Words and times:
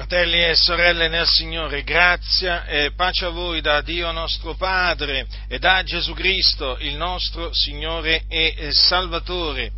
Fratelli 0.00 0.42
e 0.42 0.54
sorelle 0.54 1.08
nel 1.08 1.26
Signore, 1.26 1.82
grazia 1.82 2.64
e 2.64 2.92
pace 2.92 3.26
a 3.26 3.28
voi 3.28 3.60
da 3.60 3.82
Dio 3.82 4.10
nostro 4.12 4.54
Padre 4.54 5.26
e 5.46 5.58
da 5.58 5.82
Gesù 5.82 6.14
Cristo, 6.14 6.78
il 6.80 6.96
nostro 6.96 7.52
Signore 7.52 8.24
e 8.26 8.70
Salvatore. 8.72 9.70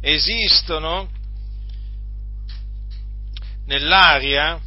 Esistono 0.00 1.10
nell'aria 3.66 4.60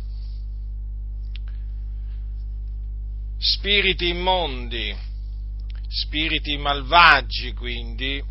spiriti 3.39 4.09
immondi, 4.09 4.93
spiriti 5.87 6.57
malvagi 6.57 7.53
quindi, 7.53 8.21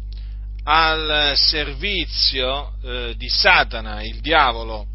al 0.65 1.33
servizio 1.37 2.75
eh, 2.83 3.15
di 3.17 3.31
Satana, 3.31 4.03
il 4.03 4.21
diavolo 4.21 4.90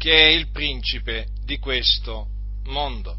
che 0.00 0.18
è 0.18 0.28
il 0.28 0.48
principe 0.50 1.26
di 1.44 1.58
questo 1.58 2.26
mondo. 2.68 3.18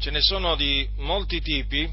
Ce 0.00 0.10
ne 0.10 0.20
sono 0.20 0.56
di 0.56 0.88
molti 0.96 1.40
tipi 1.40 1.88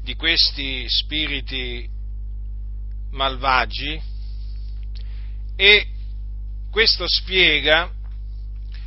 di 0.00 0.14
questi 0.14 0.88
spiriti 0.88 1.86
malvagi 3.10 4.00
e 5.54 5.86
questo 6.70 7.04
spiega 7.06 7.92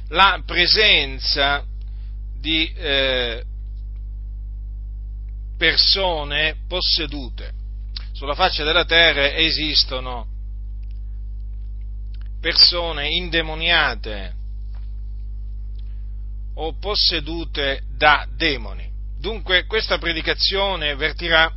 la 0.07 0.41
presenza 0.43 1.63
di 2.39 2.73
eh, 2.73 3.45
persone 5.59 6.55
possedute. 6.67 7.51
Sulla 8.13 8.33
faccia 8.33 8.63
della 8.63 8.85
terra 8.85 9.35
esistono 9.35 10.28
persone 12.39 13.09
indemoniate 13.09 14.33
o 16.55 16.73
possedute 16.77 17.83
da 17.95 18.27
demoni. 18.35 18.89
Dunque 19.17 19.65
questa 19.65 19.97
predicazione 19.97 20.95
vertirà 20.95 21.51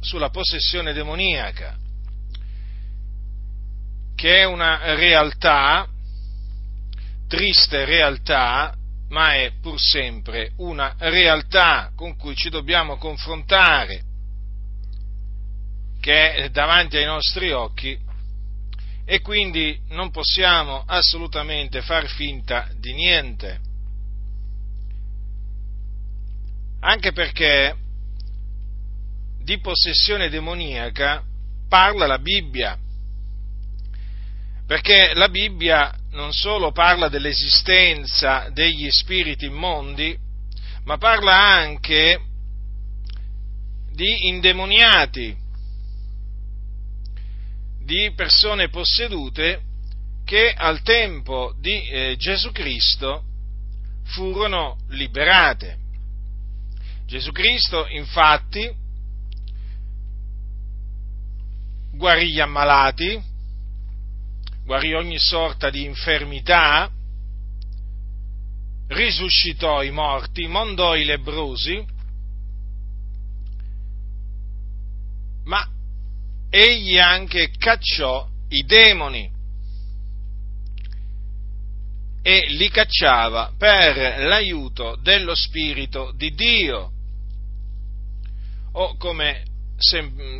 sulla 0.00 0.30
possessione 0.30 0.92
demoniaca, 0.92 1.76
che 4.14 4.38
è 4.38 4.44
una 4.44 4.94
realtà, 4.94 5.86
triste 7.28 7.84
realtà, 7.84 8.74
ma 9.08 9.34
è 9.34 9.52
pur 9.60 9.78
sempre 9.78 10.52
una 10.56 10.94
realtà 10.98 11.90
con 11.94 12.16
cui 12.16 12.34
ci 12.34 12.48
dobbiamo 12.48 12.96
confrontare, 12.96 14.02
che 16.00 16.34
è 16.34 16.48
davanti 16.50 16.96
ai 16.96 17.04
nostri 17.04 17.52
occhi 17.52 17.98
e 19.12 19.20
quindi 19.20 19.78
non 19.88 20.10
possiamo 20.10 20.84
assolutamente 20.86 21.82
far 21.82 22.06
finta 22.06 22.70
di 22.78 22.94
niente. 22.94 23.60
Anche 26.80 27.12
perché 27.12 27.76
di 29.44 29.58
possessione 29.58 30.30
demoniaca 30.30 31.22
parla 31.68 32.06
la 32.06 32.18
Bibbia, 32.18 32.78
perché 34.66 35.12
la 35.12 35.28
Bibbia 35.28 35.94
non 36.12 36.32
solo 36.32 36.72
parla 36.72 37.10
dell'esistenza 37.10 38.48
degli 38.50 38.88
spiriti 38.90 39.44
immondi, 39.44 40.16
ma 40.84 40.96
parla 40.96 41.36
anche 41.36 42.18
di 43.92 44.28
indemoniati, 44.28 45.36
di 47.84 48.12
persone 48.14 48.68
possedute 48.68 49.62
che 50.24 50.52
al 50.52 50.82
tempo 50.82 51.54
di 51.58 51.88
eh, 51.88 52.16
Gesù 52.16 52.52
Cristo 52.52 53.24
furono 54.04 54.78
liberate. 54.88 55.78
Gesù 57.06 57.32
Cristo 57.32 57.86
infatti 57.88 58.70
guarì 61.92 62.32
gli 62.32 62.40
ammalati, 62.40 63.22
guarì 64.64 64.94
ogni 64.94 65.18
sorta 65.18 65.68
di 65.70 65.84
infermità, 65.84 66.90
risuscitò 68.88 69.82
i 69.82 69.90
morti, 69.90 70.46
mondò 70.46 70.96
i 70.96 71.04
lebrosi, 71.04 71.84
ma 75.44 75.66
egli 76.54 76.98
anche 76.98 77.50
cacciò 77.56 78.28
i 78.50 78.62
demoni 78.64 79.30
e 82.22 82.44
li 82.50 82.68
cacciava 82.68 83.54
per 83.56 84.20
l'aiuto 84.24 84.96
dello 85.02 85.34
Spirito 85.34 86.12
di 86.14 86.34
Dio, 86.34 86.90
o 88.72 88.96
come, 88.98 89.44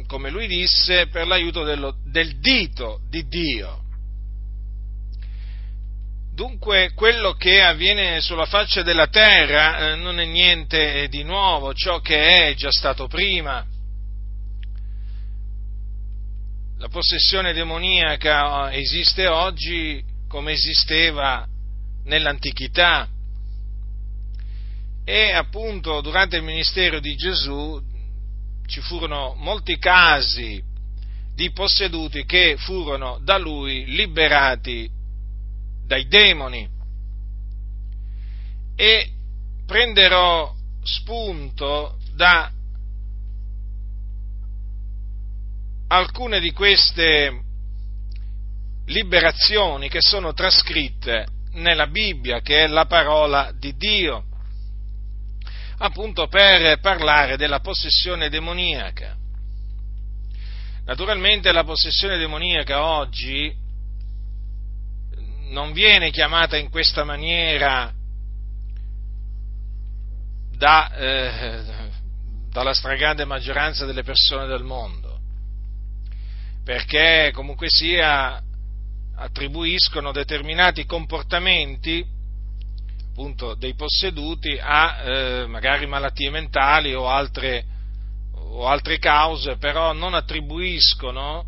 come 0.07 0.31
lui 0.31 0.47
disse, 0.47 1.09
per 1.09 1.27
l'aiuto 1.27 1.65
dello, 1.65 1.97
del 2.05 2.39
dito 2.41 3.01
di 3.09 3.27
Dio. 3.27 3.81
Dunque 6.35 6.93
quello 6.95 7.33
che 7.33 7.63
avviene 7.63 8.21
sulla 8.21 8.47
faccia 8.47 8.83
della 8.83 9.09
terra 9.09 9.93
eh, 9.93 9.97
non 9.97 10.21
è 10.21 10.27
niente 10.27 11.09
di 11.09 11.23
nuovo, 11.23 11.73
ciò 11.73 12.01
che 12.01 12.49
è 12.49 12.55
già 12.55 12.71
stato 12.71 13.07
prima. 13.07 13.67
La 16.83 16.89
possessione 16.89 17.53
demoniaca 17.53 18.73
esiste 18.73 19.29
oggi 19.29 20.03
come 20.27 20.51
esisteva 20.51 21.47
nell'antichità. 22.07 23.09
E 25.05 25.31
appunto 25.31 26.01
durante 26.01 26.39
il 26.39 26.43
ministero 26.43 26.99
di 26.99 27.15
Gesù 27.15 27.81
ci 28.67 28.81
furono 28.81 29.35
molti 29.37 29.79
casi 29.79 30.61
di 31.33 31.53
posseduti 31.53 32.25
che 32.25 32.57
furono 32.59 33.21
da 33.23 33.39
lui 33.39 33.85
liberati 33.87 34.91
dai 35.87 36.09
demoni. 36.09 36.69
E 38.75 39.09
prenderò 39.65 40.53
spunto 40.83 41.97
da 42.17 42.51
alcune 45.93 46.41
di 46.41 46.53
queste 46.53 47.41
liberazioni 48.87 49.91
che 49.91 50.01
sono 50.01 50.33
trascritte 50.33 51.27
nella 51.53 51.87
Bibbia, 51.87 52.41
che 52.41 52.65
è 52.65 52.67
la 52.67 52.87
parola 52.87 53.53
di 53.55 53.77
Dio, 53.77 54.25
appunto 55.79 56.29
per 56.29 56.81
parlare 56.81 57.37
della 57.37 57.61
possessione 57.61 58.31
demoniaca. 58.31 59.17
Naturalmente 60.85 61.53
la 61.53 61.65
possessione 61.65 62.17
demoniaca 62.17 62.85
oggi 62.85 63.55
non 65.51 65.73
viene 65.73 66.11
chiamata 66.11 66.57
in 66.57 66.71
questa 66.71 67.05
maniera 67.05 67.93
da, 70.57 70.95
eh, 70.97 71.63
dalla 72.51 72.73
stragrande 72.73 73.27
maggioranza 73.27 73.85
delle 73.85 74.03
persone 74.03 74.47
del 74.47 74.65
mondo 74.65 75.02
perché 76.65 77.31
comunque 77.35 77.69
sia 77.69 78.41
attribuiscono 79.17 80.13
determinati 80.13 80.85
comportamenti 80.85 82.05
appunto 83.13 83.55
dei 83.55 83.75
posseduti 83.75 84.59
a 84.59 85.03
eh, 85.03 85.47
magari 85.47 85.87
malattie 85.87 86.31
mentali 86.31 86.95
o 86.95 87.09
altre, 87.09 87.65
o 88.35 88.67
altre 88.67 88.99
cause, 88.99 89.57
però 89.59 89.93
non 89.93 90.15
attribuiscono, 90.15 91.45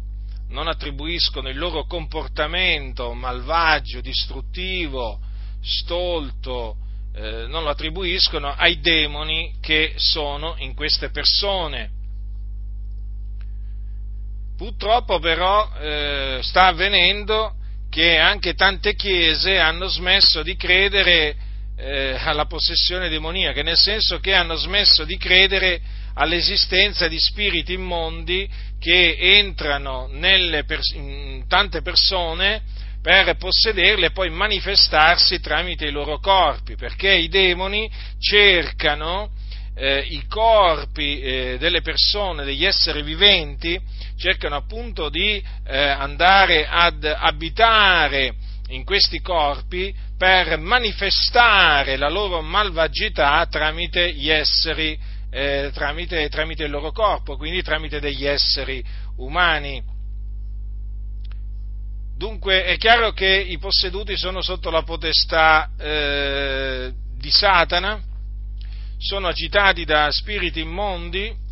non 0.49 0.69
attribuiscono 0.69 1.49
il 1.49 1.57
loro 1.57 1.87
comportamento 1.87 3.15
malvagio, 3.15 4.03
distruttivo, 4.03 5.19
stolto, 5.63 6.77
eh, 7.15 7.47
non 7.47 7.63
lo 7.63 7.71
attribuiscono 7.71 8.53
ai 8.53 8.81
demoni 8.81 9.55
che 9.61 9.95
sono 9.97 10.57
in 10.59 10.75
queste 10.75 11.09
persone 11.09 12.03
Purtroppo 14.57 15.19
però 15.19 15.69
eh, 15.81 16.39
sta 16.43 16.67
avvenendo 16.67 17.55
che 17.91 18.19
anche 18.19 18.55
tante 18.55 18.95
chiese 18.95 19.59
hanno 19.59 19.89
smesso 19.89 20.43
di 20.43 20.57
credere 20.57 21.37
eh, 21.77 22.17
alla 22.21 22.47
possessione 22.47 23.09
demoniaca, 23.09 23.63
nel 23.63 23.77
senso 23.77 24.21
che 24.21 24.33
hanno 24.33 24.55
smesso 24.55 25.05
di 25.05 25.17
credere 25.17 25.81
all'esistenza 26.15 27.09
di 27.09 27.19
spiriti 27.19 27.73
immondi 27.73 28.49
che 28.79 29.17
entrano 29.19 30.09
pers- 30.67 30.93
in 30.95 31.45
tante 31.49 31.83
persone 31.83 32.63
per 33.03 33.37
possederle 33.37 34.07
e 34.07 34.13
poi 34.13 34.31
manifestarsi 34.31 35.41
tramite 35.41 35.87
i 35.87 35.91
loro 35.91 36.21
corpi, 36.21 36.77
perché 36.77 37.13
i 37.13 37.29
demoni 37.29 37.91
cercano 38.19 39.31
eh, 39.77 40.07
i 40.09 40.27
corpi 40.27 41.21
eh, 41.21 41.57
delle 41.59 41.83
persone, 41.83 42.45
degli 42.45 42.65
esseri 42.65 43.03
viventi, 43.03 43.79
cercano 44.25 44.57
appunto 44.57 45.11
di 45.11 45.45
eh, 45.67 45.79
andare 45.79 46.67
ad 46.67 47.05
abitare 47.05 48.35
in 48.69 48.83
questi 48.83 49.21
corpi 49.21 49.95
per 50.17 50.57
manifestare 50.57 51.99
la 51.99 52.09
loro 52.09 52.41
malvagità 52.41 53.47
tramite 53.51 54.15
gli 54.15 54.31
esseri, 54.31 54.99
eh, 55.31 55.71
tramite, 55.75 56.27
tramite 56.31 56.65
il 56.65 56.71
loro 56.71 56.91
corpo, 56.91 57.37
quindi 57.37 57.63
tramite 57.63 58.01
degli 58.01 58.25
esseri 58.25 58.83
umani. 59.19 59.83
Dunque 62.17 62.65
è 62.65 62.79
chiaro 62.79 63.13
che 63.13 63.27
i 63.27 63.59
posseduti 63.59 64.17
sono 64.17 64.41
sotto 64.41 64.71
la 64.71 64.85
potestà 64.85 65.69
eh, 65.79 66.95
di 67.19 67.31
Satana, 67.31 68.01
sono 68.97 69.29
agitati 69.29 69.85
da 69.85 70.11
spiriti 70.11 70.61
immondi 70.61 71.43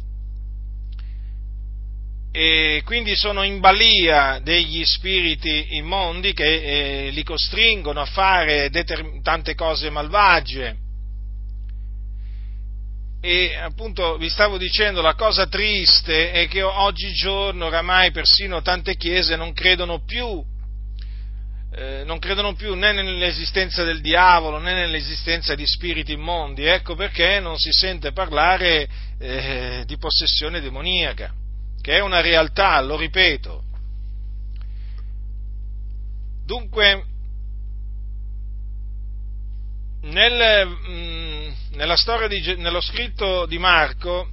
e 2.34 2.80
quindi 2.86 3.14
sono 3.14 3.42
in 3.42 3.60
balia 3.60 4.40
degli 4.42 4.82
spiriti 4.86 5.76
immondi 5.76 6.32
che 6.32 7.06
eh, 7.06 7.10
li 7.10 7.22
costringono 7.22 8.00
a 8.00 8.06
fare 8.06 8.70
determ- 8.70 9.20
tante 9.20 9.54
cose 9.54 9.90
malvagie. 9.90 10.76
E 13.20 13.54
appunto 13.54 14.16
vi 14.16 14.30
stavo 14.30 14.56
dicendo, 14.56 15.02
la 15.02 15.14
cosa 15.14 15.46
triste 15.46 16.32
è 16.32 16.48
che 16.48 16.62
oggigiorno 16.62 17.66
oramai 17.66 18.10
persino 18.12 18.62
tante 18.62 18.96
chiese 18.96 19.36
non 19.36 19.52
credono 19.52 20.02
più, 20.02 20.42
eh, 21.74 22.02
non 22.04 22.18
credono 22.18 22.54
più 22.54 22.74
né 22.74 22.92
nell'esistenza 22.92 23.84
del 23.84 24.00
diavolo 24.00 24.58
né 24.58 24.72
nell'esistenza 24.72 25.54
di 25.54 25.66
spiriti 25.66 26.12
immondi, 26.12 26.64
ecco 26.64 26.94
perché 26.94 27.40
non 27.40 27.58
si 27.58 27.70
sente 27.72 28.12
parlare 28.12 28.88
eh, 29.18 29.82
di 29.84 29.98
possessione 29.98 30.62
demoniaca 30.62 31.34
che 31.82 31.96
è 31.96 32.00
una 32.00 32.20
realtà, 32.20 32.80
lo 32.80 32.96
ripeto. 32.96 33.64
Dunque, 36.46 37.04
nel, 40.02 40.66
mh, 40.66 40.90
mm, 40.90 41.52
nella 41.72 41.96
storia 41.96 42.28
di, 42.28 42.56
nello 42.56 42.80
scritto 42.80 43.46
di 43.46 43.58
Marco 43.58 44.30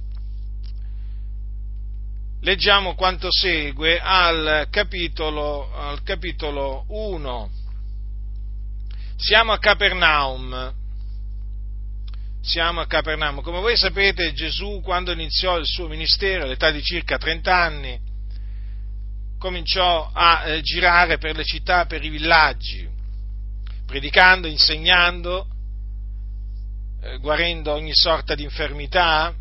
leggiamo 2.42 2.94
quanto 2.94 3.28
segue 3.30 4.00
al 4.00 4.68
capitolo, 4.70 5.74
al 5.74 6.02
capitolo 6.02 6.84
1. 6.88 7.50
Siamo 9.16 9.52
a 9.52 9.58
Capernaum 9.58 10.79
siamo 12.42 12.80
a 12.80 12.86
Capernaum. 12.86 13.40
Come 13.42 13.60
voi 13.60 13.76
sapete, 13.76 14.32
Gesù, 14.32 14.80
quando 14.82 15.12
iniziò 15.12 15.58
il 15.58 15.66
suo 15.66 15.88
ministero, 15.88 16.44
all'età 16.44 16.70
di 16.70 16.82
circa 16.82 17.18
30 17.18 17.54
anni, 17.54 18.00
cominciò 19.38 20.10
a 20.12 20.46
eh, 20.46 20.60
girare 20.60 21.18
per 21.18 21.36
le 21.36 21.44
città, 21.44 21.86
per 21.86 22.04
i 22.04 22.08
villaggi, 22.08 22.88
predicando, 23.86 24.46
insegnando, 24.46 25.46
eh, 27.02 27.18
guarendo 27.18 27.72
ogni 27.72 27.94
sorta 27.94 28.34
di 28.34 28.42
infermità 28.42 29.34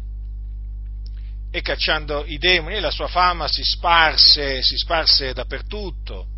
e 1.52 1.62
cacciando 1.62 2.26
i 2.26 2.38
demoni 2.38 2.80
la 2.80 2.92
sua 2.92 3.08
fama 3.08 3.48
si 3.48 3.64
sparse, 3.64 4.62
si 4.62 4.78
sparse 4.78 5.34
dappertutto 5.34 6.29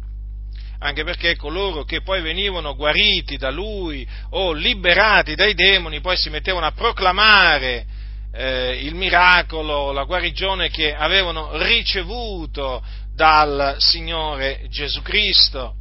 anche 0.84 1.04
perché 1.04 1.36
coloro 1.36 1.84
che 1.84 2.02
poi 2.02 2.22
venivano 2.22 2.76
guariti 2.76 3.38
da 3.38 3.52
lui 3.52 4.08
o 4.32 4.52
liberati 4.52 5.36
dai 5.36 5.54
demoni 5.54 6.02
poi 6.02 6.18
si 6.18 6.30
mettevano 6.30 6.66
a 6.66 6.72
proclamare 6.72 7.86
eh, 8.34 8.80
il 8.82 8.96
miracolo, 8.96 9.92
la 9.92 10.06
guarigione 10.06 10.70
che 10.70 10.96
avevano 10.96 11.58
ricevuto 11.64 12.84
dal 13.14 13.76
Signore 13.78 14.66
Gesù 14.70 15.02
Cristo. 15.02 15.76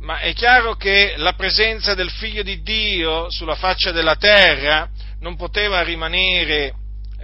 Ma 0.00 0.18
è 0.18 0.32
chiaro 0.34 0.74
che 0.76 1.14
la 1.16 1.32
presenza 1.32 1.94
del 1.94 2.10
Figlio 2.10 2.42
di 2.42 2.62
Dio 2.62 3.28
sulla 3.30 3.56
faccia 3.56 3.90
della 3.90 4.16
terra 4.16 4.88
non 5.20 5.34
poteva 5.34 5.82
rimanere 5.82 6.74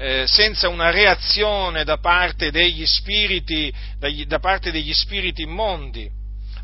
eh, 0.01 0.27
senza 0.27 0.69
una 0.69 0.89
reazione 0.89 1.85
da 1.85 1.99
parte 1.99 2.51
degli 2.51 2.87
spiriti, 2.87 3.71
da 4.27 4.39
parte 4.39 4.71
degli 4.71 4.95
spiriti 4.95 5.43
immondi. 5.43 6.11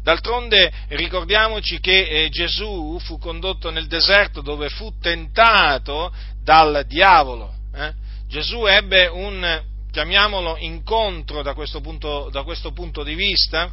D'altronde 0.02 0.72
ricordiamoci 0.88 1.78
che 1.78 2.06
eh, 2.06 2.28
Gesù 2.30 2.98
fu 2.98 3.18
condotto 3.18 3.70
nel 3.70 3.88
deserto 3.88 4.40
dove 4.40 4.70
fu 4.70 4.90
tentato 4.98 6.14
dal 6.42 6.86
diavolo. 6.86 7.52
Eh? 7.74 7.92
Gesù 8.26 8.64
ebbe 8.64 9.06
un, 9.06 9.62
chiamiamolo, 9.90 10.56
incontro 10.56 11.42
da 11.42 11.52
questo 11.52 11.82
punto, 11.82 12.30
da 12.30 12.42
questo 12.42 12.72
punto 12.72 13.02
di 13.02 13.14
vista, 13.14 13.70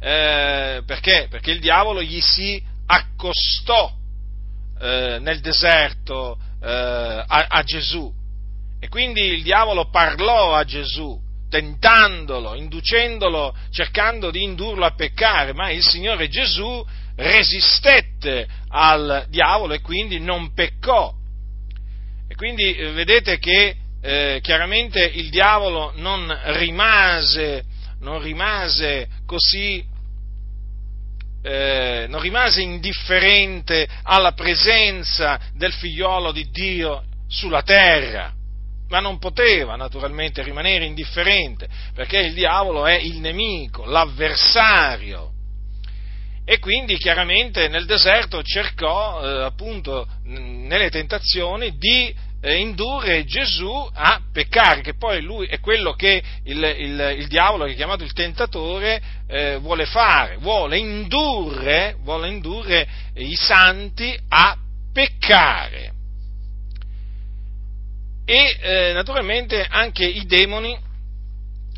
eh, 0.00 0.82
perché? 0.84 1.28
Perché 1.30 1.52
il 1.52 1.60
diavolo 1.60 2.02
gli 2.02 2.20
si 2.20 2.60
accostò 2.86 3.92
eh, 4.80 5.18
nel 5.20 5.38
deserto 5.40 6.38
eh, 6.62 7.24
a, 7.26 7.46
a 7.48 7.62
Gesù. 7.62 8.12
E 8.80 8.88
quindi 8.88 9.22
il 9.22 9.42
diavolo 9.42 9.90
parlò 9.90 10.54
a 10.54 10.64
Gesù, 10.64 11.18
tentandolo, 11.50 12.54
inducendolo, 12.54 13.54
cercando 13.70 14.30
di 14.30 14.42
indurlo 14.42 14.84
a 14.84 14.94
peccare, 14.94 15.52
ma 15.52 15.70
il 15.70 15.82
Signore 15.82 16.28
Gesù 16.28 16.84
resistette 17.16 18.46
al 18.68 19.26
diavolo 19.28 19.74
e 19.74 19.80
quindi 19.80 20.20
non 20.20 20.52
peccò. 20.52 21.12
E 22.28 22.34
quindi 22.34 22.74
eh, 22.74 22.92
vedete 22.92 23.38
che 23.38 23.74
eh, 24.00 24.38
chiaramente 24.42 25.02
il 25.02 25.28
diavolo 25.30 25.92
non 25.96 26.32
rimase, 26.44 27.64
non 28.00 28.22
rimase 28.22 29.08
così 29.26 29.84
eh, 31.42 32.06
non 32.08 32.20
rimase 32.20 32.62
indifferente 32.62 33.88
alla 34.02 34.32
presenza 34.32 35.38
del 35.54 35.72
figliolo 35.72 36.32
di 36.32 36.48
Dio 36.50 37.04
sulla 37.28 37.62
terra, 37.62 38.32
ma 38.88 39.00
non 39.00 39.18
poteva 39.18 39.76
naturalmente 39.76 40.42
rimanere 40.42 40.84
indifferente, 40.84 41.68
perché 41.94 42.18
il 42.18 42.34
diavolo 42.34 42.86
è 42.86 42.94
il 42.94 43.18
nemico, 43.18 43.84
l'avversario. 43.84 45.32
E 46.44 46.58
quindi 46.60 46.96
chiaramente 46.96 47.68
nel 47.68 47.84
deserto 47.84 48.42
cercò 48.42 49.20
eh, 49.22 49.44
appunto 49.44 50.08
nelle 50.22 50.88
tentazioni 50.88 51.76
di 51.76 52.14
eh, 52.40 52.56
indurre 52.58 53.24
Gesù 53.24 53.88
a 53.92 54.20
peccare, 54.32 54.80
che 54.80 54.94
poi 54.94 55.22
lui 55.22 55.46
è 55.46 55.58
quello 55.58 55.94
che 55.94 56.22
il, 56.44 56.62
il, 56.62 57.14
il 57.18 57.26
diavolo, 57.26 57.64
che 57.64 57.72
è 57.72 57.76
chiamato 57.76 58.04
il 58.04 58.12
tentatore, 58.12 59.02
eh, 59.26 59.56
vuole 59.56 59.86
fare, 59.86 60.36
vuole 60.36 60.78
indurre, 60.78 61.96
vuole 62.02 62.28
indurre 62.28 62.88
i 63.14 63.34
santi 63.34 64.16
a 64.28 64.56
peccare. 64.92 65.92
E 68.24 68.58
eh, 68.60 68.92
naturalmente 68.92 69.66
anche 69.68 70.04
i 70.04 70.24
demoni, 70.26 70.78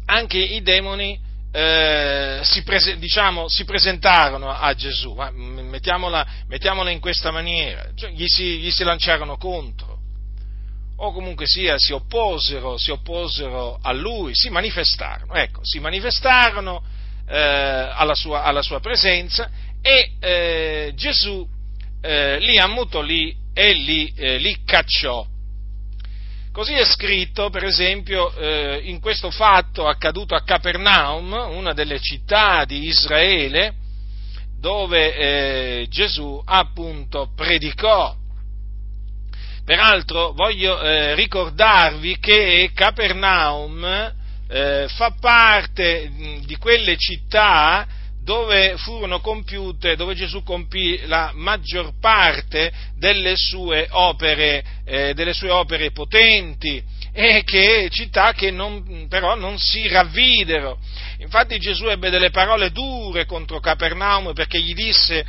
anche 0.07 0.39
i 0.39 0.61
demoni 0.63 1.19
eh, 1.53 2.41
si, 2.43 2.63
prese, 2.65 2.99
diciamo, 2.99 3.49
si, 3.49 3.65
presentarono 3.65 4.51
a 4.51 4.75
Gesù, 4.75 5.15
mettiamola, 5.15 6.27
mettiamola, 6.49 6.91
in 6.91 7.01
questa 7.01 7.31
maniera, 7.31 7.89
cioè, 7.95 8.11
gli, 8.11 8.27
si, 8.27 8.59
gli 8.59 8.71
si 8.71 8.85
lanciarono 8.85 9.37
contro 9.37 9.90
o 11.03 11.13
comunque 11.13 11.47
sia 11.47 11.79
si 11.79 11.93
opposero, 11.93 12.77
si 12.77 12.91
opposero 12.91 13.79
a 13.81 13.93
lui, 13.93 14.35
si 14.35 14.51
manifestarono, 14.51 15.33
ecco, 15.35 15.61
si 15.63 15.79
manifestarono 15.79 16.83
eh, 17.27 17.39
alla, 17.39 18.15
sua, 18.15 18.43
alla, 18.43 18.61
sua, 18.61 18.81
presenza 18.81 19.51
e 19.81 20.13
eh, 20.21 20.93
Gesù 20.95 21.47
eh, 22.03 22.39
li 22.41 22.59
ammutolì 22.59 23.35
e 23.55 23.73
li, 23.73 24.13
eh, 24.15 24.37
li, 24.39 24.59
cacciò. 24.65 25.27
Così 26.53 26.75
è 26.75 26.85
scritto, 26.85 27.49
per 27.49 27.65
esempio, 27.65 28.35
eh, 28.35 28.81
in 28.85 29.01
questo 29.01 29.31
fatto 29.31 29.87
accaduto 29.87 30.35
a 30.35 30.43
Capernaum, 30.43 31.33
una 31.33 31.73
delle 31.73 31.99
città 32.01 32.67
di 32.67 32.89
Israele, 32.89 33.75
dove 34.59 35.15
eh, 35.15 35.87
Gesù 35.89 36.43
appunto 36.45 37.31
predicò 37.35 38.15
Peraltro 39.65 40.33
voglio 40.33 40.81
eh, 40.81 41.15
ricordarvi 41.15 42.19
che 42.19 42.71
Capernaum 42.75 44.13
eh, 44.49 44.87
fa 44.89 45.15
parte 45.21 46.11
di 46.45 46.57
quelle 46.57 46.97
città 46.97 47.87
dove 48.23 48.77
furono 48.77 49.21
compiute, 49.21 49.97
dove 49.97 50.15
Gesù 50.15 50.43
compì 50.43 51.07
la 51.07 51.33
maggior 51.35 51.93
parte 52.01 52.71
delle 52.97 53.35
sue 53.37 53.89
opere, 53.91 54.63
eh, 54.85 55.15
delle 55.15 55.33
sue 55.33 55.51
opere 55.51 55.91
potenti 55.91 56.83
e 57.13 57.43
che 57.45 57.89
città 57.91 58.33
che 58.33 58.51
non, 58.51 59.07
però 59.09 59.35
non 59.35 59.59
si 59.59 59.89
ravvidero. 59.89 60.79
Infatti 61.19 61.59
Gesù 61.59 61.87
ebbe 61.87 62.11
delle 62.11 62.31
parole 62.31 62.71
dure 62.71 63.25
contro 63.25 63.59
Capernaum 63.59 64.33
perché 64.33 64.61
gli 64.61 64.75
disse 64.75 65.25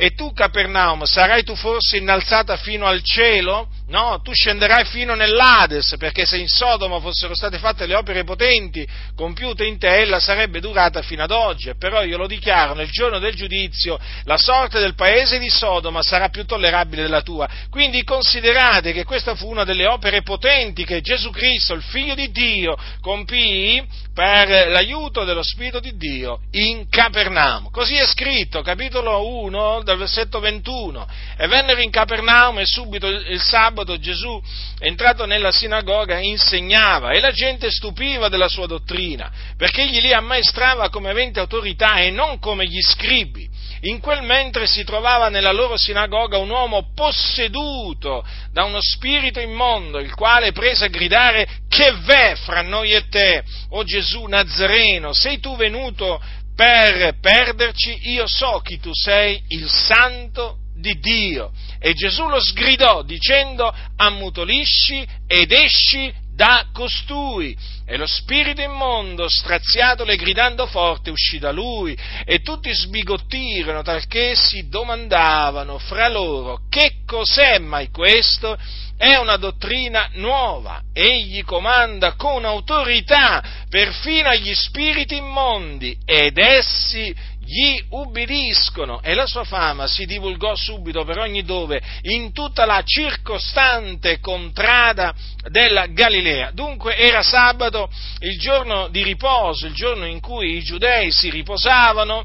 e 0.00 0.14
tu, 0.14 0.32
Capernaum, 0.32 1.04
sarai 1.04 1.44
tu 1.44 1.54
forse 1.54 1.98
innalzata 1.98 2.56
fino 2.56 2.86
al 2.86 3.02
cielo? 3.02 3.68
No, 3.90 4.20
tu 4.22 4.32
scenderai 4.32 4.84
fino 4.84 5.16
nell'Ades, 5.16 5.96
perché 5.98 6.24
se 6.24 6.36
in 6.36 6.46
Sodoma 6.46 7.00
fossero 7.00 7.34
state 7.34 7.58
fatte 7.58 7.86
le 7.86 7.96
opere 7.96 8.22
potenti 8.22 8.86
compiute 9.16 9.64
in 9.64 9.78
te, 9.78 9.98
ella 9.98 10.20
sarebbe 10.20 10.60
durata 10.60 11.02
fino 11.02 11.24
ad 11.24 11.32
oggi. 11.32 11.74
Però 11.76 12.04
io 12.04 12.16
lo 12.16 12.28
dichiaro, 12.28 12.74
nel 12.74 12.88
giorno 12.88 13.18
del 13.18 13.34
giudizio, 13.34 13.98
la 14.24 14.36
sorte 14.36 14.78
del 14.78 14.94
paese 14.94 15.40
di 15.40 15.50
Sodoma 15.50 16.02
sarà 16.02 16.28
più 16.28 16.46
tollerabile 16.46 17.02
della 17.02 17.22
tua. 17.22 17.48
Quindi 17.68 18.04
considerate 18.04 18.92
che 18.92 19.02
questa 19.02 19.34
fu 19.34 19.50
una 19.50 19.64
delle 19.64 19.86
opere 19.86 20.22
potenti 20.22 20.84
che 20.84 21.00
Gesù 21.00 21.30
Cristo, 21.30 21.74
il 21.74 21.82
Figlio 21.82 22.14
di 22.14 22.30
Dio, 22.30 22.76
compì 23.00 23.84
per 24.14 24.68
l'aiuto 24.68 25.24
dello 25.24 25.42
Spirito 25.42 25.80
di 25.80 25.96
Dio 25.96 26.42
in 26.52 26.88
Capernaum. 26.88 27.70
Così 27.70 27.96
è 27.96 28.06
scritto, 28.06 28.62
capitolo 28.62 29.26
1, 29.26 29.82
dal 29.82 29.98
versetto 29.98 30.38
21. 30.38 31.08
E 31.36 31.48
vennero 31.48 31.80
in 31.80 31.90
Capernaum 31.90 32.60
e 32.60 32.66
subito 32.66 33.08
il 33.08 33.40
sabato 33.40 33.78
sabato 33.80 33.98
Gesù, 33.98 34.40
entrato 34.78 35.24
nella 35.26 35.50
sinagoga, 35.50 36.18
insegnava 36.18 37.12
e 37.12 37.20
la 37.20 37.32
gente 37.32 37.70
stupiva 37.70 38.28
della 38.28 38.48
sua 38.48 38.66
dottrina, 38.66 39.30
perché 39.56 39.82
egli 39.82 40.00
li 40.00 40.12
ammaestrava 40.12 40.90
come 40.90 41.10
avente 41.10 41.40
autorità 41.40 41.96
e 41.96 42.10
non 42.10 42.38
come 42.38 42.66
gli 42.66 42.80
scribi. 42.80 43.48
In 43.84 44.00
quel 44.00 44.22
mentre 44.22 44.66
si 44.66 44.84
trovava 44.84 45.30
nella 45.30 45.52
loro 45.52 45.78
sinagoga 45.78 46.36
un 46.36 46.50
uomo 46.50 46.92
posseduto 46.94 48.24
da 48.52 48.64
uno 48.64 48.78
spirito 48.80 49.40
immondo, 49.40 49.98
il 49.98 50.14
quale 50.14 50.52
prese 50.52 50.86
a 50.86 50.88
gridare 50.88 51.48
che 51.68 51.92
v'è 51.92 52.34
fra 52.36 52.60
noi 52.60 52.92
e 52.92 53.08
te, 53.08 53.42
o 53.70 53.82
Gesù 53.84 54.24
Nazareno, 54.26 55.14
sei 55.14 55.40
tu 55.40 55.56
venuto 55.56 56.20
per 56.54 57.14
perderci, 57.20 58.10
io 58.10 58.26
so 58.26 58.60
chi 58.62 58.78
tu 58.78 58.90
sei, 58.92 59.42
il 59.48 59.66
santo 59.70 60.56
di 60.76 60.98
Dio. 60.98 61.52
E 61.80 61.94
Gesù 61.94 62.28
lo 62.28 62.40
sgridò 62.40 63.02
dicendo 63.02 63.74
ammutolisci 63.96 65.06
ed 65.26 65.50
esci 65.50 66.12
da 66.34 66.68
costui. 66.72 67.56
E 67.86 67.96
lo 67.96 68.06
spirito 68.06 68.62
immondo, 68.62 69.28
straziatole 69.28 70.16
gridando 70.16 70.66
forte, 70.66 71.10
uscì 71.10 71.38
da 71.38 71.52
lui, 71.52 71.96
e 72.24 72.40
tutti 72.40 72.72
sbigottirono, 72.72 73.82
talché 73.82 74.34
si 74.34 74.68
domandavano 74.68 75.78
fra 75.78 76.08
loro 76.08 76.60
che 76.70 77.02
cos'è 77.04 77.58
mai 77.58 77.90
questo? 77.90 78.56
È 78.96 79.16
una 79.16 79.36
dottrina 79.36 80.08
nuova, 80.14 80.82
egli 80.92 81.42
comanda 81.42 82.14
con 82.14 82.44
autorità 82.44 83.42
perfino 83.68 84.28
agli 84.28 84.54
spiriti 84.54 85.16
immondi, 85.16 85.98
ed 86.04 86.38
essi 86.38 87.14
gli 87.50 87.82
ubbidiscono 87.88 89.02
e 89.02 89.12
la 89.14 89.26
sua 89.26 89.42
fama 89.42 89.88
si 89.88 90.06
divulgò 90.06 90.54
subito 90.54 91.04
per 91.04 91.18
ogni 91.18 91.42
dove, 91.42 91.82
in 92.02 92.32
tutta 92.32 92.64
la 92.64 92.80
circostante 92.84 94.20
contrada 94.20 95.12
della 95.50 95.86
Galilea. 95.86 96.52
Dunque 96.52 96.96
era 96.96 97.22
sabato, 97.22 97.90
il 98.20 98.38
giorno 98.38 98.86
di 98.86 99.02
riposo, 99.02 99.66
il 99.66 99.74
giorno 99.74 100.06
in 100.06 100.20
cui 100.20 100.58
i 100.58 100.62
giudei 100.62 101.10
si 101.10 101.28
riposavano, 101.28 102.24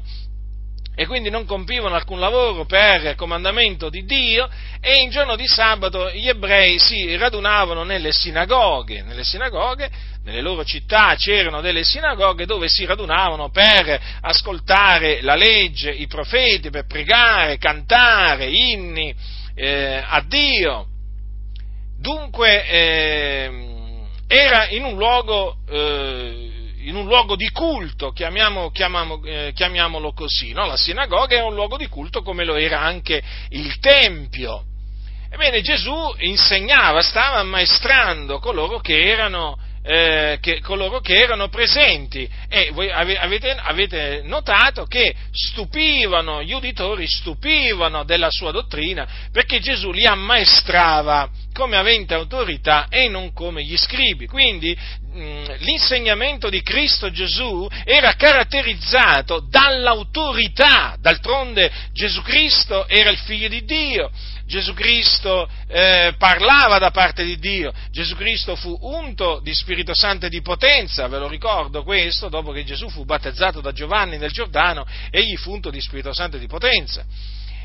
e 0.98 1.04
quindi 1.06 1.28
non 1.28 1.44
compivano 1.44 1.94
alcun 1.94 2.18
lavoro 2.18 2.64
per 2.64 3.14
comandamento 3.16 3.90
di 3.90 4.06
Dio 4.06 4.48
e 4.80 5.02
in 5.02 5.10
giorno 5.10 5.36
di 5.36 5.46
sabato 5.46 6.10
gli 6.10 6.26
ebrei 6.26 6.78
si 6.78 7.14
radunavano 7.16 7.84
nelle 7.84 8.12
sinagoghe, 8.12 9.02
nelle 9.02 9.22
sinagoghe, 9.22 9.90
nelle 10.24 10.40
loro 10.40 10.64
città 10.64 11.14
c'erano 11.14 11.60
delle 11.60 11.84
sinagoghe 11.84 12.46
dove 12.46 12.68
si 12.68 12.86
radunavano 12.86 13.50
per 13.50 14.00
ascoltare 14.22 15.20
la 15.20 15.34
legge, 15.34 15.90
i 15.90 16.06
profeti, 16.06 16.70
per 16.70 16.86
pregare, 16.86 17.58
cantare 17.58 18.46
inni 18.46 19.14
eh, 19.54 20.02
a 20.02 20.24
Dio. 20.26 20.86
Dunque 21.98 22.66
eh, 22.66 23.50
era 24.26 24.68
in 24.68 24.84
un 24.84 24.96
luogo 24.96 25.56
eh, 25.68 26.55
in 26.86 26.94
un 26.94 27.06
luogo 27.06 27.34
di 27.34 27.50
culto, 27.50 28.12
chiamiamo, 28.12 28.70
chiamiamo, 28.70 29.20
eh, 29.24 29.52
chiamiamolo 29.54 30.12
così, 30.12 30.52
no? 30.52 30.66
la 30.66 30.76
sinagoga 30.76 31.36
è 31.36 31.42
un 31.42 31.54
luogo 31.54 31.76
di 31.76 31.88
culto 31.88 32.22
come 32.22 32.44
lo 32.44 32.54
era 32.54 32.80
anche 32.80 33.22
il 33.50 33.78
Tempio. 33.78 34.64
Ebbene 35.28 35.60
Gesù 35.62 36.14
insegnava, 36.18 37.02
stava 37.02 37.38
ammaestrando 37.38 38.38
coloro 38.38 38.78
che 38.78 39.04
erano, 39.04 39.58
eh, 39.82 40.38
che, 40.40 40.60
coloro 40.60 41.00
che 41.00 41.16
erano 41.16 41.48
presenti 41.48 42.28
e 42.48 42.70
voi 42.72 42.88
avete, 42.90 43.50
avete, 43.50 44.22
notato 44.24 44.84
che 44.84 45.12
stupivano, 45.32 46.40
gli 46.44 46.52
uditori 46.52 47.08
stupivano 47.08 48.04
della 48.04 48.30
sua 48.30 48.52
dottrina 48.52 49.06
perché 49.32 49.58
Gesù 49.58 49.90
li 49.90 50.06
ammaestrava 50.06 51.28
come 51.52 51.76
avente 51.76 52.14
autorità 52.14 52.86
e 52.88 53.08
non 53.08 53.32
come 53.32 53.64
gli 53.64 53.76
scribi. 53.76 54.28
Quindi 54.28 54.76
l'insegnamento 55.16 56.50
di 56.50 56.62
Cristo 56.62 57.10
Gesù 57.10 57.66
era 57.84 58.14
caratterizzato 58.14 59.40
dall'autorità, 59.48 60.96
d'altronde 61.00 61.70
Gesù 61.92 62.22
Cristo 62.22 62.86
era 62.86 63.10
il 63.10 63.18
figlio 63.18 63.48
di 63.48 63.64
Dio, 63.64 64.10
Gesù 64.46 64.74
Cristo 64.74 65.48
eh, 65.68 66.14
parlava 66.18 66.78
da 66.78 66.90
parte 66.90 67.24
di 67.24 67.38
Dio, 67.38 67.72
Gesù 67.90 68.14
Cristo 68.14 68.54
fu 68.54 68.76
unto 68.82 69.40
di 69.42 69.54
Spirito 69.54 69.94
Santo 69.94 70.26
e 70.26 70.28
di 70.28 70.42
potenza, 70.42 71.08
ve 71.08 71.18
lo 71.18 71.28
ricordo 71.28 71.82
questo, 71.82 72.28
dopo 72.28 72.52
che 72.52 72.64
Gesù 72.64 72.88
fu 72.88 73.04
battezzato 73.04 73.60
da 73.60 73.72
Giovanni 73.72 74.18
nel 74.18 74.30
Giordano, 74.30 74.86
egli 75.10 75.36
fu 75.36 75.52
unto 75.52 75.70
di 75.70 75.80
Spirito 75.80 76.12
Santo 76.12 76.36
e 76.36 76.40
di 76.40 76.46
potenza. 76.46 77.04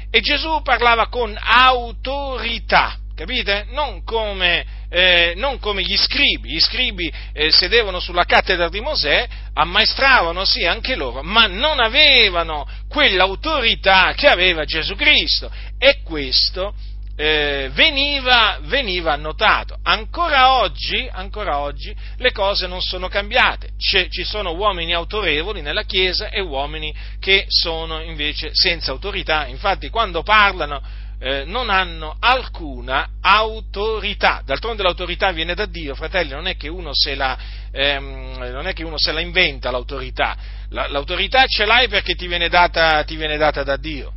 E 0.10 0.20
Gesù 0.20 0.62
parlava 0.62 1.08
con 1.08 1.38
autorità, 1.39 2.98
capite? 3.22 3.66
Non 3.70 4.04
come, 4.04 4.66
eh, 4.90 5.34
non 5.36 5.60
come, 5.60 5.84
gli 5.84 5.96
scribi, 5.96 6.50
gli 6.50 6.60
scribi 6.60 7.12
eh, 7.34 7.51
sedevano 7.51 8.00
sulla 8.00 8.24
cattedra 8.25 8.68
di 8.68 8.80
Mosè, 8.80 9.28
ammaestravano 9.54 10.44
sì 10.44 10.66
anche 10.66 10.96
loro, 10.96 11.22
ma 11.22 11.46
non 11.46 11.80
avevano 11.80 12.68
quell'autorità 12.90 14.13
che 14.16 14.28
aveva 14.28 14.66
Gesù 14.66 14.96
Cristo 14.96 15.51
e 15.78 16.01
questo 16.04 16.74
eh, 17.16 17.70
veniva, 17.74 18.58
veniva, 18.63 19.16
notato. 19.16 19.78
Ancora 19.84 20.54
oggi, 20.54 21.08
ancora 21.12 21.60
oggi, 21.60 21.96
le 22.18 22.32
cose 22.32 22.66
non 22.66 22.82
sono 22.82 23.08
cambiate, 23.08 23.74
C'è, 23.78 24.08
ci 24.10 24.24
sono 24.24 24.56
uomini 24.56 24.94
autorevoli 24.94 25.62
nella 25.62 25.84
Chiesa 25.84 26.30
e 26.30 26.42
uomini 26.42 26.92
che 27.20 27.46
sono 27.48 28.01
invece 28.01 28.50
senza 28.54 28.90
autorità, 28.90 29.46
infatti 29.46 29.90
quando 29.90 30.24
parlano 30.24 30.82
eh, 31.24 31.44
non 31.46 31.70
hanno 31.70 32.18
alcuna 32.20 33.10
autorità. 33.22 34.42
D'altronde 34.44 34.82
l'autorità 34.82 35.32
viene 35.32 35.54
da 35.54 35.68
Dio, 35.68 35.94
fratelli, 35.94 36.32
non 36.32 36.48
è 36.48 36.58
che 36.58 36.68
uno 36.68 36.90
se 36.94 37.13
la, 37.13 37.38
ehm, 37.72 38.74
uno 38.80 38.98
se 38.98 39.12
la 39.12 39.20
inventa 39.20 39.70
l'autorità. 39.70 40.36
La, 40.70 40.88
l'autorità 40.88 41.46
ce 41.46 41.66
l'hai 41.66 41.88
perché 41.88 42.16
ti 42.16 42.25
viene 42.25 42.50
data, 42.50 43.04
ti 43.04 43.16
viene 43.16 43.38
data 43.38 43.62
da 43.62 43.78
Dio. 43.78 44.13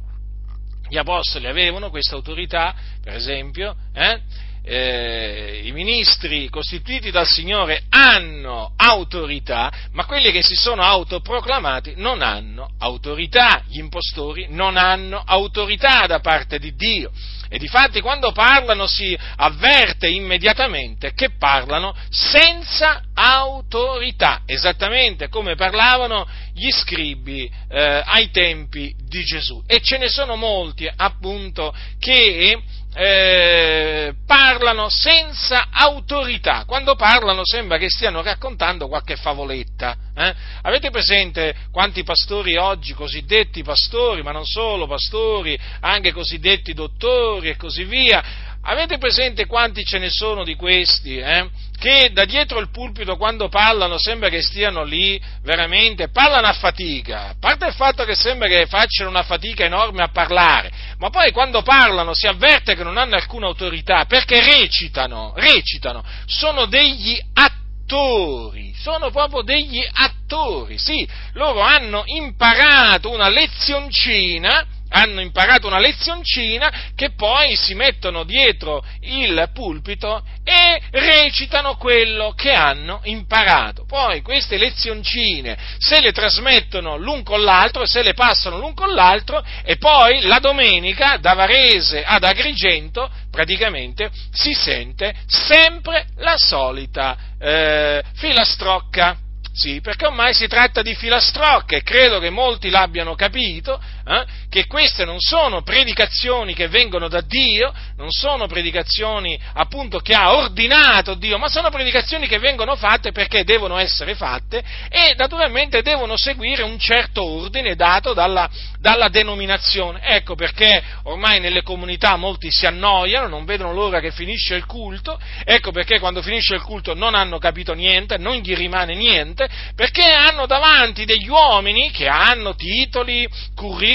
Gli 0.88 0.96
apostoli 0.96 1.46
avevano 1.46 1.90
questa 1.90 2.14
autorità, 2.14 2.74
per 3.02 3.14
esempio, 3.14 3.76
eh? 3.92 4.20
Eh, 4.66 5.60
i 5.64 5.72
ministri 5.72 6.48
costituiti 6.48 7.10
dal 7.10 7.26
Signore 7.26 7.82
hanno 7.90 8.72
autorità, 8.76 9.70
ma 9.92 10.06
quelli 10.06 10.32
che 10.32 10.42
si 10.42 10.54
sono 10.54 10.82
autoproclamati 10.82 11.94
non 11.96 12.22
hanno 12.22 12.70
autorità, 12.78 13.62
gli 13.68 13.78
impostori 13.78 14.46
non 14.48 14.76
hanno 14.76 15.22
autorità 15.24 16.06
da 16.06 16.20
parte 16.20 16.58
di 16.58 16.74
Dio. 16.74 17.10
E 17.48 17.58
difatti 17.58 18.00
quando 18.00 18.32
parlano 18.32 18.86
si 18.86 19.16
avverte 19.36 20.08
immediatamente 20.08 21.12
che 21.12 21.30
parlano 21.38 21.94
senza 22.08 23.02
autorità, 23.14 24.40
esattamente 24.46 25.28
come 25.28 25.54
parlavano 25.54 26.26
gli 26.54 26.70
scribi 26.70 27.48
eh, 27.68 28.02
ai 28.04 28.30
tempi 28.30 28.94
di 28.98 29.22
Gesù. 29.24 29.62
E 29.66 29.80
ce 29.82 29.98
ne 29.98 30.08
sono 30.08 30.36
molti 30.36 30.90
appunto 30.96 31.72
che 32.00 32.60
eh, 32.94 34.14
parlano 34.24 34.88
senza 34.88 35.66
autorità. 35.70 36.64
Quando 36.64 36.94
parlano 36.94 37.42
sembra 37.44 37.76
che 37.76 37.88
stiano 37.88 38.22
raccontando 38.22 38.88
qualche 38.88 39.16
favoletta. 39.16 39.96
Eh? 40.16 40.34
Avete 40.62 40.90
presente 40.90 41.54
quanti 41.72 42.04
pastori 42.04 42.56
oggi, 42.56 42.94
cosiddetti 42.94 43.64
pastori, 43.64 44.22
ma 44.22 44.30
non 44.30 44.46
solo 44.46 44.86
pastori, 44.86 45.58
anche 45.80 46.12
cosiddetti 46.12 46.72
dottori 46.72 47.48
e 47.48 47.56
così 47.56 47.84
via, 47.84 48.22
Avete 48.66 48.96
presente 48.96 49.46
quanti 49.46 49.84
ce 49.84 49.98
ne 49.98 50.08
sono 50.08 50.42
di 50.42 50.54
questi, 50.54 51.18
eh? 51.18 51.48
che 51.78 52.10
da 52.12 52.24
dietro 52.24 52.60
il 52.60 52.70
pulpito 52.70 53.16
quando 53.16 53.48
parlano 53.50 53.98
sembra 53.98 54.30
che 54.30 54.40
stiano 54.40 54.84
lì 54.84 55.20
veramente, 55.42 56.08
parlano 56.08 56.46
a 56.46 56.54
fatica, 56.54 57.28
a 57.28 57.34
parte 57.38 57.66
il 57.66 57.74
fatto 57.74 58.04
che 58.04 58.14
sembra 58.14 58.48
che 58.48 58.64
facciano 58.66 59.10
una 59.10 59.22
fatica 59.22 59.64
enorme 59.64 60.02
a 60.02 60.08
parlare, 60.08 60.70
ma 60.96 61.10
poi 61.10 61.30
quando 61.30 61.60
parlano 61.60 62.14
si 62.14 62.26
avverte 62.26 62.74
che 62.74 62.84
non 62.84 62.96
hanno 62.96 63.16
alcuna 63.16 63.48
autorità, 63.48 64.06
perché 64.06 64.40
recitano, 64.40 65.34
recitano, 65.36 66.02
sono 66.24 66.64
degli 66.64 67.20
attori, 67.34 68.72
sono 68.78 69.10
proprio 69.10 69.42
degli 69.42 69.86
attori, 69.92 70.78
sì, 70.78 71.06
loro 71.34 71.60
hanno 71.60 72.04
imparato 72.06 73.10
una 73.10 73.28
lezioncina 73.28 74.64
hanno 74.94 75.20
imparato 75.20 75.66
una 75.66 75.80
lezioncina 75.80 76.92
che 76.94 77.10
poi 77.14 77.56
si 77.56 77.74
mettono 77.74 78.22
dietro 78.22 78.84
il 79.00 79.50
pulpito 79.52 80.24
e 80.44 80.80
recitano 80.90 81.76
quello 81.76 82.32
che 82.36 82.52
hanno 82.52 83.00
imparato. 83.04 83.84
Poi 83.86 84.22
queste 84.22 84.56
lezioncine 84.56 85.58
se 85.78 86.00
le 86.00 86.12
trasmettono 86.12 86.96
l'un 86.96 87.24
con 87.24 87.42
l'altro, 87.42 87.86
se 87.86 88.02
le 88.02 88.14
passano 88.14 88.58
l'un 88.58 88.74
con 88.74 88.94
l'altro 88.94 89.44
e 89.64 89.76
poi 89.76 90.22
la 90.22 90.38
domenica 90.38 91.16
da 91.16 91.34
Varese 91.34 92.04
ad 92.04 92.22
Agrigento 92.22 93.10
praticamente 93.30 94.10
si 94.32 94.54
sente 94.54 95.14
sempre 95.26 96.06
la 96.18 96.36
solita 96.36 97.16
eh, 97.38 98.02
filastrocca. 98.14 99.18
Sì, 99.56 99.80
perché 99.80 100.06
ormai 100.06 100.34
si 100.34 100.48
tratta 100.48 100.82
di 100.82 100.96
filastrocche 100.96 101.84
credo 101.84 102.18
che 102.18 102.28
molti 102.28 102.70
l'abbiano 102.70 103.14
capito, 103.14 103.80
eh, 104.06 104.24
che 104.50 104.66
queste 104.66 105.04
non 105.04 105.18
sono 105.18 105.62
predicazioni 105.62 106.52
che 106.54 106.68
vengono 106.68 107.08
da 107.08 107.22
Dio, 107.22 107.72
non 107.96 108.10
sono 108.10 108.46
predicazioni 108.46 109.40
appunto 109.54 109.98
che 110.00 110.14
ha 110.14 110.36
ordinato 110.36 111.14
Dio, 111.14 111.38
ma 111.38 111.48
sono 111.48 111.70
predicazioni 111.70 112.26
che 112.26 112.38
vengono 112.38 112.76
fatte 112.76 113.12
perché 113.12 113.44
devono 113.44 113.78
essere 113.78 114.14
fatte 114.14 114.62
e 114.90 115.14
naturalmente 115.16 115.80
devono 115.80 116.16
seguire 116.18 116.62
un 116.62 116.78
certo 116.78 117.24
ordine 117.24 117.74
dato 117.76 118.12
dalla, 118.12 118.48
dalla 118.78 119.08
denominazione. 119.08 120.00
Ecco 120.02 120.34
perché 120.34 120.82
ormai 121.04 121.40
nelle 121.40 121.62
comunità 121.62 122.16
molti 122.16 122.50
si 122.50 122.66
annoiano, 122.66 123.26
non 123.26 123.46
vedono 123.46 123.72
l'ora 123.72 124.00
che 124.00 124.12
finisce 124.12 124.54
il 124.54 124.66
culto, 124.66 125.18
ecco 125.44 125.72
perché 125.72 125.98
quando 125.98 126.20
finisce 126.20 126.54
il 126.54 126.62
culto 126.62 126.94
non 126.94 127.14
hanno 127.14 127.38
capito 127.38 127.72
niente, 127.72 128.18
non 128.18 128.36
gli 128.36 128.54
rimane 128.54 128.94
niente, 128.94 129.48
perché 129.74 130.04
hanno 130.04 130.44
davanti 130.46 131.06
degli 131.06 131.28
uomini 131.28 131.90
che 131.90 132.06
hanno 132.06 132.54
titoli, 132.54 133.26
curriculum 133.54 133.92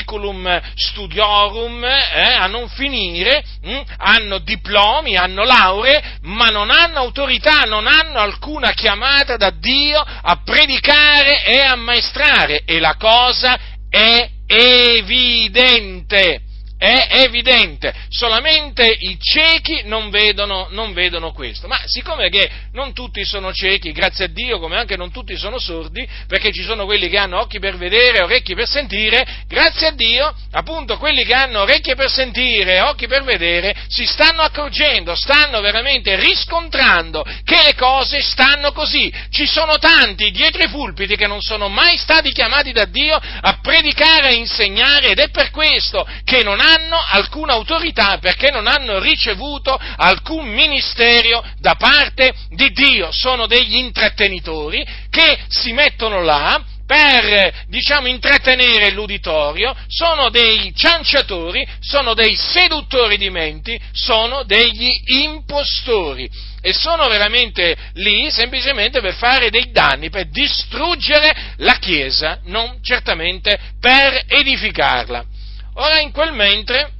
studiorum 0.75 1.83
eh, 1.83 2.33
a 2.37 2.47
non 2.47 2.67
finire, 2.69 3.43
hm, 3.61 3.81
hanno 3.97 4.39
diplomi, 4.39 5.15
hanno 5.15 5.43
lauree, 5.43 6.19
ma 6.21 6.47
non 6.47 6.69
hanno 6.69 6.99
autorità, 6.99 7.61
non 7.61 7.87
hanno 7.87 8.19
alcuna 8.19 8.71
chiamata 8.71 9.37
da 9.37 9.51
Dio 9.51 9.99
a 9.99 10.41
predicare 10.43 11.43
e 11.43 11.59
a 11.59 11.75
maestrare. 11.75 12.63
E 12.65 12.79
la 12.79 12.95
cosa 12.97 13.57
è 13.89 14.29
evidente 14.45 16.41
è 16.79 17.23
evidente, 17.25 17.93
solamente 18.07 18.87
i 18.87 19.17
ciechi 19.19 19.81
non 19.83 20.09
vedono, 20.09 20.69
non 20.71 20.93
vedono, 20.93 21.33
questo. 21.33 21.67
Ma 21.67 21.77
siccome 21.85 22.29
che 22.29 22.49
non 22.71 22.93
tutti 22.93 23.25
sono 23.25 23.51
ciechi, 23.51 23.91
grazie 23.91 24.25
a 24.25 24.27
Dio, 24.29 24.59
come 24.59 24.77
anche 24.77 24.95
non 24.95 25.11
tutti 25.11 25.35
sono 25.35 25.59
sordi, 25.59 26.07
perché 26.25 26.53
ci 26.53 26.63
sono 26.63 26.85
quelli 26.85 27.09
che 27.09 27.17
hanno 27.17 27.37
occhi 27.37 27.59
per 27.59 27.75
vedere, 27.75 28.21
orecchi 28.21 28.55
per 28.55 28.65
sentire, 28.65 29.43
grazie 29.45 29.87
a 29.87 29.91
Dio, 29.91 30.33
appunto 30.51 30.97
quelli 30.97 31.25
che 31.25 31.33
hanno 31.33 31.63
orecchie 31.63 31.95
per 31.95 32.09
sentire, 32.09 32.79
occhi 32.79 33.07
per 33.07 33.23
vedere, 33.23 33.75
si 33.89 34.05
stanno 34.05 34.41
accorgendo, 34.41 35.15
stanno 35.15 35.59
veramente 35.59 36.15
riscontrando 36.15 37.25
che 37.43 37.61
le 37.61 37.75
cose 37.75 38.21
stanno 38.21 38.71
così. 38.71 39.13
Ci 39.29 39.45
sono 39.45 39.77
tanti 39.79 40.31
dietro 40.31 40.63
i 40.63 40.69
pulpiti 40.69 41.17
che 41.17 41.27
non 41.27 41.41
sono 41.41 41.67
mai 41.67 41.97
stati 41.97 42.31
chiamati 42.31 42.71
da 42.71 42.85
Dio 42.85 43.15
a 43.15 43.59
predicare 43.61 44.29
e 44.29 44.35
insegnare 44.35 45.09
ed 45.09 45.19
è 45.19 45.29
per 45.29 45.51
questo 45.51 46.07
che 46.23 46.41
non 46.41 46.61
hanno 46.61 46.67
hanno 46.69 46.97
alcuna 47.07 47.53
autorità 47.53 48.17
perché 48.19 48.51
non 48.51 48.67
hanno 48.67 48.99
ricevuto 48.99 49.79
alcun 49.97 50.47
ministero 50.47 51.43
da 51.59 51.75
parte 51.75 52.33
di 52.49 52.71
Dio, 52.71 53.11
sono 53.11 53.47
degli 53.47 53.75
intrattenitori 53.75 54.85
che 55.09 55.39
si 55.47 55.71
mettono 55.73 56.21
là 56.21 56.63
per, 56.89 57.65
diciamo, 57.67 58.07
intrattenere 58.07 58.89
l'uditorio, 58.89 59.75
sono 59.87 60.31
dei 60.31 60.73
cianciatori, 60.75 61.63
sono 61.79 62.15
dei 62.15 62.35
seduttori 62.35 63.15
di 63.17 63.29
menti, 63.29 63.79
sono 63.91 64.41
degli 64.41 64.89
impostori. 65.21 66.27
E 66.61 66.73
sono 66.73 67.07
veramente 67.07 67.77
lì 67.93 68.31
semplicemente 68.31 69.01
per 69.01 69.13
fare 69.13 69.51
dei 69.51 69.69
danni, 69.69 70.09
per 70.09 70.29
distruggere 70.29 71.53
la 71.57 71.75
Chiesa, 71.75 72.39
non 72.45 72.79
certamente 72.81 73.57
per 73.79 74.23
edificarla. 74.27 75.37
Ora 75.75 75.99
in 75.99 76.11
quel 76.11 76.33
mentre 76.33 76.93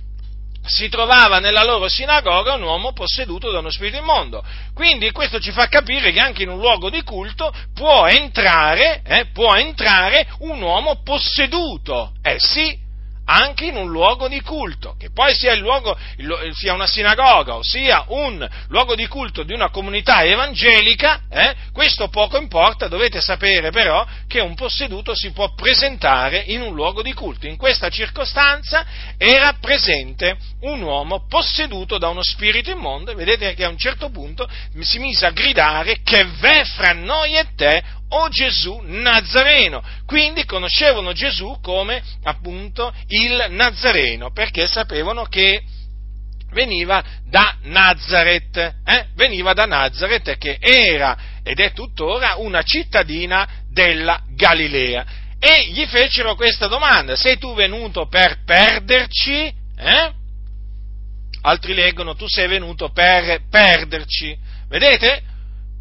si 0.66 0.88
trovava 0.90 1.40
nella 1.40 1.64
loro 1.64 1.88
sinagoga 1.88 2.53
un 2.53 2.62
uomo 2.62 2.94
posseduto 2.94 3.51
da 3.51 3.60
uno 3.60 3.70
spirito 3.70 3.98
immondo. 3.98 4.44
Quindi 4.74 5.12
questo 5.12 5.40
ci 5.40 5.51
fa 5.51 5.68
capire 5.68 6.12
che 6.12 6.20
anche 6.20 6.44
in 6.44 6.50
un 6.50 6.60
luogo 6.60 6.90
di 6.90 7.01
culto 7.03 7.53
può 7.74 8.08
entrare, 8.08 9.01
eh, 9.03 9.25
può 9.34 9.55
entrare 9.55 10.27
un 10.40 10.62
uomo 10.62 11.01
posseduto. 11.01 12.14
Eh 12.22 12.36
sì, 12.38 12.77
anche 13.29 13.65
in 13.65 13.75
un 13.75 13.92
luogo 13.92 14.27
di 14.27 14.42
culto, 14.42 14.96
che 14.98 15.11
poi 15.11 15.35
sia, 15.35 15.53
luogo, 15.55 15.96
sia 16.53 16.74
una 16.74 16.87
sinagoga 16.87 17.55
o 17.55 17.63
sia 17.63 18.03
un 18.07 18.48
luogo 18.70 18.96
di 18.96 19.05
culto 19.05 19.44
di 19.44 19.53
una 19.53 19.70
comunità 19.70 20.24
evangelica, 20.24 21.22
eh, 21.29 21.55
questo 21.72 22.07
poco 22.07 22.39
importa, 22.39 22.87
dovete 22.87 23.22
sapere 23.22 23.70
però 23.70 24.03
che 24.27 24.39
un 24.39 24.55
posseduto 24.55 25.13
si 25.13 25.31
può 25.31 25.53
presentare 25.53 26.44
in 26.48 26.61
un 26.61 26.74
luogo 26.74 27.03
di 27.03 27.13
culto. 27.13 27.46
In 27.46 27.55
questa 27.55 27.89
circostanza 27.89 28.83
era 29.15 29.53
presente 29.61 30.37
un 30.61 30.81
uomo 30.81 31.27
posseduto 31.27 32.00
da 32.00 32.09
uno 32.09 32.24
spirito 32.24 32.72
immondo 32.72 33.11
e 33.11 33.15
vedete 33.15 33.53
che 33.53 33.63
a 33.63 33.70
un 33.70 33.77
certo 33.77 34.09
punto 34.09 34.50
si 34.79 34.98
mise 34.98 35.27
a 35.27 35.31
gridare 35.31 36.01
che 36.03 36.25
v'è 36.39 36.63
fra 36.65 36.94
noi 36.94 37.37
e 37.37 37.46
te 37.55 37.83
o 38.09 38.29
Gesù 38.29 38.79
Nazareno. 38.83 39.83
Quindi 40.05 40.45
conoscevano 40.45 41.13
Gesù 41.13 41.59
come 41.61 42.01
appunto 42.24 42.93
il 43.07 43.48
Nazareno, 43.50 44.31
perché 44.31 44.67
sapevano 44.67 45.24
che 45.25 45.63
veniva 46.51 47.03
da 47.25 47.57
Nazareth, 47.63 48.57
eh? 48.85 49.07
veniva 49.15 49.53
da 49.53 49.65
Nazareth 49.65 50.37
che 50.37 50.57
era 50.59 51.17
ed 51.43 51.59
è 51.59 51.72
tuttora 51.74 52.35
una 52.37 52.63
cittadina 52.63 53.48
della 53.72 54.22
Galilea. 54.35 55.05
E 55.39 55.67
gli 55.69 55.85
fecero 55.85 56.35
questa 56.35 56.67
domanda, 56.67 57.15
sei 57.15 57.37
tu 57.37 57.53
venuto 57.53 58.07
per 58.07 58.43
perderci? 58.43 59.53
Eh? 59.77 60.11
Altri 61.41 61.74
leggono, 61.74 62.15
tu 62.15 62.27
sei 62.27 62.48
venuto 62.48 62.89
per 62.89 63.43
perderci. 63.50 64.37
Vedete? 64.67 65.24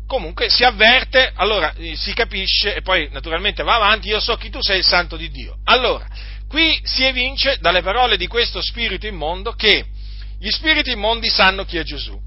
Comunque 0.08 0.48
si 0.48 0.64
avverte, 0.64 1.30
allora 1.34 1.72
eh, 1.74 1.94
si 1.94 2.14
capisce 2.14 2.74
e 2.74 2.80
poi 2.80 3.08
naturalmente 3.12 3.62
va 3.62 3.74
avanti, 3.74 4.08
io 4.08 4.18
so 4.18 4.36
chi 4.36 4.50
tu 4.50 4.60
sei 4.60 4.78
il 4.78 4.84
santo 4.84 5.16
di 5.16 5.30
Dio. 5.30 5.58
Allora, 5.64 6.08
qui 6.48 6.80
si 6.82 7.04
evince 7.04 7.58
dalle 7.60 7.82
parole 7.82 8.16
di 8.16 8.26
questo 8.26 8.60
spirito 8.60 9.06
immondo 9.06 9.52
che 9.52 9.84
gli 10.40 10.48
spiriti 10.50 10.92
immondi 10.92 11.28
sanno 11.28 11.64
chi 11.64 11.76
è 11.76 11.82
Gesù. 11.82 12.18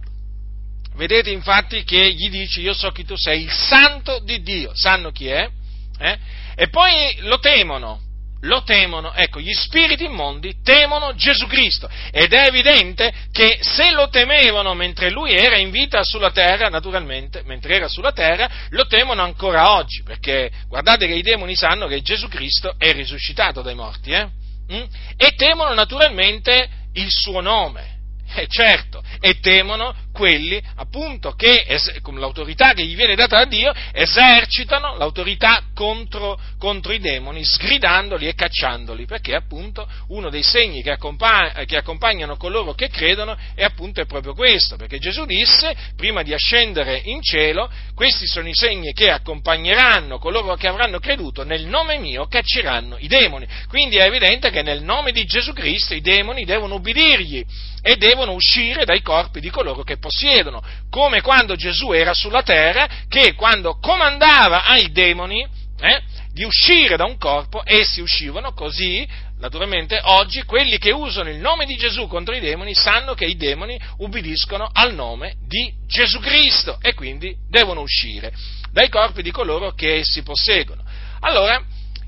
Vedete 0.96 1.32
infatti 1.32 1.84
che 1.84 2.13
gli 2.13 2.30
dice 2.30 2.62
io 2.62 2.74
so 2.74 2.91
chi 2.91 3.04
tu 3.04 3.15
sei, 3.17 3.41
il 3.41 3.52
santo 3.52 4.20
di 4.20 4.41
Dio, 4.41 4.72
sanno 4.76 5.12
chi 5.12 5.28
è, 5.28 5.50
eh? 5.98 6.20
e 6.56 6.70
poi 6.70 7.15
lo 7.22 7.39
temono, 7.39 8.00
lo 8.41 8.63
temono, 8.63 9.13
ecco, 9.13 9.39
gli 9.39 9.54
spiriti 9.54 10.06
immondi 10.06 10.62
temono 10.63 11.13
Gesù 11.15 11.45
Cristo 11.47 11.89
ed 12.12 12.34
è 12.34 12.47
evidente 12.47 13.13
che 13.32 13.60
se 13.62 13.91
lo 13.91 14.10
temevano 14.10 14.73
mentre 14.73 15.12
lui 15.12 15.34
era 15.34 15.58
in 15.58 15.69
vita 15.69 16.04
sulla 16.04 16.32
terra, 16.32 16.69
naturalmente, 16.69 17.43
mentre 17.45 17.75
era 17.75 17.88
sulla 17.88 18.12
terra, 18.12 18.49
lo 18.69 18.86
temono 18.88 19.21
ancora 19.21 19.75
oggi, 19.75 20.01
perché 20.04 20.51
guardate 20.67 21.08
che 21.08 21.13
i 21.13 21.21
demoni 21.21 21.56
sanno 21.56 21.88
che 21.88 22.01
Gesù 22.01 22.27
Cristo 22.27 22.73
è 22.77 22.93
risuscitato 22.93 23.62
dai 23.62 23.75
morti, 23.75 24.12
eh? 24.12 24.27
Mm? 24.71 24.84
E 25.17 25.32
temono 25.36 25.73
naturalmente 25.73 26.69
il 26.93 27.10
suo 27.10 27.41
nome, 27.41 27.99
eh, 28.34 28.47
certo, 28.47 29.04
e 29.19 29.39
temono 29.39 29.93
quelli 30.21 30.62
appunto 30.75 31.31
che, 31.31 31.65
con 32.03 32.19
l'autorità 32.19 32.73
che 32.73 32.86
gli 32.86 32.95
viene 32.95 33.15
data 33.15 33.38
da 33.38 33.45
Dio, 33.45 33.73
esercitano 33.91 34.95
l'autorità 34.95 35.63
contro, 35.73 36.39
contro 36.60 36.93
i 36.93 36.99
demoni, 36.99 37.43
sgridandoli 37.43 38.27
e 38.27 38.36
cacciandoli, 38.36 39.07
perché 39.07 39.34
appunto 39.34 39.88
uno 40.10 40.29
dei 40.29 40.43
segni 40.43 40.84
che, 40.84 40.91
accompagn- 40.91 41.65
che 41.65 41.75
accompagnano 41.75 42.38
coloro 42.38 42.75
che 42.75 42.89
credono 42.89 43.36
è 43.55 43.63
appunto 43.63 43.99
è 43.99 44.05
proprio 44.05 44.36
questo, 44.36 44.75
perché 44.75 44.99
Gesù 44.99 45.25
disse, 45.25 45.75
prima 45.95 46.21
di 46.21 46.36
ascendere 46.36 47.01
in 47.05 47.23
cielo, 47.23 47.67
questi 47.95 48.27
sono 48.27 48.47
i 48.47 48.53
segni 48.53 48.93
che 48.93 49.10
accompagneranno 49.10 50.19
coloro 50.19 50.53
che 50.53 50.67
avranno 50.67 50.99
creduto, 50.99 51.43
nel 51.43 51.65
nome 51.65 51.97
mio 51.97 52.27
cacceranno 52.27 52.97
i 52.99 53.07
demoni. 53.07 53.47
Quindi 53.67 53.97
è 53.97 54.03
evidente 54.03 54.51
che 54.51 54.62
nel 54.62 54.84
nome 54.84 55.13
di 55.13 55.25
Gesù 55.25 55.51
Cristo 55.51 55.95
i 55.95 56.01
demoni 56.01 56.45
devono 56.45 56.75
ubbidirgli 56.75 57.43
e 57.82 57.96
devono 57.96 58.34
uscire 58.34 58.86
dai 58.86 59.02
corpi 59.02 59.39
di 59.39 59.50
coloro 59.50 59.84
che 59.84 59.98
possiedono, 59.98 60.62
come 60.89 61.22
quando 61.22 61.56
Gesù 61.56 61.91
era 61.91 62.13
sulla 62.13 62.44
terra, 62.44 62.88
che 63.08 63.34
quando 63.34 63.78
comandava 63.80 64.65
ai 64.65 64.91
demoni 64.91 65.46
eh, 65.80 66.02
di 66.32 66.44
uscire 66.44 66.96
da 66.96 67.06
un 67.06 67.17
corpo, 67.17 67.62
essi 67.65 68.02
uscivano 68.02 68.54
così, 68.54 69.08
naturalmente 69.39 70.00
oggi 70.04 70.44
quelli 70.44 70.78
che 70.78 70.91
usano 70.91 71.30
il 71.30 71.38
nome 71.38 71.65
di 71.65 71.76
Gesù 71.76 72.08
contro 72.08 72.36
i 72.36 72.39
demoni 72.39 72.76
sanno 72.76 73.15
che 73.15 73.26
i 73.26 73.36
demoni 73.36 73.80
ubbidiscono 73.98 74.70
al 74.72 74.94
nome 74.94 75.36
di 75.48 75.74
Gesù 75.88 76.20
Cristo 76.20 76.78
e 76.82 76.94
quindi 76.94 77.36
devono 77.50 77.82
uscire 77.82 78.32
dai 78.72 78.89
corpi 78.89 79.24
di 79.24 79.32
coloro 79.32 79.72
che 79.72 79.98
essi 79.98 80.22
posseggono. 80.22 80.84
Allora, 81.22 81.62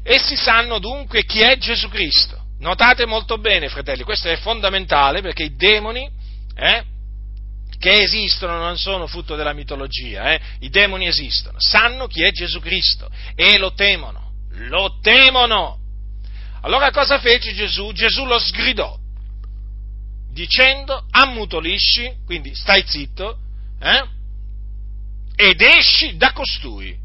essi 0.04 0.36
sanno 0.36 0.80
dunque 0.80 1.26
chi 1.26 1.42
è 1.42 1.58
Gesù 1.58 1.90
Cristo 1.90 2.43
Notate 2.60 3.06
molto 3.06 3.38
bene, 3.38 3.70
fratelli, 3.70 4.04
questo 4.04 4.30
è 4.30 4.38
fondamentale 4.38 5.22
perché 5.22 5.44
i 5.44 5.56
demoni 5.56 6.10
eh, 6.56 6.84
che 7.78 8.02
esistono 8.02 8.58
non 8.58 8.78
sono 8.78 9.08
frutto 9.08 9.36
della 9.36 9.54
mitologia, 9.54 10.32
eh, 10.34 10.40
i 10.60 10.70
demoni 10.70 11.08
esistono, 11.08 11.58
sanno 11.60 12.08
chi 12.08 12.24
è 12.24 12.32
Gesù 12.32 12.60
Cristo 12.60 13.10
e 13.36 13.58
lo 13.58 13.74
temono, 13.74 14.32
lo 14.52 15.00
temono. 15.02 15.80
Allora 16.62 16.92
cosa 16.92 17.20
fece 17.20 17.54
Gesù? 17.54 17.92
Gesù 17.92 18.26
lo 18.26 18.40
sgridò 18.40 18.98
dicendo 20.34 21.06
ammutolisci, 21.12 22.12
quindi 22.26 22.54
stai 22.56 22.84
zitto, 22.86 23.38
eh, 23.80 24.04
ed 25.36 25.62
esci 25.62 26.18
da 26.18 26.34
costui. 26.34 27.00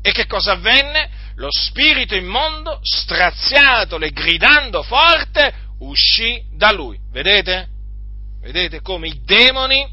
E 0.00 0.12
che 0.12 0.26
cosa 0.26 0.52
avvenne? 0.52 1.10
Lo 1.38 1.48
spirito 1.50 2.16
immondo, 2.16 2.80
straziatole, 2.82 4.10
gridando 4.10 4.82
forte, 4.82 5.54
uscì 5.78 6.42
da 6.56 6.72
lui. 6.72 6.98
Vedete? 7.12 7.68
Vedete 8.40 8.80
come 8.80 9.06
i 9.06 9.20
demoni, 9.24 9.86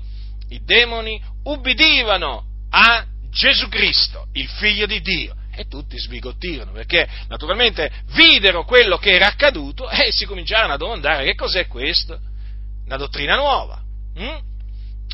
i 0.50 0.64
demoni 0.64 1.22
ubbidivano 1.44 2.46
a 2.72 3.06
Gesù 3.30 3.68
Cristo, 3.70 4.28
il 4.34 4.48
figlio 4.48 4.88
di 4.88 5.02
Dio. 5.02 5.36
E 5.56 5.68
tutti 5.68 5.98
sbigottirono 5.98 6.72
perché 6.72 7.08
naturalmente 7.30 7.90
videro 8.14 8.66
quello 8.66 8.98
che 8.98 9.12
era 9.12 9.28
accaduto 9.28 9.90
e 9.90 10.12
si 10.12 10.26
cominciarono 10.26 10.74
a 10.74 10.78
domandare 10.78 11.26
che 11.26 11.36
cos'è 11.36 11.68
questo? 11.68 12.20
Una 12.86 12.98
dottrina 12.98 13.36
nuova. 13.36 13.82
Hm? 14.16 14.38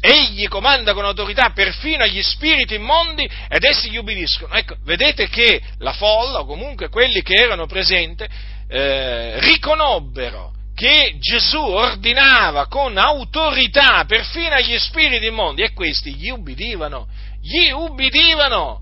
Egli 0.03 0.47
comanda 0.47 0.93
con 0.93 1.05
autorità 1.05 1.51
perfino 1.53 2.03
agli 2.03 2.23
spiriti 2.23 2.73
immondi 2.73 3.29
ed 3.47 3.63
essi 3.63 3.91
gli 3.91 3.97
ubbidiscono. 3.97 4.53
Ecco, 4.55 4.75
vedete 4.83 5.29
che 5.29 5.61
la 5.77 5.93
folla, 5.93 6.39
o 6.39 6.45
comunque 6.45 6.89
quelli 6.89 7.21
che 7.21 7.35
erano 7.35 7.67
presenti, 7.67 8.25
eh, 8.67 9.39
riconobbero 9.41 10.53
che 10.73 11.17
Gesù 11.19 11.61
ordinava 11.61 12.65
con 12.65 12.97
autorità 12.97 14.03
perfino 14.05 14.55
agli 14.55 14.77
spiriti 14.79 15.27
immondi 15.27 15.61
e 15.61 15.73
questi 15.73 16.15
gli 16.15 16.29
ubbidivano, 16.29 17.07
gli 17.39 17.69
ubbidivano, 17.69 18.81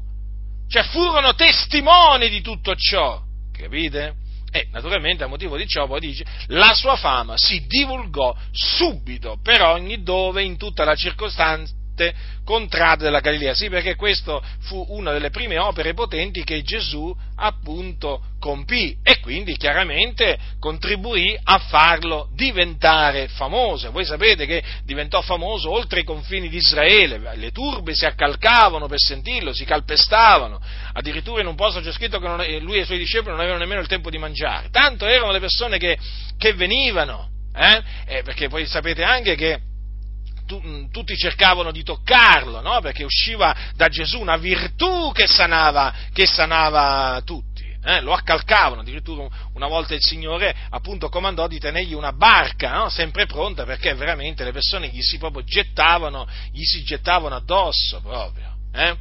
cioè 0.69 0.84
furono 0.84 1.36
testimoni 1.36 2.29
di 2.29 2.39
tutto 2.39 2.75
ciò, 2.75 3.19
capite? 3.51 4.18
E 4.51 4.67
naturalmente 4.71 5.23
a 5.23 5.27
motivo 5.27 5.57
di 5.57 5.67
ciò 5.67 5.88
poi 5.88 5.99
dice, 5.99 6.25
la 6.47 6.73
sua 6.73 6.95
fama 6.95 7.38
si 7.38 7.65
divulgò 7.67 8.35
subito 8.51 9.38
per 9.41 9.62
ogni 9.62 10.01
dove 10.01 10.43
in 10.43 10.57
tutta 10.57 10.83
la 10.83 10.95
circostanza 10.95 11.73
contrade 12.43 13.03
della 13.03 13.19
Galilea. 13.19 13.53
Sì, 13.53 13.69
perché 13.69 13.95
questa 13.95 14.41
fu 14.62 14.85
una 14.89 15.12
delle 15.12 15.29
prime 15.29 15.57
opere 15.57 15.93
potenti 15.93 16.43
che 16.43 16.62
Gesù 16.62 17.15
appunto 17.35 18.21
compì 18.39 18.97
e 19.03 19.19
quindi 19.19 19.55
chiaramente 19.57 20.38
contribuì 20.59 21.38
a 21.43 21.59
farlo 21.59 22.29
diventare 22.33 23.27
famoso. 23.27 23.91
Voi 23.91 24.05
sapete 24.05 24.45
che 24.45 24.63
diventò 24.83 25.21
famoso 25.21 25.71
oltre 25.71 26.01
i 26.01 26.03
confini 26.03 26.49
di 26.49 26.57
Israele, 26.57 27.35
le 27.35 27.51
turbe 27.51 27.93
si 27.93 28.05
accalcavano 28.05 28.88
per 28.88 28.99
sentirlo, 28.99 29.53
si 29.53 29.65
calpestavano, 29.65 30.59
addirittura 30.93 31.41
in 31.41 31.47
un 31.47 31.55
posto 31.55 31.81
c'è 31.81 31.91
scritto 31.91 32.19
che 32.19 32.27
non, 32.27 32.43
lui 32.62 32.77
e 32.77 32.81
i 32.81 32.85
suoi 32.85 32.97
discepoli 32.97 33.31
non 33.31 33.39
avevano 33.39 33.59
nemmeno 33.59 33.81
il 33.81 33.88
tempo 33.88 34.09
di 34.09 34.17
mangiare, 34.17 34.69
tanto 34.71 35.05
erano 35.05 35.31
le 35.31 35.39
persone 35.39 35.77
che, 35.77 35.97
che 36.38 36.53
venivano, 36.53 37.29
eh? 37.55 37.81
Eh, 38.05 38.23
perché 38.23 38.47
poi 38.47 38.65
sapete 38.65 39.03
anche 39.03 39.35
che 39.35 39.59
tu, 40.49 40.89
tutti 40.89 41.15
cercavano 41.15 41.71
di 41.71 41.83
toccarlo, 41.83 42.59
no? 42.62 42.81
perché 42.81 43.03
usciva 43.03 43.55
da 43.75 43.88
Gesù 43.88 44.19
una 44.19 44.38
virtù 44.38 45.12
che 45.13 45.27
sanava, 45.27 45.93
che 46.12 46.25
sanava 46.25 47.21
tutti. 47.23 47.67
Eh? 47.81 48.01
lo 48.01 48.12
accalcavano, 48.12 48.81
addirittura 48.81 49.25
una 49.53 49.67
volta 49.67 49.93
il 49.93 50.03
Signore 50.03 50.53
appunto 50.69 51.07
comandò 51.07 51.47
di 51.47 51.59
tenergli 51.59 51.93
una 51.93 52.12
barca, 52.12 52.73
no? 52.73 52.89
sempre 52.89 53.25
pronta, 53.25 53.63
perché 53.63 53.93
veramente 53.93 54.43
le 54.43 54.51
persone 54.51 54.88
gli 54.88 55.01
si 55.01 55.17
proprio 55.17 55.43
gettavano, 55.43 56.27
gli 56.51 56.63
si 56.63 56.83
gettavano 56.83 57.35
addosso 57.35 58.01
proprio. 58.01 58.55
Eh? 58.73 58.95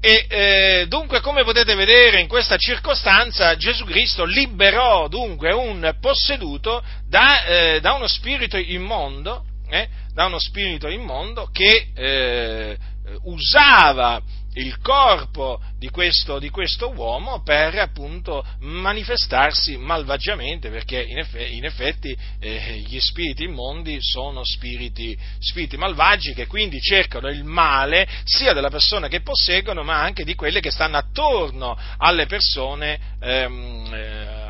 E 0.00 0.26
eh, 0.28 0.86
dunque, 0.88 1.20
come 1.20 1.44
potete 1.44 1.74
vedere 1.74 2.20
in 2.20 2.26
questa 2.26 2.56
circostanza, 2.56 3.56
Gesù 3.56 3.84
Cristo 3.84 4.24
liberò 4.24 5.08
dunque 5.08 5.52
un 5.52 5.96
posseduto 6.00 6.82
da, 7.06 7.44
eh, 7.44 7.80
da 7.80 7.92
uno 7.92 8.08
spirito 8.08 8.56
immondo 8.56 9.44
eh, 9.74 9.88
da 10.12 10.26
uno 10.26 10.38
spirito 10.38 10.88
immondo 10.88 11.48
che 11.52 11.88
eh, 11.94 12.78
usava 13.24 14.22
il 14.54 14.78
corpo 14.78 15.60
di 15.78 15.88
questo, 15.88 16.38
di 16.38 16.48
questo, 16.48 16.92
uomo 16.92 17.42
per 17.42 17.76
appunto 17.78 18.44
manifestarsi 18.60 19.76
malvagiamente, 19.76 20.70
perché 20.70 21.02
in, 21.02 21.18
eff- 21.18 21.50
in 21.50 21.64
effetti 21.64 22.16
eh, 22.38 22.82
gli 22.86 23.00
spiriti 23.00 23.44
immondi 23.44 23.98
sono 24.00 24.44
spiriti, 24.44 25.18
spiriti, 25.40 25.76
malvagi 25.76 26.34
che 26.34 26.46
quindi 26.46 26.80
cercano 26.80 27.28
il 27.28 27.42
male 27.42 28.08
sia 28.24 28.52
della 28.52 28.70
persona 28.70 29.08
che 29.08 29.22
posseggono, 29.22 29.82
ma 29.82 30.00
anche 30.00 30.24
di 30.24 30.34
quelle 30.34 30.60
che 30.60 30.70
stanno 30.70 30.98
attorno 30.98 31.76
alle 31.98 32.26
persone. 32.26 33.16
Ehm, 33.20 33.90
eh, 33.92 34.04
eh, 34.04 34.43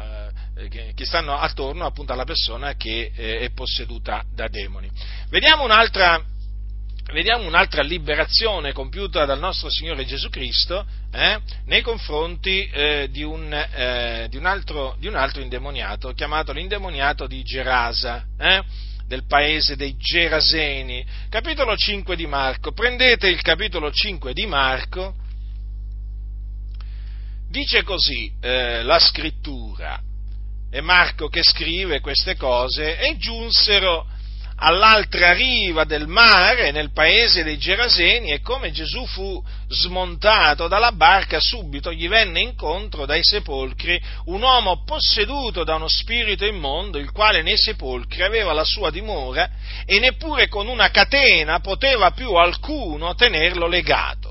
che, 0.55 1.05
stanno 1.05 1.37
attorno 1.37 1.85
appunto 1.85 2.13
alla 2.13 2.25
persona 2.25 2.75
che 2.75 3.11
eh, 3.15 3.41
è 3.41 3.51
posseduta 3.51 4.25
da 4.33 4.49
demoni. 4.49 4.89
Vediamo 5.29 5.65
un'altra, 5.65 6.23
vediamo 7.13 7.47
un'altra 7.47 7.83
liberazione 7.83 8.73
compiuta 8.73 9.25
dal 9.25 9.41
nostro 9.41 9.69
Signore 9.69 10.05
Gesù 10.05 10.29
Cristo 10.31 10.87
eh, 11.13 11.41
nei 11.67 11.83
confronti 11.83 12.69
eh, 12.69 13.09
di, 13.11 13.23
un, 13.23 13.53
eh, 13.53 14.27
di, 14.31 14.37
un 14.37 14.47
altro, 14.47 14.97
di, 14.99 15.09
un, 15.09 15.17
altro, 15.17 15.43
indemoniato, 15.43 16.13
chiamato 16.13 16.53
l'indemoniato 16.53 17.27
di 17.27 17.43
Gerasa, 17.43 18.25
eh, 18.39 18.63
del 19.07 19.27
paese 19.27 19.77
dei 19.77 19.97
Geraseni. 19.97 21.05
Capitolo 21.29 21.77
5 21.77 22.15
di 22.17 22.27
Marco. 22.27 22.73
Prendete 22.73 23.29
il 23.29 23.43
capitolo 23.43 23.91
5 23.91 24.33
di 24.33 24.47
Marco. 24.47 25.17
Dice 27.51 27.83
così 27.85 28.33
eh, 28.41 28.83
la 28.83 28.99
scrittura 28.99 30.01
è 30.75 30.81
Marco 30.81 31.29
che 31.29 31.45
scrive 31.45 32.01
queste 32.01 32.35
cose, 32.35 32.99
e 32.99 33.17
giunsero 33.17 34.09
all'altra 34.57 35.33
riva 35.33 35.85
del 35.85 36.09
mare, 36.09 36.73
nel 36.73 36.91
paese 36.93 37.45
dei 37.45 37.59
Geraseni, 37.59 38.33
e 38.33 38.41
come 38.41 38.73
Gesù 38.73 39.07
fu 39.07 39.41
smontato 39.69 40.67
dalla 40.67 40.91
barca, 40.91 41.39
subito 41.39 41.93
gli 41.93 42.09
venne 42.09 42.41
incontro 42.41 43.07
dai 43.07 43.23
sepolcri 43.23 44.03
un 44.25 44.43
uomo 44.43 44.83
posseduto 44.85 45.63
da 45.63 45.77
uno 45.77 45.87
spirito 45.87 46.45
immondo, 46.45 46.99
il 46.99 47.13
quale 47.13 47.43
nei 47.43 47.57
sepolcri 47.57 48.23
aveva 48.23 48.53
la 48.53 48.65
sua 48.65 48.91
dimora, 48.91 49.49
e 49.87 50.01
neppure 50.01 50.49
con 50.49 50.67
una 50.67 50.91
catena 50.91 51.61
poteva 51.61 52.11
più 52.11 52.35
alcuno 52.35 53.15
tenerlo 53.15 53.69
legato 53.69 54.24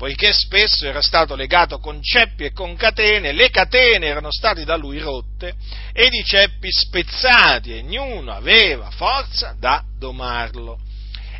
poiché 0.00 0.32
spesso 0.32 0.86
era 0.86 1.02
stato 1.02 1.34
legato 1.34 1.78
con 1.78 2.02
ceppi 2.02 2.44
e 2.44 2.52
con 2.52 2.74
catene, 2.74 3.32
le 3.32 3.50
catene 3.50 4.06
erano 4.06 4.32
state 4.32 4.64
da 4.64 4.74
lui 4.74 4.98
rotte 4.98 5.52
ed 5.92 6.14
i 6.14 6.24
ceppi 6.24 6.72
spezzati 6.72 7.74
e 7.74 7.80
ognuno 7.80 8.32
aveva 8.32 8.90
forza 8.90 9.54
da 9.58 9.84
domarlo. 9.98 10.78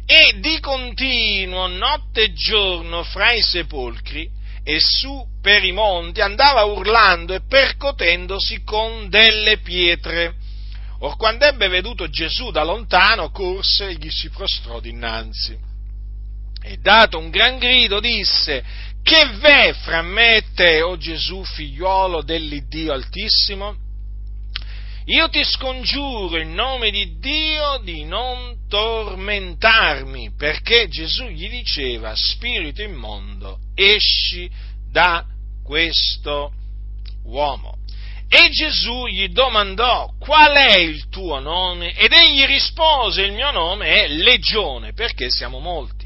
E 0.04 0.40
di 0.40 0.60
continuo, 0.60 1.68
notte 1.68 2.24
e 2.24 2.32
giorno, 2.34 3.02
fra 3.02 3.32
i 3.32 3.40
sepolcri 3.40 4.28
e 4.62 4.78
su 4.78 5.26
per 5.40 5.64
i 5.64 5.72
monti 5.72 6.20
andava 6.20 6.62
urlando 6.64 7.32
e 7.32 7.40
percotendosi 7.48 8.62
con 8.62 9.08
delle 9.08 9.60
pietre. 9.60 10.34
Or 10.98 11.16
quando 11.16 11.46
ebbe 11.46 11.68
veduto 11.68 12.10
Gesù 12.10 12.50
da 12.50 12.62
lontano, 12.62 13.30
corse 13.30 13.88
e 13.88 13.94
gli 13.94 14.10
si 14.10 14.28
prostrò 14.28 14.80
dinanzi 14.80 15.68
e 16.62 16.76
dato 16.78 17.18
un 17.18 17.30
gran 17.30 17.58
grido 17.58 18.00
disse, 18.00 18.62
che 19.02 19.26
v'è 19.38 19.72
fra 19.82 20.02
me 20.02 20.36
e 20.36 20.44
te, 20.54 20.82
o 20.82 20.96
Gesù, 20.96 21.42
figliuolo 21.42 22.22
dell'Iddio 22.22 22.92
Altissimo? 22.92 23.76
Io 25.06 25.28
ti 25.28 25.42
scongiuro 25.42 26.38
in 26.38 26.52
nome 26.52 26.90
di 26.90 27.18
Dio 27.18 27.80
di 27.82 28.04
non 28.04 28.66
tormentarmi, 28.68 30.34
perché 30.36 30.88
Gesù 30.88 31.24
gli 31.24 31.48
diceva, 31.48 32.14
spirito 32.14 32.82
immondo, 32.82 33.58
esci 33.74 34.48
da 34.90 35.24
questo 35.64 36.52
uomo. 37.24 37.78
E 38.28 38.48
Gesù 38.50 39.06
gli 39.06 39.28
domandò 39.28 40.12
qual 40.20 40.52
è 40.52 40.76
il 40.76 41.08
tuo 41.08 41.40
nome 41.40 41.92
ed 41.96 42.12
egli 42.12 42.44
rispose 42.44 43.22
il 43.22 43.32
mio 43.32 43.50
nome 43.50 44.04
è 44.04 44.08
Legione 44.08 44.92
perché 44.92 45.30
siamo 45.30 45.58
molti 45.58 45.99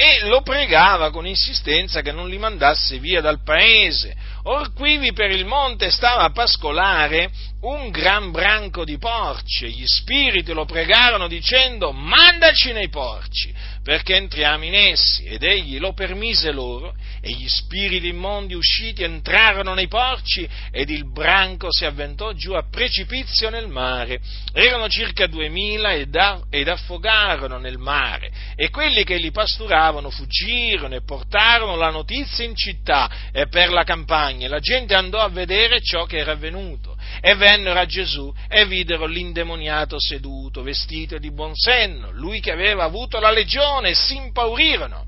e 0.00 0.20
lo 0.28 0.42
pregava 0.42 1.10
con 1.10 1.26
insistenza 1.26 2.02
che 2.02 2.12
non 2.12 2.28
li 2.28 2.38
mandasse 2.38 3.00
via 3.00 3.20
dal 3.20 3.42
paese. 3.42 4.14
Or 4.44 4.72
quivi 4.72 5.12
per 5.12 5.32
il 5.32 5.44
monte 5.44 5.90
stava 5.90 6.22
a 6.22 6.30
pascolare 6.30 7.28
un 7.62 7.90
gran 7.90 8.30
branco 8.30 8.84
di 8.84 8.96
porci, 8.96 9.66
gli 9.74 9.84
spiriti 9.84 10.52
lo 10.52 10.66
pregarono 10.66 11.26
dicendo, 11.26 11.90
mandaci 11.90 12.70
nei 12.70 12.88
porci, 12.88 13.52
perché 13.82 14.14
entriamo 14.14 14.62
in 14.62 14.74
essi. 14.74 15.24
Ed 15.24 15.42
egli 15.42 15.80
lo 15.80 15.92
permise 15.92 16.52
loro, 16.52 16.94
e 17.20 17.30
gli 17.30 17.48
spiriti 17.48 18.08
immondi 18.08 18.54
usciti 18.54 19.02
entrarono 19.02 19.74
nei 19.74 19.88
porci, 19.88 20.48
ed 20.70 20.90
il 20.90 21.10
branco 21.10 21.72
si 21.72 21.84
avventò 21.84 22.32
giù 22.32 22.52
a 22.52 22.66
precipizio 22.68 23.50
nel 23.50 23.68
mare. 23.68 24.20
Erano 24.52 24.88
circa 24.88 25.26
duemila 25.26 25.92
ed, 25.92 26.68
affogarono 26.68 27.58
nel 27.58 27.78
mare, 27.78 28.30
e 28.54 28.70
quelli 28.70 29.04
che 29.04 29.16
li 29.16 29.30
pasturavano 29.30 30.10
fuggirono 30.10 30.94
e 30.94 31.02
portarono 31.02 31.76
la 31.76 31.90
notizia 31.90 32.44
in 32.44 32.54
città 32.54 33.10
e 33.32 33.48
per 33.48 33.70
la 33.70 33.84
campagna, 33.84 34.46
e 34.46 34.48
la 34.48 34.60
gente 34.60 34.94
andò 34.94 35.18
a 35.18 35.28
vedere 35.28 35.80
ciò 35.80 36.04
che 36.04 36.18
era 36.18 36.32
avvenuto 36.32 36.96
e 37.20 37.34
vennero 37.34 37.78
a 37.78 37.86
Gesù 37.86 38.32
e 38.48 38.66
videro 38.66 39.06
l'indemoniato 39.06 39.98
seduto, 39.98 40.62
vestito 40.62 41.18
di 41.18 41.32
buon 41.32 41.54
senno, 41.54 42.10
lui 42.12 42.40
che 42.40 42.52
aveva 42.52 42.84
avuto 42.84 43.18
la 43.18 43.30
legione, 43.30 43.90
e 43.90 43.94
si 43.94 44.16
impaurirono. 44.16 45.06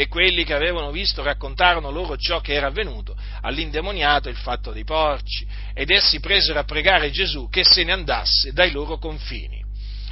E 0.00 0.06
quelli 0.06 0.44
che 0.44 0.54
avevano 0.54 0.92
visto 0.92 1.24
raccontarono 1.24 1.90
loro 1.90 2.16
ciò 2.16 2.40
che 2.40 2.52
era 2.52 2.68
avvenuto 2.68 3.16
all'indemoniato 3.40 4.28
il 4.28 4.36
fatto 4.36 4.70
dei 4.70 4.84
porci, 4.84 5.44
ed 5.74 5.90
essi 5.90 6.20
presero 6.20 6.60
a 6.60 6.62
pregare 6.62 7.10
Gesù 7.10 7.48
che 7.48 7.64
se 7.64 7.82
ne 7.82 7.90
andasse 7.90 8.52
dai 8.52 8.70
loro 8.70 8.98
confini. 8.98 9.60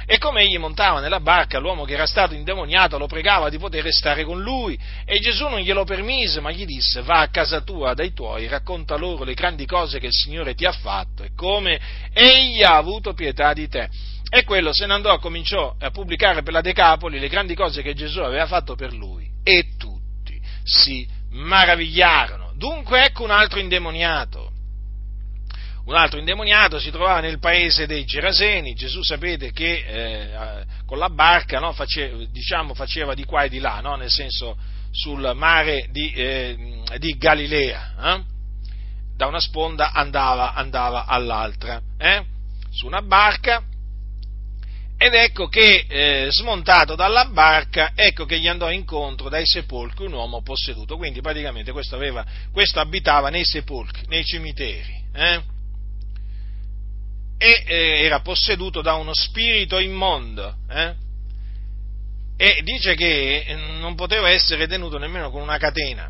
E 0.05 0.17
come 0.17 0.41
egli 0.41 0.57
montava 0.57 0.99
nella 0.99 1.21
barca, 1.21 1.59
l'uomo 1.59 1.85
che 1.85 1.93
era 1.93 2.05
stato 2.05 2.33
indemoniato 2.33 2.97
lo 2.97 3.07
pregava 3.07 3.47
di 3.47 3.57
poter 3.57 3.89
stare 3.93 4.25
con 4.25 4.41
lui, 4.41 4.77
e 5.05 5.19
Gesù 5.19 5.47
non 5.47 5.61
glielo 5.61 5.85
permise, 5.85 6.41
ma 6.41 6.51
gli 6.51 6.65
disse, 6.65 7.01
va 7.01 7.21
a 7.21 7.29
casa 7.29 7.61
tua 7.61 7.93
dai 7.93 8.11
tuoi, 8.11 8.45
racconta 8.47 8.97
loro 8.97 9.23
le 9.23 9.35
grandi 9.35 9.65
cose 9.65 9.99
che 9.99 10.07
il 10.07 10.13
Signore 10.13 10.53
ti 10.53 10.65
ha 10.65 10.73
fatto 10.73 11.23
e 11.23 11.31
come 11.33 11.79
egli 12.11 12.61
ha 12.61 12.75
avuto 12.75 13.13
pietà 13.13 13.53
di 13.53 13.69
te. 13.69 13.87
E 14.29 14.43
quello 14.43 14.73
se 14.73 14.85
ne 14.85 14.91
andò 14.91 15.13
e 15.13 15.19
cominciò 15.19 15.73
a 15.79 15.91
pubblicare 15.91 16.43
per 16.43 16.51
la 16.51 16.59
Decapoli 16.59 17.19
le 17.19 17.29
grandi 17.29 17.55
cose 17.55 17.81
che 17.81 17.93
Gesù 17.93 18.19
aveva 18.19 18.45
fatto 18.45 18.75
per 18.75 18.91
lui, 18.91 19.35
e 19.47 19.76
si 20.67 21.07
maravigliarono. 21.31 22.53
Dunque 22.55 23.05
ecco 23.05 23.23
un 23.23 23.31
altro 23.31 23.59
indemoniato 23.59 24.51
un 25.87 25.95
altro 25.95 26.19
indemoniato 26.19 26.79
si 26.79 26.91
trovava 26.91 27.21
nel 27.21 27.39
paese 27.39 27.87
dei 27.87 28.03
Geraseni, 28.03 28.73
Gesù 28.73 29.01
sapete 29.03 29.53
che 29.53 29.85
eh, 29.87 30.65
con 30.85 30.97
la 30.97 31.09
barca 31.09 31.59
no, 31.59 31.71
face, 31.71 32.27
diciamo, 32.29 32.73
faceva 32.73 33.13
di 33.13 33.23
qua 33.23 33.43
e 33.43 33.49
di 33.49 33.59
là, 33.59 33.79
no, 33.79 33.95
nel 33.95 34.11
senso 34.11 34.57
sul 34.91 35.31
mare 35.33 35.87
di, 35.91 36.11
eh, 36.11 36.83
di 36.97 37.17
Galilea, 37.17 37.93
eh? 38.01 38.23
da 39.15 39.27
una 39.27 39.39
sponda 39.39 39.93
andava, 39.93 40.53
andava 40.55 41.05
all'altra, 41.05 41.81
eh? 41.97 42.21
su 42.69 42.85
una 42.85 43.01
barca, 43.01 43.63
ed 44.97 45.13
ecco 45.13 45.47
che, 45.47 45.85
eh, 45.87 46.27
smontato 46.31 46.95
dalla 46.95 47.25
barca, 47.25 47.91
ecco 47.93 48.25
che 48.25 48.39
gli 48.39 48.47
andò 48.47 48.71
incontro 48.71 49.29
dai 49.29 49.45
sepolcri 49.45 50.05
un 50.05 50.13
uomo 50.13 50.41
posseduto. 50.41 50.97
Quindi 50.97 51.21
praticamente 51.21 51.71
questo, 51.71 51.95
aveva, 51.95 52.25
questo 52.51 52.79
abitava 52.79 53.29
nei 53.29 53.45
sepolcri, 53.45 54.05
nei 54.07 54.23
cimiteri. 54.23 55.05
Eh? 55.13 55.55
e 57.37 57.63
eh, 57.67 58.03
era 58.03 58.21
posseduto 58.21 58.81
da 58.81 58.95
uno 58.95 59.13
spirito 59.13 59.77
immondo. 59.79 60.55
Eh? 60.69 60.93
E 62.35 62.61
dice 62.63 62.95
che 62.95 63.45
eh, 63.47 63.55
non 63.55 63.95
poteva 63.95 64.29
essere 64.29 64.67
tenuto 64.67 64.97
nemmeno 64.97 65.29
con 65.29 65.41
una 65.41 65.57
catena, 65.57 66.09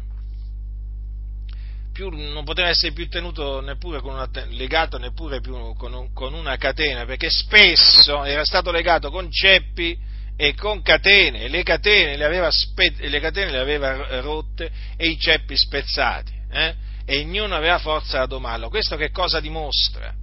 più, 1.98 2.10
non 2.10 2.44
poteva 2.44 2.68
essere 2.68 2.92
più 2.92 3.10
tenuto 3.10 3.60
neppure 3.60 4.02
con 4.02 4.14
una, 4.14 4.30
legato 4.50 5.00
neppure 5.00 5.42
più 5.42 5.74
con, 5.74 5.94
un, 5.94 6.14
con 6.14 6.36
una 6.36 6.56
catena, 6.56 7.06
perché 7.06 7.28
spesso 7.32 8.24
era 8.24 8.46
stato 8.46 8.70
legato 8.70 9.10
con 9.10 9.32
ceppi 9.32 9.98
e 10.38 10.54
con 10.54 10.84
catene, 10.84 11.42
e 11.42 11.48
le 11.48 11.64
catene 11.64 12.16
le 12.16 12.24
aveva, 12.24 12.52
spe, 12.52 12.94
le 13.00 13.20
catene 13.20 13.50
le 13.50 13.58
aveva 13.58 14.22
rotte 14.22 14.70
e 14.96 15.08
i 15.08 15.18
ceppi 15.20 15.58
spezzati, 15.58 16.32
eh? 16.52 16.76
e 17.04 17.22
ognuno 17.22 17.56
aveva 17.56 17.80
forza 17.80 18.20
da 18.20 18.28
domarlo. 18.28 18.70
Questo 18.70 18.96
che 18.96 19.10
cosa 19.10 19.40
dimostra? 19.40 20.14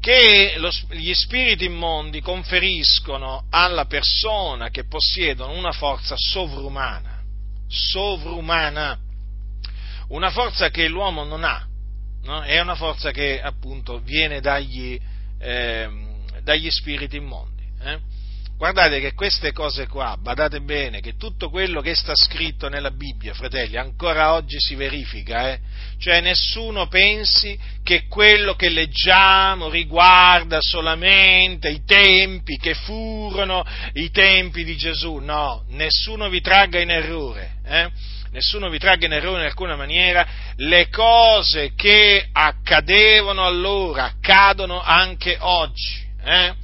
che 0.00 0.54
lo, 0.58 0.70
gli 0.90 1.12
spiriti 1.12 1.64
immondi 1.64 2.20
conferiscono 2.20 3.46
alla 3.50 3.86
persona 3.86 4.68
che 4.68 4.84
possiedono 4.86 5.54
una 5.54 5.72
forza 5.72 6.14
sovrumana, 6.16 7.20
sovrumana, 7.66 8.96
una 10.08 10.30
forza 10.30 10.70
che 10.70 10.88
l'uomo 10.88 11.24
non 11.24 11.44
ha, 11.44 11.66
no? 12.22 12.42
è 12.42 12.60
una 12.60 12.74
forza 12.74 13.10
che 13.10 13.40
appunto 13.40 14.00
viene 14.00 14.40
dagli, 14.40 14.98
eh, 15.38 15.88
dagli 16.42 16.70
spiriti 16.70 17.16
immondi. 17.16 17.64
Eh? 17.80 18.16
Guardate 18.58 18.98
che 18.98 19.14
queste 19.14 19.52
cose 19.52 19.86
qua, 19.86 20.16
badate 20.20 20.60
bene, 20.60 20.98
che 21.00 21.16
tutto 21.16 21.48
quello 21.48 21.80
che 21.80 21.94
sta 21.94 22.16
scritto 22.16 22.68
nella 22.68 22.90
Bibbia, 22.90 23.32
fratelli, 23.32 23.76
ancora 23.76 24.32
oggi 24.32 24.56
si 24.58 24.74
verifica, 24.74 25.52
eh? 25.52 25.60
Cioè 26.00 26.20
nessuno 26.20 26.88
pensi 26.88 27.56
che 27.84 28.08
quello 28.08 28.56
che 28.56 28.68
leggiamo 28.68 29.70
riguarda 29.70 30.58
solamente 30.60 31.68
i 31.68 31.84
tempi 31.84 32.56
che 32.56 32.74
furono 32.74 33.64
i 33.92 34.10
tempi 34.10 34.64
di 34.64 34.76
Gesù, 34.76 35.18
no, 35.18 35.64
nessuno 35.68 36.28
vi 36.28 36.40
tragga 36.40 36.80
in 36.80 36.90
errore, 36.90 37.58
eh? 37.64 37.88
Nessuno 38.30 38.68
vi 38.68 38.78
tragga 38.78 39.06
in 39.06 39.12
errore 39.12 39.40
in 39.40 39.46
alcuna 39.46 39.76
maniera, 39.76 40.26
le 40.56 40.88
cose 40.88 41.72
che 41.74 42.28
accadevano 42.32 43.44
allora 43.44 44.04
accadono 44.04 44.80
anche 44.82 45.36
oggi, 45.40 46.06
eh? 46.24 46.54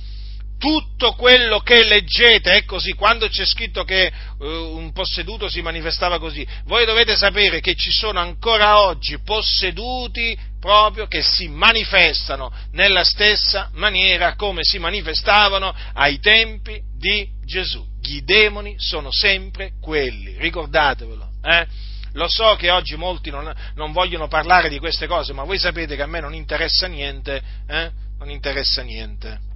tutto 0.64 1.12
quello 1.12 1.60
che 1.60 1.84
leggete 1.84 2.56
è 2.56 2.64
così, 2.64 2.94
quando 2.94 3.28
c'è 3.28 3.44
scritto 3.44 3.84
che 3.84 4.10
uh, 4.38 4.46
un 4.46 4.92
posseduto 4.92 5.46
si 5.46 5.60
manifestava 5.60 6.18
così, 6.18 6.46
voi 6.64 6.86
dovete 6.86 7.16
sapere 7.16 7.60
che 7.60 7.74
ci 7.74 7.90
sono 7.90 8.18
ancora 8.18 8.80
oggi 8.80 9.18
posseduti 9.20 10.38
proprio 10.58 11.06
che 11.06 11.22
si 11.22 11.48
manifestano 11.48 12.50
nella 12.72 13.04
stessa 13.04 13.68
maniera 13.74 14.36
come 14.36 14.62
si 14.62 14.78
manifestavano 14.78 15.74
ai 15.92 16.18
tempi 16.20 16.80
di 16.96 17.28
Gesù. 17.44 17.84
Gli 18.00 18.22
demoni 18.22 18.76
sono 18.78 19.10
sempre 19.10 19.72
quelli, 19.82 20.36
ricordatevelo. 20.38 21.33
Eh? 21.44 21.66
Lo 22.12 22.28
so 22.28 22.54
che 22.56 22.70
oggi 22.70 22.96
molti 22.96 23.30
non, 23.30 23.52
non, 23.74 23.92
vogliono 23.92 24.28
parlare 24.28 24.68
di 24.68 24.78
queste 24.78 25.06
cose, 25.06 25.32
ma 25.32 25.42
voi 25.42 25.58
sapete 25.58 25.96
che 25.96 26.02
a 26.02 26.06
me 26.06 26.20
non 26.20 26.34
interessa 26.34 26.86
niente, 26.86 27.42
eh? 27.66 27.90
non 28.18 28.30
interessa 28.30 28.82
niente 28.82 29.52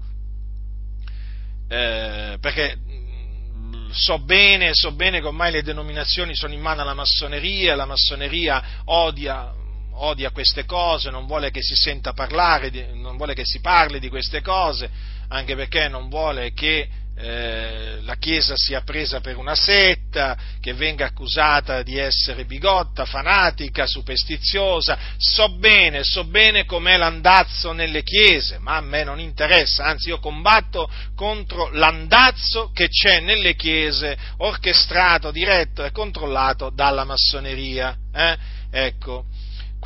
eh, 1.69 2.39
perché 2.41 2.77
mm, 2.77 3.91
so 3.91 4.19
bene, 4.21 4.71
so 4.73 4.93
bene 4.93 5.21
che 5.21 5.27
ormai 5.27 5.53
le 5.53 5.63
denominazioni 5.63 6.35
sono 6.35 6.55
in 6.55 6.61
mano 6.61 6.81
alla 6.81 6.95
massoneria, 6.95 7.77
la 7.77 7.85
massoneria 7.85 8.63
odia, 8.87 9.53
odia 9.93 10.31
queste 10.31 10.65
cose, 10.65 11.11
non 11.11 11.27
vuole 11.27 11.51
che 11.51 11.63
si 11.63 11.75
senta 11.75 12.13
parlare, 12.13 12.71
non 12.95 13.17
vuole 13.17 13.35
che 13.35 13.45
si 13.45 13.61
parli 13.61 14.01
di 14.01 14.09
queste 14.09 14.41
cose, 14.41 14.91
anche 15.29 15.55
perché 15.55 15.89
non 15.89 16.09
vuole 16.09 16.53
che 16.53 16.89
eh, 17.21 17.99
la 18.03 18.15
Chiesa 18.15 18.55
sia 18.57 18.83
presa 18.83 19.21
per 19.21 19.37
una 19.37 19.55
setta, 19.55 20.37
che 20.61 20.73
venga 20.73 21.07
accusata 21.07 21.83
di 21.83 21.99
essere 21.99 22.45
bigotta, 22.45 23.05
fanatica, 23.05 23.87
superstiziosa. 23.87 24.99
So 25.17 25.57
bene, 25.57 26.05
so 26.05 26.25
bene 26.25 26.65
com'è 26.65 26.97
l'andazzo 26.97 27.73
nelle 27.73 28.03
chiese, 28.03 28.59
ma 28.59 28.77
a 28.77 28.81
me 28.81 29.03
non 29.05 29.19
interessa, 29.19 29.85
anzi 29.85 30.09
io 30.09 30.21
combatto 30.21 30.91
contro 31.15 31.71
l'andazzo 31.73 32.71
che 32.73 32.89
c'è 32.89 33.21
nelle 33.21 33.57
chiese, 33.57 34.17
orchestrato, 34.39 35.31
diretto 35.31 35.85
e 35.85 35.91
controllato 35.91 36.71
dalla 36.71 37.05
massoneria. 37.05 37.97
Eh? 38.15 38.37
Ecco. 38.71 39.25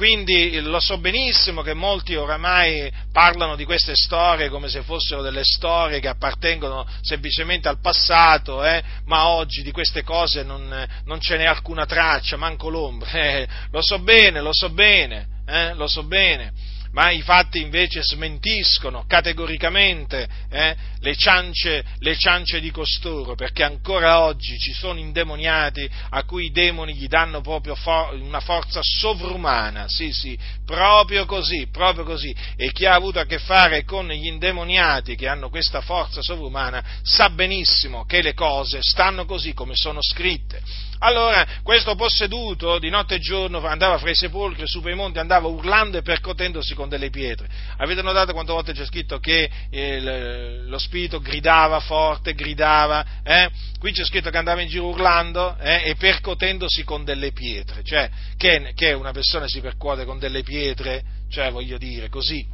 Quindi 0.03 0.61
lo 0.62 0.81
so 0.81 0.99
benissimo 0.99 1.62
che 1.62 1.75
molti 1.75 2.17
oramai 2.17 2.91
parlano 3.12 3.55
di 3.55 3.65
queste 3.65 3.95
storie 3.95 4.49
come 4.49 4.67
se 4.67 4.83
fossero 4.83 5.23
delle 5.23 5.45
storie 5.45 6.01
che 6.01 6.09
appartengono 6.09 6.85
semplicemente 7.03 7.69
al 7.69 7.79
passato, 7.79 8.65
eh? 8.65 8.83
ma 9.05 9.29
oggi 9.29 9.62
di 9.62 9.71
queste 9.71 10.03
cose 10.03 10.43
non, 10.43 10.88
non, 11.05 11.21
ce 11.21 11.37
n'è 11.37 11.45
alcuna 11.45 11.87
traccia, 11.87 12.37
manco 12.37 12.69
l'ombra. 12.69 13.11
Eh, 13.23 13.47
lo 13.71 13.81
so 13.81 14.01
bene, 14.01 14.41
lo 14.41 14.51
so 14.53 14.71
bene, 14.71 15.29
eh? 15.47 15.73
lo 15.75 15.87
so 15.87 16.03
bene 16.03 16.53
ma 16.93 17.11
i 17.11 17.23
fatti 17.23 17.61
invece 17.61 18.03
smentiscono 18.03 19.05
categoricamente 19.07 20.29
eh, 20.51 20.77
le, 21.01 21.17
ciance, 21.17 21.85
le, 21.99 22.17
ciance, 22.17 22.61
di 22.61 22.71
costoro, 22.71 23.35
perché 23.35 23.63
ancora 23.63 24.21
oggi 24.21 24.59
ci 24.59 24.73
sono 24.73 24.99
indemoniati 24.99 25.89
a 26.11 26.23
cui 26.25 26.47
i 26.47 26.51
demoni 26.51 26.95
gli 26.95 27.09
danno 27.09 27.41
proprio 27.41 27.75
for- 27.75 28.15
una 28.15 28.41
forza 28.41 28.81
sovrumana, 28.83 29.87
sì 29.89 30.13
sì, 30.13 30.39
proprio 30.65 31.25
così, 31.25 31.69
proprio 31.71 32.05
così, 32.05 32.35
e 32.57 32.71
chi 32.73 32.85
ha 32.85 32.95
avuto 32.95 33.19
a 33.19 33.25
che 33.25 33.39
fare 33.39 33.85
con 33.85 34.09
gli 34.09 34.27
indemoniati 34.27 35.17
che 35.17 35.29
hanno 35.29 35.49
questa 35.49 35.81
forza 35.81 36.21
sovrumana 36.23 36.85
sa 37.03 37.31
benissimo 37.31 38.05
che 38.05 38.23
le 38.23 38.35
cose 38.35 38.79
stanno 38.83 39.25
così 39.25 39.55
come 39.55 39.75
sono 39.75 40.01
scritte. 40.03 40.91
Allora, 41.05 41.45
questo 41.65 41.97
posseduto 41.97 42.79
di 42.79 42.88
notte 42.88 43.17
e 43.17 43.19
giorno 43.19 43.61
andava 43.67 43.99
fra 43.99 44.11
i 44.11 44.15
sepolcri, 44.15 44.69
su 44.69 44.81
per 44.81 44.93
i 44.93 44.95
monti, 44.95 45.19
andava 45.19 45.49
urlando 45.49 45.99
e 45.99 46.03
percotendosi 46.03 46.75
con 46.75 46.88
delle 46.88 47.11
pietre. 47.11 47.49
Avete 47.79 48.03
notato 48.03 48.33
quante 48.33 48.53
volte 48.53 48.73
c'è 48.73 48.85
scritto 48.85 49.19
che 49.19 49.51
eh, 49.69 50.62
lo 50.65 50.79
spirito 50.79 51.21
gridava 51.21 51.81
forte, 51.81 52.35
gridava, 52.35 53.05
eh? 53.25 53.51
Qui 53.81 53.91
c'è 53.91 54.05
scritto 54.05 54.31
che 54.31 54.38
andava 54.38 54.61
in 54.61 54.69
giro 54.69 54.87
urlando 54.87 55.57
eh? 55.59 55.83
e 55.87 55.97
percotendosi 55.97 56.85
con 56.85 57.03
delle 57.03 57.33
pietre. 57.33 57.83
Cioè, 57.83 58.09
che, 58.37 58.73
che 58.77 58.93
una 58.93 59.11
persona 59.11 59.49
si 59.49 59.61
percuote 59.61 60.05
con 60.05 60.21
delle 60.21 60.45
pietre? 60.45 61.03
Cioè, 61.29 61.51
voglio 61.51 61.79
dire, 61.79 62.09
così 62.11 62.47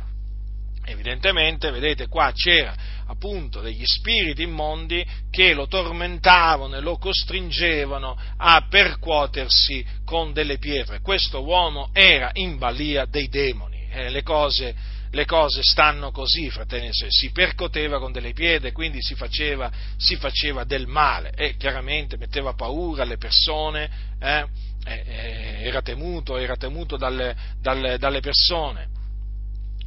Evidentemente, 0.89 1.71
vedete, 1.71 2.09
qua 2.09 2.33
c'era 2.33 2.75
appunto 3.09 3.61
degli 3.61 3.85
spiriti 3.85 4.43
immondi 4.43 5.05
che 5.31 5.53
lo 5.53 5.67
tormentavano 5.67 6.77
e 6.77 6.81
lo 6.81 6.97
costringevano 6.97 8.19
a 8.39 8.67
percuotersi 8.69 9.85
con 10.07 10.33
delle 10.33 10.57
pietre. 10.57 11.01
Questo 11.01 11.45
uomo 11.45 11.91
era 11.93 12.31
in 12.35 12.57
balia 12.57 13.05
dei 13.05 13.29
demoni. 13.29 13.87
Eh, 13.91 14.09
le, 14.09 14.23
cose, 14.23 14.75
le, 15.11 15.25
cose, 15.27 15.63
stanno 15.63 16.11
così, 16.11 16.49
fratelli, 16.49 16.89
si 16.91 17.31
percoteva 17.33 17.99
con 17.99 18.11
delle 18.11 18.33
pietre, 18.33 18.73
quindi 18.73 19.03
si 19.03 19.15
faceva, 19.15 19.71
si 19.99 20.17
faceva 20.17 20.65
del 20.65 20.87
male 20.87 21.33
e 21.35 21.57
chiaramente 21.57 22.17
metteva 22.17 22.55
paura 22.55 23.03
alle 23.03 23.19
persone, 23.19 23.91
eh, 24.21 24.47
eh, 24.87 25.65
era 25.65 25.83
temuto, 25.83 26.39
era 26.39 26.57
temuto 26.57 26.97
dalle, 26.97 27.37
dalle, 27.61 27.99
dalle 27.99 28.21
persone 28.21 28.97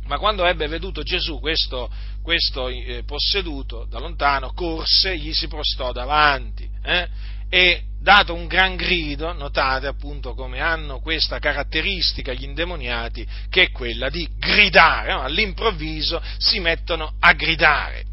ma 0.05 0.17
quando 0.17 0.45
ebbe 0.45 0.67
veduto 0.67 1.03
Gesù 1.03 1.39
questo, 1.39 1.89
questo 2.21 2.67
eh, 2.67 3.03
posseduto 3.05 3.85
da 3.89 3.99
lontano, 3.99 4.51
corse, 4.53 5.17
gli 5.17 5.33
si 5.33 5.47
prostò 5.47 5.91
davanti 5.91 6.69
eh, 6.83 7.07
e 7.49 7.83
dato 8.01 8.33
un 8.33 8.47
gran 8.47 8.75
grido, 8.75 9.31
notate 9.33 9.85
appunto 9.85 10.33
come 10.33 10.59
hanno 10.59 10.99
questa 10.99 11.37
caratteristica 11.39 12.33
gli 12.33 12.43
indemoniati, 12.43 13.27
che 13.49 13.63
è 13.63 13.71
quella 13.71 14.09
di 14.09 14.27
gridare, 14.39 15.11
no? 15.13 15.21
all'improvviso 15.21 16.21
si 16.37 16.59
mettono 16.59 17.13
a 17.19 17.33
gridare. 17.33 18.05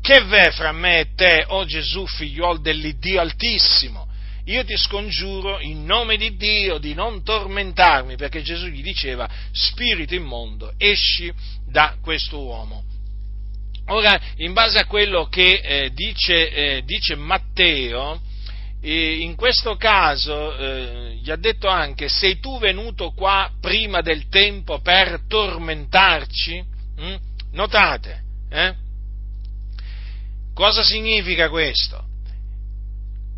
Che 0.00 0.20
v'è 0.22 0.50
fra 0.50 0.72
me 0.72 1.00
e 1.00 1.14
te, 1.14 1.44
o 1.48 1.58
oh 1.58 1.64
Gesù, 1.64 2.06
figliuol 2.06 2.60
dell'Iddio 2.60 3.20
Altissimo? 3.20 4.05
Io 4.46 4.64
ti 4.64 4.76
scongiuro 4.76 5.60
in 5.60 5.84
nome 5.84 6.16
di 6.16 6.36
Dio 6.36 6.78
di 6.78 6.94
non 6.94 7.22
tormentarmi, 7.24 8.16
perché 8.16 8.42
Gesù 8.42 8.66
gli 8.66 8.82
diceva, 8.82 9.28
spirito 9.52 10.14
immondo, 10.14 10.72
esci 10.76 11.32
da 11.68 11.96
questo 12.00 12.40
uomo. 12.40 12.84
Ora, 13.88 14.20
in 14.36 14.52
base 14.52 14.78
a 14.78 14.86
quello 14.86 15.26
che 15.26 15.60
eh, 15.62 15.90
dice, 15.92 16.50
eh, 16.50 16.82
dice, 16.84 17.14
Matteo, 17.14 18.20
eh, 18.80 19.18
in 19.18 19.34
questo 19.34 19.76
caso 19.76 20.56
eh, 20.56 21.18
gli 21.20 21.30
ha 21.30 21.36
detto 21.36 21.68
anche, 21.68 22.08
sei 22.08 22.38
tu 22.38 22.58
venuto 22.58 23.10
qua 23.12 23.50
prima 23.60 24.00
del 24.00 24.28
tempo 24.28 24.80
per 24.80 25.22
tormentarci? 25.28 26.64
Mm? 27.00 27.14
Notate, 27.52 28.22
eh? 28.48 28.74
Cosa 30.54 30.82
significa 30.82 31.48
questo? 31.48 32.05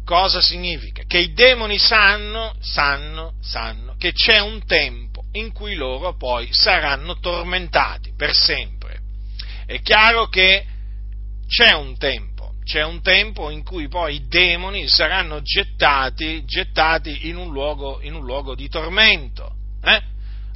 Cosa 0.09 0.41
significa? 0.41 1.03
Che 1.07 1.19
i 1.19 1.35
demoni 1.35 1.79
sanno, 1.79 2.55
sanno, 2.61 3.35
sanno 3.43 3.95
che 3.99 4.15
c'è 4.15 4.39
un 4.39 4.65
tempo 4.65 5.25
in 5.33 5.53
cui 5.53 5.75
loro 5.75 6.17
poi 6.17 6.49
saranno 6.51 7.19
tormentati 7.19 8.15
per 8.17 8.35
sempre. 8.35 9.01
È 9.67 9.79
chiaro 9.83 10.29
che 10.29 10.65
c'è 11.47 11.75
un 11.75 11.99
tempo, 11.99 12.55
c'è 12.65 12.83
un 12.85 13.03
tempo 13.03 13.51
in 13.51 13.63
cui 13.63 13.89
poi 13.89 14.15
i 14.15 14.27
demoni 14.29 14.89
saranno 14.89 15.43
gettati, 15.43 16.43
gettati 16.47 17.29
in, 17.29 17.37
un 17.37 17.53
luogo, 17.53 18.01
in 18.01 18.15
un 18.15 18.25
luogo 18.25 18.55
di 18.55 18.71
tormento, 18.71 19.57
eh? 19.83 20.03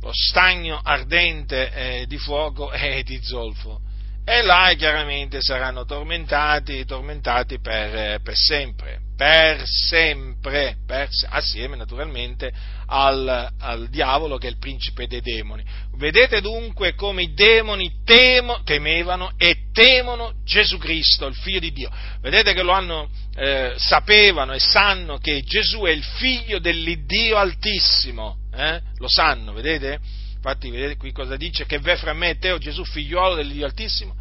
lo 0.00 0.12
stagno 0.14 0.80
ardente 0.82 1.72
eh, 1.72 2.06
di 2.06 2.16
fuoco 2.16 2.72
e 2.72 3.02
di 3.02 3.20
zolfo. 3.22 3.80
E 4.24 4.40
là 4.40 4.72
chiaramente 4.78 5.42
saranno 5.42 5.84
tormentati, 5.84 6.86
tormentati 6.86 7.60
per, 7.60 7.94
eh, 7.94 8.20
per 8.22 8.34
sempre 8.34 9.10
per 9.22 9.62
sempre, 9.66 10.78
per, 10.84 11.08
assieme 11.28 11.76
naturalmente 11.76 12.52
al, 12.86 13.52
al, 13.56 13.88
diavolo 13.88 14.36
che 14.36 14.48
è 14.48 14.50
il 14.50 14.58
principe 14.58 15.06
dei 15.06 15.20
demoni. 15.20 15.62
Vedete 15.96 16.40
dunque 16.40 16.96
come 16.96 17.22
i 17.22 17.32
demoni 17.32 18.00
temo, 18.04 18.64
temevano 18.64 19.30
e 19.36 19.68
temono 19.72 20.32
Gesù 20.44 20.76
Cristo, 20.76 21.28
il 21.28 21.36
figlio 21.36 21.60
di 21.60 21.70
Dio. 21.70 21.88
Vedete 22.20 22.52
che 22.52 22.64
lo 22.64 22.72
hanno, 22.72 23.10
eh, 23.36 23.74
sapevano 23.76 24.54
e 24.54 24.58
sanno 24.58 25.18
che 25.18 25.40
Gesù 25.42 25.82
è 25.82 25.92
il 25.92 26.02
figlio 26.02 26.58
dell'Iddio 26.58 27.36
Altissimo, 27.36 28.38
eh? 28.52 28.80
lo 28.96 29.08
sanno, 29.08 29.52
vedete? 29.52 30.00
Infatti 30.34 30.68
vedete 30.68 30.96
qui 30.96 31.12
cosa 31.12 31.36
dice? 31.36 31.64
Che 31.64 31.78
v'è 31.78 31.94
fra 31.94 32.12
me 32.12 32.30
e 32.30 32.38
te, 32.38 32.50
o 32.50 32.58
Gesù 32.58 32.84
figliuolo 32.84 33.36
dell'Iddio 33.36 33.66
Altissimo. 33.66 34.16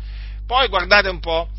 Poi 0.46 0.68
guardate 0.68 1.10
un 1.10 1.20
po', 1.20 1.50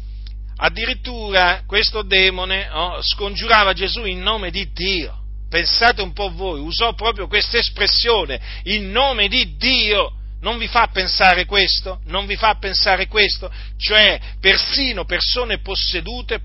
Addirittura 0.57 1.63
questo 1.67 2.03
demone 2.03 2.69
oh, 2.71 3.03
scongiurava 3.03 3.73
Gesù 3.73 4.05
in 4.05 4.21
nome 4.21 4.51
di 4.51 4.71
Dio. 4.73 5.19
Pensate 5.49 6.01
un 6.01 6.13
po' 6.13 6.33
voi, 6.33 6.61
usò 6.61 6.95
proprio 6.95 7.27
questa 7.27 7.59
espressione, 7.59 8.41
in 8.65 8.91
nome 8.91 9.29
di 9.29 9.57
Dio. 9.57 10.13
Non 10.41 10.59
vi 10.59 10.67
fa 10.67 10.89
pensare 10.89 11.45
questo? 11.45 12.01
Non 12.07 12.27
vi 12.27 12.37
fa 12.37 12.57
pensare 12.57 13.07
questo? 13.07 13.53
Cioè, 13.77 14.19
persino 14.41 15.05
persone 15.05 15.59
possedute 15.61 16.41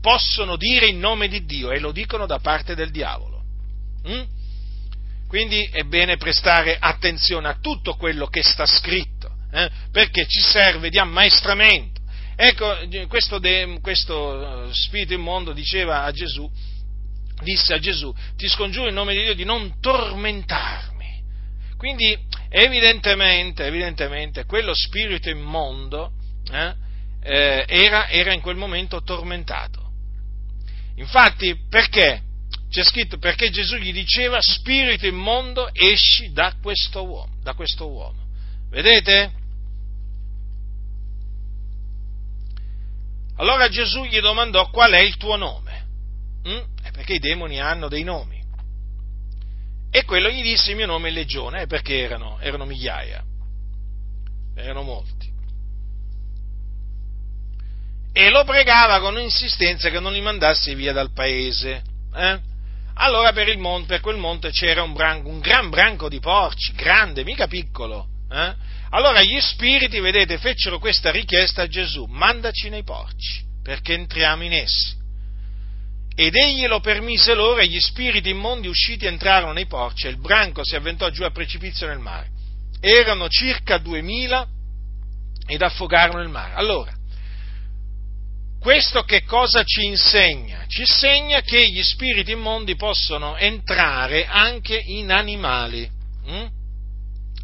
possono 0.00 0.56
dire 0.56 0.86
in 0.86 0.98
nome 0.98 1.28
di 1.28 1.44
Dio 1.44 1.70
e 1.70 1.78
lo 1.78 1.92
dicono 1.92 2.26
da 2.26 2.38
parte 2.40 2.74
del 2.74 2.90
diavolo. 2.90 3.42
Mm? 4.08 4.22
Quindi 5.28 5.64
è 5.72 5.82
bene 5.84 6.18
prestare 6.18 6.76
attenzione 6.78 7.48
a 7.48 7.56
tutto 7.60 7.94
quello 7.94 8.26
che 8.26 8.42
sta 8.42 8.66
scritto, 8.66 9.30
eh? 9.50 9.70
perché 9.90 10.26
ci 10.26 10.40
serve 10.40 10.90
di 10.90 10.98
ammaestramento 10.98 11.91
Ecco, 12.44 12.76
questo, 13.06 13.38
de, 13.38 13.78
questo 13.80 14.66
eh, 14.66 14.74
spirito 14.74 15.12
immondo 15.14 15.52
diceva 15.52 16.02
a 16.02 16.10
Gesù, 16.10 16.50
disse 17.40 17.72
a 17.72 17.78
Gesù, 17.78 18.12
ti 18.36 18.48
scongiuro 18.48 18.88
in 18.88 18.94
nome 18.94 19.14
di 19.14 19.22
Dio 19.22 19.34
di 19.34 19.44
non 19.44 19.78
tormentarmi. 19.80 21.22
Quindi 21.76 22.18
evidentemente, 22.48 23.64
evidentemente 23.64 24.44
quello 24.44 24.74
spirito 24.74 25.30
immondo 25.30 26.14
eh, 26.50 26.74
eh, 27.22 27.64
era, 27.68 28.08
era 28.08 28.32
in 28.32 28.40
quel 28.40 28.56
momento 28.56 29.04
tormentato. 29.04 29.92
Infatti, 30.96 31.56
perché? 31.70 32.22
C'è 32.68 32.82
scritto 32.82 33.18
perché 33.18 33.50
Gesù 33.50 33.76
gli 33.76 33.92
diceva 33.92 34.38
spirito 34.40 35.06
immondo 35.06 35.70
esci 35.72 36.32
da 36.32 36.56
questo 36.60 37.06
uomo, 37.06 37.36
da 37.40 37.54
questo 37.54 37.88
uomo. 37.88 38.18
Vedete? 38.68 39.41
Allora 43.36 43.68
Gesù 43.68 44.04
gli 44.04 44.20
domandò 44.20 44.70
qual 44.70 44.92
è 44.92 45.00
il 45.00 45.16
tuo 45.16 45.36
nome, 45.36 45.86
mm? 46.46 46.92
perché 46.92 47.14
i 47.14 47.18
demoni 47.18 47.60
hanno 47.60 47.88
dei 47.88 48.02
nomi. 48.02 48.40
E 49.90 50.04
quello 50.04 50.30
gli 50.30 50.42
disse 50.42 50.70
il 50.70 50.76
mio 50.76 50.86
nome 50.86 51.08
è 51.08 51.12
Legione, 51.12 51.66
perché 51.66 51.98
erano, 51.98 52.38
erano 52.40 52.64
migliaia, 52.64 53.22
erano 54.54 54.82
molti. 54.82 55.30
E 58.14 58.30
lo 58.30 58.44
pregava 58.44 59.00
con 59.00 59.18
insistenza 59.18 59.88
che 59.88 59.98
non 59.98 60.12
li 60.12 60.20
mandasse 60.20 60.74
via 60.74 60.92
dal 60.92 61.12
paese. 61.12 61.82
Eh? 62.14 62.40
Allora 62.94 63.32
per, 63.32 63.56
monte, 63.56 63.86
per, 63.86 64.00
quel 64.00 64.16
monte 64.16 64.50
c'era 64.50 64.82
un, 64.82 64.92
branco, 64.92 65.28
un, 65.28 65.40
gran 65.40 65.70
branco 65.70 66.10
di 66.10 66.20
porci, 66.20 66.72
grande, 66.74 67.24
mica 67.24 67.46
piccolo. 67.46 68.06
Eh? 68.30 68.54
Allora 68.94 69.22
gli 69.22 69.40
spiriti, 69.40 70.00
vedete, 70.00 70.36
fecero 70.38 70.78
questa 70.78 71.10
richiesta 71.10 71.62
a 71.62 71.68
Gesù, 71.68 72.04
mandaci 72.04 72.68
nei 72.68 72.82
porci, 72.82 73.42
perché 73.62 73.94
entriamo 73.94 74.44
in 74.44 74.52
essi. 74.52 75.00
Ed 76.14 76.34
egli 76.34 76.66
lo 76.66 76.80
permise 76.80 77.32
loro 77.32 77.60
e 77.60 77.68
gli 77.68 77.80
spiriti 77.80 78.28
immondi 78.28 78.68
usciti 78.68 79.06
entrarono 79.06 79.52
nei 79.52 79.66
porci 79.66 80.06
e 80.06 80.10
il 80.10 80.18
branco 80.18 80.60
si 80.62 80.76
avventò 80.76 81.08
giù 81.08 81.22
a 81.22 81.30
precipizio 81.30 81.86
nel 81.86 82.00
mare. 82.00 82.28
Erano 82.80 83.28
circa 83.30 83.78
duemila 83.78 84.46
ed 85.46 85.62
affogarono 85.62 86.20
il 86.20 86.28
mare. 86.28 86.52
Allora, 86.52 86.92
questo 88.60 89.04
che 89.04 89.24
cosa 89.24 89.64
ci 89.64 89.86
insegna? 89.86 90.66
Ci 90.66 90.80
insegna 90.80 91.40
che 91.40 91.66
gli 91.66 91.82
spiriti 91.82 92.32
immondi 92.32 92.76
possono 92.76 93.38
entrare 93.38 94.26
anche 94.26 94.76
in 94.76 95.10
animali. 95.10 95.88
Hm? 96.26 96.60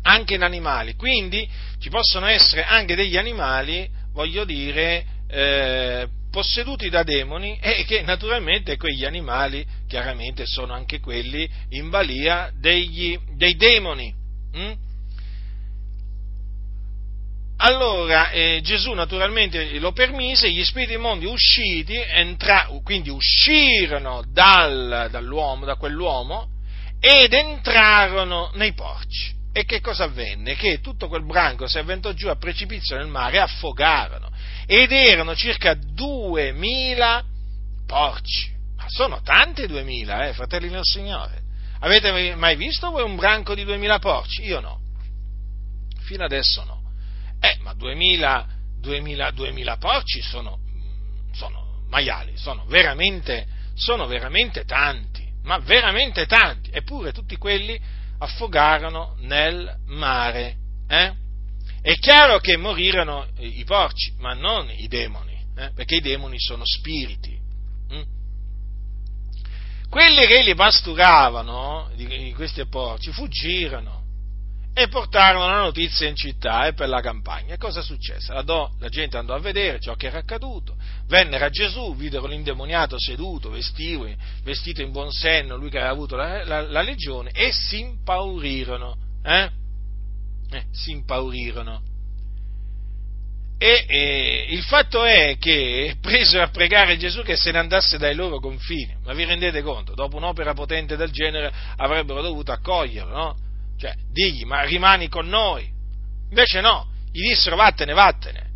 Anche 0.09 0.35
in 0.35 0.42
animali. 0.42 0.94
Quindi 0.94 1.49
ci 1.79 1.90
possono 1.90 2.27
essere 2.27 2.64
anche 2.64 2.94
degli 2.94 3.16
animali, 3.16 3.88
voglio 4.12 4.44
dire, 4.44 5.05
eh, 5.29 6.09
posseduti 6.31 6.88
da 6.88 7.03
demoni 7.03 7.59
e 7.61 7.85
che 7.85 8.03
naturalmente 8.03 8.77
quegli 8.77 9.05
animali 9.05 9.64
chiaramente 9.87 10.47
sono 10.47 10.73
anche 10.73 11.01
quelli 11.01 11.49
in 11.71 11.90
balia, 11.90 12.50
degli, 12.59 13.19
dei 13.37 13.56
demoni. 13.56 14.15
Hm? 14.52 14.73
allora 17.61 18.31
eh, 18.31 18.61
Gesù 18.63 18.92
naturalmente 18.92 19.79
lo 19.79 19.92
permise, 19.92 20.50
gli 20.50 20.63
spiriti 20.65 20.92
immondi 20.92 21.27
usciti, 21.27 21.94
entra, 21.96 22.69
quindi 22.85 23.11
uscirono 23.11 24.25
dal, 24.29 25.09
dall'uomo, 25.11 25.65
da 25.65 25.75
quell'uomo 25.75 26.50
ed 27.00 27.33
entrarono 27.33 28.50
nei 28.54 28.73
porci. 28.75 29.38
E 29.59 29.65
che 29.65 29.81
cosa 29.81 30.04
avvenne? 30.04 30.54
Che 30.54 30.79
tutto 30.79 31.09
quel 31.09 31.25
branco 31.25 31.67
si 31.67 31.79
avventò 31.79 32.13
giù 32.13 32.29
a 32.29 32.37
precipizio 32.37 32.96
nel 32.96 33.09
mare 33.09 33.38
e 33.38 33.40
affogarono. 33.40 34.31
Ed 34.67 34.92
erano 34.92 35.35
circa 35.35 35.75
duemila 35.75 37.25
porci. 37.85 38.54
Ma 38.77 38.85
sono 38.87 39.21
tanti 39.21 39.67
duemila, 39.67 40.29
eh, 40.29 40.33
fratelli 40.33 40.69
del 40.69 40.85
Signore. 40.85 41.42
Avete 41.81 42.37
mai 42.37 42.54
visto 42.54 42.88
voi 42.92 43.02
un 43.02 43.17
branco 43.17 43.56
di 43.56 43.65
duemila 43.65 43.98
porci? 43.98 44.44
Io 44.44 44.61
no. 44.61 44.79
Fino 46.02 46.23
adesso 46.23 46.63
no. 46.63 46.81
Eh, 47.40 47.59
ma 47.63 47.75
2000, 47.75 48.46
2000, 48.81 49.31
2000 49.33 49.77
porci 49.79 50.21
sono, 50.23 50.61
sono 51.33 51.83
maiali, 51.88 52.37
sono 52.37 52.65
veramente, 52.67 53.44
sono 53.75 54.06
veramente 54.06 54.65
tanti, 54.65 55.29
ma 55.42 55.59
veramente 55.59 56.27
tanti. 56.27 56.71
Eppure 56.73 57.11
tutti 57.11 57.37
quelli 57.37 57.98
affogarono 58.19 59.16
nel 59.21 59.77
mare. 59.87 60.56
Eh? 60.88 61.12
È 61.81 61.92
chiaro 61.94 62.38
che 62.38 62.56
morirono 62.56 63.27
i 63.38 63.64
porci, 63.64 64.14
ma 64.19 64.35
non 64.35 64.69
i 64.71 64.88
demoni, 64.88 65.37
eh? 65.56 65.71
perché 65.75 65.96
i 65.96 66.00
demoni 66.00 66.38
sono 66.38 66.64
spiriti. 66.64 67.38
Hm? 67.90 68.02
Quelli 69.88 70.27
che 70.27 70.42
li 70.42 70.54
pasturavano, 70.54 71.90
questi 72.35 72.66
porci, 72.66 73.12
fuggirono 73.12 73.98
e 74.79 74.87
portarono 74.87 75.48
la 75.48 75.62
notizia 75.62 76.06
in 76.06 76.14
città 76.14 76.68
e 76.68 76.72
per 76.72 76.88
la 76.88 77.00
campagna. 77.00 77.54
E 77.54 77.56
cosa 77.56 77.83
successe? 77.83 78.33
La, 78.33 78.44
la, 78.79 78.88
gente 78.88 79.16
andò 79.16 79.35
a 79.35 79.40
vedere 79.40 79.81
ciò 79.81 79.96
che 79.96 80.06
era 80.06 80.18
accaduto, 80.18 80.76
vennero 81.08 81.44
a 81.44 81.50
Gesù, 81.50 81.96
videro 81.96 82.29
l'indemoniato 82.29 82.96
seduto, 82.96 83.50
vestito, 83.50 84.08
vestito 84.44 84.81
in 84.81 84.92
buon 84.92 85.10
senno, 85.10 85.56
lui 85.56 85.68
che 85.68 85.79
aveva 85.79 85.92
avuto 85.92 86.14
la, 86.14 86.44
la, 86.44 86.60
la 86.60 86.83
legione, 86.83 87.33
e 87.33 87.50
si 87.50 87.81
impaurirono. 87.81 88.96
Eh? 89.24 89.50
Eh, 90.50 90.64
si 90.70 90.92
impaurirono. 90.92 91.83
E 93.58 93.85
eh, 93.88 94.46
il 94.50 94.62
fatto 94.62 95.04
è 95.04 95.37
che 95.40 95.96
presero 96.00 96.44
a 96.44 96.50
pregare 96.50 96.96
Gesù 96.96 97.22
che 97.22 97.35
se 97.35 97.50
ne 97.50 97.58
andasse 97.58 97.98
dai 97.98 98.14
loro 98.14 98.38
confini. 98.38 98.94
Ma 99.02 99.12
vi 99.12 99.24
rendete 99.24 99.60
conto? 99.60 99.94
Dopo 99.94 100.16
un'opera 100.16 100.54
potente 100.54 100.94
del 100.94 101.10
genere 101.10 101.52
avrebbero 101.79 102.22
dovuto 102.22 102.52
accoglierlo, 102.52 103.12
no? 103.12 103.46
Cioè, 103.79 103.94
digli, 104.10 104.44
ma 104.44 104.62
rimani 104.62 105.08
con 105.08 105.29
noi. 105.29 105.66
Invece 106.29 106.60
no, 106.60 106.88
gli 107.10 107.22
dissero 107.29 107.56
vattene, 107.56 107.92
vattene. 107.92 108.46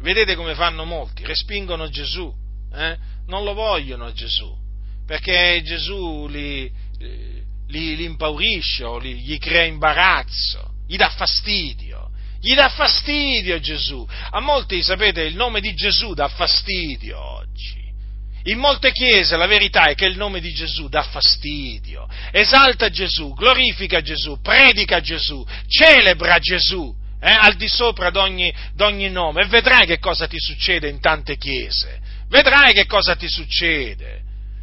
Vedete 0.00 0.34
come 0.34 0.54
fanno 0.54 0.84
molti, 0.84 1.24
respingono 1.24 1.88
Gesù, 1.88 2.32
eh? 2.74 2.98
non 3.26 3.44
lo 3.44 3.54
vogliono 3.54 4.12
Gesù, 4.12 4.54
perché 5.06 5.62
Gesù 5.64 6.26
li, 6.28 6.70
li, 6.98 7.96
li 7.96 8.04
impaurisce 8.04 8.84
o 8.84 8.98
li, 8.98 9.20
gli 9.20 9.38
crea 9.38 9.64
imbarazzo, 9.64 10.74
gli 10.86 10.96
dà 10.96 11.08
fastidio. 11.08 12.10
Gli 12.40 12.54
dà 12.54 12.68
fastidio 12.68 13.58
Gesù. 13.58 14.06
A 14.30 14.38
molti, 14.40 14.82
sapete, 14.82 15.22
il 15.22 15.34
nome 15.34 15.62
di 15.62 15.72
Gesù 15.72 16.12
dà 16.12 16.28
fastidio 16.28 17.18
oggi. 17.18 17.83
In 18.46 18.58
molte 18.58 18.92
chiese 18.92 19.36
la 19.36 19.46
verità 19.46 19.86
è 19.86 19.94
che 19.94 20.04
il 20.04 20.16
nome 20.16 20.40
di 20.40 20.52
Gesù 20.52 20.88
dà 20.88 21.02
fastidio, 21.02 22.06
esalta 22.30 22.90
Gesù, 22.90 23.32
glorifica 23.32 24.02
Gesù, 24.02 24.38
predica 24.42 25.00
Gesù, 25.00 25.44
celebra 25.66 26.38
Gesù, 26.38 26.94
eh, 27.20 27.30
al 27.30 27.54
di 27.54 27.68
sopra 27.68 28.10
d'ogni, 28.10 28.52
d'ogni 28.74 29.08
nome. 29.08 29.42
E 29.42 29.46
vedrai 29.46 29.86
che 29.86 29.98
cosa 29.98 30.26
ti 30.26 30.38
succede 30.38 30.88
in 30.88 31.00
tante 31.00 31.38
chiese, 31.38 32.00
vedrai 32.28 32.74
che 32.74 32.84
cosa 32.84 33.16
ti 33.16 33.28
succede. 33.28 34.20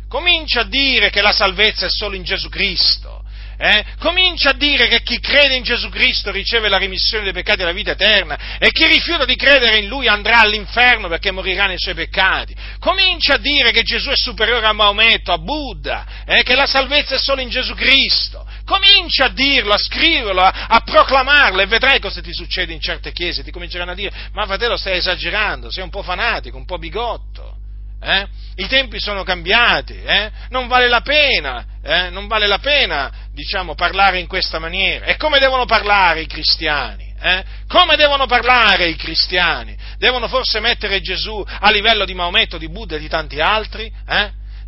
Comincia 0.08 0.62
a 0.62 0.66
dire 0.66 1.10
che 1.10 1.22
la 1.22 1.32
salvezza 1.32 1.88
è 1.88 1.90
solo 1.90 2.16
in 2.16 2.24
Gesù 2.24 2.50
Cristo, 2.50 3.21
eh, 3.64 3.86
comincia 4.00 4.50
a 4.50 4.54
dire 4.54 4.88
che 4.88 5.04
chi 5.04 5.20
crede 5.20 5.54
in 5.54 5.62
Gesù 5.62 5.90
Cristo 5.90 6.32
riceve 6.32 6.68
la 6.68 6.80
remissione 6.80 7.26
dei 7.26 7.32
peccati 7.32 7.62
e 7.62 7.66
la 7.66 7.72
vita 7.72 7.92
eterna 7.92 8.58
e 8.58 8.72
chi 8.72 8.88
rifiuta 8.88 9.24
di 9.24 9.36
credere 9.36 9.78
in 9.78 9.88
Lui 9.88 10.08
andrà 10.08 10.40
all'inferno 10.40 11.08
perché 11.08 11.30
morirà 11.30 11.68
nei 11.68 11.78
suoi 11.78 11.94
peccati. 11.94 12.56
Comincia 12.80 13.36
a 13.36 13.38
dire 13.38 13.70
che 13.70 13.84
Gesù 13.84 14.10
è 14.10 14.16
superiore 14.16 14.66
a 14.66 14.74
Maometto, 14.74 15.32
a 15.32 15.38
Buddha, 15.38 16.08
eh, 16.26 16.42
che 16.42 16.56
la 16.56 16.66
salvezza 16.66 17.14
è 17.14 17.20
solo 17.20 17.42
in 17.42 17.50
Gesù 17.50 17.76
Cristo. 17.76 18.48
Comincia 18.66 19.26
a 19.26 19.30
dirlo, 19.30 19.74
a 19.74 19.78
scriverlo, 19.78 20.42
a, 20.42 20.66
a, 20.68 20.80
proclamarlo 20.80 21.62
e 21.62 21.68
vedrai 21.68 22.00
cosa 22.00 22.20
ti 22.20 22.34
succede 22.34 22.74
in 22.74 22.82
certe 22.82 23.12
chiese. 23.12 23.44
Ti 23.44 23.52
cominceranno 23.52 23.92
a 23.92 23.96
dire, 23.96 24.12
ma 24.34 24.48
fratello 24.48 24.76
stai 24.76 24.98
esagerando, 24.98 25.70
sei 25.70 25.84
un 25.84 25.92
po' 25.92 26.02
fanatico, 26.02 26.58
un 26.58 26.66
po' 26.66 26.80
bigotto. 26.80 27.61
Eh? 28.04 28.28
I 28.56 28.68
tempi 28.68 29.00
sono 29.00 29.24
cambiati, 29.24 30.02
eh? 30.02 30.32
non 30.50 30.68
vale 30.68 30.88
la 30.88 31.02
pena, 31.02 31.66
eh? 31.84 32.10
non 32.10 32.28
vale 32.28 32.48
la 32.48 32.58
pena, 32.58 33.12
diciamo, 33.32 33.76
parlare 33.76 34.20
in 34.20 34.28
questa 34.28 34.60
maniera. 34.60 35.06
E 35.06 35.18
come 35.18 35.40
devono 35.40 35.66
parlare 35.66 36.22
i 36.22 36.28
cristiani? 36.28 37.14
Eh? 37.22 37.44
Come 37.68 37.96
devono 37.96 38.26
parlare 38.26 38.88
i 38.88 38.96
cristiani? 38.96 39.78
Devono 39.98 40.28
forse 40.28 40.60
mettere 40.60 41.00
Gesù 41.02 41.46
a 41.46 41.70
livello 41.70 42.04
di 42.04 42.16
Maometto, 42.16 42.58
di 42.58 42.70
Buddha 42.70 42.96
e 42.96 43.00
di 43.00 43.08
tanti 43.08 43.40
altri? 43.40 43.92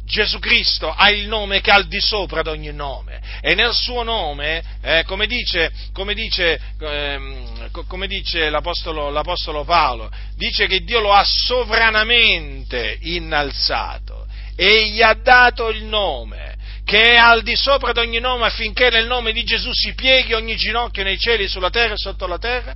Gesù 0.05 0.39
Cristo 0.39 0.91
ha 0.91 1.09
il 1.09 1.27
nome 1.27 1.61
che 1.61 1.71
è 1.71 1.75
al 1.75 1.87
di 1.87 1.99
sopra 1.99 2.41
di 2.41 2.49
ogni 2.49 2.73
nome. 2.73 3.21
E 3.41 3.55
nel 3.55 3.73
suo 3.73 4.03
nome, 4.03 4.63
eh, 4.81 5.03
come, 5.05 5.27
dice, 5.27 5.71
come, 5.93 6.13
dice, 6.13 6.59
ehm, 6.79 7.71
come 7.87 8.07
dice 8.07 8.49
l'apostolo, 8.49 9.09
l'apostolo, 9.09 9.63
Paolo, 9.63 10.11
dice 10.35 10.67
che 10.67 10.83
Dio 10.83 10.99
lo 10.99 11.13
ha 11.13 11.23
sovranamente 11.25 12.97
innalzato. 13.01 14.27
E 14.55 14.89
gli 14.89 15.01
ha 15.01 15.13
dato 15.13 15.69
il 15.69 15.83
nome 15.83 16.51
che 16.85 17.13
è 17.13 17.15
al 17.15 17.43
di 17.43 17.55
sopra 17.55 17.93
di 17.93 17.99
ogni 17.99 18.19
nome 18.19 18.45
affinché 18.45 18.89
nel 18.89 19.07
nome 19.07 19.31
di 19.31 19.43
Gesù 19.43 19.71
si 19.71 19.93
pieghi 19.95 20.33
ogni 20.33 20.55
ginocchio 20.55 21.03
nei 21.03 21.17
cieli, 21.17 21.47
sulla 21.47 21.69
terra 21.69 21.93
e 21.93 21.97
sotto 21.97 22.27
la 22.27 22.37
terra 22.37 22.75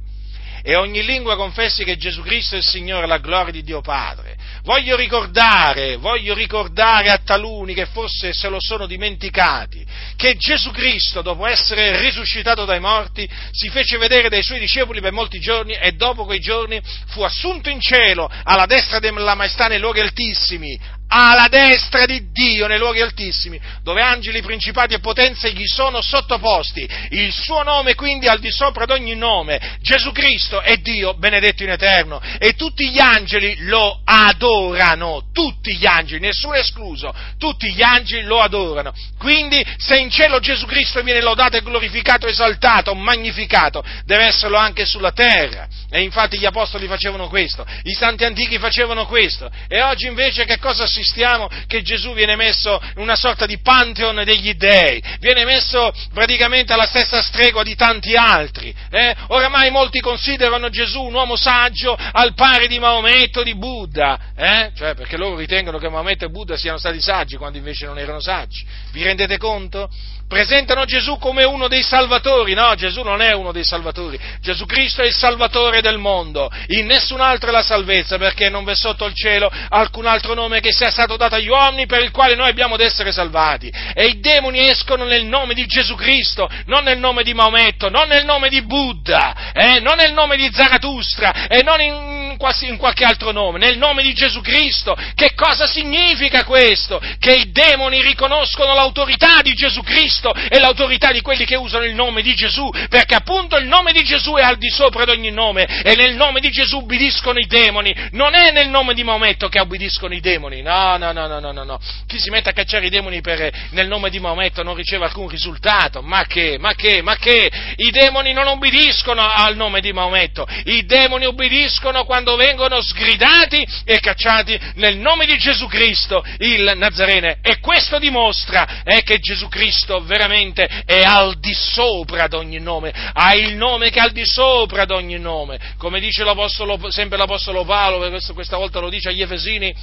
e 0.61 0.75
ogni 0.75 1.03
lingua 1.03 1.35
confessi 1.35 1.83
che 1.83 1.97
Gesù 1.97 2.21
Cristo 2.21 2.55
è 2.55 2.57
il 2.57 2.63
Signore, 2.63 3.07
la 3.07 3.17
gloria 3.17 3.51
di 3.51 3.63
Dio 3.63 3.81
Padre. 3.81 4.35
Voglio 4.63 4.95
ricordare, 4.95 5.95
voglio 5.95 6.33
ricordare 6.33 7.09
a 7.09 7.19
taluni 7.23 7.73
che 7.73 7.85
forse 7.85 8.33
se 8.33 8.49
lo 8.49 8.57
sono 8.59 8.85
dimenticati, 8.85 9.85
che 10.15 10.35
Gesù 10.35 10.71
Cristo, 10.71 11.21
dopo 11.21 11.45
essere 11.45 11.99
risuscitato 12.01 12.65
dai 12.65 12.79
morti, 12.79 13.29
si 13.51 13.69
fece 13.69 13.97
vedere 13.97 14.29
dai 14.29 14.43
suoi 14.43 14.59
discepoli 14.59 14.99
per 14.99 15.13
molti 15.13 15.39
giorni 15.39 15.73
e 15.73 15.93
dopo 15.93 16.25
quei 16.25 16.39
giorni 16.39 16.81
fu 17.07 17.21
assunto 17.21 17.69
in 17.69 17.79
cielo 17.79 18.29
alla 18.43 18.65
destra 18.65 18.99
della 18.99 19.35
maestà 19.35 19.67
nei 19.67 19.79
luoghi 19.79 20.01
altissimi, 20.01 20.77
alla 21.07 21.47
destra 21.49 22.05
di 22.05 22.31
Dio 22.31 22.67
nei 22.67 22.77
luoghi 22.77 23.01
altissimi, 23.01 23.59
dove 23.81 24.01
angeli, 24.01 24.41
principati 24.41 24.93
e 24.93 24.99
potenze 24.99 25.51
gli 25.51 25.65
sono 25.65 26.01
sottoposti. 26.01 26.87
Il 27.11 27.31
suo 27.31 27.63
nome 27.63 27.95
quindi 27.95 28.27
al 28.27 28.39
di 28.39 28.51
sopra 28.51 28.85
di 28.85 28.91
ogni 28.91 29.15
nome. 29.15 29.77
Gesù 29.81 30.11
Cristo 30.11 30.61
è 30.61 30.77
Dio 30.77 31.13
benedetto 31.15 31.63
in 31.63 31.69
eterno 31.69 32.21
e 32.39 32.53
tutti 32.53 32.89
gli 32.89 32.99
angeli 32.99 33.55
lo 33.65 34.01
adorano, 34.03 35.29
tutti 35.33 35.75
gli 35.75 35.85
angeli, 35.85 36.19
nessuno 36.19 36.55
escluso, 36.55 37.13
tutti 37.37 37.71
gli 37.71 37.81
angeli 37.81 38.23
lo 38.23 38.41
adorano. 38.41 38.93
Quindi 39.17 39.65
se 39.77 39.97
in 39.97 40.09
cielo 40.09 40.39
Gesù 40.39 40.65
Cristo 40.65 41.01
viene 41.01 41.21
lodato 41.21 41.57
e 41.57 41.61
glorificato, 41.61 42.27
esaltato, 42.27 42.93
magnificato, 42.93 43.83
deve 44.05 44.25
esserlo 44.25 44.57
anche 44.57 44.85
sulla 44.85 45.11
terra. 45.11 45.67
E 45.89 46.01
infatti 46.01 46.37
gli 46.37 46.45
apostoli 46.45 46.87
facevano 46.87 47.27
questo, 47.29 47.65
i 47.83 47.93
santi 47.93 48.25
antichi 48.25 48.59
facevano 48.59 49.05
questo. 49.05 49.49
E 49.67 49.81
oggi 49.81 50.07
invece 50.07 50.45
che 50.45 50.59
cosa 50.59 50.85
assistiamo? 50.97 51.47
Che 51.67 51.81
Gesù 51.81 52.13
viene 52.13 52.35
messo 52.35 52.81
in 52.95 53.01
una 53.01 53.15
sorta 53.15 53.45
di 53.45 53.59
pantheon 53.59 54.23
degli 54.23 54.53
dei, 54.53 55.01
viene 55.19 55.45
messo 55.45 55.93
praticamente 56.13 56.73
alla 56.73 56.85
stessa 56.85 57.21
stregua 57.21 57.63
di 57.63 57.75
tanti 57.75 58.15
altri. 58.15 58.73
Eh? 58.89 59.15
Oramai 59.27 59.69
molti 59.69 59.99
considerano 59.99 60.69
Gesù 60.69 61.03
un 61.03 61.13
uomo 61.13 61.35
saggio 61.35 61.95
al 61.95 62.33
pari 62.33 62.67
di 62.67 62.79
Maometto, 62.79 63.43
di 63.43 63.55
Buddha, 63.55 64.19
eh? 64.35 64.71
cioè 64.75 64.95
perché 64.95 65.17
loro 65.17 65.35
ritengono 65.37 65.77
che 65.77 65.89
Maometto 65.89 66.25
e 66.25 66.29
Buddha 66.29 66.57
siano 66.57 66.77
stati 66.77 66.99
saggi 66.99 67.37
quando 67.37 67.57
invece 67.57 67.85
non 67.85 67.99
erano 67.99 68.19
saggi. 68.19 68.65
Vi 68.91 69.03
rendete 69.03 69.37
conto? 69.37 69.89
Presentano 70.27 70.85
Gesù 70.85 71.17
come 71.17 71.43
uno 71.43 71.67
dei 71.67 71.83
salvatori, 71.83 72.53
no, 72.53 72.75
Gesù 72.75 73.01
non 73.01 73.21
è 73.21 73.33
uno 73.33 73.51
dei 73.51 73.63
salvatori, 73.63 74.19
Gesù 74.41 74.65
Cristo 74.65 75.01
è 75.01 75.05
il 75.05 75.13
salvatore 75.13 75.81
del 75.81 75.97
mondo, 75.97 76.49
in 76.67 76.85
nessun 76.85 77.21
altro 77.21 77.49
è 77.49 77.51
la 77.51 77.63
salvezza, 77.63 78.17
perché 78.17 78.49
non 78.49 78.63
v'è 78.63 78.75
sotto 78.75 79.05
il 79.05 79.15
cielo 79.15 79.49
alcun 79.69 80.05
altro 80.05 80.33
nome 80.33 80.59
che 80.59 80.71
sia 80.71 80.89
stato 80.89 81.15
dato 81.15 81.35
agli 81.35 81.47
uomini 81.47 81.85
per 81.85 82.03
il 82.03 82.11
quale 82.11 82.35
noi 82.35 82.49
abbiamo 82.49 82.75
ad 82.75 82.81
essere 82.81 83.11
salvati. 83.11 83.71
E 83.93 84.07
i 84.07 84.19
demoni 84.19 84.67
escono 84.67 85.05
nel 85.05 85.25
nome 85.25 85.53
di 85.53 85.65
Gesù 85.65 85.95
Cristo, 85.95 86.49
non 86.65 86.83
nel 86.83 86.99
nome 86.99 87.23
di 87.23 87.33
Maometto, 87.33 87.89
non 87.89 88.07
nel 88.07 88.25
nome 88.25 88.49
di 88.49 88.61
Buddha, 88.63 89.51
eh, 89.53 89.79
non 89.79 89.95
nel 89.97 90.13
nome 90.13 90.35
di 90.35 90.49
Zarathustra, 90.51 91.47
e 91.47 91.63
non 91.63 91.79
in 91.81 92.17
in 92.61 92.77
qualche 92.77 93.03
altro 93.03 93.31
nome, 93.31 93.57
nel 93.57 93.77
nome 93.77 94.03
di 94.03 94.13
Gesù 94.13 94.41
Cristo. 94.41 94.95
Che 95.15 95.33
cosa 95.33 95.65
significa 95.65 96.43
questo? 96.43 97.01
Che 97.17 97.31
i 97.31 97.51
demoni 97.51 98.01
riconoscono 98.01 98.75
l'autorità 98.75 99.41
di 99.41 99.53
Gesù 99.53 99.81
Cristo 99.81 100.16
e 100.49 100.59
l'autorità 100.59 101.11
di 101.11 101.21
quelli 101.21 101.45
che 101.45 101.55
usano 101.55 101.85
il 101.85 101.93
nome 101.93 102.21
di 102.21 102.33
Gesù, 102.33 102.69
perché 102.89 103.15
appunto 103.15 103.57
il 103.57 103.67
nome 103.67 103.91
di 103.91 104.03
Gesù 104.03 104.33
è 104.33 104.43
al 104.43 104.57
di 104.57 104.69
sopra 104.69 105.05
di 105.05 105.11
ogni 105.11 105.31
nome 105.31 105.65
e 105.83 105.95
nel 105.95 106.15
nome 106.15 106.39
di 106.39 106.49
Gesù 106.49 106.77
ubbidiscono 106.79 107.39
i 107.39 107.45
demoni. 107.45 107.95
Non 108.11 108.33
è 108.33 108.51
nel 108.51 108.69
nome 108.69 108.93
di 108.93 109.03
Maometto 109.03 109.47
che 109.49 109.59
ubbidiscono 109.59 110.13
i 110.13 110.19
demoni, 110.19 110.61
no, 110.61 110.97
no, 110.97 111.11
no, 111.11 111.27
no, 111.27 111.39
no, 111.39 111.63
no. 111.63 111.79
Chi 112.07 112.19
si 112.19 112.29
mette 112.29 112.49
a 112.49 112.53
cacciare 112.53 112.87
i 112.87 112.89
demoni 112.89 113.21
per, 113.21 113.51
nel 113.71 113.87
nome 113.87 114.09
di 114.09 114.19
Maometto 114.19 114.63
non 114.63 114.75
riceve 114.75 115.05
alcun 115.05 115.27
risultato, 115.27 116.01
ma 116.01 116.25
che, 116.25 116.57
ma 116.59 116.73
che, 116.73 117.01
ma 117.01 117.15
che? 117.15 117.51
I 117.75 117.91
demoni 117.91 118.33
non 118.33 118.47
ubbidiscono 118.47 119.21
al 119.21 119.55
nome 119.55 119.81
di 119.81 119.93
Maometto, 119.93 120.47
i 120.65 120.85
demoni 120.85 121.25
ubbidiscono 121.25 122.05
quando 122.05 122.35
vengono 122.35 122.81
sgridati 122.81 123.65
e 123.85 123.99
cacciati 123.99 124.59
nel 124.75 124.97
nome 124.97 125.25
di 125.25 125.37
Gesù 125.37 125.67
Cristo, 125.67 126.23
il 126.39 126.73
Nazarene. 126.75 127.39
E 127.41 127.59
questo 127.59 127.99
dimostra 127.99 128.83
eh, 128.83 129.03
che 129.03 129.19
Gesù 129.19 129.47
Cristo 129.47 130.03
veramente 130.07 130.65
è 130.85 131.01
al 131.01 131.37
di 131.37 131.53
sopra 131.53 132.27
di 132.27 132.35
ogni 132.35 132.59
nome, 132.59 132.91
ha 133.13 133.35
il 133.35 133.55
nome 133.55 133.91
che 133.91 133.99
è 133.99 134.01
al 134.01 134.11
di 134.11 134.25
sopra 134.25 134.85
di 134.85 134.93
ogni 134.93 135.19
nome. 135.19 135.59
Come 135.77 135.99
dice 135.99 136.23
l'Apostolo, 136.23 136.89
sempre 136.89 137.17
l'Apostolo 137.17 137.63
Paolo, 137.63 138.09
questa 138.33 138.57
volta 138.57 138.79
lo 138.79 138.89
dice 138.89 139.09
agli 139.09 139.21
Efesini, 139.21 139.75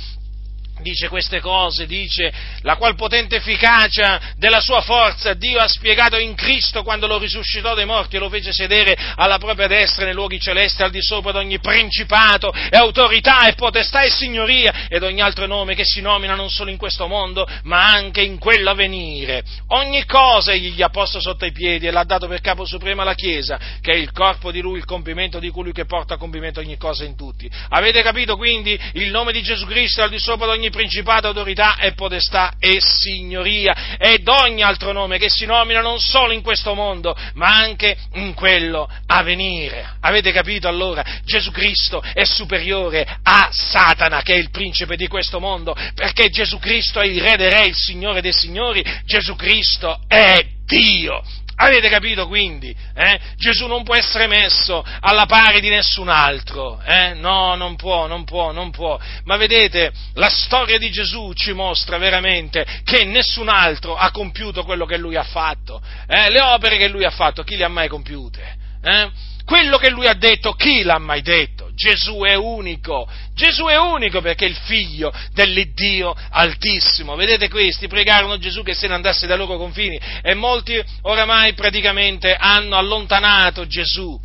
dice 0.81 1.09
queste 1.09 1.41
cose, 1.41 1.87
dice 1.87 2.33
la 2.63 2.77
qual 2.77 2.95
potente 2.97 3.37
efficacia 3.37 4.21
della 4.37 4.61
sua 4.61 4.81
forza 4.81 5.35
Dio 5.35 5.59
ha 5.59 5.69
spiegato 5.69 6.19
in 6.19 6.35
Cristo 6.35 6.83
quando 6.83 7.07
lo 7.07 7.19
risuscitò 7.19 7.75
dai 7.75 7.87
morti 7.87 8.17
e 8.17 8.19
lo 8.19 8.29
fece 8.29 8.53
sedere 8.53 8.97
alla 9.17 9.39
propria 9.39 9.67
destra 9.67 10.05
nei 10.05 10.15
luoghi 10.15 10.41
celesti 10.41 10.83
al 10.83 10.91
di 10.91 11.03
sopra 11.03 11.33
di 11.33 11.39
ogni 11.39 11.61
principato 11.61 12.53
e 12.53 12.77
autorità 12.77 13.47
e 13.47 13.55
potestà 13.55 14.03
e 14.03 14.11
signoria 14.11 14.87
ed 14.89 15.03
ogni 15.03 15.21
altro 15.21 15.47
nome 15.47 15.75
che 15.75 15.85
si 15.85 16.01
nomina 16.01 16.35
non 16.35 16.51
solo 16.51 16.71
in 16.71 16.77
questo 16.77 17.07
mondo 17.07 17.47
ma 17.65 17.87
anche 17.87 18.23
in 18.23 18.39
quello 18.39 18.71
a 18.71 18.75
venire. 18.75 19.43
Ogni 19.69 20.05
cosa 20.05 20.53
egli 20.53 20.73
gli 20.73 20.83
ha 20.83 20.89
posto 20.89 21.21
sotto 21.21 21.45
i 21.45 21.53
piedi 21.53 21.87
e 21.87 21.91
l'ha 21.91 22.05
dato 22.05 22.27
per 22.27 22.41
capo 22.41 22.65
supremo 22.65 23.03
alla 23.03 23.15
Chiesa 23.15 23.59
che 23.81 23.93
è 23.93 23.97
il 23.97 24.11
corpo 24.13 24.51
di 24.51 24.61
lui, 24.61 24.79
il 24.79 24.85
compimento 24.85 25.39
di 25.39 25.51
colui 25.51 25.73
che 25.73 25.85
porta 25.85 26.15
a 26.15 26.19
compimento 26.19 26.61
ogni 26.61 26.77
cosa 26.77 27.05
in 27.05 27.17
tutti. 27.17 27.49
Avete 27.69 28.03
capito 28.03 28.37
quindi? 28.37 28.79
Il 28.95 29.11
nome 29.11 29.33
di 29.33 29.43
Gesù 29.43 29.67
Cristo 29.67 30.03
al 30.03 30.11
di 30.11 30.19
sopra 30.19 30.47
di 30.47 30.59
ogni 30.59 30.64
principato, 30.71 31.29
autorità 31.29 31.77
e 31.77 31.93
potestà 31.93 32.55
e 32.59 32.79
signoria 32.81 33.97
ed 33.99 34.27
ogni 34.29 34.63
altro 34.63 34.93
nome 34.93 35.19
che 35.19 35.29
si 35.29 35.47
nomina 35.47 35.81
non 35.81 35.99
solo 36.01 36.33
in 36.33 36.43
questo 36.43 36.75
mondo, 36.75 37.17
ma 37.35 37.49
anche 37.49 37.97
in 38.15 38.35
quello 38.35 38.89
a 39.07 39.23
venire. 39.23 39.97
Avete 40.01 40.33
capito 40.33 40.69
allora? 40.69 41.05
Gesù 41.25 41.51
Cristo 41.51 42.03
è 42.03 42.25
superiore 42.25 43.07
a 43.23 43.49
Satana, 43.53 44.23
che 44.23 44.35
è 44.35 44.39
il 44.39 44.51
principe 44.51 44.97
di 44.97 45.07
questo 45.07 45.41
mondo, 45.41 45.77
perché 45.95 46.31
Gesù 46.31 46.59
Cristo 46.59 47.01
è 47.01 47.07
il 47.07 47.21
re 47.21 47.37
dei 47.37 47.51
re, 47.51 47.67
il 47.67 47.77
Signore 47.77 48.21
dei 48.21 48.33
signori, 48.33 48.85
Gesù 49.05 49.37
Cristo 49.37 50.01
è 50.09 50.45
Dio. 50.65 51.23
Avete 51.57 51.89
capito 51.89 52.27
quindi? 52.27 52.75
Eh? 52.95 53.21
Gesù 53.37 53.67
non 53.67 53.85
può 53.85 53.95
essere 53.95 54.27
messo 54.27 54.85
alla 55.01 55.27
pari 55.27 55.61
di 55.61 55.69
nessun 55.69 56.09
altro, 56.09 56.81
eh? 56.85 57.15
no, 57.15 57.55
non 57.55 57.77
può, 57.77 58.07
non 58.07 58.25
può, 58.25 58.51
non 58.53 58.71
può. 58.71 58.99
Ma 59.25 59.37
vedete, 59.37 59.93
la 60.15 60.29
storia 60.29 60.79
di 60.79 60.91
Gesù 60.91 61.33
ci 61.35 61.53
mostra 61.53 61.97
veramente 61.99 62.67
che 62.85 63.05
nessun 63.05 63.49
altro 63.49 63.95
ha 63.95 64.11
compiuto 64.11 64.65
quello 64.65 64.85
che 64.85 64.97
lui 64.97 65.17
ha 65.17 65.23
fatto. 65.23 65.81
Eh? 66.09 66.31
Le 66.31 66.41
opere 66.41 66.77
che 66.77 66.89
lui 66.89 67.05
ha 67.05 67.11
fatto, 67.11 67.45
chi 67.45 67.57
le 67.57 67.65
ha 67.65 67.69
mai 67.69 67.89
compiute? 67.89 68.57
Eh? 68.83 69.11
Quello 69.45 69.79
che 69.79 69.91
lui 69.91 70.07
ha 70.07 70.15
detto, 70.15 70.55
chi 70.55 70.83
l'ha 70.83 70.99
mai 70.99 71.23
detto? 71.23 71.64
Gesù 71.75 72.21
è 72.21 72.35
unico, 72.35 73.09
Gesù 73.35 73.65
è 73.67 73.77
unico 73.77 74.21
perché 74.21 74.47
è 74.47 74.49
il 74.49 74.57
figlio 74.57 75.13
dell'Iddio 75.33 76.15
Altissimo. 76.31 77.17
Vedete 77.17 77.49
questi 77.49 77.89
pregarono 77.89 78.39
Gesù 78.39 78.63
che 78.63 78.75
se 78.75 78.87
ne 78.87 78.95
andasse 78.95 79.27
dai 79.27 79.37
loro 79.37 79.57
confini 79.57 80.01
e 80.23 80.35
molti 80.35 80.83
oramai 81.03 81.55
praticamente 81.55 82.35
hanno 82.35 82.77
allontanato 82.77 83.67
Gesù 83.67 84.19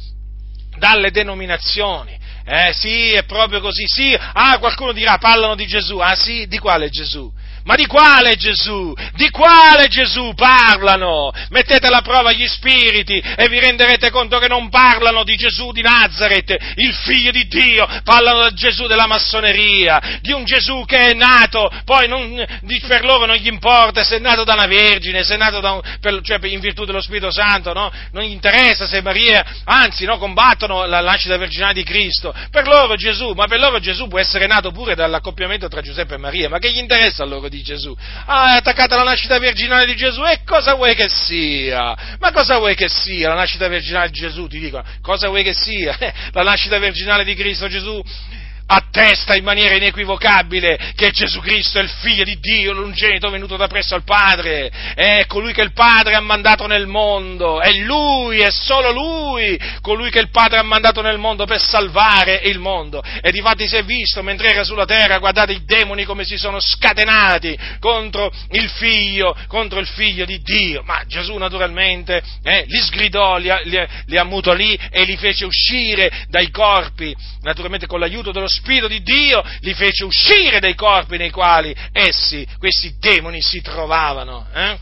dalle 0.77 1.11
denominazioni. 1.11 2.17
Eh 2.45 2.73
sì, 2.73 3.11
è 3.11 3.25
proprio 3.25 3.59
così, 3.59 3.85
sì. 3.85 4.17
Ah, 4.17 4.57
qualcuno 4.57 4.91
dirà, 4.91 5.17
parlano 5.17 5.55
di 5.55 5.67
Gesù. 5.67 5.97
Ah 5.97 6.15
sì, 6.15 6.47
di 6.47 6.57
quale 6.57 6.89
Gesù? 6.89 7.31
Ma 7.69 7.75
di 7.75 7.85
quale 7.85 8.35
Gesù? 8.35 8.95
Di 9.13 9.29
quale 9.29 9.89
Gesù 9.89 10.33
parlano? 10.33 11.31
Mettete 11.49 11.85
alla 11.85 12.01
prova 12.01 12.31
gli 12.31 12.47
spiriti 12.47 13.19
e 13.19 13.47
vi 13.47 13.59
renderete 13.59 14.09
conto 14.09 14.39
che 14.39 14.47
non 14.47 14.69
parlano 14.69 15.23
di 15.23 15.35
Gesù 15.35 15.71
di 15.71 15.83
Nazareth, 15.83 16.57
il 16.77 16.91
figlio 16.95 17.29
di 17.29 17.47
Dio, 17.47 17.87
parlano 18.03 18.41
del 18.41 18.53
Gesù 18.53 18.87
della 18.87 19.05
massoneria, 19.05 20.17
di 20.19 20.31
un 20.31 20.45
Gesù 20.45 20.83
che 20.87 21.11
è 21.11 21.13
nato, 21.13 21.71
poi 21.85 22.07
non, 22.07 22.43
per 22.87 23.05
loro 23.05 23.27
non 23.27 23.35
gli 23.35 23.45
importa 23.45 24.03
se 24.03 24.15
è 24.15 24.19
nato 24.19 24.43
da 24.43 24.53
una 24.53 24.65
vergine, 24.65 25.23
se 25.23 25.35
è 25.35 25.37
nato 25.37 25.59
un, 25.59 25.79
per, 26.01 26.21
cioè 26.23 26.39
in 26.47 26.61
virtù 26.61 26.85
dello 26.85 27.01
Spirito 27.01 27.31
Santo, 27.31 27.71
no? 27.73 27.91
Non 28.13 28.23
gli 28.23 28.31
interessa 28.31 28.87
se 28.87 28.99
Maria, 29.03 29.45
anzi, 29.65 30.05
no, 30.05 30.17
combattono 30.17 30.87
la 30.87 31.01
nascita 31.01 31.37
virginale 31.37 31.73
di 31.73 31.83
Cristo. 31.83 32.33
Per 32.49 32.65
loro 32.65 32.95
Gesù, 32.95 33.33
ma 33.33 33.45
per 33.45 33.59
loro 33.59 33.77
Gesù 33.77 34.07
può 34.07 34.17
essere 34.17 34.47
nato 34.47 34.71
pure 34.71 34.95
dall'accoppiamento 34.95 35.67
tra 35.67 35.81
Giuseppe 35.81 36.15
e 36.15 36.17
Maria, 36.17 36.49
ma 36.49 36.57
che 36.57 36.71
gli 36.71 36.79
interessa 36.79 37.21
a 37.21 37.27
loro 37.27 37.47
di 37.47 37.57
di 37.59 37.63
Gesù. 37.63 37.95
Ah, 38.25 38.53
è 38.53 38.57
attaccata 38.57 38.95
alla 38.95 39.03
nascita 39.03 39.37
virginale 39.37 39.85
di 39.85 39.95
Gesù 39.95 40.23
e 40.23 40.41
cosa 40.45 40.73
vuoi 40.75 40.95
che 40.95 41.07
sia? 41.09 42.17
Ma 42.19 42.31
cosa 42.31 42.57
vuoi 42.57 42.75
che 42.75 42.89
sia 42.89 43.29
la 43.29 43.35
nascita 43.35 43.67
virginale 43.67 44.09
di 44.09 44.19
Gesù? 44.19 44.47
Ti 44.47 44.59
dicono, 44.59 44.83
cosa 45.01 45.27
vuoi 45.27 45.43
che 45.43 45.53
sia? 45.53 45.97
la 46.31 46.43
nascita 46.43 46.79
virginale 46.79 47.23
di 47.23 47.35
Cristo 47.35 47.67
Gesù 47.67 48.01
attesta 48.71 49.35
in 49.35 49.43
maniera 49.43 49.75
inequivocabile 49.75 50.93
che 50.95 51.09
Gesù 51.09 51.39
Cristo 51.39 51.79
è 51.79 51.81
il 51.81 51.89
figlio 51.89 52.23
di 52.23 52.37
Dio, 52.39 52.71
l'ungenito 52.71 53.29
venuto 53.31 53.57
da 53.57 53.67
presso 53.67 53.95
al 53.95 54.03
Padre, 54.03 54.71
è 54.93 55.25
colui 55.25 55.53
che 55.53 55.61
il 55.61 55.73
Padre 55.73 56.13
ha 56.13 56.19
mandato 56.19 56.67
nel 56.67 56.85
mondo, 56.85 57.59
è 57.61 57.71
Lui, 57.73 58.39
è 58.39 58.51
solo 58.51 58.91
Lui, 58.91 59.59
colui 59.81 60.11
che 60.11 60.19
il 60.19 60.29
Padre 60.29 60.59
ha 60.59 60.63
mandato 60.63 61.01
nel 61.01 61.17
mondo 61.17 61.45
per 61.45 61.59
salvare 61.59 62.41
il 62.43 62.59
mondo. 62.59 63.01
E 63.21 63.31
difatti 63.31 63.67
si 63.67 63.75
è 63.75 63.83
visto 63.83 64.21
mentre 64.21 64.49
era 64.49 64.63
sulla 64.63 64.85
terra, 64.85 65.17
guardate 65.17 65.53
i 65.53 65.65
demoni 65.65 66.03
come 66.03 66.23
si 66.23 66.37
sono 66.37 66.59
scatenati 66.59 67.57
contro 67.79 68.31
il 68.51 68.69
figlio, 68.69 69.35
contro 69.47 69.79
il 69.79 69.87
figlio 69.87 70.25
di 70.25 70.41
Dio. 70.43 70.83
Ma 70.83 71.03
Gesù 71.07 71.35
naturalmente 71.37 72.21
eh, 72.43 72.65
li 72.67 72.79
sgridò, 72.79 73.37
li, 73.37 73.51
li, 73.63 73.87
li 74.05 74.17
ammutolì 74.17 74.79
e 74.91 75.05
li 75.05 75.17
fece 75.17 75.45
uscire 75.45 76.25
dai 76.27 76.51
corpi, 76.51 77.15
naturalmente 77.41 77.87
con 77.87 77.99
l'aiuto 77.99 78.31
dello 78.31 78.47
Spirito 78.47 78.58
Spirito 78.59 78.87
di 78.87 79.01
Dio 79.01 79.41
li 79.61 79.73
fece 79.73 80.03
uscire 80.03 80.59
dai 80.59 80.75
corpi 80.75 81.17
nei 81.17 81.31
quali 81.31 81.73
essi, 81.93 82.45
questi 82.57 82.95
demoni, 82.99 83.41
si 83.41 83.61
trovavano. 83.61 84.47
Eh? 84.53 84.77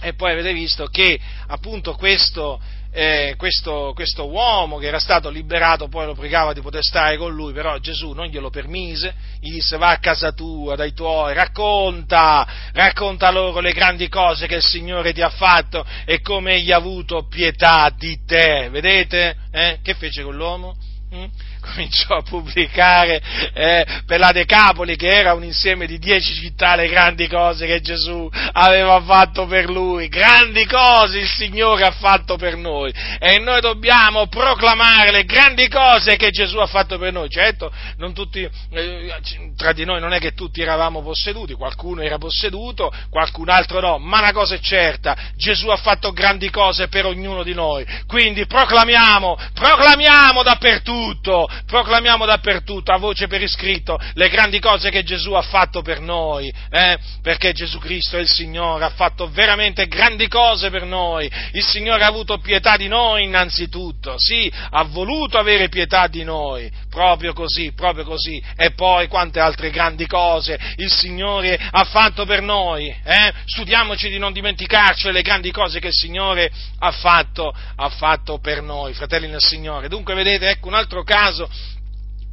E 0.00 0.14
poi 0.14 0.32
avete 0.32 0.52
visto 0.52 0.86
che 0.86 1.18
appunto 1.48 1.94
questo, 1.94 2.60
eh, 2.92 3.34
questo, 3.36 3.92
questo, 3.94 4.28
uomo 4.28 4.78
che 4.78 4.86
era 4.86 4.98
stato 4.98 5.28
liberato 5.28 5.88
poi 5.88 6.06
lo 6.06 6.14
pregava 6.14 6.52
di 6.52 6.60
poter 6.60 6.82
stare 6.82 7.16
con 7.16 7.32
lui, 7.34 7.52
però 7.52 7.78
Gesù 7.78 8.12
non 8.12 8.26
glielo 8.26 8.50
permise, 8.50 9.14
gli 9.40 9.52
disse 9.52 9.76
va 9.76 9.90
a 9.90 9.98
casa 9.98 10.32
tua, 10.32 10.76
dai 10.76 10.92
tuoi, 10.92 11.34
racconta, 11.34 12.46
racconta 12.72 13.30
loro 13.30 13.60
le 13.60 13.72
grandi 13.72 14.08
cose 14.08 14.46
che 14.46 14.56
il 14.56 14.64
Signore 14.64 15.12
ti 15.12 15.22
ha 15.22 15.30
fatto 15.30 15.84
e 16.04 16.20
come 16.20 16.54
egli 16.54 16.72
ha 16.72 16.76
avuto 16.76 17.26
pietà 17.26 17.92
di 17.96 18.18
te. 18.24 18.68
Vedete? 18.70 19.36
Eh? 19.50 19.78
Che 19.82 19.94
fece 19.94 20.22
con 20.22 20.36
l'uomo? 20.36 20.76
Mm? 21.14 21.24
Cominciò 21.68 22.16
a 22.16 22.22
pubblicare 22.22 23.20
eh, 23.54 23.86
per 24.06 24.18
la 24.18 24.32
Decapoli, 24.32 24.96
che 24.96 25.08
era 25.08 25.34
un 25.34 25.44
insieme 25.44 25.86
di 25.86 25.98
dieci 25.98 26.34
città, 26.34 26.76
le 26.76 26.88
grandi 26.88 27.28
cose 27.28 27.66
che 27.66 27.80
Gesù 27.80 28.28
aveva 28.52 29.00
fatto 29.02 29.46
per 29.46 29.68
lui, 29.68 30.08
grandi 30.08 30.66
cose 30.66 31.18
il 31.18 31.28
Signore 31.28 31.84
ha 31.84 31.90
fatto 31.92 32.36
per 32.36 32.56
noi. 32.56 32.92
E 33.18 33.38
noi 33.38 33.60
dobbiamo 33.60 34.26
proclamare 34.26 35.10
le 35.10 35.24
grandi 35.24 35.68
cose 35.68 36.16
che 36.16 36.30
Gesù 36.30 36.58
ha 36.58 36.66
fatto 36.66 36.98
per 36.98 37.12
noi. 37.12 37.28
Certo, 37.28 37.72
tutti, 38.14 38.48
eh, 38.70 39.14
tra 39.56 39.72
di 39.72 39.84
noi 39.84 40.00
non 40.00 40.12
è 40.12 40.18
che 40.18 40.32
tutti 40.32 40.60
eravamo 40.60 41.02
posseduti, 41.02 41.54
qualcuno 41.54 42.02
era 42.02 42.18
posseduto, 42.18 42.92
qualcun 43.10 43.48
altro 43.48 43.80
no, 43.80 43.98
ma 43.98 44.18
una 44.18 44.32
cosa 44.32 44.54
è 44.54 44.60
certa, 44.60 45.16
Gesù 45.36 45.68
ha 45.68 45.76
fatto 45.76 46.12
grandi 46.12 46.50
cose 46.50 46.88
per 46.88 47.06
ognuno 47.06 47.42
di 47.42 47.54
noi, 47.54 47.86
quindi 48.06 48.46
proclamiamo, 48.46 49.38
proclamiamo 49.54 50.42
dappertutto, 50.42 51.48
proclamiamo 51.66 52.24
dappertutto, 52.26 52.92
a 52.92 52.98
voce 52.98 53.26
per 53.26 53.42
iscritto, 53.42 53.98
le 54.14 54.28
grandi 54.28 54.58
cose 54.60 54.90
che 54.90 55.02
Gesù 55.02 55.32
ha 55.32 55.42
fatto 55.42 55.82
per 55.82 56.00
noi, 56.00 56.52
eh? 56.70 56.98
perché 57.22 57.52
Gesù 57.52 57.78
Cristo 57.78 58.16
è 58.16 58.20
il 58.20 58.28
Signore, 58.28 58.84
ha 58.84 58.90
fatto 58.90 59.28
veramente 59.30 59.86
grandi 59.86 60.28
cose 60.28 60.70
per 60.70 60.84
noi, 60.84 61.30
il 61.52 61.64
Signore 61.64 62.04
ha 62.04 62.08
avuto 62.08 62.38
pietà 62.38 62.76
di 62.76 62.88
noi 62.88 63.24
innanzitutto, 63.24 64.14
sì, 64.18 64.50
ha 64.70 64.84
voluto 64.84 65.38
avere 65.38 65.68
pietà 65.68 66.06
di 66.06 66.24
noi, 66.24 66.70
proprio 66.90 67.32
così, 67.32 67.72
proprio 67.74 68.04
così, 68.04 68.42
e 68.56 68.72
poi 68.72 69.08
quante 69.08 69.40
altre 69.40 69.70
grandi 69.70 70.06
cose 70.06 70.58
il 70.76 70.90
Signore 70.90 71.58
ha 71.70 71.84
fatto 71.84 72.24
per 72.24 72.42
noi, 72.42 72.88
eh? 72.88 73.32
studiamoci 73.44 74.08
di 74.08 74.18
non 74.18 74.32
dimenticarci 74.32 75.10
le 75.10 75.22
grandi 75.22 75.50
cose 75.50 75.80
che 75.80 75.88
il 75.88 75.92
Signore 75.92 76.50
ha 76.78 76.90
fatto, 76.90 77.54
ha 77.76 77.88
fatto 77.88 78.38
per 78.38 78.62
noi, 78.62 78.92
fratelli 78.92 79.28
nel 79.28 79.40
Signore. 79.40 79.88
Dunque 79.88 80.14
vedete, 80.14 80.48
ecco 80.48 80.68
un 80.68 80.74
altro 80.74 81.02
caso 81.02 81.47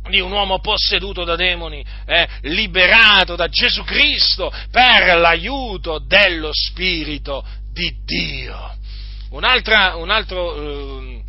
di 0.09 0.19
un 0.19 0.31
uomo 0.31 0.59
posseduto 0.59 1.23
da 1.23 1.35
demoni, 1.35 1.83
eh, 2.05 2.27
liberato 2.41 3.35
da 3.35 3.47
Gesù 3.47 3.83
Cristo 3.83 4.51
per 4.69 5.17
l'aiuto 5.17 5.99
dello 5.99 6.51
Spirito 6.51 7.45
di 7.71 7.93
Dio. 8.05 8.75
Un'altra, 9.31 9.95
un 9.95 10.11
altro, 10.11 10.55
eh, 10.55 11.23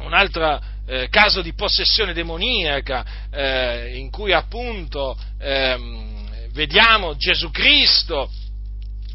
un 0.00 0.12
altro 0.12 0.60
eh, 0.86 1.08
caso 1.10 1.42
di 1.42 1.52
possessione 1.52 2.12
demoniaca 2.14 3.04
eh, 3.30 3.98
in 3.98 4.10
cui 4.10 4.32
appunto 4.32 5.18
ehm, 5.38 6.50
vediamo 6.52 7.16
Gesù 7.16 7.50
Cristo 7.50 8.30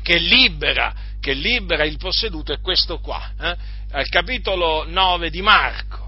che 0.03 0.19
libera, 0.19 0.93
che 1.19 1.33
libera, 1.33 1.85
il 1.85 1.97
posseduto 1.97 2.53
è 2.53 2.59
questo 2.59 2.99
qua, 2.99 3.31
eh, 3.39 3.55
al 3.91 4.07
capitolo 4.09 4.85
9 4.87 5.29
di 5.29 5.41
Marco. 5.41 6.02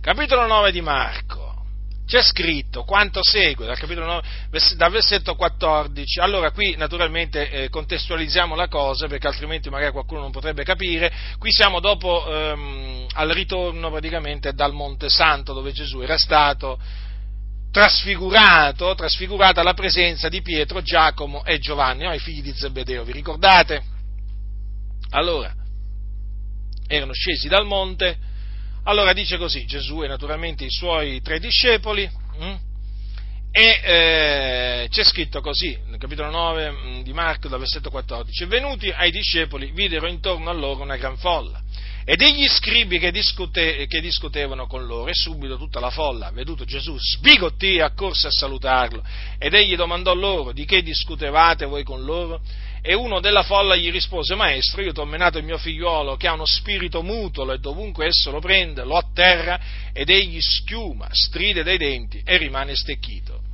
Capitolo 0.00 0.46
9 0.46 0.72
di 0.72 0.80
Marco, 0.80 1.62
c'è 2.06 2.22
scritto 2.22 2.84
quanto 2.84 3.20
segue 3.22 3.66
dal 3.66 3.78
capitolo 3.78 4.06
9, 4.06 4.26
dal 4.74 4.90
versetto 4.90 5.34
14. 5.34 6.20
Allora 6.20 6.52
qui 6.52 6.74
naturalmente 6.76 7.50
eh, 7.50 7.68
contestualizziamo 7.68 8.54
la 8.54 8.66
cosa 8.66 9.08
perché 9.08 9.26
altrimenti 9.26 9.68
magari 9.68 9.92
qualcuno 9.92 10.20
non 10.20 10.30
potrebbe 10.30 10.64
capire. 10.64 11.12
Qui 11.38 11.52
siamo 11.52 11.80
dopo 11.80 12.26
ehm, 12.26 13.08
al 13.12 13.28
ritorno 13.28 13.90
praticamente 13.90 14.54
dal 14.54 14.72
Monte 14.72 15.10
Santo 15.10 15.52
dove 15.52 15.70
Gesù 15.70 16.00
era 16.00 16.16
stato 16.16 16.80
trasfigurato, 17.70 18.94
trasfigurata 18.94 19.62
la 19.62 19.74
presenza 19.74 20.30
di 20.30 20.40
Pietro, 20.40 20.80
Giacomo 20.80 21.44
e 21.44 21.58
Giovanni, 21.58 22.04
no? 22.04 22.14
i 22.14 22.18
figli 22.18 22.40
di 22.40 22.54
Zebedeo, 22.54 23.04
vi 23.04 23.12
ricordate? 23.12 23.82
Allora, 25.10 25.54
erano 26.86 27.12
scesi 27.12 27.48
dal 27.48 27.66
monte 27.66 28.28
allora 28.84 29.12
dice 29.12 29.36
così 29.36 29.66
Gesù 29.66 30.02
e 30.02 30.08
naturalmente 30.08 30.64
i 30.64 30.70
suoi 30.70 31.20
tre 31.20 31.38
discepoli, 31.38 32.08
hm? 32.38 32.54
e 33.52 33.80
eh, 33.82 34.88
c'è 34.88 35.04
scritto 35.04 35.40
così, 35.40 35.76
nel 35.86 35.98
capitolo 35.98 36.30
9 36.30 36.70
hm, 36.70 37.02
di 37.02 37.12
Marco, 37.12 37.48
dal 37.48 37.58
versetto 37.58 37.90
14, 37.90 38.44
venuti 38.46 38.90
ai 38.90 39.10
discepoli 39.10 39.72
videro 39.72 40.06
intorno 40.06 40.50
a 40.50 40.52
loro 40.52 40.82
una 40.82 40.96
gran 40.96 41.16
folla, 41.16 41.60
e 42.04 42.16
degli 42.16 42.46
scribi 42.48 42.98
che, 42.98 43.10
discute, 43.10 43.86
che, 43.86 44.00
discutevano 44.00 44.66
con 44.66 44.86
loro, 44.86 45.08
e 45.08 45.14
subito 45.14 45.58
tutta 45.58 45.80
la 45.80 45.90
folla, 45.90 46.30
veduto 46.30 46.64
Gesù, 46.64 46.96
sbigottì 46.98 47.76
e 47.76 47.82
accorse 47.82 48.28
a 48.28 48.30
salutarlo, 48.30 49.04
ed 49.38 49.52
egli 49.52 49.76
domandò 49.76 50.14
loro, 50.14 50.52
di 50.52 50.64
che 50.64 50.82
discutevate 50.82 51.66
voi 51.66 51.82
con 51.82 52.04
loro? 52.04 52.40
E 52.82 52.94
uno 52.94 53.20
della 53.20 53.42
folla 53.42 53.76
gli 53.76 53.90
rispose, 53.90 54.34
maestro, 54.34 54.80
io 54.82 54.92
ti 54.92 55.00
ho 55.00 55.04
menato 55.04 55.38
il 55.38 55.44
mio 55.44 55.58
figliuolo 55.58 56.16
che 56.16 56.26
ha 56.26 56.32
uno 56.32 56.46
spirito 56.46 57.02
mutolo 57.02 57.52
e 57.52 57.58
dovunque 57.58 58.06
esso 58.06 58.30
lo 58.30 58.40
prende 58.40 58.84
lo 58.84 58.96
atterra 58.96 59.60
ed 59.92 60.08
egli 60.08 60.40
schiuma, 60.40 61.08
stride 61.10 61.62
dai 61.62 61.76
denti 61.76 62.22
e 62.24 62.36
rimane 62.38 62.74
stecchito. 62.74 63.48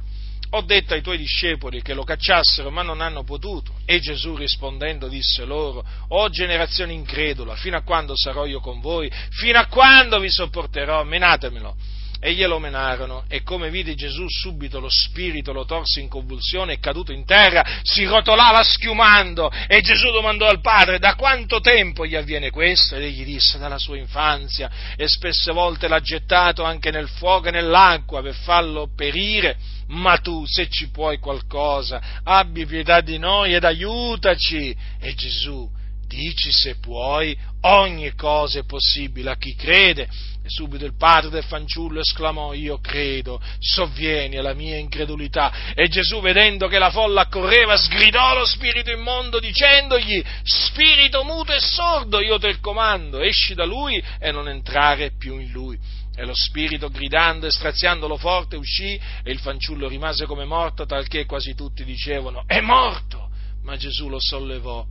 Ho 0.51 0.61
detto 0.61 0.95
ai 0.95 1.03
tuoi 1.03 1.18
discepoli 1.18 1.83
che 1.83 1.93
lo 1.93 2.05
cacciassero, 2.05 2.70
ma 2.70 2.83
non 2.83 3.01
hanno 3.01 3.24
potuto. 3.24 3.72
E 3.85 3.99
Gesù 3.99 4.37
rispondendo 4.37 5.09
disse 5.09 5.45
loro, 5.45 5.85
O 6.09 6.29
generazione 6.29 6.93
incredula, 6.93 7.57
fino 7.57 7.77
a 7.77 7.83
quando 7.83 8.12
sarò 8.16 8.47
io 8.47 8.61
con 8.61 8.81
voi? 8.81 9.11
Fino 9.31 9.59
a 9.59 9.66
quando 9.66 10.20
vi 10.20 10.31
sopporterò? 10.31 11.03
Menatemelo 11.03 11.77
e 12.20 12.32
glielo 12.32 12.58
menarono. 12.58 13.24
E 13.28 13.42
come 13.42 13.70
vide 13.70 13.94
Gesù 13.94 14.26
subito 14.28 14.80
lo 14.80 14.88
spirito 14.88 15.52
lo 15.52 15.64
torse 15.64 16.00
in 16.00 16.08
convulsione 16.08 16.74
e 16.74 16.78
caduto 16.78 17.12
in 17.12 17.24
terra 17.24 17.64
si 17.82 18.04
rotolava 18.04 18.62
schiumando. 18.62 19.50
E 19.66 19.80
Gesù 19.80 20.10
domandò 20.10 20.46
al 20.46 20.60
padre 20.60 20.98
da 20.98 21.14
quanto 21.14 21.60
tempo 21.60 22.06
gli 22.06 22.16
avviene 22.16 22.50
questo? 22.50 22.96
Ed 22.96 23.02
egli 23.02 23.24
disse 23.24 23.58
dalla 23.58 23.78
sua 23.78 23.96
infanzia. 23.96 24.70
E 24.96 25.08
spesse 25.08 25.52
volte 25.52 25.88
l'ha 25.88 26.00
gettato 26.00 26.62
anche 26.62 26.90
nel 26.90 27.08
fuoco 27.08 27.48
e 27.48 27.52
nell'acqua 27.52 28.22
per 28.22 28.34
farlo 28.34 28.88
perire. 28.94 29.56
Ma 29.88 30.16
tu 30.18 30.44
se 30.46 30.68
ci 30.68 30.90
puoi 30.90 31.18
qualcosa 31.18 32.02
abbi 32.24 32.66
pietà 32.66 33.00
di 33.00 33.18
noi 33.18 33.54
ed 33.54 33.64
aiutaci. 33.64 34.76
E 35.00 35.14
Gesù 35.14 35.70
dici 36.07 36.50
se 36.52 36.76
puoi 36.76 37.36
ogni 37.62 38.14
cosa 38.14 38.61
è 38.61 38.64
possibile 38.64 39.30
a 39.30 39.36
chi 39.36 39.54
crede 39.54 40.09
e 40.46 40.48
subito 40.48 40.84
il 40.84 40.96
padre 40.96 41.28
del 41.28 41.42
fanciullo 41.42 41.98
esclamò, 41.98 42.52
io 42.52 42.78
credo, 42.78 43.42
sovvieni 43.59 44.36
alla 44.36 44.54
mia 44.54 44.76
incredulità. 44.76 45.72
E 45.74 45.88
Gesù, 45.88 46.20
vedendo 46.20 46.68
che 46.68 46.78
la 46.78 46.90
folla 46.90 47.22
accorreva, 47.22 47.76
sgridò 47.76 48.38
lo 48.38 48.46
spirito 48.46 48.92
immondo 48.92 49.40
dicendogli, 49.40 50.22
spirito 50.44 51.24
muto 51.24 51.52
e 51.52 51.59
sordo, 51.59 52.20
io 52.20 52.38
te 52.38 52.46
il 52.46 52.61
comando, 52.61 53.20
esci 53.20 53.54
da 53.54 53.64
lui 53.64 54.00
e 54.20 54.30
non 54.30 54.48
entrare 54.48 55.16
più 55.18 55.36
in 55.40 55.50
lui. 55.50 55.76
E 56.14 56.24
lo 56.24 56.34
spirito, 56.34 56.90
gridando 56.90 57.46
e 57.46 57.50
straziandolo 57.50 58.16
forte, 58.16 58.54
uscì 58.54 58.94
e 58.94 59.32
il 59.32 59.40
fanciullo 59.40 59.88
rimase 59.88 60.26
come 60.26 60.44
morto, 60.44 60.86
talché 60.86 61.26
quasi 61.26 61.57
tutti 61.57 61.84
dicevano, 61.84 62.44
è 62.46 62.61
morto! 62.61 63.30
Ma 63.64 63.76
Gesù 63.76 64.09
lo 64.09 64.20
sollevò 64.20 64.86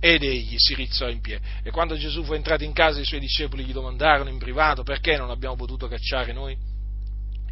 ed 0.00 0.22
egli 0.22 0.56
si 0.56 0.74
rizzò 0.74 1.08
in 1.08 1.20
piedi. 1.20 1.44
E 1.62 1.70
quando 1.70 1.96
Gesù 1.96 2.24
fu 2.24 2.32
entrato 2.32 2.64
in 2.64 2.72
casa, 2.72 3.00
i 3.00 3.04
suoi 3.04 3.20
discepoli 3.20 3.64
gli 3.64 3.72
domandarono 3.72 4.30
in 4.30 4.38
privato 4.38 4.82
perché 4.82 5.16
non 5.16 5.30
abbiamo 5.30 5.56
potuto 5.56 5.86
cacciare 5.86 6.32
noi. 6.32 6.56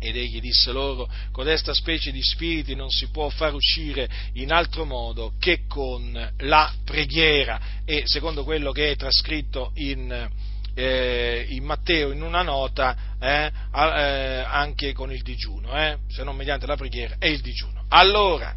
Ed 0.01 0.17
egli 0.17 0.41
disse 0.41 0.71
loro, 0.73 1.11
codesta 1.33 1.75
specie 1.75 2.13
di 2.13 2.23
spiriti 2.23 2.75
non 2.75 2.89
si 2.89 3.11
può 3.11 3.29
far 3.29 3.53
uscire 3.53 4.09
in 4.35 4.53
altro 4.53 4.85
modo 4.85 5.35
che 5.39 5.67
con 5.67 6.33
la 6.39 6.73
preghiera. 6.85 7.61
E 7.85 8.05
secondo 8.07 8.45
quello 8.45 8.73
che 8.73 8.93
è 8.93 8.97
trascritto 8.97 9.73
in, 9.75 10.31
eh, 10.75 11.47
in 11.49 11.65
Matteo, 11.65 12.13
in 12.13 12.23
una 12.23 12.43
nota, 12.43 12.97
eh, 13.21 13.51
eh, 13.75 14.45
anche 14.47 14.93
con 14.93 15.13
il 15.13 15.23
digiuno, 15.23 15.77
eh, 15.77 15.99
se 16.09 16.23
non 16.23 16.37
mediante 16.37 16.67
la 16.67 16.77
preghiera, 16.77 17.17
è 17.19 17.27
il 17.27 17.41
digiuno. 17.41 17.85
Allora, 17.89 18.55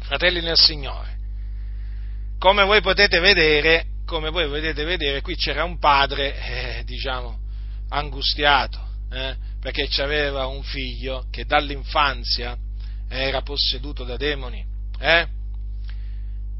fratelli 0.00 0.42
nel 0.42 0.58
Signore, 0.58 1.17
come 2.38 2.64
voi 2.64 2.80
potete 2.80 3.18
vedere, 3.18 3.86
come 4.06 4.30
voi 4.30 4.46
potete 4.46 4.84
vedere 4.84 5.20
qui 5.20 5.34
c'era 5.36 5.64
un 5.64 5.78
padre, 5.78 6.78
eh, 6.78 6.84
diciamo, 6.84 7.38
angustiato, 7.88 8.80
eh, 9.10 9.36
perché 9.60 9.88
aveva 10.00 10.46
un 10.46 10.62
figlio 10.62 11.26
che 11.30 11.44
dall'infanzia 11.44 12.56
era 13.08 13.42
posseduto 13.42 14.04
da 14.04 14.16
demoni, 14.16 14.64
eh? 15.00 15.26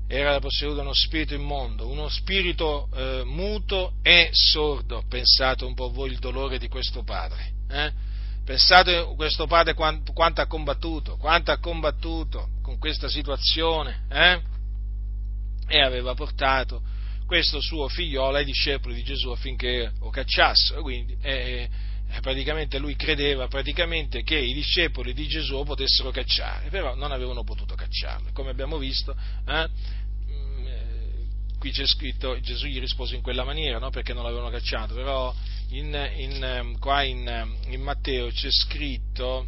era 0.09 0.41
posseduto 0.41 0.77
da 0.77 0.83
uno 0.83 0.95
spirito 0.95 1.35
immondo, 1.35 1.87
uno 1.87 2.09
spirito 2.09 2.89
eh, 2.95 3.23
muto 3.25 3.93
e 4.03 4.31
sordo. 4.33 5.05
Pensate 5.07 5.65
un 5.65 5.75
po' 5.75 5.91
voi 5.91 6.11
il 6.11 6.19
dolore 6.19 6.59
di 6.59 6.67
questo 6.67 7.03
padre. 7.03 7.53
Eh? 7.69 7.93
Pensate 8.43 9.13
questo 9.15 9.47
padre 9.47 9.75
quanto, 9.75 10.15
quanto, 10.15 10.41
ha 10.41 10.47
combattuto, 10.47 11.19
quanto 11.19 11.51
ha 11.51 11.59
combattuto 11.59 12.49
con 12.63 12.79
questa 12.79 13.07
situazione. 13.07 14.07
Eh? 14.09 14.41
E 15.69 15.81
aveva 15.81 16.15
portato 16.15 16.83
questo 17.27 17.61
suo 17.61 17.89
figliolo 17.89 18.39
ai 18.39 18.45
discepoli 18.45 18.95
di 18.95 19.05
Gesù 19.05 19.29
affinché 19.29 19.93
lo 20.01 20.09
cacciassero, 20.09 20.81
quindi 20.81 21.15
eh, 21.21 21.69
praticamente 22.23 22.79
lui 22.79 22.97
credeva 22.97 23.49
praticamente 23.49 24.23
che 24.23 24.39
i 24.39 24.55
discepoli 24.55 25.13
di 25.13 25.29
Gesù 25.29 25.63
potessero 25.63 26.11
cacciare, 26.11 26.71
però 26.71 26.95
non 26.95 27.13
avevano 27.13 27.45
potuto 27.45 27.75
cacciarlo, 27.75 28.31
come 28.33 28.49
abbiamo 28.51 28.79
visto, 28.79 29.15
eh, 29.47 29.69
mm, 30.31 30.67
eh, 30.67 31.27
qui 31.59 31.71
c'è 31.71 31.87
scritto, 31.87 32.41
Gesù 32.41 32.67
gli 32.67 32.81
rispose 32.81 33.15
in 33.15 33.21
quella 33.21 33.45
maniera, 33.45 33.79
no? 33.79 33.91
perché 33.91 34.15
non 34.15 34.25
l'avevano 34.25 34.49
cacciato, 34.49 34.95
però 34.95 35.35
in, 35.71 36.11
in, 36.17 36.43
ehm, 36.43 36.79
qua 36.79 37.03
in, 37.03 37.29
ehm, 37.29 37.57
in, 37.69 37.83
Matteo 37.83 38.31
c'è 38.31 38.51
scritto, 38.51 39.47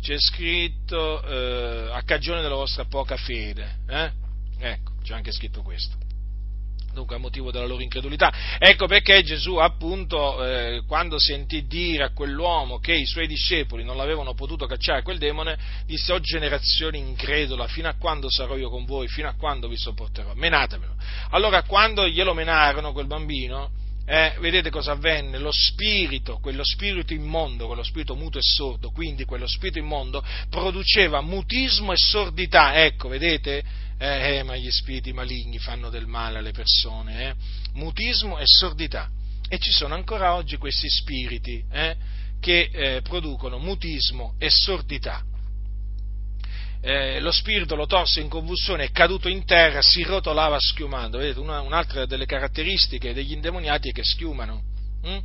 c'è 0.00 0.16
scritto 0.18 1.22
eh, 1.22 1.90
a 1.92 2.02
cagione 2.04 2.40
della 2.40 2.54
vostra 2.54 2.86
poca 2.86 3.16
fede, 3.16 3.80
eh? 3.86 4.12
ecco, 4.58 4.91
c'è 5.02 5.14
anche 5.14 5.32
scritto 5.32 5.62
questo. 5.62 5.96
Dunque 6.92 7.16
a 7.16 7.18
motivo 7.18 7.50
della 7.50 7.66
loro 7.66 7.82
incredulità. 7.82 8.30
Ecco 8.58 8.86
perché 8.86 9.22
Gesù 9.22 9.56
appunto 9.56 10.44
eh, 10.44 10.82
quando 10.86 11.18
sentì 11.18 11.66
dire 11.66 12.04
a 12.04 12.12
quell'uomo 12.12 12.80
che 12.80 12.92
i 12.92 13.06
suoi 13.06 13.26
discepoli 13.26 13.82
non 13.82 13.96
l'avevano 13.96 14.34
potuto 14.34 14.66
cacciare 14.66 15.02
quel 15.02 15.16
demone, 15.16 15.56
disse, 15.86 16.12
o 16.12 16.16
oh, 16.16 16.20
generazione 16.20 16.98
incredula, 16.98 17.66
fino 17.66 17.88
a 17.88 17.94
quando 17.94 18.30
sarò 18.30 18.56
io 18.56 18.68
con 18.68 18.84
voi, 18.84 19.08
fino 19.08 19.28
a 19.28 19.34
quando 19.34 19.68
vi 19.68 19.76
sopporterò, 19.78 20.34
menatemelo. 20.34 20.94
Allora 21.30 21.62
quando 21.62 22.06
glielo 22.06 22.34
menarono 22.34 22.92
quel 22.92 23.06
bambino, 23.06 23.70
eh, 24.04 24.34
vedete 24.40 24.68
cosa 24.68 24.92
avvenne? 24.92 25.38
Lo 25.38 25.52
spirito, 25.52 26.38
quello 26.42 26.64
spirito 26.64 27.14
immondo, 27.14 27.66
quello 27.66 27.84
spirito 27.84 28.14
muto 28.14 28.36
e 28.36 28.42
sordo, 28.42 28.90
quindi 28.90 29.24
quello 29.24 29.46
spirito 29.46 29.78
immondo 29.78 30.22
produceva 30.50 31.22
mutismo 31.22 31.92
e 31.92 31.96
sordità. 31.96 32.84
Ecco, 32.84 33.08
vedete? 33.08 33.62
Eh, 34.02 34.38
eh, 34.38 34.42
ma 34.42 34.56
gli 34.56 34.68
spiriti 34.68 35.12
maligni 35.12 35.60
fanno 35.60 35.88
del 35.88 36.08
male 36.08 36.38
alle 36.38 36.50
persone, 36.50 37.28
eh? 37.28 37.34
mutismo 37.74 38.36
e 38.38 38.46
sordità. 38.46 39.08
E 39.48 39.58
ci 39.58 39.70
sono 39.70 39.94
ancora 39.94 40.34
oggi 40.34 40.56
questi 40.56 40.88
spiriti 40.90 41.62
eh, 41.70 41.96
che 42.40 42.68
eh, 42.72 43.02
producono 43.02 43.58
mutismo 43.58 44.34
e 44.38 44.50
sordità. 44.50 45.22
Eh, 46.80 47.20
lo 47.20 47.30
spirito 47.30 47.76
lo 47.76 47.86
torse 47.86 48.20
in 48.20 48.28
convulsione, 48.28 48.86
è 48.86 48.90
caduto 48.90 49.28
in 49.28 49.44
terra, 49.44 49.80
si 49.82 50.02
rotolava 50.02 50.58
schiumando. 50.58 51.18
Vedete, 51.18 51.38
una, 51.38 51.60
un'altra 51.60 52.04
delle 52.04 52.26
caratteristiche 52.26 53.14
degli 53.14 53.32
indemoniati 53.32 53.90
è 53.90 53.92
che 53.92 54.02
schiumano. 54.02 54.62
Hm? 55.04 55.18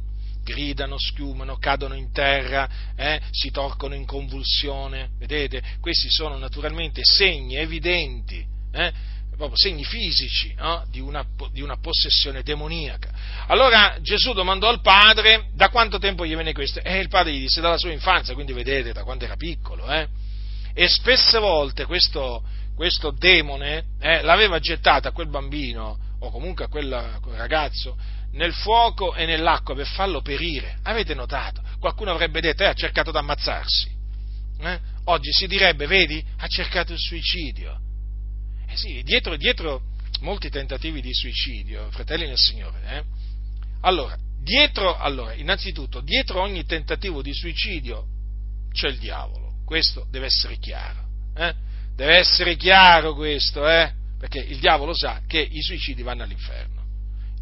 gridano, 0.44 0.98
schiumano, 0.98 1.58
cadono 1.58 1.94
in 1.94 2.10
terra, 2.14 2.70
eh, 2.96 3.20
si 3.32 3.52
torcono 3.52 3.96
in 3.96 4.06
convulsione, 4.06 5.10
vedete? 5.18 5.62
Questi 5.82 6.10
sono 6.10 6.38
naturalmente 6.38 7.02
segni 7.04 7.58
evidenti, 7.58 8.56
eh, 8.72 8.94
proprio 9.38 9.58
segni 9.58 9.86
fisici 9.86 10.54
no? 10.56 10.84
di, 10.90 11.00
una, 11.00 11.24
di, 11.52 11.62
una, 11.62 11.78
possessione 11.78 12.42
demoniaca. 12.42 13.10
Allora 13.48 13.98
Gesù 14.02 14.34
domandò 14.34 14.68
al 14.68 14.82
padre 14.82 15.50
da 15.54 15.70
quanto 15.70 16.00
tempo 16.00 16.26
gli 16.26 16.34
viene 16.34 16.54
questo? 16.54 16.82
E 16.82 17.00
il 17.00 17.08
padre 17.08 17.34
gli 17.34 17.42
disse 17.42 17.62
dalla 17.62 17.78
sua 17.78 17.92
infanzia, 17.92 18.34
quindi 18.34 18.54
vedete 18.54 18.92
da 18.92 19.04
quando 19.04 19.26
era 19.26 19.36
piccolo. 19.36 19.90
Eh? 19.92 20.08
E 20.74 20.88
spesse 20.88 21.38
volte 21.40 21.86
questo, 21.86 22.44
questo 22.76 23.12
demone 23.12 23.86
eh, 24.00 24.22
l'aveva 24.24 24.60
gettata 24.60 25.10
a 25.10 25.12
quel 25.12 25.30
bambino 25.30 25.98
o 26.20 26.32
comunque 26.32 26.66
a 26.66 26.68
quel, 26.68 26.92
a 26.92 27.20
quel 27.22 27.36
ragazzo 27.36 27.96
nel 28.32 28.54
fuoco 28.54 29.16
e 29.16 29.26
nell'acqua 29.26 29.76
per 29.76 29.88
farlo 29.88 30.22
perire. 30.22 30.80
Avete 30.84 31.14
notato? 31.14 31.62
Qualcuno 31.80 32.12
avrebbe 32.12 32.42
detto, 32.42 32.64
eh, 32.64 32.68
ha 32.68 32.74
cercato 32.74 33.12
di 33.12 33.18
ammazzarsi. 33.18 33.96
Eh? 34.60 34.80
Oggi 35.06 35.32
si 35.32 35.48
direbbe, 35.48 35.86
vedi, 35.86 36.24
ha 36.38 36.48
cercato 36.48 36.92
il 36.92 37.00
suicidio. 37.00 37.86
Eh 38.68 38.76
sì, 38.76 39.02
dietro, 39.04 39.36
dietro 39.38 39.82
molti 40.22 40.50
tentativi 40.50 41.02
di 41.02 41.14
suicidio, 41.14 41.90
fratelli 41.92 42.26
nel 42.26 42.38
Signore, 42.38 42.82
eh? 42.84 43.04
allora, 43.82 44.18
dietro, 44.42 44.98
allora, 44.98 45.34
innanzitutto, 45.34 46.02
dietro 46.02 46.42
ogni 46.42 46.66
tentativo 46.66 47.22
di 47.22 47.34
suicidio 47.34 48.06
c'è 48.72 48.88
il 48.88 48.98
diavolo, 48.98 49.56
questo 49.66 50.08
deve 50.10 50.28
essere 50.28 50.58
chiaro. 50.58 51.06
Eh? 51.36 51.54
Deve 51.96 52.16
essere 52.16 52.56
chiaro 52.56 53.14
questo, 53.14 53.68
eh? 53.68 53.92
Perché 54.20 54.40
il 54.40 54.60
diavolo 54.60 54.94
sa 54.96 55.22
che 55.28 55.40
i 55.40 55.62
suicidi 55.62 56.02
vanno 56.04 56.24
all'inferno. 56.24 56.77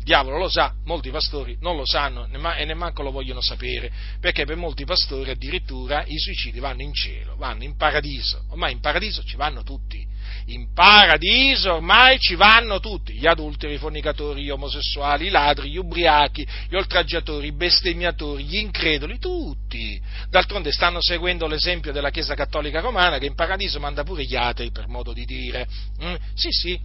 Diavolo 0.06 0.38
lo 0.38 0.50
sa, 0.50 0.72
molti 0.84 1.10
pastori 1.10 1.58
non 1.62 1.76
lo 1.76 1.84
sanno 1.84 2.28
e 2.28 2.64
nemmeno 2.64 2.92
lo 2.98 3.10
vogliono 3.10 3.42
sapere, 3.42 3.92
perché 4.20 4.46
per 4.46 4.56
molti 4.56 4.86
pastori 4.86 5.32
addirittura 5.32 6.04
i 6.06 6.20
suicidi 6.20 6.60
vanno 6.60 6.84
in 6.84 6.94
cielo, 6.94 7.36
vanno 7.38 7.64
in 7.64 7.76
paradiso. 7.76 8.44
Ormai 8.50 8.74
in 8.74 8.82
paradiso 8.82 9.24
ci 9.24 9.36
vanno 9.36 9.64
tutti 9.64 10.14
in 10.48 10.74
paradiso 10.74 11.76
ormai 11.76 12.20
ci 12.20 12.36
vanno 12.36 12.80
tutti, 12.80 13.14
gli 13.14 13.26
adulteri, 13.26 13.76
i 13.76 13.78
fornicatori, 13.78 14.44
gli 14.44 14.50
omosessuali, 14.50 15.28
i 15.28 15.30
ladri, 15.30 15.72
gli 15.72 15.78
ubriachi, 15.78 16.48
gli 16.70 16.76
oltraggiatori, 16.76 17.48
i 17.48 17.56
bestemmiatori, 17.56 18.44
gli 18.44 18.58
increduli, 18.58 19.18
tutti. 19.18 20.00
D'altronde 20.30 20.72
stanno 20.72 21.02
seguendo 21.02 21.48
l'esempio 21.48 21.92
della 21.92 22.12
Chiesa 22.12 22.36
Cattolica 22.36 22.80
Romana 22.80 23.18
che 23.18 23.26
in 23.26 23.36
paradiso 23.36 23.80
manda 23.80 24.04
pure 24.04 24.24
gli 24.24 24.36
atei, 24.36 24.72
per 24.72 24.88
modo 24.88 25.14
di 25.14 25.26
dire. 25.26 25.68
Mm? 26.04 26.16
Sì, 26.36 26.50
sì, 26.52 26.80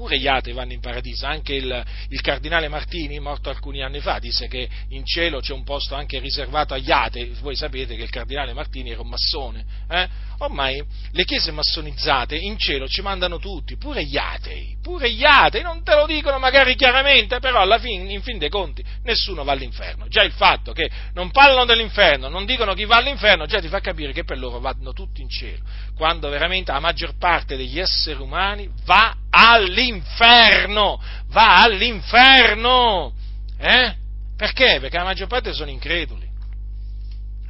pure 0.00 0.18
gli 0.18 0.26
atei 0.26 0.54
vanno 0.54 0.72
in 0.72 0.80
paradiso, 0.80 1.26
anche 1.26 1.52
il, 1.52 1.84
il, 2.08 2.20
cardinale 2.22 2.68
Martini, 2.68 3.20
morto 3.20 3.50
alcuni 3.50 3.82
anni 3.82 4.00
fa, 4.00 4.18
disse 4.18 4.48
che 4.48 4.66
in 4.88 5.04
cielo 5.04 5.40
c'è 5.40 5.52
un 5.52 5.62
posto 5.62 5.94
anche 5.94 6.18
riservato 6.20 6.72
agli 6.72 6.90
atei, 6.90 7.36
voi 7.42 7.54
sapete 7.54 7.96
che 7.96 8.04
il 8.04 8.08
cardinale 8.08 8.54
Martini 8.54 8.92
era 8.92 9.02
un 9.02 9.10
massone, 9.10 9.62
eh? 9.90 10.08
ormai 10.38 10.82
le 11.10 11.24
chiese 11.26 11.50
massonizzate 11.50 12.34
in 12.34 12.56
cielo 12.56 12.88
ci 12.88 13.02
mandano 13.02 13.38
tutti, 13.38 13.76
pure 13.76 14.02
gli 14.02 14.16
atei, 14.16 14.74
pure 14.80 15.12
gli 15.12 15.22
atei, 15.22 15.60
non 15.60 15.84
te 15.84 15.94
lo 15.94 16.06
dicono 16.06 16.38
magari 16.38 16.76
chiaramente, 16.76 17.38
però 17.38 17.60
alla 17.60 17.78
fine, 17.78 18.10
in 18.10 18.22
fin 18.22 18.38
dei 18.38 18.48
conti, 18.48 18.82
nessuno 19.02 19.44
va 19.44 19.52
all'inferno, 19.52 20.08
già 20.08 20.22
il 20.22 20.32
fatto 20.32 20.72
che 20.72 20.88
non 21.12 21.30
parlano 21.30 21.66
dell'inferno, 21.66 22.30
non 22.30 22.46
dicono 22.46 22.72
chi 22.72 22.86
va 22.86 22.96
all'inferno, 22.96 23.44
già 23.44 23.60
ti 23.60 23.68
fa 23.68 23.80
capire 23.80 24.12
che 24.14 24.24
per 24.24 24.38
loro 24.38 24.60
vanno 24.60 24.94
tutti 24.94 25.20
in 25.20 25.28
cielo, 25.28 25.60
quando 25.94 26.30
veramente 26.30 26.72
la 26.72 26.80
maggior 26.80 27.18
parte 27.18 27.58
degli 27.58 27.78
esseri 27.78 28.18
umani 28.18 28.66
va 28.86 29.14
all'inferno, 29.48 31.02
va 31.28 31.62
all'inferno. 31.62 33.12
Eh? 33.58 33.94
Perché? 34.36 34.78
Perché 34.80 34.96
la 34.96 35.04
maggior 35.04 35.28
parte 35.28 35.52
sono 35.52 35.70
increduli. 35.70 36.28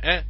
Eh? 0.01 0.25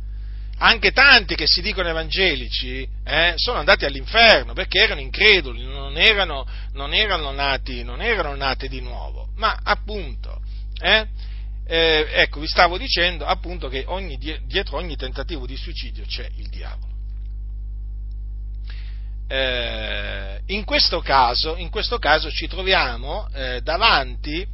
Anche 0.59 0.93
tanti 0.93 1.37
che 1.37 1.47
si 1.47 1.63
dicono 1.63 1.89
evangelici 1.89 2.87
eh, 3.05 3.33
sono 3.37 3.59
andati 3.59 3.87
all'inferno 3.87 4.53
perché 4.53 4.81
erano 4.81 5.01
increduli, 5.01 5.65
non 5.65 5.97
erano, 5.97 6.47
non 6.73 6.93
erano, 6.93 7.31
nati, 7.31 7.83
non 7.83 8.03
erano 8.03 8.35
nati, 8.35 8.69
di 8.69 8.83
nuovo. 8.83 9.29
Ma 9.37 9.59
appunto, 9.63 10.43
eh, 10.83 11.07
eh, 11.67 12.09
ecco, 12.13 12.41
vi 12.41 12.47
stavo 12.47 12.77
dicendo 12.77 13.25
appunto 13.25 13.69
che 13.69 13.85
ogni, 13.87 14.19
dietro 14.19 14.77
ogni 14.77 14.97
tentativo 14.97 15.47
di 15.47 15.57
suicidio 15.57 16.05
c'è 16.05 16.29
il 16.37 16.49
diavolo 16.49 16.91
eh, 19.31 20.41
in, 20.47 20.65
questo 20.65 21.01
caso, 21.01 21.57
in, 21.57 21.71
questo 21.71 21.99
caso, 21.99 22.29
ci 22.33 22.49
troviamo 22.49 23.29
eh, 23.33 23.61
davanti 23.63 24.45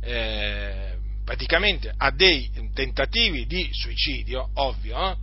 eh, 0.00 0.94
praticamente 1.24 1.92
a 1.96 2.12
dei 2.12 2.48
tentativi 2.72 3.44
di 3.46 3.68
suicidio, 3.72 4.50
ovvio, 4.54 5.18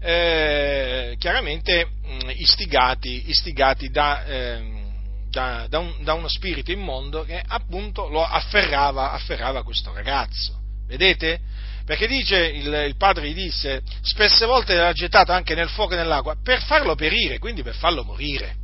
eh, 0.00 1.16
chiaramente 1.18 1.86
mh, 1.86 2.30
istigati, 2.34 3.30
istigati 3.30 3.88
da, 3.88 4.24
ehm, 4.26 4.92
da, 5.30 5.66
da, 5.70 5.78
un, 5.78 5.94
da, 6.02 6.12
uno 6.12 6.28
spirito 6.28 6.70
immondo 6.70 7.24
che 7.24 7.42
appunto 7.42 8.08
lo 8.08 8.22
afferrava, 8.22 9.12
afferrava 9.12 9.62
questo 9.62 9.94
ragazzo. 9.94 10.60
Vedete? 10.86 11.40
Perché 11.86 12.08
dice, 12.08 12.44
il, 12.46 12.66
il 12.88 12.96
padre 12.96 13.28
gli 13.28 13.34
disse, 13.34 13.80
spesse 14.02 14.44
volte 14.44 14.74
l'ha 14.74 14.92
gettato 14.92 15.30
anche 15.30 15.54
nel 15.54 15.68
fuoco 15.68 15.94
e 15.94 15.96
nell'acqua 15.96 16.36
per 16.42 16.60
farlo 16.62 16.96
perire, 16.96 17.38
quindi 17.38 17.62
per 17.62 17.76
farlo 17.76 18.02
morire. 18.02 18.56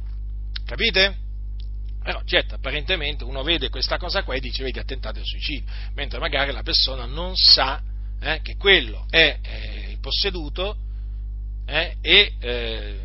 Capite? 0.66 1.16
Però 2.02 2.20
certo, 2.24 2.56
apparentemente 2.56 3.22
uno 3.22 3.44
vede 3.44 3.68
questa 3.68 3.96
cosa 3.96 4.24
qua 4.24 4.34
e 4.34 4.40
dice, 4.40 4.64
vedi, 4.64 4.80
ha 4.80 4.84
tentato 4.84 5.20
il 5.20 5.24
suicidio, 5.24 5.70
mentre 5.94 6.18
magari 6.18 6.50
la 6.50 6.62
persona 6.62 7.06
non 7.06 7.36
sa 7.36 7.80
eh, 8.20 8.40
che 8.42 8.56
quello 8.56 9.06
è 9.08 9.38
eh, 9.40 9.98
posseduto 10.00 10.76
eh, 11.64 11.94
e 12.02 12.32
eh, 12.40 12.98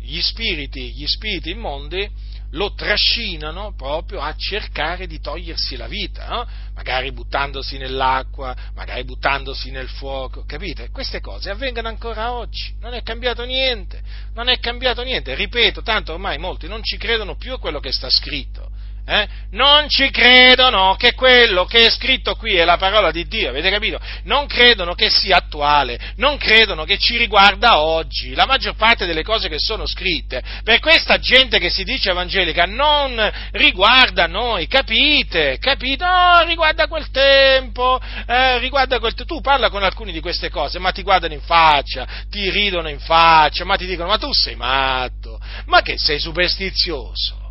gli 0.00 0.20
spiriti, 0.20 0.92
gli 0.92 1.06
spiriti 1.06 1.50
immondi 1.50 2.08
lo 2.50 2.74
trascinano 2.74 3.74
proprio 3.74 4.20
a 4.20 4.34
cercare 4.36 5.06
di 5.06 5.20
togliersi 5.20 5.76
la 5.76 5.86
vita, 5.86 6.26
no? 6.28 6.46
magari 6.74 7.12
buttandosi 7.12 7.78
nell'acqua, 7.78 8.54
magari 8.74 9.04
buttandosi 9.04 9.70
nel 9.70 9.88
fuoco, 9.88 10.44
capite? 10.44 10.90
Queste 10.90 11.20
cose 11.20 11.50
avvengono 11.50 11.88
ancora 11.88 12.32
oggi, 12.32 12.74
non 12.80 12.94
è 12.94 13.02
cambiato 13.02 13.44
niente, 13.44 14.00
non 14.34 14.48
è 14.48 14.58
cambiato 14.58 15.02
niente, 15.02 15.34
ripeto, 15.34 15.82
tanto 15.82 16.12
ormai 16.12 16.38
molti 16.38 16.68
non 16.68 16.82
ci 16.82 16.96
credono 16.96 17.36
più 17.36 17.54
a 17.54 17.58
quello 17.58 17.80
che 17.80 17.92
sta 17.92 18.08
scritto, 18.10 18.70
eh? 19.06 19.28
non 19.50 19.88
ci 19.88 20.10
credono 20.10 20.96
che 20.96 21.14
quello 21.14 21.64
che 21.64 21.86
è 21.86 21.90
scritto 21.90 22.34
qui 22.34 22.56
è 22.56 22.64
la 22.64 22.76
parola 22.76 23.12
di 23.12 23.26
Dio, 23.26 23.50
avete 23.50 23.70
capito? 23.70 24.00
Non 24.24 24.46
credono 24.46 24.94
che 24.94 25.08
sia 25.08 25.36
attuale, 25.36 25.98
non 26.16 26.36
credono 26.36 26.84
che 26.84 26.98
ci 26.98 27.16
riguarda 27.16 27.80
oggi. 27.80 28.34
La 28.34 28.46
maggior 28.46 28.74
parte 28.74 29.06
delle 29.06 29.22
cose 29.22 29.48
che 29.48 29.58
sono 29.58 29.86
scritte 29.86 30.42
per 30.64 30.80
questa 30.80 31.18
gente 31.18 31.58
che 31.58 31.70
si 31.70 31.84
dice 31.84 32.10
evangelica 32.10 32.64
non 32.64 33.32
riguarda 33.52 34.26
noi, 34.26 34.66
capite? 34.66 35.58
Capite? 35.58 36.04
No, 36.04 36.42
riguarda 36.44 36.88
quel 36.88 37.10
tempo, 37.10 38.00
eh, 38.26 38.58
riguarda 38.58 38.98
quel 38.98 39.14
tempo. 39.14 39.34
Tu 39.34 39.40
parla 39.40 39.70
con 39.70 39.82
alcuni 39.84 40.12
di 40.12 40.20
queste 40.20 40.50
cose, 40.50 40.78
ma 40.78 40.90
ti 40.90 41.02
guardano 41.02 41.34
in 41.34 41.40
faccia, 41.40 42.06
ti 42.28 42.50
ridono 42.50 42.88
in 42.88 42.98
faccia, 42.98 43.64
ma 43.64 43.76
ti 43.76 43.86
dicono 43.86 44.08
ma 44.08 44.18
tu 44.18 44.32
sei 44.32 44.56
matto, 44.56 45.40
ma 45.66 45.82
che 45.82 45.96
sei 45.96 46.18
superstizioso. 46.18 47.45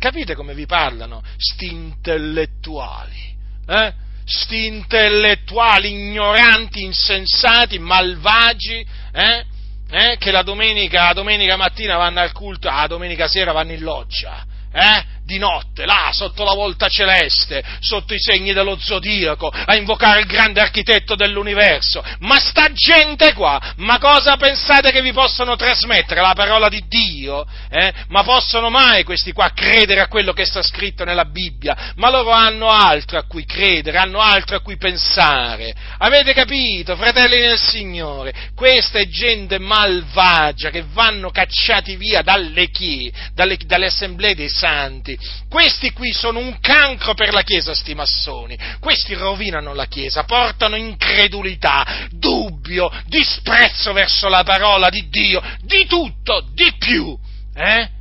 Capite 0.00 0.34
come 0.34 0.54
vi 0.54 0.64
parlano? 0.64 1.22
Sti 1.36 1.70
intellettuali, 1.70 3.36
eh? 3.66 3.92
Sti 4.24 4.66
intellettuali 4.66 5.90
ignoranti, 5.90 6.82
insensati, 6.82 7.78
malvagi, 7.78 8.82
eh? 9.12 9.44
Eh? 9.90 10.16
Che 10.16 10.30
la 10.30 10.42
domenica, 10.42 11.04
la 11.04 11.12
domenica 11.12 11.56
mattina 11.56 11.98
vanno 11.98 12.20
al 12.20 12.32
culto, 12.32 12.70
la 12.70 12.86
domenica 12.86 13.28
sera 13.28 13.52
vanno 13.52 13.72
in 13.72 13.82
loggia, 13.82 14.42
eh? 14.72 15.04
Di 15.30 15.38
notte, 15.38 15.86
là, 15.86 16.10
sotto 16.12 16.42
la 16.42 16.54
volta 16.54 16.88
celeste, 16.88 17.62
sotto 17.78 18.14
i 18.14 18.18
segni 18.18 18.52
dello 18.52 18.76
zodiaco, 18.76 19.46
a 19.48 19.76
invocare 19.76 20.18
il 20.18 20.26
grande 20.26 20.60
architetto 20.60 21.14
dell'universo. 21.14 22.02
Ma 22.20 22.40
sta 22.40 22.72
gente 22.72 23.32
qua, 23.34 23.74
ma 23.76 23.98
cosa 23.98 24.36
pensate 24.36 24.90
che 24.90 25.00
vi 25.02 25.12
possono 25.12 25.54
trasmettere? 25.54 26.20
La 26.20 26.32
parola 26.34 26.68
di 26.68 26.82
Dio? 26.88 27.46
Eh? 27.68 27.92
Ma 28.08 28.24
possono 28.24 28.70
mai 28.70 29.04
questi 29.04 29.30
qua 29.30 29.52
credere 29.54 30.00
a 30.00 30.08
quello 30.08 30.32
che 30.32 30.44
sta 30.44 30.62
scritto 30.62 31.04
nella 31.04 31.26
Bibbia? 31.26 31.92
Ma 31.94 32.10
loro 32.10 32.30
hanno 32.30 32.68
altro 32.68 33.16
a 33.16 33.24
cui 33.24 33.44
credere, 33.44 33.98
hanno 33.98 34.18
altro 34.18 34.56
a 34.56 34.60
cui 34.60 34.76
pensare. 34.78 35.72
Avete 35.98 36.32
capito, 36.32 36.96
fratelli 36.96 37.38
del 37.38 37.58
Signore? 37.58 38.34
Questa 38.56 38.98
è 38.98 39.06
gente 39.06 39.60
malvagia 39.60 40.70
che 40.70 40.84
vanno 40.92 41.30
cacciati 41.30 41.94
via 41.94 42.22
dalle 42.22 42.68
chiese, 42.70 43.12
dalle, 43.32 43.56
dalle 43.64 43.86
assemblee 43.86 44.34
dei 44.34 44.48
santi, 44.48 45.16
questi 45.48 45.92
qui 45.92 46.12
sono 46.12 46.38
un 46.38 46.58
cancro 46.60 47.14
per 47.14 47.32
la 47.32 47.42
Chiesa, 47.42 47.74
sti 47.74 47.94
massoni. 47.94 48.58
Questi 48.80 49.14
rovinano 49.14 49.74
la 49.74 49.86
Chiesa, 49.86 50.24
portano 50.24 50.76
incredulità, 50.76 52.08
dubbio, 52.10 52.90
disprezzo 53.06 53.92
verso 53.92 54.28
la 54.28 54.42
parola 54.42 54.88
di 54.88 55.08
Dio, 55.08 55.42
di 55.62 55.86
tutto, 55.86 56.44
di 56.52 56.72
più. 56.78 57.16
Eh? 57.54 57.98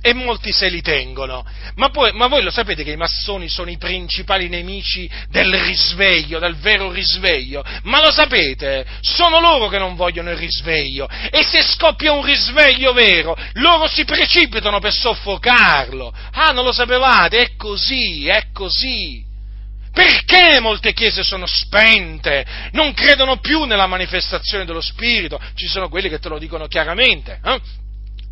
E 0.00 0.14
molti 0.14 0.52
se 0.52 0.68
li 0.68 0.80
tengono. 0.80 1.44
Ma, 1.74 1.90
poi, 1.90 2.12
ma, 2.12 2.28
voi 2.28 2.42
lo 2.42 2.50
sapete 2.50 2.84
che 2.84 2.92
i 2.92 2.96
massoni 2.96 3.48
sono 3.48 3.70
i 3.70 3.78
principali 3.78 4.48
nemici 4.48 5.10
del 5.28 5.52
risveglio, 5.52 6.38
del 6.38 6.56
vero 6.56 6.90
risveglio? 6.90 7.64
Ma 7.82 8.00
lo 8.00 8.12
sapete? 8.12 8.86
Sono 9.00 9.40
loro 9.40 9.68
che 9.68 9.78
non 9.78 9.96
vogliono 9.96 10.30
il 10.30 10.36
risveglio. 10.36 11.08
E 11.30 11.42
se 11.42 11.62
scoppia 11.62 12.12
un 12.12 12.24
risveglio 12.24 12.92
vero, 12.92 13.36
loro 13.54 13.88
si 13.88 14.04
precipitano 14.04 14.78
per 14.78 14.92
soffocarlo. 14.92 16.14
Ah, 16.32 16.52
non 16.52 16.64
lo 16.64 16.72
sapevate? 16.72 17.40
È 17.40 17.56
così, 17.56 18.28
è 18.28 18.46
così. 18.52 19.26
Perché 19.92 20.60
molte 20.60 20.92
chiese 20.92 21.24
sono 21.24 21.46
spente? 21.46 22.46
Non 22.70 22.94
credono 22.94 23.38
più 23.38 23.64
nella 23.64 23.88
manifestazione 23.88 24.64
dello 24.64 24.80
Spirito. 24.80 25.40
Ci 25.54 25.66
sono 25.66 25.88
quelli 25.88 26.08
che 26.08 26.20
te 26.20 26.28
lo 26.28 26.38
dicono 26.38 26.68
chiaramente. 26.68 27.40
Eh? 27.44 27.86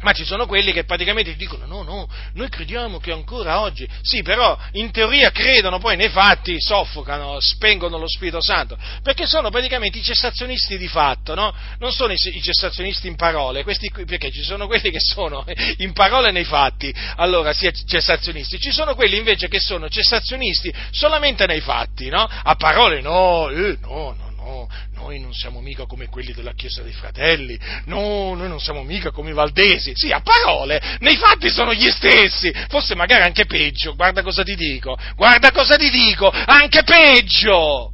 Ma 0.07 0.13
ci 0.13 0.25
sono 0.25 0.47
quelli 0.47 0.71
che 0.71 0.85
praticamente 0.85 1.35
dicono 1.35 1.67
no, 1.67 1.83
no, 1.83 2.09
noi 2.35 2.49
crediamo 2.49 3.01
che 3.01 3.11
ancora 3.11 3.59
oggi, 3.59 3.89
sì, 4.03 4.23
però 4.23 4.57
in 4.75 4.93
teoria 4.93 5.33
credono, 5.33 5.81
poi 5.81 5.97
nei 5.97 6.11
fatti 6.11 6.61
soffocano, 6.61 7.41
spengono 7.41 7.99
lo 7.99 8.07
Spirito 8.07 8.41
Santo, 8.41 8.79
perché 9.03 9.27
sono 9.27 9.51
praticamente 9.51 9.99
i 9.99 10.05
cessazionisti 10.05 10.79
di 10.79 10.87
fatto, 10.87 11.35
no? 11.35 11.53
Non 11.81 11.91
sono 11.91 12.13
i, 12.13 12.17
cessazionisti 12.17 13.09
in 13.09 13.17
parole, 13.17 13.65
questi, 13.65 13.91
perché 14.07 14.31
ci 14.31 14.45
sono 14.45 14.69
quelli 14.69 14.93
che 14.93 15.01
sono 15.01 15.45
in 15.79 15.93
parole 15.93 16.29
e 16.29 16.31
nei 16.31 16.45
fatti, 16.45 16.95
allora 17.17 17.53
sia 17.53 17.73
cessazionisti, 17.73 18.61
ci 18.61 18.71
sono 18.71 18.95
quelli 18.95 19.17
invece 19.17 19.49
che 19.49 19.59
sono 19.59 19.89
cessazionisti 19.89 20.73
solamente 20.93 21.47
nei 21.47 21.61
fatti, 21.61 22.11
no? 22.11 22.29
A 22.31 22.55
parole 22.55 23.01
no, 23.01 23.51
eh, 23.51 23.77
no, 23.81 24.15
no 24.17 24.26
no, 24.47 24.69
noi 24.93 25.19
non 25.19 25.35
siamo 25.35 25.61
mica 25.61 25.87
come 25.87 26.09
quelli 26.09 26.33
della 26.33 26.53
Chiesa 26.53 26.83
dei 26.83 26.93
Fratelli, 26.93 27.59
no, 27.87 28.35
noi 28.35 28.49
non 28.49 28.61
siamo 28.61 28.85
mica 28.85 29.11
come 29.11 29.31
i 29.31 29.35
Valdesi, 29.35 29.93
sì, 29.95 30.13
a 30.13 30.21
parole, 30.21 30.81
nei 31.01 31.17
fatti 31.17 31.51
sono 31.51 31.75
gli 31.75 31.91
stessi, 31.91 32.53
forse 32.69 32.95
magari 32.95 33.25
anche 33.25 33.47
peggio, 33.47 33.97
guarda 33.97 34.23
cosa 34.23 34.45
ti 34.45 34.55
dico, 34.55 34.97
guarda 35.17 35.51
cosa 35.51 35.77
ti 35.77 35.91
dico, 35.91 36.31
anche 36.31 36.85
peggio! 36.85 37.91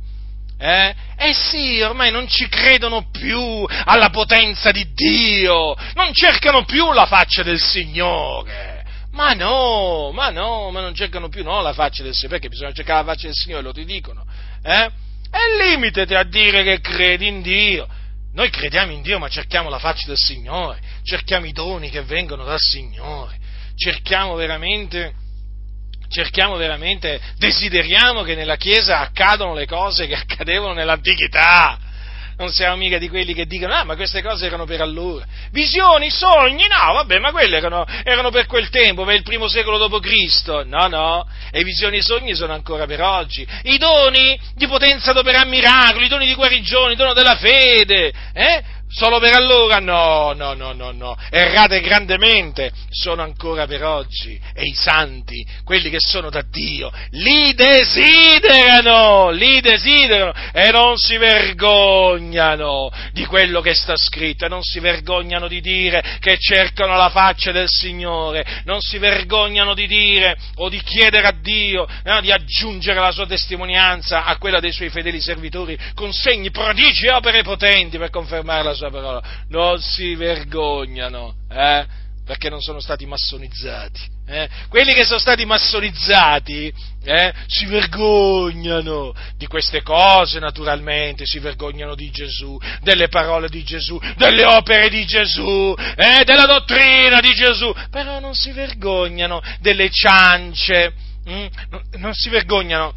Eh? 0.58 0.94
eh 1.16 1.34
sì, 1.34 1.80
ormai 1.80 2.12
non 2.12 2.28
ci 2.28 2.46
credono 2.46 3.08
più 3.10 3.66
alla 3.84 4.10
potenza 4.10 4.70
di 4.70 4.92
Dio, 4.92 5.74
non 5.94 6.12
cercano 6.12 6.64
più 6.64 6.92
la 6.92 7.06
faccia 7.06 7.42
del 7.42 7.58
Signore. 7.58 8.84
Ma 9.12 9.32
no, 9.32 10.10
ma 10.12 10.30
no, 10.30 10.70
ma 10.70 10.80
non 10.80 10.94
cercano 10.94 11.28
più 11.28 11.42
no, 11.42 11.60
la 11.62 11.72
faccia 11.72 12.02
del 12.02 12.14
Signore, 12.14 12.38
perché 12.38 12.48
bisogna 12.48 12.72
cercare 12.72 13.04
la 13.04 13.12
faccia 13.12 13.26
del 13.26 13.34
Signore, 13.34 13.62
lo 13.62 13.72
ti 13.72 13.84
dicono. 13.84 14.24
Eh? 14.62 14.90
E 15.34 15.64
limitati 15.64 16.14
a 16.14 16.24
dire 16.24 16.62
che 16.62 16.80
credi 16.80 17.26
in 17.26 17.40
Dio. 17.40 17.88
Noi 18.34 18.50
crediamo 18.50 18.92
in 18.92 19.00
Dio, 19.00 19.18
ma 19.18 19.28
cerchiamo 19.28 19.70
la 19.70 19.78
faccia 19.78 20.06
del 20.06 20.16
Signore, 20.16 20.80
cerchiamo 21.02 21.46
i 21.46 21.52
doni 21.52 21.88
che 21.88 22.02
vengono 22.02 22.44
dal 22.44 22.58
Signore, 22.58 23.38
cerchiamo 23.74 24.34
veramente, 24.34 25.14
cerchiamo 26.08 26.56
veramente, 26.56 27.20
desideriamo 27.36 28.22
che 28.22 28.34
nella 28.34 28.56
Chiesa 28.56 29.00
accadano 29.00 29.54
le 29.54 29.66
cose 29.66 30.06
che 30.06 30.14
accadevano 30.14 30.74
nell'antichità 30.74 31.78
non 32.42 32.52
siamo 32.52 32.76
mica 32.76 32.98
di 32.98 33.08
quelli 33.08 33.34
che 33.34 33.46
dicono, 33.46 33.72
ah, 33.72 33.84
ma 33.84 33.94
queste 33.94 34.20
cose 34.20 34.46
erano 34.46 34.64
per 34.64 34.80
allora. 34.80 35.24
Visioni, 35.52 36.10
sogni, 36.10 36.66
no, 36.66 36.92
vabbè, 36.94 37.18
ma 37.18 37.30
quelle 37.30 37.56
erano, 37.56 37.86
erano 38.02 38.30
per 38.30 38.46
quel 38.46 38.68
tempo, 38.68 39.04
per 39.04 39.14
il 39.14 39.22
primo 39.22 39.48
secolo 39.48 39.78
d.C. 39.78 40.64
No, 40.66 40.88
no, 40.88 41.26
e 41.50 41.60
i 41.60 41.64
visioni 41.64 41.98
e 41.98 42.02
sogni 42.02 42.34
sono 42.34 42.52
ancora 42.52 42.86
per 42.86 43.00
oggi. 43.00 43.46
I 43.62 43.78
doni 43.78 44.38
di 44.54 44.66
potenza 44.66 45.10
ad 45.10 45.18
operare 45.18 45.48
miracoli, 45.48 46.06
i 46.06 46.08
doni 46.08 46.26
di 46.26 46.34
guarigione, 46.34 46.92
il 46.92 46.98
dono 46.98 47.12
della 47.12 47.36
fede, 47.36 48.12
eh? 48.32 48.62
Solo 48.94 49.18
per 49.18 49.32
allora? 49.32 49.78
No, 49.78 50.34
no, 50.34 50.52
no, 50.52 50.72
no, 50.72 50.92
no. 50.92 51.16
Errate 51.30 51.80
grandemente. 51.80 52.70
Sono 52.90 53.22
ancora 53.22 53.66
per 53.66 53.84
oggi. 53.84 54.38
E 54.54 54.64
i 54.64 54.74
santi, 54.74 55.46
quelli 55.64 55.88
che 55.88 55.98
sono 55.98 56.28
da 56.28 56.42
Dio, 56.42 56.92
li 57.12 57.54
desiderano, 57.54 59.30
li 59.30 59.60
desiderano 59.62 60.32
e 60.52 60.70
non 60.70 60.98
si 60.98 61.16
vergognano 61.16 62.90
di 63.12 63.24
quello 63.24 63.62
che 63.62 63.72
sta 63.74 63.96
scritto 63.96 64.44
e 64.44 64.48
non 64.48 64.62
si 64.62 64.78
vergognano 64.78 65.48
di 65.48 65.62
dire 65.62 66.18
che 66.20 66.36
cercano 66.38 66.94
la 66.94 67.08
faccia 67.08 67.50
del 67.50 67.68
Signore, 67.68 68.44
non 68.64 68.80
si 68.80 68.98
vergognano 68.98 69.72
di 69.72 69.86
dire 69.86 70.36
o 70.56 70.68
di 70.68 70.80
chiedere 70.82 71.26
a 71.26 71.34
Dio 71.40 71.88
no, 72.04 72.20
di 72.20 72.30
aggiungere 72.30 73.00
la 73.00 73.10
sua 73.10 73.26
testimonianza 73.26 74.24
a 74.24 74.36
quella 74.36 74.60
dei 74.60 74.72
suoi 74.72 74.90
fedeli 74.90 75.20
servitori 75.20 75.78
con 75.94 76.12
segni, 76.12 76.50
prodigi 76.50 77.06
e 77.06 77.12
opere 77.12 77.42
potenti 77.42 77.96
per 77.96 78.10
confermare 78.10 78.62
la 78.62 78.74
sua 78.74 78.81
sua 78.82 78.90
parola, 78.90 79.22
non 79.48 79.80
si 79.80 80.14
vergognano, 80.16 81.34
eh? 81.48 81.86
perché 82.24 82.48
non 82.48 82.60
sono 82.60 82.80
stati 82.80 83.06
massonizzati. 83.06 84.10
Eh? 84.26 84.48
Quelli 84.68 84.94
che 84.94 85.04
sono 85.04 85.18
stati 85.18 85.44
massonizzati 85.44 86.72
eh? 87.04 87.32
si 87.46 87.66
vergognano 87.66 89.12
di 89.36 89.46
queste 89.46 89.82
cose 89.82 90.38
naturalmente, 90.38 91.26
si 91.26 91.38
vergognano 91.38 91.94
di 91.94 92.10
Gesù, 92.10 92.58
delle 92.80 93.08
parole 93.08 93.48
di 93.48 93.62
Gesù, 93.62 94.00
delle 94.16 94.44
opere 94.44 94.88
di 94.88 95.04
Gesù, 95.04 95.74
eh? 95.96 96.24
della 96.24 96.46
dottrina 96.46 97.20
di 97.20 97.34
Gesù, 97.34 97.72
però 97.90 98.18
non 98.18 98.34
si 98.34 98.50
vergognano 98.52 99.40
delle 99.60 99.90
ciance, 99.90 100.92
hm? 101.24 101.46
non 101.98 102.14
si 102.14 102.30
vergognano 102.30 102.94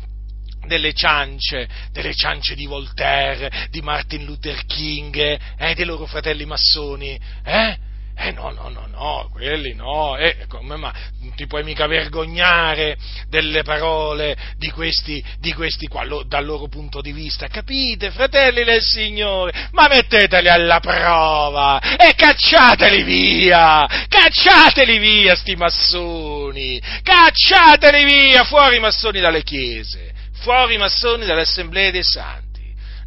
delle 0.68 0.93
ciance, 0.93 1.68
delle 1.91 2.13
ciance 2.13 2.55
di 2.55 2.66
Voltaire, 2.66 3.68
di 3.70 3.82
Martin 3.82 4.26
Luther 4.26 4.66
King, 4.66 5.16
eh, 5.57 5.74
dei 5.74 5.86
loro 5.86 6.05
fratelli 6.05 6.45
massoni, 6.45 7.20
eh? 7.43 7.78
Eh 8.18 8.32
no, 8.32 8.49
no, 8.51 8.70
no, 8.70 8.88
no, 8.88 9.30
quelli 9.30 9.74
no, 9.74 10.16
eh, 10.16 10.45
come 10.47 10.78
ma 10.78 10.91
non 11.20 11.36
ti 11.36 11.47
puoi 11.47 11.66
mica 11.66 11.86
vergognare 11.86 12.95
delle 13.28 13.61
parole 13.61 14.38
di 14.57 14.72
questi, 14.72 15.22
di 15.39 15.51
questi 15.51 15.88
qua, 15.88 16.05
lo, 16.05 16.24
dal 16.24 16.45
loro 16.45 16.70
punto 16.70 17.01
di 17.01 17.11
vista, 17.11 17.47
capite, 17.47 18.11
fratelli 18.11 18.63
del 18.63 18.82
Signore, 18.82 19.68
ma 19.74 19.88
metteteli 19.89 20.47
alla 20.47 20.80
prova 20.80 21.82
e 21.97 22.16
cacciateli 22.16 23.03
via, 23.03 23.86
cacciateli 24.07 24.97
via 24.97 25.36
sti 25.36 25.55
massoni, 25.57 26.82
cacciateli 27.03 28.05
via, 28.05 28.45
fuori 28.45 28.78
i 28.78 28.80
massoni 28.80 29.20
dalle 29.20 29.43
chiese 29.43 30.13
fuori 30.45 30.75
i 30.75 30.77
massoni 30.77 31.25
dalle 31.25 31.43
dei 31.91 32.03
santi. 32.03 32.43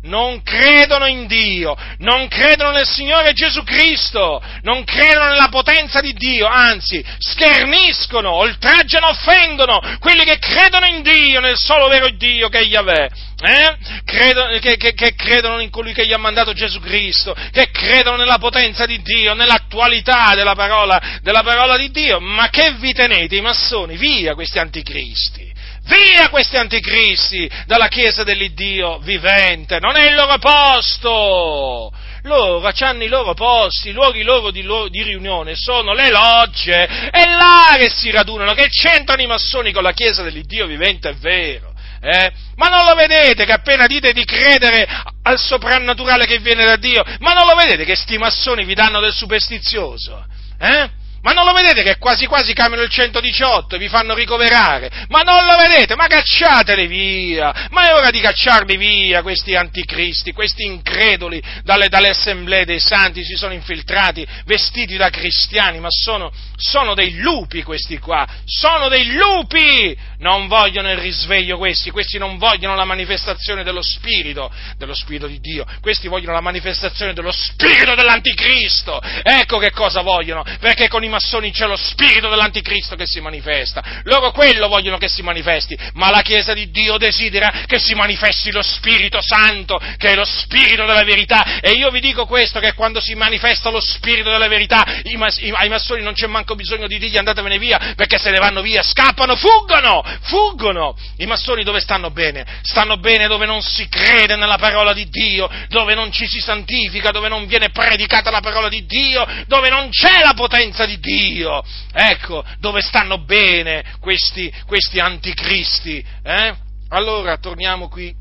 Non 0.00 0.42
credono 0.42 1.06
in 1.06 1.26
Dio, 1.26 1.76
non 1.98 2.28
credono 2.28 2.70
nel 2.70 2.86
Signore 2.86 3.32
Gesù 3.32 3.62
Cristo, 3.64 4.40
non 4.62 4.84
credono 4.84 5.30
nella 5.30 5.48
potenza 5.48 6.00
di 6.00 6.12
Dio, 6.12 6.46
anzi 6.46 7.04
scherniscono, 7.18 8.30
oltraggiano, 8.30 9.08
offendono 9.08 9.80
quelli 9.98 10.24
che 10.24 10.38
credono 10.38 10.86
in 10.86 11.02
Dio, 11.02 11.40
nel 11.40 11.56
solo 11.56 11.88
vero 11.88 12.10
Dio 12.10 12.48
che 12.48 12.58
è 12.58 12.64
Yahweh. 12.64 13.10
Eh? 13.40 13.76
Credono, 14.04 14.58
che, 14.58 14.76
che, 14.76 14.94
che, 14.94 15.14
credono 15.14 15.60
in 15.60 15.70
colui 15.70 15.92
che 15.92 16.06
gli 16.06 16.12
ha 16.12 16.18
mandato 16.18 16.52
Gesù 16.52 16.80
Cristo, 16.80 17.36
che 17.52 17.70
credono 17.70 18.16
nella 18.16 18.38
potenza 18.38 18.86
di 18.86 19.00
Dio, 19.02 19.34
nell'attualità 19.34 20.34
della 20.34 20.54
parola, 20.54 21.18
della 21.22 21.42
parola 21.42 21.76
di 21.76 21.90
Dio, 21.90 22.20
ma 22.20 22.48
che 22.50 22.72
vi 22.78 22.92
tenete 22.92 23.36
i 23.36 23.40
massoni? 23.40 23.96
Via 23.96 24.34
questi 24.34 24.58
anticristi! 24.58 25.47
Via 25.88 26.28
questi 26.28 26.56
anticristi 26.56 27.50
dalla 27.64 27.88
Chiesa 27.88 28.22
dell'Iddio 28.22 28.98
vivente, 28.98 29.78
non 29.80 29.96
è 29.96 30.08
il 30.08 30.14
loro 30.14 30.38
posto! 30.38 31.92
Loro 32.22 32.70
hanno 32.80 33.04
i 33.04 33.08
loro 33.08 33.32
posti, 33.32 33.88
i 33.88 33.92
luoghi 33.92 34.22
loro 34.22 34.50
di, 34.50 34.66
di, 34.90 35.02
riunione 35.02 35.54
sono 35.54 35.94
le 35.94 36.10
logge, 36.10 36.84
è 37.10 37.24
là 37.26 37.74
che 37.78 37.88
si 37.88 38.10
radunano, 38.10 38.52
che 38.52 38.68
c'entrano 38.68 39.22
i 39.22 39.26
massoni 39.26 39.72
con 39.72 39.82
la 39.82 39.92
Chiesa 39.92 40.22
dell'Iddio 40.22 40.66
vivente, 40.66 41.08
è 41.08 41.14
vero. 41.14 41.72
Eh? 42.00 42.32
Ma 42.56 42.66
non 42.66 42.84
lo 42.84 42.94
vedete 42.94 43.44
che 43.44 43.52
appena 43.52 43.86
dite 43.86 44.12
di 44.12 44.24
credere 44.24 44.86
al 45.22 45.38
soprannaturale 45.38 46.26
che 46.26 46.38
viene 46.38 46.64
da 46.64 46.76
Dio, 46.76 47.02
ma 47.20 47.32
non 47.32 47.46
lo 47.46 47.54
vedete 47.54 47.84
che 47.84 47.96
sti 47.96 48.18
massoni 48.18 48.64
vi 48.64 48.74
danno 48.74 49.00
del 49.00 49.12
superstizioso? 49.12 50.24
Eh? 50.60 50.90
Ma 51.20 51.32
non 51.32 51.44
lo 51.44 51.52
vedete 51.52 51.82
che 51.82 51.98
quasi 51.98 52.26
quasi 52.26 52.52
cambiano 52.52 52.84
il 52.84 52.90
118 52.90 53.74
e 53.74 53.78
vi 53.78 53.88
fanno 53.88 54.14
ricoverare? 54.14 54.90
Ma 55.08 55.20
non 55.20 55.44
lo 55.44 55.56
vedete? 55.56 55.96
Ma 55.96 56.06
cacciateli 56.06 56.86
via! 56.86 57.66
Ma 57.70 57.88
è 57.88 57.94
ora 57.94 58.10
di 58.10 58.20
cacciarli 58.20 58.76
via 58.76 59.22
questi 59.22 59.54
anticristi, 59.56 60.32
questi 60.32 60.64
increduli 60.64 61.42
dalle, 61.64 61.88
dalle 61.88 62.10
assemblee 62.10 62.64
dei 62.64 62.80
santi, 62.80 63.24
si 63.24 63.34
sono 63.34 63.52
infiltrati 63.52 64.26
vestiti 64.44 64.96
da 64.96 65.10
cristiani, 65.10 65.80
ma 65.80 65.88
sono, 65.90 66.32
sono 66.56 66.94
dei 66.94 67.16
lupi 67.16 67.62
questi 67.62 67.98
qua, 67.98 68.26
sono 68.44 68.88
dei 68.88 69.12
lupi! 69.12 69.96
Non 70.18 70.46
vogliono 70.48 70.90
il 70.90 70.98
risveglio 70.98 71.58
questi, 71.58 71.90
questi 71.90 72.18
non 72.18 72.38
vogliono 72.38 72.74
la 72.74 72.84
manifestazione 72.84 73.62
dello 73.62 73.82
Spirito, 73.82 74.50
dello 74.76 74.94
Spirito 74.94 75.26
di 75.26 75.40
Dio, 75.40 75.64
questi 75.80 76.08
vogliono 76.08 76.32
la 76.32 76.40
manifestazione 76.40 77.12
dello 77.12 77.32
Spirito 77.32 77.94
dell'Anticristo. 77.94 79.00
Ecco 79.22 79.58
che 79.58 79.70
cosa 79.70 80.02
vogliono, 80.02 80.44
perché 80.60 80.88
con 80.88 81.04
i 81.04 81.08
massoni 81.08 81.50
c'è 81.50 81.66
lo 81.66 81.76
Spirito 81.76 82.28
dell'Anticristo 82.28 82.96
che 82.96 83.06
si 83.06 83.20
manifesta. 83.20 83.82
Loro 84.04 84.30
quello 84.32 84.68
vogliono 84.68 84.98
che 84.98 85.08
si 85.08 85.22
manifesti, 85.22 85.76
ma 85.94 86.10
la 86.10 86.22
Chiesa 86.22 86.52
di 86.52 86.70
Dio 86.70 86.96
desidera 86.98 87.64
che 87.66 87.78
si 87.78 87.94
manifesti 87.94 88.50
lo 88.50 88.62
Spirito 88.62 89.20
Santo, 89.20 89.80
che 89.96 90.10
è 90.10 90.14
lo 90.14 90.24
Spirito 90.24 90.84
della 90.84 91.04
verità. 91.04 91.60
E 91.60 91.72
io 91.72 91.90
vi 91.90 92.00
dico 92.00 92.26
questo, 92.26 92.60
che 92.60 92.74
quando 92.74 93.00
si 93.00 93.14
manifesta 93.14 93.70
lo 93.70 93.80
Spirito 93.80 94.30
della 94.30 94.48
verità, 94.48 94.84
ai 94.84 95.68
massoni 95.68 96.02
non 96.02 96.14
c'è 96.14 96.26
manco 96.26 96.54
bisogno 96.54 96.86
di 96.86 96.98
dirgli 96.98 97.18
andatevene 97.18 97.58
via, 97.58 97.94
perché 97.96 98.18
se 98.18 98.30
ne 98.30 98.38
vanno 98.38 98.62
via, 98.62 98.82
scappano, 98.82 99.36
fuggono, 99.36 100.02
fuggono. 100.22 100.96
I 101.18 101.26
massoni 101.26 101.64
dove 101.64 101.80
stanno 101.80 102.10
bene? 102.10 102.44
Stanno 102.62 102.98
bene 102.98 103.26
dove 103.26 103.46
non 103.46 103.62
si 103.62 103.88
crede 103.88 104.36
nella 104.36 104.58
parola 104.58 104.92
di 104.92 105.08
Dio, 105.08 105.48
dove 105.68 105.94
non 105.94 106.10
ci 106.12 106.26
si 106.26 106.40
santifica, 106.40 107.10
dove 107.10 107.28
non 107.28 107.46
viene 107.46 107.70
predicata 107.70 108.30
la 108.30 108.40
parola 108.40 108.68
di 108.68 108.84
Dio, 108.86 109.26
dove 109.46 109.68
non 109.70 109.90
c'è 109.90 110.22
la 110.22 110.34
potenza 110.34 110.86
di 110.86 110.98
Dio. 110.98 111.62
Ecco, 111.92 112.44
dove 112.58 112.80
stanno 112.80 113.18
bene 113.18 113.84
questi, 114.00 114.52
questi 114.66 114.98
anticristi. 114.98 116.04
Eh? 116.22 116.54
Allora, 116.90 117.36
torniamo 117.38 117.88
qui 117.88 118.14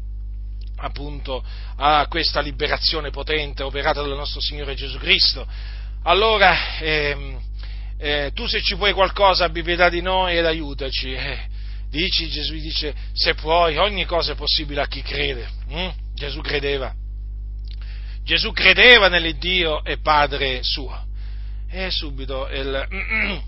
appunto 0.80 1.44
a 1.78 2.06
questa 2.08 2.40
liberazione 2.42 3.10
potente 3.10 3.64
operata 3.64 4.02
dal 4.02 4.16
nostro 4.16 4.42
Signore 4.42 4.76
Gesù 4.76 4.98
Cristo. 4.98 5.48
Allora, 6.04 6.78
ehm, 6.80 7.40
eh, 8.00 8.32
tu 8.34 8.46
se 8.46 8.62
ci 8.62 8.76
puoi 8.76 8.94
qualcosa 8.94 9.46
abbi 9.46 9.64
pietà 9.64 9.90
di 9.90 10.02
noi 10.02 10.38
ed 10.38 10.46
aiutaci. 10.46 11.14
Eh, 11.14 11.40
dici, 11.90 12.28
Gesù 12.30 12.54
dice, 12.54 12.94
se 13.14 13.34
puoi, 13.36 13.78
ogni 13.78 14.06
cosa 14.06 14.34
è 14.34 14.36
possibile 14.36 14.82
a 14.82 14.88
chi 14.88 15.02
crede. 15.02 15.48
Mm? 15.72 15.90
Gesù 16.14 16.42
credeva. 16.42 16.94
Gesù 18.24 18.52
credeva 18.52 19.08
nell'Iddio 19.08 19.84
e 19.84 20.00
Padre 20.00 20.62
suo. 20.64 21.06
E 21.70 21.90
subito 21.92 22.48
il, 22.50 22.88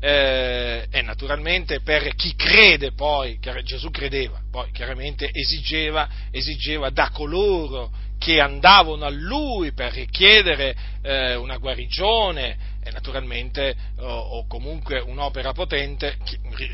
eh, 0.00 0.86
e 0.90 1.02
naturalmente 1.02 1.80
per 1.80 2.14
chi 2.14 2.34
crede 2.34 2.92
poi, 2.92 3.38
Gesù 3.64 3.90
credeva, 3.90 4.40
poi 4.50 4.70
chiaramente 4.70 5.30
esigeva, 5.32 6.08
esigeva 6.30 6.90
da 6.90 7.10
coloro 7.10 7.90
che 8.18 8.40
andavano 8.40 9.04
a 9.04 9.10
lui 9.10 9.72
per 9.72 9.92
richiedere 9.92 10.76
eh, 11.02 11.34
una 11.34 11.56
guarigione 11.56 12.56
e 12.84 12.90
naturalmente 12.90 13.74
o, 13.98 14.06
o, 14.06 14.46
comunque 14.46 15.00
un'opera 15.00 15.52
potente 15.52 16.16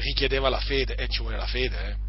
richiedeva 0.00 0.48
la 0.48 0.60
fede 0.60 0.94
e 0.96 1.08
ci 1.08 1.20
vuole 1.20 1.36
la 1.36 1.46
fede. 1.46 1.88
Eh. 1.88 2.08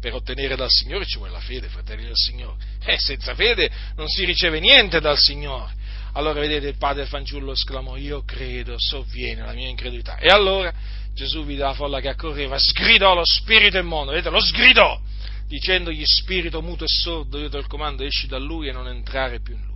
Per 0.00 0.14
ottenere 0.14 0.56
dal 0.56 0.70
Signore 0.70 1.04
ci 1.04 1.18
vuole 1.18 1.32
la 1.32 1.40
fede, 1.40 1.68
fratelli 1.68 2.04
del 2.04 2.16
Signore. 2.16 2.56
E 2.84 2.98
senza 2.98 3.34
fede 3.34 3.70
non 3.96 4.08
si 4.08 4.24
riceve 4.24 4.60
niente 4.60 5.00
dal 5.00 5.18
Signore. 5.18 5.72
Allora 6.12 6.40
vedete 6.40 6.68
il 6.68 6.78
padre 6.78 7.04
fanciullo 7.04 7.52
esclamò 7.52 7.96
io 7.96 8.22
credo, 8.24 8.76
sovviene 8.78 9.42
la 9.42 9.52
mia 9.52 9.68
incredulità. 9.68 10.16
E 10.16 10.28
allora 10.28 10.72
Gesù 11.12 11.44
vide 11.44 11.62
la 11.62 11.74
folla 11.74 12.00
che 12.00 12.08
accorreva, 12.08 12.58
sgridò 12.58 13.14
lo 13.14 13.24
spirito 13.24 13.78
immondo, 13.78 14.12
vedete, 14.12 14.30
lo 14.30 14.40
sgridò, 14.40 14.98
dicendogli 15.46 16.04
spirito 16.04 16.62
muto 16.62 16.84
e 16.84 16.88
sordo, 16.88 17.38
io 17.38 17.48
te 17.48 17.58
il 17.58 17.66
comando, 17.66 18.04
esci 18.04 18.26
da 18.26 18.38
lui 18.38 18.68
e 18.68 18.72
non 18.72 18.88
entrare 18.88 19.40
più 19.40 19.54
in 19.54 19.64
lui. 19.64 19.75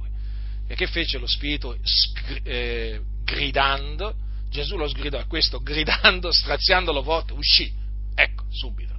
E 0.71 0.77
che 0.77 0.87
fece 0.87 1.18
lo 1.18 1.27
spirito? 1.27 1.77
Scri- 1.83 2.43
eh, 2.45 3.01
gridando, 3.25 4.14
Gesù 4.49 4.77
lo 4.77 4.87
sgridò 4.87 5.18
a 5.18 5.25
questo, 5.25 5.61
gridando, 5.61 6.31
straziandolo 6.31 7.03
forte, 7.03 7.33
uscì. 7.33 7.75
Ecco, 8.14 8.45
subito. 8.51 8.95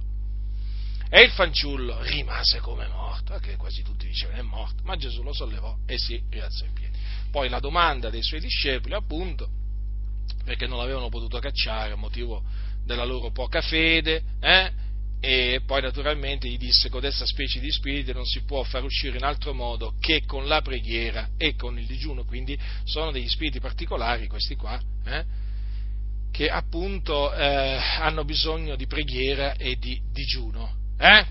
E 1.08 1.22
il 1.22 1.30
fanciullo 1.30 2.02
rimase 2.02 2.58
come 2.58 2.86
morto, 2.88 3.38
che 3.38 3.56
quasi 3.56 3.82
tutti 3.82 4.06
dicevano 4.06 4.38
è 4.38 4.42
morto, 4.42 4.82
ma 4.82 4.96
Gesù 4.96 5.22
lo 5.22 5.32
sollevò 5.32 5.74
e 5.86 5.96
si 5.96 6.22
rialzò 6.28 6.66
in 6.66 6.74
piedi. 6.74 6.98
Poi 7.30 7.48
la 7.48 7.58
domanda 7.58 8.10
dei 8.10 8.22
suoi 8.22 8.40
discepoli, 8.40 8.92
appunto, 8.92 9.48
perché 10.44 10.66
non 10.66 10.76
l'avevano 10.76 11.08
potuto 11.08 11.38
cacciare 11.38 11.92
a 11.92 11.96
motivo 11.96 12.42
della 12.84 13.04
loro 13.04 13.30
poca 13.30 13.62
fede, 13.62 14.22
eh? 14.40 14.70
E 15.24 15.60
poi 15.64 15.80
naturalmente 15.80 16.48
gli 16.48 16.58
disse 16.58 16.90
che 16.90 16.98
questa 16.98 17.24
specie 17.26 17.60
di 17.60 17.70
spiriti 17.70 18.12
non 18.12 18.26
si 18.26 18.42
può 18.42 18.64
far 18.64 18.82
uscire 18.82 19.18
in 19.18 19.22
altro 19.22 19.54
modo 19.54 19.94
che 20.00 20.24
con 20.26 20.48
la 20.48 20.62
preghiera 20.62 21.28
e 21.36 21.54
con 21.54 21.78
il 21.78 21.86
digiuno, 21.86 22.24
quindi 22.24 22.58
sono 22.82 23.12
degli 23.12 23.28
spiriti 23.28 23.60
particolari 23.60 24.26
questi 24.26 24.56
qua, 24.56 24.82
eh, 25.04 25.24
che 26.32 26.48
appunto 26.48 27.32
eh, 27.32 27.78
hanno 28.00 28.24
bisogno 28.24 28.74
di 28.74 28.88
preghiera 28.88 29.54
e 29.54 29.76
di 29.76 30.02
digiuno, 30.10 30.74
eh, 30.98 31.24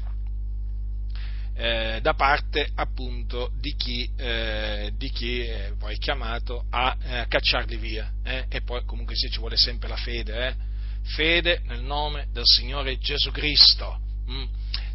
eh 1.53 1.99
da 2.01 2.13
parte 2.13 2.69
appunto 2.75 3.51
di 3.59 3.75
chi, 3.75 4.09
eh, 4.15 4.93
di 4.95 5.09
chi 5.09 5.41
è 5.41 5.73
poi 5.77 5.97
chiamato 5.97 6.63
a 6.69 6.95
eh, 6.97 7.25
cacciarli 7.27 7.75
via, 7.75 8.09
e 8.23 8.61
poi 8.61 8.85
comunque 8.85 9.15
sì, 9.17 9.29
ci 9.29 9.39
vuole 9.39 9.57
sempre 9.57 9.89
la 9.89 9.97
fede, 9.97 10.69
fede 11.03 11.61
nel 11.65 11.81
nome 11.81 12.27
del 12.31 12.45
Signore 12.45 12.97
Gesù 12.97 13.31
Cristo. 13.31 13.99
Mm. 14.29 14.45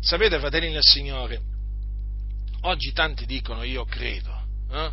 Sapete, 0.00 0.38
fratelli 0.38 0.72
del 0.72 0.82
Signore, 0.82 1.40
oggi 2.62 2.92
tanti 2.92 3.26
dicono 3.26 3.62
io 3.62 3.84
credo. 3.84 4.42
Eh? 4.70 4.90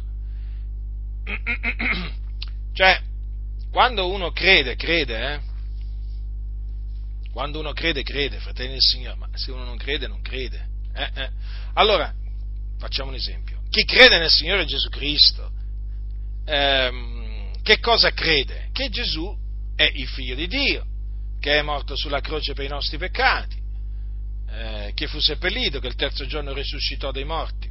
Cioè, 2.74 3.02
quando 3.72 4.10
uno 4.10 4.32
crede, 4.32 4.76
crede, 4.76 5.34
eh? 5.34 5.40
Quando 7.32 7.60
uno 7.60 7.74
crede, 7.74 8.04
crede, 8.04 8.40
fratelli 8.40 8.72
del 8.72 8.82
Signore, 8.82 9.16
ma 9.16 9.30
se 9.34 9.52
uno 9.52 9.64
non 9.64 9.78
crede, 9.78 10.08
non 10.08 10.22
crede. 10.22 10.68
Eh, 10.94 11.10
eh. 11.16 11.30
Allora, 11.74 12.14
facciamo 12.80 13.10
un 13.10 13.16
esempio. 13.16 13.62
Chi 13.70 13.86
crede 13.86 14.20
nel 14.20 14.30
Signore 14.30 14.66
Gesù 14.66 14.90
Cristo, 14.90 15.52
ehm, 16.46 17.62
che 17.64 17.80
cosa 17.80 18.12
crede? 18.12 18.70
Che 18.72 18.90
Gesù 18.90 19.36
è 19.76 19.90
il 19.96 20.08
figlio 20.08 20.36
di 20.36 20.48
Dio 20.48 20.86
che 21.44 21.60
è 21.60 21.62
morto 21.62 21.98
sulla 21.98 22.22
croce 22.22 22.54
per 22.54 22.64
i 22.64 22.70
nostri 22.70 22.98
peccati, 22.98 23.62
eh, 24.50 24.92
che 24.94 25.08
fu 25.08 25.20
seppellito, 25.20 25.82
che 25.82 25.88
il 25.88 25.96
terzo 25.96 26.26
giorno 26.26 26.54
risuscitò 26.54 27.12
dai 27.12 27.26
morti, 27.26 27.70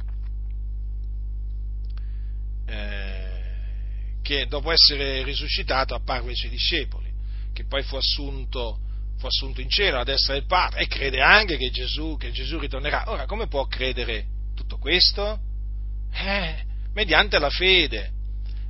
eh, 2.67 3.41
che 4.21 4.45
dopo 4.45 4.71
essere 4.71 5.23
risuscitato 5.23 5.95
apparve 5.95 6.29
ai 6.29 6.35
suoi 6.35 6.51
discepoli, 6.51 7.11
che 7.51 7.65
poi 7.65 7.81
fu 7.81 7.95
assunto, 7.95 8.77
fu 9.17 9.25
assunto 9.25 9.59
in 9.59 9.69
cielo 9.69 9.97
a 9.97 10.03
destra 10.03 10.35
del 10.35 10.45
Padre 10.45 10.81
e 10.81 10.87
crede 10.87 11.19
anche 11.19 11.57
che 11.57 11.71
Gesù, 11.71 12.15
che 12.15 12.31
Gesù 12.31 12.59
ritornerà. 12.59 13.09
Ora, 13.09 13.25
come 13.25 13.47
può 13.47 13.65
credere 13.65 14.27
tutto 14.53 14.77
questo? 14.77 15.39
Eh, 16.13 16.63
mediante 16.93 17.39
la 17.39 17.49
fede, 17.49 18.11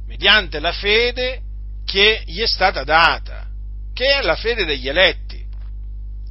mediante 0.05 0.61
la 0.61 0.71
fede 0.71 1.41
che 1.83 2.23
gli 2.25 2.39
è 2.39 2.47
stata 2.47 2.85
data 2.85 3.42
che 3.93 4.17
è 4.17 4.21
la 4.21 4.35
fede 4.35 4.65
degli 4.65 4.87
eletti, 4.87 5.43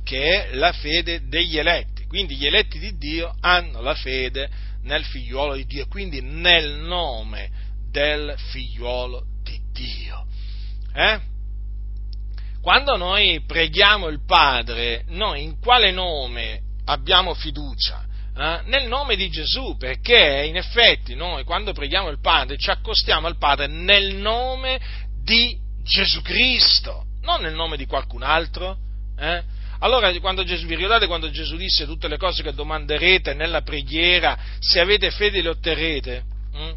che 0.05 0.51
è 0.51 0.55
la 0.55 0.73
fede 0.73 1.29
degli 1.29 1.57
eletti. 1.57 2.07
Quindi 2.07 2.37
gli 2.37 2.47
eletti 2.47 2.79
di 2.79 2.97
Dio 2.99 3.35
hanno 3.41 3.81
la 3.81 3.95
fede 3.95 4.51
nel 4.83 5.05
figliuolo 5.05 5.55
di 5.55 5.65
Dio, 5.65 5.87
quindi 5.87 6.21
nel 6.21 6.81
nome 6.81 7.51
del 7.91 8.35
figliuolo 8.51 9.25
di 9.43 9.59
Dio. 9.73 10.27
Eh? 10.93 11.21
Quando 12.61 12.97
noi 12.97 13.43
preghiamo 13.47 14.09
il 14.09 14.25
Padre, 14.27 15.05
noi 15.09 15.43
in 15.43 15.59
quale 15.59 15.91
nome 15.91 16.61
abbiamo 16.87 17.35
fiducia? 17.35 18.05
Eh? 18.37 18.61
Nel 18.65 18.89
nome 18.89 19.17
di 19.17 19.31
Gesù, 19.31 19.77
perché 19.77 20.45
in 20.47 20.57
effetti 20.57 21.15
noi 21.15 21.45
quando 21.45 21.73
preghiamo 21.73 22.09
il 22.09 22.21
Padre 22.21 22.59
ci 22.59 22.71
accostiamo 22.71 23.27
al 23.27 23.39
Padre 23.39 23.69
nel 23.69 24.17
nome 24.17 24.81
di 25.23 25.57
Gesù 25.83 26.23
Cristo 26.23 27.07
non 27.23 27.41
nel 27.41 27.55
nome 27.55 27.77
di 27.77 27.87
qualcun 27.87 28.23
altro. 28.23 28.77
Eh? 29.19 29.43
Allora, 29.81 30.13
quando 30.21 30.45
Gesù, 30.45 30.67
vi 30.67 30.77
ricordate 30.77 31.07
quando 31.07 31.31
Gesù 31.31 31.57
disse 31.57 31.87
tutte 31.87 32.07
le 32.09 32.17
cose 32.17 32.43
che 32.43 32.53
domanderete 32.53 33.35
nella 33.35 33.63
preghiera, 33.63 34.39
se 34.61 34.81
avete 34.81 35.11
fede 35.11 35.43
le 35.43 35.49
otterrete? 35.49 36.23
Mm? 36.57 36.73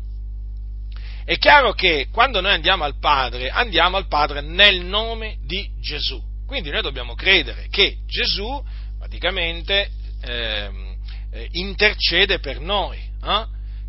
È 1.25 1.37
chiaro 1.37 1.73
che 1.73 2.07
quando 2.11 2.41
noi 2.41 2.53
andiamo 2.53 2.83
al 2.83 2.99
Padre, 2.99 3.49
andiamo 3.49 3.97
al 3.97 4.07
Padre 4.07 4.41
nel 4.41 4.81
nome 4.81 5.37
di 5.43 5.69
Gesù. 5.79 6.21
Quindi 6.45 6.69
noi 6.69 6.81
dobbiamo 6.81 7.15
credere 7.15 7.67
che 7.69 7.97
Gesù 8.05 8.63
praticamente 8.99 9.89
ehm, 10.21 10.95
eh, 11.31 11.47
intercede 11.53 12.39
per 12.39 12.59
noi. 12.59 12.97
Eh? 12.97 13.45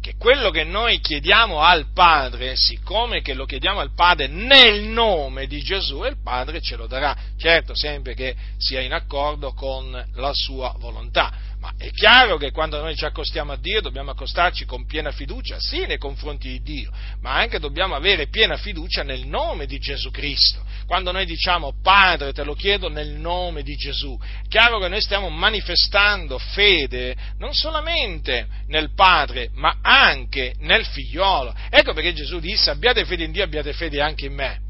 Che 0.06 0.14
quello 0.16 0.50
che 0.50 0.62
noi 0.62 1.00
chiediamo 1.00 1.60
al 1.60 1.86
Padre, 1.92 2.52
siccome 2.54 3.22
che 3.22 3.34
lo 3.34 3.44
chiediamo 3.44 3.80
al 3.80 3.92
Padre 3.92 4.28
nel 4.28 4.84
nome 4.84 5.48
di 5.48 5.60
Gesù, 5.60 6.04
il 6.04 6.22
Padre 6.22 6.60
ce 6.60 6.76
lo 6.76 6.86
darà, 6.86 7.16
certo 7.36 7.74
sempre 7.74 8.14
che 8.14 8.36
sia 8.56 8.82
in 8.82 8.92
accordo 8.92 9.52
con 9.52 9.90
la 10.14 10.30
sua 10.32 10.72
volontà. 10.78 11.32
Ma 11.58 11.72
è 11.76 11.90
chiaro 11.90 12.36
che 12.36 12.52
quando 12.52 12.80
noi 12.80 12.94
ci 12.94 13.04
accostiamo 13.04 13.50
a 13.50 13.56
Dio 13.56 13.80
dobbiamo 13.80 14.12
accostarci 14.12 14.64
con 14.64 14.86
piena 14.86 15.10
fiducia, 15.10 15.58
sì 15.58 15.84
nei 15.86 15.98
confronti 15.98 16.50
di 16.50 16.62
Dio, 16.62 16.92
ma 17.20 17.34
anche 17.34 17.58
dobbiamo 17.58 17.96
avere 17.96 18.28
piena 18.28 18.56
fiducia 18.56 19.02
nel 19.02 19.26
nome 19.26 19.66
di 19.66 19.80
Gesù 19.80 20.12
Cristo. 20.12 20.62
Quando 20.86 21.10
noi 21.12 21.26
diciamo 21.26 21.74
Padre 21.82 22.32
te 22.32 22.44
lo 22.44 22.54
chiedo 22.54 22.88
nel 22.88 23.10
nome 23.10 23.62
di 23.62 23.74
Gesù. 23.76 24.18
È 24.18 24.48
chiaro 24.48 24.78
che 24.78 24.88
noi 24.88 25.00
stiamo 25.00 25.28
manifestando 25.28 26.38
fede 26.38 27.16
non 27.38 27.52
solamente 27.52 28.46
nel 28.68 28.94
Padre, 28.94 29.50
ma 29.54 29.78
anche 29.82 30.54
nel 30.60 30.84
figliolo. 30.84 31.54
Ecco 31.70 31.92
perché 31.92 32.12
Gesù 32.12 32.38
disse 32.38 32.70
abbiate 32.70 33.04
fede 33.04 33.24
in 33.24 33.32
Dio, 33.32 33.44
abbiate 33.44 33.72
fede 33.72 34.00
anche 34.00 34.26
in 34.26 34.34
me. 34.34 34.60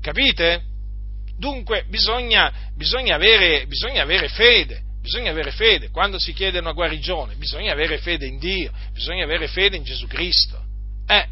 Capite? 0.00 0.62
Dunque 1.36 1.84
bisogna, 1.88 2.52
bisogna, 2.74 3.16
avere, 3.16 3.66
bisogna 3.66 4.02
avere 4.02 4.28
fede 4.28 4.84
bisogna 5.06 5.30
avere 5.30 5.52
fede, 5.52 5.90
quando 5.90 6.18
si 6.18 6.32
chiede 6.32 6.58
una 6.58 6.72
guarigione, 6.72 7.36
bisogna 7.36 7.70
avere 7.70 7.98
fede 7.98 8.26
in 8.26 8.38
Dio, 8.38 8.72
bisogna 8.92 9.22
avere 9.22 9.46
fede 9.46 9.76
in 9.76 9.84
Gesù 9.84 10.08
Cristo. 10.08 10.60
Eh. 11.06 11.28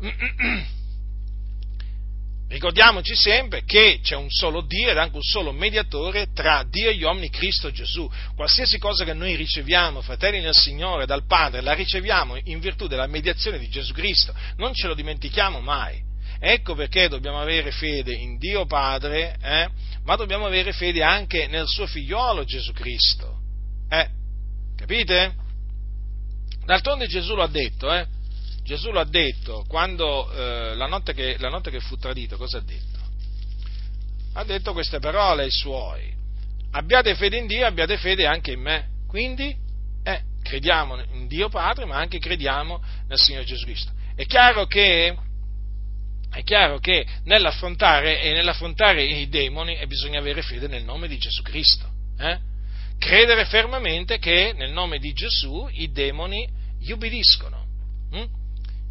Ricordiamoci 2.48 3.16
sempre 3.16 3.64
che 3.64 4.00
c'è 4.02 4.14
un 4.14 4.28
solo 4.28 4.60
Dio 4.60 4.90
ed 4.90 4.98
anche 4.98 5.16
un 5.16 5.22
solo 5.22 5.50
mediatore 5.50 6.28
tra 6.32 6.64
Dio 6.68 6.90
e 6.90 6.96
gli 6.96 7.02
uomini, 7.02 7.30
Cristo 7.30 7.70
Gesù. 7.70 8.08
Qualsiasi 8.36 8.78
cosa 8.78 9.04
che 9.04 9.14
noi 9.14 9.34
riceviamo, 9.34 10.02
fratelli 10.02 10.40
nel 10.40 10.54
Signore, 10.54 11.06
dal 11.06 11.26
Padre, 11.26 11.62
la 11.62 11.72
riceviamo 11.72 12.38
in 12.44 12.60
virtù 12.60 12.86
della 12.86 13.06
mediazione 13.06 13.58
di 13.58 13.68
Gesù 13.68 13.92
Cristo. 13.92 14.34
Non 14.56 14.74
ce 14.74 14.86
lo 14.86 14.94
dimentichiamo 14.94 15.60
mai. 15.60 16.00
Ecco 16.38 16.74
perché 16.74 17.08
dobbiamo 17.08 17.40
avere 17.40 17.70
fede 17.70 18.12
in 18.12 18.36
Dio 18.36 18.66
Padre, 18.66 19.36
eh? 19.40 19.68
ma 20.04 20.14
dobbiamo 20.14 20.44
avere 20.44 20.72
fede 20.72 21.02
anche 21.02 21.46
nel 21.46 21.66
suo 21.66 21.86
figliolo 21.86 22.44
Gesù 22.44 22.72
Cristo. 22.72 23.38
Eh? 23.88 24.08
Capite? 24.76 25.34
D'altronde 26.66 27.06
Gesù 27.06 27.34
lo 27.34 27.42
ha 27.42 27.48
detto, 27.48 27.90
eh? 27.92 28.06
Gesù 28.64 28.90
lo 28.90 29.00
ha 29.00 29.04
detto 29.04 29.64
quando 29.68 30.32
eh, 30.32 30.74
la, 30.74 30.86
notte 30.86 31.12
che, 31.12 31.36
la 31.38 31.50
notte 31.50 31.70
che 31.70 31.80
fu 31.80 31.96
tradito, 31.96 32.36
cosa 32.38 32.58
ha 32.58 32.62
detto? 32.62 32.98
Ha 34.32 34.44
detto 34.44 34.72
queste 34.72 34.98
parole 34.98 35.42
ai 35.42 35.50
suoi. 35.50 36.12
Abbiate 36.72 37.14
fede 37.14 37.36
in 37.36 37.46
Dio, 37.46 37.66
abbiate 37.66 37.98
fede 37.98 38.26
anche 38.26 38.52
in 38.52 38.60
me. 38.60 38.88
Quindi, 39.06 39.54
eh, 40.02 40.22
crediamo 40.42 40.98
in 41.12 41.28
Dio 41.28 41.50
Padre, 41.50 41.84
ma 41.84 41.96
anche 41.96 42.18
crediamo 42.18 42.82
nel 43.06 43.18
Signore 43.18 43.44
Gesù 43.44 43.64
Cristo. 43.64 43.92
È 44.16 44.24
chiaro 44.24 44.66
che 44.66 45.14
è 46.30 46.42
chiaro 46.42 46.78
che 46.78 47.06
nell'affrontare, 47.24 48.20
e 48.22 48.32
nell'affrontare 48.32 49.04
i 49.04 49.28
demoni 49.28 49.78
bisogna 49.86 50.18
avere 50.18 50.42
fede 50.42 50.66
nel 50.66 50.82
nome 50.82 51.06
di 51.06 51.16
Gesù 51.16 51.42
Cristo. 51.42 51.86
Eh? 52.18 52.38
Credere 52.98 53.44
fermamente 53.44 54.18
che 54.18 54.52
nel 54.56 54.72
nome 54.72 54.98
di 54.98 55.12
Gesù 55.12 55.68
i 55.70 55.92
demoni 55.92 56.48
gli 56.80 56.90
ubbidiscono. 56.90 57.64
Hm? 58.10 58.42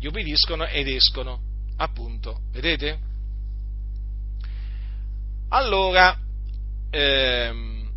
Gli 0.04 0.08
ubbidiscono 0.08 0.66
ed 0.66 0.90
escono, 0.90 1.40
appunto. 1.78 2.42
Vedete? 2.52 3.00
Allora, 5.48 6.20
ehm, 6.90 7.90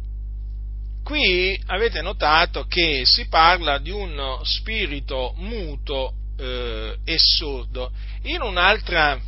qui 1.02 1.60
avete 1.66 2.02
notato 2.02 2.66
che 2.66 3.02
si 3.04 3.26
parla 3.26 3.78
di 3.78 3.90
uno 3.90 4.40
spirito 4.44 5.34
muto 5.38 6.12
eh, 6.38 6.96
e 7.04 7.16
sordo. 7.18 7.90
In 8.22 8.40
un'altra 8.40 9.20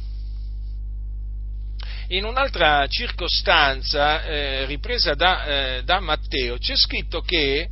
in 2.11 2.25
un'altra 2.25 2.87
circostanza 2.87 4.23
eh, 4.23 4.67
ripresa 4.67 5.15
da, 5.15 5.79
eh, 5.79 5.83
da 5.83 5.99
Matteo 5.99 6.59
c'è 6.59 6.77
scritto 6.77 7.23
che 7.23 7.71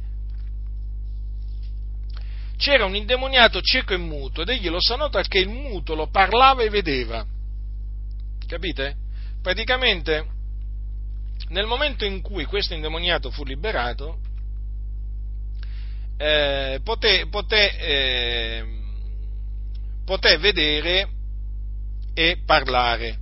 c'era 2.56 2.84
un 2.84 2.96
indemoniato 2.96 3.60
cieco 3.60 3.92
e 3.92 3.98
muto 3.98 4.42
ed 4.42 4.48
egli 4.48 4.68
lo 4.68 4.80
sanò 4.80 5.08
che 5.08 5.38
il 5.38 5.48
muto 5.48 5.94
lo 5.94 6.08
parlava 6.08 6.62
e 6.62 6.70
vedeva. 6.70 7.24
Capite? 8.46 8.96
Praticamente 9.42 10.34
nel 11.48 11.66
momento 11.66 12.04
in 12.04 12.22
cui 12.22 12.44
questo 12.44 12.74
indemoniato 12.74 13.30
fu 13.30 13.44
liberato, 13.44 14.18
eh, 16.16 16.80
poté, 16.82 17.26
poté, 17.28 17.78
eh, 17.78 18.64
poté 20.04 20.38
vedere 20.38 21.08
e 22.14 22.38
parlare. 22.44 23.18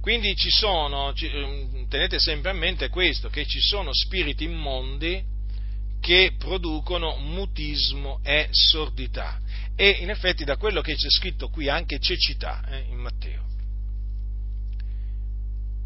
Quindi 0.00 0.36
ci 0.36 0.50
sono, 0.50 1.12
ehm, 1.16 1.88
tenete 1.88 2.20
sempre 2.20 2.50
a 2.50 2.54
mente 2.54 2.88
questo, 2.90 3.28
che 3.28 3.44
ci 3.46 3.60
sono 3.60 3.92
spiriti 3.92 4.44
immondi 4.44 5.34
che 6.06 6.34
producono 6.38 7.16
mutismo 7.16 8.20
e 8.22 8.46
sordità. 8.52 9.40
E 9.74 9.88
in 9.88 10.08
effetti 10.08 10.44
da 10.44 10.56
quello 10.56 10.80
che 10.80 10.94
c'è 10.94 11.10
scritto 11.10 11.48
qui 11.48 11.68
anche 11.68 11.98
cecità 11.98 12.62
eh, 12.68 12.84
in 12.88 12.98
Matteo. 12.98 13.42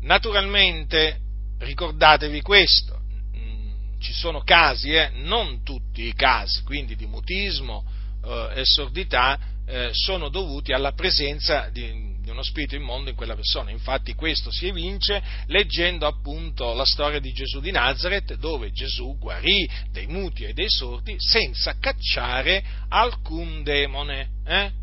Naturalmente 0.03 1.21
ricordatevi 1.61 2.43
questo, 2.43 3.01
mm, 3.35 3.71
ci 3.99 4.13
sono 4.13 4.43
casi, 4.43 4.93
eh, 4.93 5.09
non 5.15 5.63
tutti 5.63 6.03
i 6.03 6.13
casi, 6.13 6.65
quindi 6.65 6.97
di 6.97 7.07
mutismo 7.07 7.83
eh, 8.23 8.51
e 8.57 8.65
sordità 8.67 9.39
eh, 9.65 9.89
sono 9.93 10.29
dovuti 10.29 10.75
alla 10.75 10.93
presenza 10.93 11.71
di, 11.71 12.10
di 12.21 12.31
uno 12.31 12.43
spirito 12.43 12.75
immondo 12.75 13.11
in 13.11 13.17
quella 13.17 13.35
persona. 13.35 13.71
Infatti 13.71 14.15
questo 14.15 14.51
si 14.51 14.67
evince 14.67 15.23
leggendo 15.47 16.07
appunto 16.07 16.73
la 16.75 16.85
storia 16.85 17.21
di 17.21 17.33
Gesù 17.33 17.61
di 17.61 17.71
Nazareth, 17.71 18.35
dove 18.35 18.71
Gesù 18.73 19.17
guarì 19.19 19.69
dei 19.91 20.07
muti 20.07 20.45
e 20.45 20.53
dei 20.53 20.69
sordi 20.69 21.15
senza 21.19 21.77
cacciare 21.79 22.63
alcun 22.89 23.63
demone. 23.63 24.29
Eh? 24.47 24.79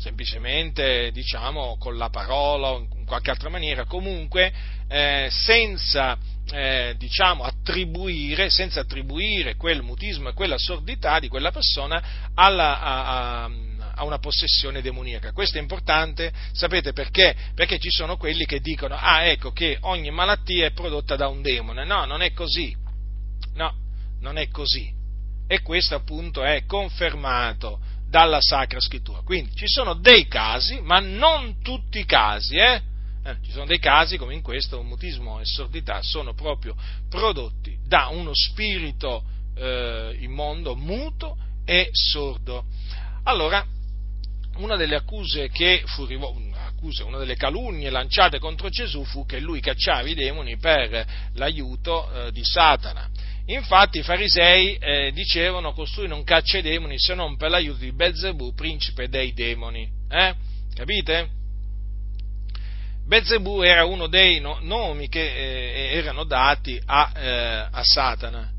semplicemente 0.00 1.10
diciamo 1.12 1.76
con 1.78 1.98
la 1.98 2.08
parola 2.08 2.70
o 2.70 2.78
in 2.78 3.04
qualche 3.04 3.30
altra 3.30 3.50
maniera, 3.50 3.84
comunque 3.84 4.50
eh, 4.88 5.28
senza 5.30 6.16
eh, 6.52 6.94
diciamo, 6.98 7.44
attribuire, 7.44 8.50
senza 8.50 8.80
attribuire 8.80 9.56
quel 9.56 9.82
mutismo 9.82 10.30
e 10.30 10.32
quella 10.32 10.58
sordità 10.58 11.20
di 11.20 11.28
quella 11.28 11.52
persona 11.52 12.02
alla, 12.34 12.80
a, 12.80 13.42
a, 13.44 13.50
a 14.00 14.04
una 14.04 14.18
possessione 14.18 14.80
demoniaca. 14.80 15.32
Questo 15.32 15.58
è 15.58 15.60
importante, 15.60 16.32
sapete 16.52 16.94
perché? 16.94 17.36
Perché 17.54 17.78
ci 17.78 17.90
sono 17.90 18.16
quelli 18.16 18.46
che 18.46 18.60
dicono, 18.60 18.96
ah 18.98 19.24
ecco 19.24 19.52
che 19.52 19.76
ogni 19.82 20.10
malattia 20.10 20.66
è 20.66 20.72
prodotta 20.72 21.16
da 21.16 21.28
un 21.28 21.42
demone. 21.42 21.84
No, 21.84 22.06
non 22.06 22.22
è 22.22 22.32
così. 22.32 22.74
No, 23.54 23.74
non 24.20 24.38
è 24.38 24.48
così. 24.48 24.90
E 25.46 25.60
questo 25.60 25.96
appunto 25.96 26.42
è 26.42 26.64
confermato 26.64 27.78
dalla 28.08 28.40
Sacra 28.40 28.80
Scrittura. 28.80 29.20
Quindi 29.20 29.54
ci 29.54 29.68
sono 29.68 29.92
dei 29.92 30.26
casi, 30.28 30.80
ma 30.80 30.98
non 30.98 31.60
tutti 31.60 31.98
i 31.98 32.06
casi, 32.06 32.56
eh? 32.56 32.80
Eh, 33.22 33.36
ci 33.42 33.50
sono 33.50 33.66
dei 33.66 33.78
casi 33.78 34.16
come 34.16 34.32
in 34.32 34.40
questo, 34.40 34.82
mutismo 34.82 35.40
e 35.40 35.44
sordità 35.44 36.00
sono 36.00 36.32
proprio 36.32 36.74
prodotti 37.10 37.76
da 37.86 38.08
uno 38.08 38.30
spirito 38.32 39.24
eh, 39.56 40.16
immondo, 40.20 40.74
muto 40.74 41.36
e 41.66 41.90
sordo. 41.92 42.64
Allora, 43.24 43.62
una 44.60 44.76
delle 44.76 44.94
accuse 44.94 45.48
che 45.48 45.82
fu 45.86 46.06
accuse, 46.80 47.02
una 47.02 47.18
delle 47.18 47.36
calunnie 47.36 47.90
lanciate 47.90 48.38
contro 48.38 48.68
Gesù 48.68 49.04
fu 49.04 49.26
che 49.26 49.40
lui 49.40 49.60
cacciava 49.60 50.08
i 50.08 50.14
demoni 50.14 50.56
per 50.56 51.06
l'aiuto 51.34 52.10
eh, 52.12 52.32
di 52.32 52.42
Satana. 52.44 53.08
Infatti 53.46 53.98
i 53.98 54.02
farisei 54.02 54.76
eh, 54.76 55.10
dicevano 55.12 55.72
costui 55.72 56.06
non 56.06 56.24
caccia 56.24 56.58
i 56.58 56.62
demoni 56.62 56.98
se 56.98 57.14
non 57.14 57.36
per 57.36 57.50
l'aiuto 57.50 57.78
di 57.78 57.92
Belzebù, 57.92 58.54
principe 58.54 59.08
dei 59.08 59.32
demoni. 59.32 59.88
Eh? 60.08 60.34
Capite? 60.74 61.28
Belzebù 63.06 63.62
era 63.62 63.84
uno 63.84 64.06
dei 64.06 64.40
no, 64.40 64.58
nomi 64.60 65.08
che 65.08 65.20
eh, 65.20 65.96
erano 65.96 66.24
dati 66.24 66.80
a, 66.86 67.12
eh, 67.16 67.68
a 67.70 67.82
Satana. 67.82 68.52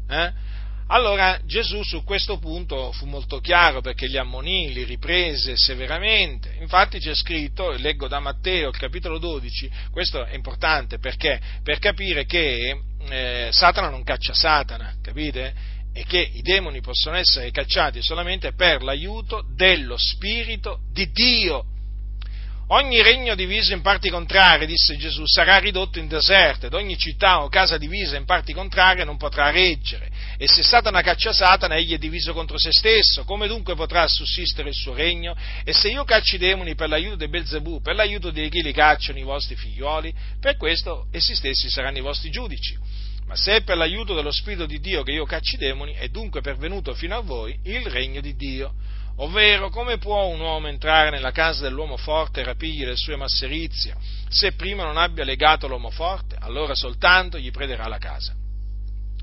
Allora 0.93 1.39
Gesù 1.45 1.83
su 1.83 2.03
questo 2.03 2.37
punto 2.37 2.91
fu 2.91 3.05
molto 3.05 3.39
chiaro 3.39 3.79
perché 3.79 4.07
li 4.07 4.17
ammonì, 4.17 4.73
li 4.73 4.83
riprese 4.83 5.55
severamente. 5.55 6.57
Infatti 6.59 6.99
c'è 6.99 7.15
scritto, 7.15 7.71
leggo 7.71 8.09
da 8.09 8.19
Matteo, 8.19 8.67
il 8.67 8.77
capitolo 8.77 9.17
12, 9.17 9.71
questo 9.89 10.25
è 10.25 10.35
importante 10.35 10.99
perché? 10.99 11.39
Per 11.63 11.79
capire 11.79 12.25
che 12.25 12.77
eh, 13.09 13.49
Satana 13.51 13.87
non 13.87 14.03
caccia 14.03 14.33
Satana, 14.33 14.95
capite? 15.01 15.53
E 15.93 16.03
che 16.03 16.19
i 16.19 16.41
demoni 16.41 16.81
possono 16.81 17.15
essere 17.15 17.51
cacciati 17.51 18.01
solamente 18.01 18.51
per 18.51 18.83
l'aiuto 18.83 19.45
dello 19.55 19.95
Spirito 19.97 20.81
di 20.91 21.09
Dio. 21.11 21.70
Ogni 22.73 23.01
regno 23.01 23.35
diviso 23.35 23.73
in 23.73 23.81
parti 23.81 24.09
contrarie, 24.09 24.65
disse 24.65 24.95
Gesù, 24.95 25.25
sarà 25.25 25.57
ridotto 25.57 25.99
in 25.99 26.07
deserto 26.07 26.67
ed 26.67 26.73
ogni 26.73 26.97
città 26.97 27.43
o 27.43 27.49
casa 27.49 27.77
divisa 27.77 28.15
in 28.15 28.23
parti 28.23 28.53
contrarie 28.53 29.03
non 29.03 29.17
potrà 29.17 29.49
reggere. 29.49 30.09
E 30.37 30.47
se 30.47 30.63
Satana 30.63 31.01
caccia 31.01 31.33
Satana, 31.33 31.75
egli 31.75 31.93
è 31.93 31.97
diviso 31.97 32.31
contro 32.31 32.57
se 32.57 32.71
stesso. 32.71 33.25
Come 33.25 33.47
dunque 33.47 33.75
potrà 33.75 34.07
sussistere 34.07 34.69
il 34.69 34.75
suo 34.75 34.93
regno? 34.93 35.35
E 35.65 35.73
se 35.73 35.89
io 35.89 36.05
caccio 36.05 36.35
i 36.35 36.39
demoni 36.39 36.73
per 36.73 36.87
l'aiuto 36.87 37.17
di 37.17 37.27
Belzebù, 37.27 37.81
per 37.81 37.95
l'aiuto 37.95 38.29
di 38.29 38.47
chi 38.47 38.61
li 38.61 38.71
cacciano 38.71 39.19
i 39.19 39.23
vostri 39.23 39.55
figlioli, 39.55 40.13
per 40.39 40.55
questo 40.55 41.07
essi 41.11 41.35
stessi 41.35 41.69
saranno 41.69 41.97
i 41.97 42.01
vostri 42.01 42.29
giudici. 42.29 42.77
Ma 43.25 43.35
se 43.35 43.57
è 43.57 43.63
per 43.63 43.75
l'aiuto 43.75 44.13
dello 44.13 44.31
Spirito 44.31 44.65
di 44.65 44.79
Dio 44.79 45.03
che 45.03 45.11
io 45.11 45.25
caccio 45.25 45.55
i 45.55 45.59
demoni, 45.59 45.93
è 45.95 46.07
dunque 46.07 46.39
pervenuto 46.39 46.93
fino 46.93 47.17
a 47.17 47.21
voi 47.21 47.59
il 47.63 47.85
regno 47.87 48.21
di 48.21 48.33
Dio. 48.37 48.73
Ovvero, 49.21 49.69
come 49.69 49.99
può 49.99 50.25
un 50.25 50.39
uomo 50.39 50.67
entrare 50.67 51.11
nella 51.11 51.31
casa 51.31 51.61
dell'uomo 51.61 51.95
forte 51.95 52.41
e 52.41 52.43
rapigli 52.43 52.83
le 52.83 52.95
sue 52.95 53.15
masserizie, 53.15 53.95
se 54.27 54.53
prima 54.53 54.83
non 54.83 54.97
abbia 54.97 55.23
legato 55.23 55.67
l'uomo 55.67 55.91
forte? 55.91 56.37
Allora 56.39 56.73
soltanto 56.73 57.37
gli 57.37 57.51
prederà 57.51 57.87
la 57.87 57.99
casa. 57.99 58.33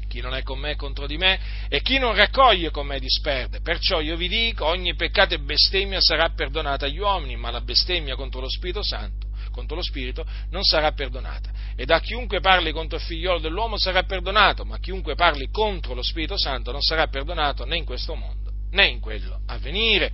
Chi 0.07 0.20
non 0.20 0.35
è 0.35 0.43
con 0.45 0.61
me 0.61 0.70
è 0.70 0.77
contro 0.77 1.07
di 1.09 1.16
me, 1.16 1.41
e 1.69 1.83
chi 1.83 1.99
non 1.99 2.15
raccoglie 2.15 2.70
con 2.70 2.87
me 2.87 3.01
disperde. 3.01 3.61
Perciò 3.61 4.01
io 4.01 4.16
vi 4.16 4.29
dico, 4.29 4.66
ogni 4.66 4.95
peccato 4.95 5.35
e 5.35 5.41
bestemmia 5.41 6.01
sarà 6.01 6.31
perdonata 6.31 6.87
agli 6.87 6.99
uomini, 6.99 7.37
ma 7.37 7.51
la 7.51 7.61
bestemmia 7.61 8.15
contro 8.15 8.41
lo 8.41 8.49
Spirito 8.49 8.83
Santo 8.83 9.27
contro 9.51 9.77
lo 9.77 9.83
Spirito 9.83 10.25
non 10.51 10.62
sarà 10.62 10.93
perdonata. 10.93 11.51
E 11.75 11.85
da 11.85 11.99
chiunque 11.99 12.39
parli 12.39 12.70
contro 12.70 12.99
il 12.99 13.03
figliolo 13.03 13.41
dell'uomo 13.41 13.77
sarà 13.77 14.05
perdonato, 14.05 14.65
ma 14.65 14.79
chiunque 14.79 15.16
parli 15.16 15.51
contro 15.51 15.95
lo 15.95 16.03
Spirito 16.03 16.39
Santo 16.39 16.70
non 16.70 16.83
sarà 16.83 17.09
perdonato 17.09 17.65
né 17.65 17.77
in 17.77 17.85
questo 17.85 18.15
mondo 18.15 18.48
né 18.70 18.86
in 18.86 19.01
quello 19.01 19.40
a 19.47 19.59
venire. 19.59 20.12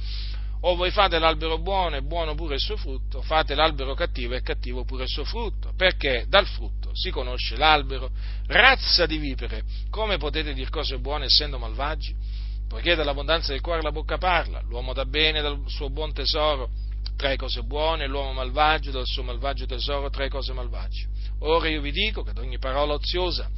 O 0.66 0.76
voi 0.76 0.90
fate 0.90 1.18
l'albero 1.18 1.58
buono 1.58 1.96
e 1.96 2.02
buono 2.02 2.34
pure 2.34 2.54
il 2.54 2.60
suo 2.60 2.78
frutto, 2.78 3.20
fate 3.20 3.54
l'albero 3.54 3.92
cattivo 3.92 4.34
e 4.34 4.40
cattivo 4.40 4.84
pure 4.84 5.02
il 5.02 5.10
suo 5.10 5.24
frutto, 5.24 5.72
perché 5.76 6.24
dal 6.26 6.46
frutto 6.46 6.90
si 6.94 7.10
conosce 7.10 7.56
l'albero. 7.56 8.10
Razza 8.46 9.04
di 9.04 9.18
vipere, 9.18 9.62
come 9.90 10.16
potete 10.16 10.54
dire 10.54 10.70
cose 10.70 10.98
buone 10.98 11.26
essendo 11.26 11.58
malvagi? 11.58 12.14
Poiché 12.66 12.94
dall'abbondanza 12.94 13.52
del 13.52 13.60
cuore 13.60 13.82
la 13.82 13.92
bocca 13.92 14.16
parla, 14.16 14.62
l'uomo 14.62 14.94
dà 14.94 15.04
bene 15.04 15.42
dal 15.42 15.62
suo 15.66 15.90
buon 15.90 16.14
tesoro, 16.14 16.70
tre 17.14 17.36
cose 17.36 17.62
buone, 17.62 18.06
l'uomo 18.06 18.32
malvagio 18.32 18.90
dal 18.90 19.06
suo 19.06 19.22
malvagio 19.22 19.66
tesoro, 19.66 20.08
tre 20.08 20.30
cose 20.30 20.54
malvagie. 20.54 21.06
Ora 21.40 21.68
io 21.68 21.82
vi 21.82 21.92
dico 21.92 22.22
che 22.22 22.30
ad 22.30 22.38
ogni 22.38 22.58
parola 22.58 22.94
oziosa 22.94 23.50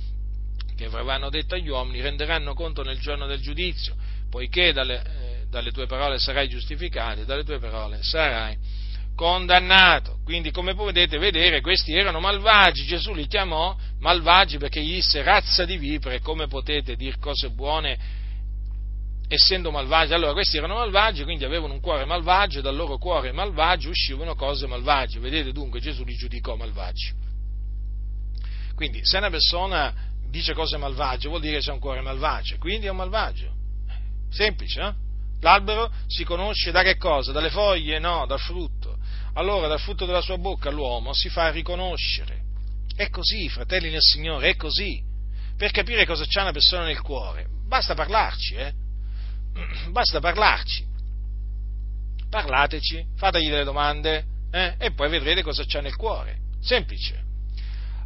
che 0.77 0.85
avranno 0.85 1.31
detto 1.31 1.55
agli 1.55 1.69
uomini 1.69 2.01
renderanno 2.01 2.53
conto 2.53 2.83
nel 2.83 2.99
giorno 2.99 3.27
del 3.27 3.41
giudizio, 3.41 3.95
poiché 4.31 4.73
dalle, 4.73 5.03
eh, 5.03 5.47
dalle 5.49 5.71
tue 5.71 5.87
parole 5.87 6.19
sarai 6.19 6.49
giustificato 6.49 7.21
e 7.21 7.25
dalle 7.25 7.45
tue 7.45 7.59
parole 7.59 8.03
sarai 8.03 8.57
condannato. 9.17 10.19
Quindi, 10.23 10.53
come 10.53 10.75
potete 10.75 11.19
vedere, 11.19 11.61
questi 11.61 11.95
erano 11.95 12.21
malvagi. 12.21 12.85
Gesù 12.85 13.15
li 13.15 13.27
chiamò 13.27 13.75
malvagi 13.99 14.59
perché 14.59 14.81
gli 14.81 14.95
disse 14.95 15.23
razza 15.23 15.65
di 15.65 15.79
vipere, 15.79 16.21
come 16.21 16.47
potete 16.47 16.95
dire 16.95 17.17
cose 17.19 17.51
buone 17.51 17.99
essendo 19.29 19.73
malvagi? 19.73 20.13
Allora, 20.13 20.33
questi 20.33 20.59
erano 20.59 20.75
malvagi, 20.75 21.25
quindi 21.25 21.45
avevano 21.45 21.73
un 21.73 21.81
cuore 21.81 22.05
malvagio, 22.05 22.61
e 22.61 22.63
dal 22.63 22.77
loro 22.77 22.99
cuore 22.99 23.33
malvagio 23.33 23.89
uscivano 23.89 24.37
cose 24.37 24.67
malvagie. 24.67 25.19
Vedete 25.19 25.51
dunque, 25.51 25.81
Gesù 25.81 26.05
li 26.05 26.15
giudicò 26.15 26.55
malvagi. 26.55 27.25
Quindi, 28.75 29.01
se 29.05 29.17
una 29.17 29.31
persona 29.31 29.93
dice 30.29 30.53
cose 30.53 30.77
malvagie, 30.77 31.29
vuol 31.29 31.41
dire 31.41 31.57
che 31.57 31.63
c'è 31.63 31.73
un 31.73 31.79
cuore 31.79 32.03
malvagio, 32.03 32.59
quindi 32.59 32.87
è 32.87 32.91
un 32.91 32.97
malvagio. 32.97 33.56
Semplice, 34.37 34.81
no? 34.81 34.95
L'albero 35.41 35.91
si 36.07 36.25
conosce 36.25 36.71
da 36.71 36.83
che 36.83 36.97
cosa? 36.97 37.33
Dalle 37.33 37.51
foglie? 37.51 37.99
No, 37.99 38.27
dal 38.27 38.39
frutto. 38.39 38.99
Allora 39.35 39.67
dal 39.67 39.81
frutto 39.81 40.05
della 40.05 40.21
sua 40.21 40.37
bocca 40.37 40.71
l'uomo 40.71 41.15
si 41.15 41.29
fa 41.31 41.51
riconoscere. 41.51 42.45
È 42.95 43.09
così, 43.09 43.49
fratelli 43.49 43.91
nel 43.91 44.03
Signore, 44.03 44.51
è 44.51 44.57
così. 44.57 45.03
Per 45.57 45.71
capire 45.71 46.05
cosa 46.05 46.25
c'è 46.25 46.43
una 46.43 46.53
persona 46.53 46.85
nel 46.85 47.01
cuore, 47.01 47.47
basta 47.67 47.95
parlarci, 47.95 48.55
eh? 48.55 48.73
Basta 49.91 50.21
parlarci. 50.21 50.85
Parlateci, 52.29 53.07
fategli 53.17 53.49
delle 53.49 53.65
domande 53.65 54.25
eh? 54.51 54.75
e 54.79 54.93
poi 54.93 55.09
vedrete 55.09 55.43
cosa 55.43 55.65
c'è 55.65 55.81
nel 55.81 55.97
cuore. 55.97 56.39
Semplice. 56.61 57.25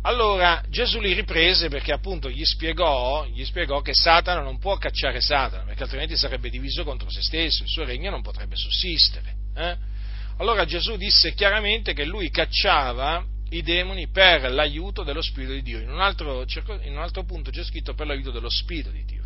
Allora 0.02 0.62
Gesù 0.68 0.98
li 0.98 1.12
riprese 1.12 1.68
perché 1.68 1.92
appunto 1.92 2.30
gli 2.30 2.44
spiegò, 2.44 3.26
gli 3.26 3.44
spiegò, 3.44 3.82
che 3.82 3.92
Satana 3.92 4.40
non 4.40 4.58
può 4.58 4.76
cacciare 4.76 5.20
Satana, 5.20 5.64
perché 5.64 5.82
altrimenti 5.82 6.16
sarebbe 6.16 6.48
diviso 6.48 6.84
contro 6.84 7.10
se 7.10 7.20
stesso, 7.20 7.62
il 7.62 7.68
suo 7.68 7.84
regno 7.84 8.10
non 8.10 8.22
potrebbe 8.22 8.56
sussistere. 8.56 9.34
Eh? 9.54 9.76
Allora 10.38 10.64
Gesù 10.64 10.96
disse 10.96 11.34
chiaramente 11.34 11.92
che 11.92 12.04
lui 12.04 12.30
cacciava 12.30 13.22
i 13.50 13.62
demoni 13.62 14.08
per 14.08 14.50
l'aiuto 14.50 15.02
dello 15.02 15.20
Spirito 15.20 15.52
di 15.52 15.62
Dio. 15.62 15.80
In 15.80 15.90
un 15.90 16.00
altro, 16.00 16.46
in 16.82 16.92
un 16.92 17.02
altro 17.02 17.24
punto 17.24 17.50
c'è 17.50 17.62
scritto 17.62 17.92
per 17.92 18.06
l'aiuto 18.06 18.30
dello 18.30 18.48
Spirito 18.48 18.90
di 18.90 19.04
Dio 19.04 19.20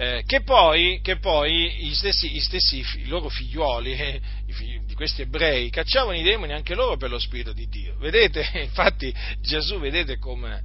eh, 0.00 0.22
che, 0.24 0.40
poi, 0.40 1.00
che 1.02 1.18
poi, 1.18 1.70
gli 1.78 1.92
stessi, 1.92 2.30
gli 2.30 2.40
stessi 2.40 2.82
i 2.96 3.06
loro 3.06 3.28
figlioli, 3.28 3.92
eh, 3.92 4.20
i 4.46 4.52
figli 4.52 4.89
questi 5.00 5.22
ebrei, 5.22 5.70
cacciavano 5.70 6.14
i 6.14 6.22
demoni 6.22 6.52
anche 6.52 6.74
loro 6.74 6.98
per 6.98 7.08
lo 7.08 7.18
Spirito 7.18 7.54
di 7.54 7.66
Dio. 7.68 7.96
Vedete, 7.96 8.50
infatti 8.60 9.14
Gesù, 9.40 9.78
vedete 9.78 10.18
come, 10.18 10.62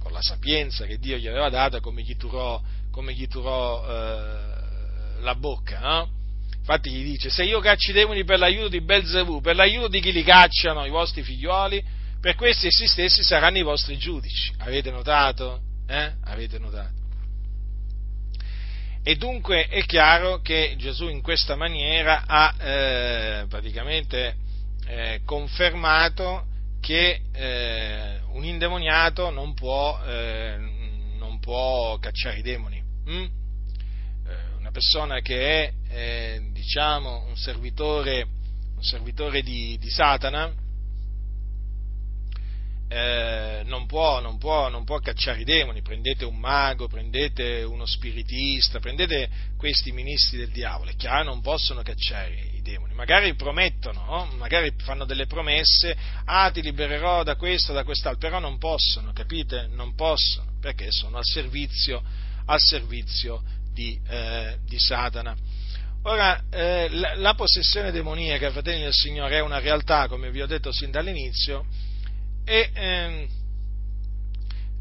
con 0.00 0.12
la 0.12 0.22
sapienza 0.22 0.86
che 0.86 0.96
Dio 0.96 1.18
gli 1.18 1.26
aveva 1.26 1.50
data, 1.50 1.80
come 1.80 2.00
gli 2.00 2.16
turò, 2.16 2.58
come 2.90 3.12
gli 3.12 3.28
turò 3.28 3.84
eh, 3.84 5.20
la 5.20 5.34
bocca, 5.34 5.78
no? 5.80 6.08
Infatti 6.56 6.90
gli 6.90 7.04
dice, 7.04 7.28
se 7.28 7.44
io 7.44 7.60
caccio 7.60 7.90
i 7.90 7.94
demoni 7.94 8.24
per 8.24 8.38
l'aiuto 8.38 8.68
di 8.68 8.80
Belzebù, 8.80 9.42
per 9.42 9.56
l'aiuto 9.56 9.88
di 9.88 10.00
chi 10.00 10.10
li 10.10 10.22
cacciano, 10.22 10.86
i 10.86 10.90
vostri 10.90 11.22
figlioli, 11.22 11.84
per 12.18 12.34
questi 12.34 12.68
essi 12.68 12.86
stessi 12.86 13.22
saranno 13.22 13.58
i 13.58 13.62
vostri 13.62 13.98
giudici. 13.98 14.54
Avete 14.56 14.90
notato? 14.90 15.60
Eh? 15.86 16.12
Avete 16.24 16.58
notato? 16.58 17.05
E 19.08 19.14
dunque 19.14 19.68
è 19.68 19.84
chiaro 19.84 20.40
che 20.40 20.74
Gesù 20.76 21.06
in 21.06 21.22
questa 21.22 21.54
maniera 21.54 22.24
ha 22.26 22.52
eh, 22.58 23.46
praticamente 23.48 24.34
eh, 24.84 25.20
confermato 25.24 26.46
che 26.80 27.20
eh, 27.32 28.18
un 28.32 28.44
indemoniato 28.44 29.30
non 29.30 29.54
può, 29.54 29.96
eh, 30.04 30.56
non 31.18 31.38
può, 31.38 31.96
cacciare 32.00 32.38
i 32.38 32.42
demoni. 32.42 32.82
Hm? 33.04 33.26
una 34.58 34.72
persona 34.72 35.20
che 35.20 35.62
è 35.62 35.72
eh, 35.88 36.40
diciamo, 36.50 37.26
un 37.28 37.36
servitore, 37.36 38.26
un 38.74 38.82
servitore 38.82 39.42
di, 39.42 39.78
di 39.78 39.88
Satana 39.88 40.52
eh, 42.88 43.62
non, 43.64 43.86
può, 43.86 44.20
non, 44.20 44.38
può, 44.38 44.68
non, 44.68 44.84
può, 44.84 44.98
cacciare 45.00 45.40
i 45.40 45.44
demoni, 45.44 45.82
prendete 45.82 46.24
un 46.24 46.36
mago, 46.36 46.86
prendete 46.86 47.62
uno 47.62 47.84
spiritista, 47.84 48.78
prendete 48.78 49.28
questi 49.56 49.90
ministri 49.90 50.38
del 50.38 50.50
diavolo, 50.50 50.90
è 50.90 50.94
chiaro, 50.96 51.24
non 51.24 51.40
possono 51.40 51.82
cacciare 51.82 52.50
i 52.54 52.62
demoni, 52.62 52.94
magari 52.94 53.34
promettono, 53.34 54.04
no? 54.04 54.28
magari 54.36 54.72
fanno 54.78 55.04
delle 55.04 55.26
promesse, 55.26 55.96
ah 56.26 56.50
ti 56.50 56.62
libererò 56.62 57.24
da 57.24 57.34
questo, 57.34 57.72
da 57.72 57.82
quest'altro, 57.82 58.28
però 58.28 58.38
non 58.38 58.58
possono, 58.58 59.12
capite? 59.12 59.66
Non 59.72 59.94
possono, 59.94 60.52
perché 60.60 60.86
sono 60.90 61.16
al 61.16 61.24
servizio, 61.24 62.02
al 62.46 62.60
servizio 62.60 63.42
di, 63.72 63.98
eh, 64.08 64.58
di 64.64 64.78
Satana. 64.78 65.36
Ora, 66.02 66.44
eh, 66.50 66.88
la, 66.90 67.16
la 67.16 67.34
possessione 67.34 67.90
demoniaca, 67.90 68.52
fratelli 68.52 68.82
del 68.82 68.92
Signore, 68.92 69.38
è 69.38 69.42
una 69.42 69.58
realtà, 69.58 70.06
come 70.06 70.30
vi 70.30 70.40
ho 70.40 70.46
detto 70.46 70.70
sin 70.70 70.92
dall'inizio, 70.92 71.66
e 72.46 72.70
ehm, 72.72 73.28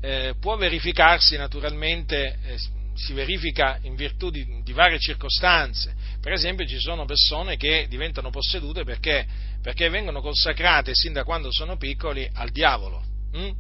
eh, 0.02 0.36
può 0.40 0.56
verificarsi 0.56 1.36
naturalmente, 1.36 2.38
eh, 2.46 2.58
si 2.94 3.14
verifica 3.14 3.80
in 3.82 3.96
virtù 3.96 4.30
di, 4.30 4.62
di, 4.64 4.72
varie 4.72 5.00
circostanze. 5.00 5.96
Per 6.22 6.32
esempio 6.32 6.66
ci 6.66 6.80
sono 6.80 7.06
persone 7.06 7.58
che 7.58 7.88
diventano 7.90 8.30
possedute 8.30 8.84
perché, 8.84 9.26
perché 9.62 9.90
vengono 9.90 10.22
consacrate 10.22 10.92
sin 10.94 11.12
da 11.12 11.24
quando 11.24 11.52
sono 11.52 11.76
piccoli 11.76 12.30
al 12.34 12.52
diavolo. 12.52 13.04
Hm? 13.34 13.52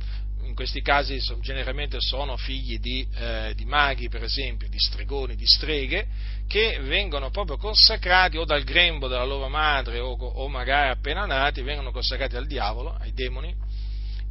In 0.43 0.53
questi 0.53 0.83
casi 0.83 1.19
generalmente 1.41 1.99
sono 1.99 2.37
figli 2.37 2.77
di, 2.77 3.05
eh, 3.15 3.53
di, 3.55 3.65
maghi, 3.65 4.09
per 4.09 4.23
esempio, 4.23 4.69
di 4.69 4.77
stregoni, 4.77 5.35
di 5.35 5.47
streghe, 5.47 6.05
che 6.47 6.77
vengono 6.81 7.31
proprio 7.31 7.57
consacrati 7.57 8.37
o 8.37 8.45
dal 8.45 8.63
grembo 8.63 9.07
della 9.07 9.25
loro 9.25 9.49
madre 9.49 9.99
o, 9.99 10.11
o 10.11 10.47
magari 10.47 10.91
appena 10.91 11.25
nati, 11.25 11.63
vengono 11.63 11.91
consacrati 11.91 12.35
al 12.35 12.45
diavolo, 12.45 12.95
ai 12.99 13.11
demoni, 13.13 13.53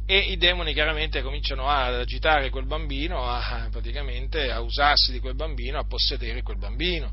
e 0.05 0.17
i 0.17 0.37
demoni 0.37 0.73
chiaramente 0.73 1.21
cominciano 1.21 1.67
ad 1.67 1.95
agitare 1.95 2.49
quel 2.49 2.65
bambino, 2.65 3.27
a, 3.27 3.67
praticamente 3.71 4.51
a 4.51 4.59
usarsi 4.59 5.11
di 5.11 5.19
quel 5.19 5.35
bambino, 5.35 5.79
a 5.79 5.85
possedere 5.87 6.43
quel 6.43 6.57
bambino. 6.57 7.11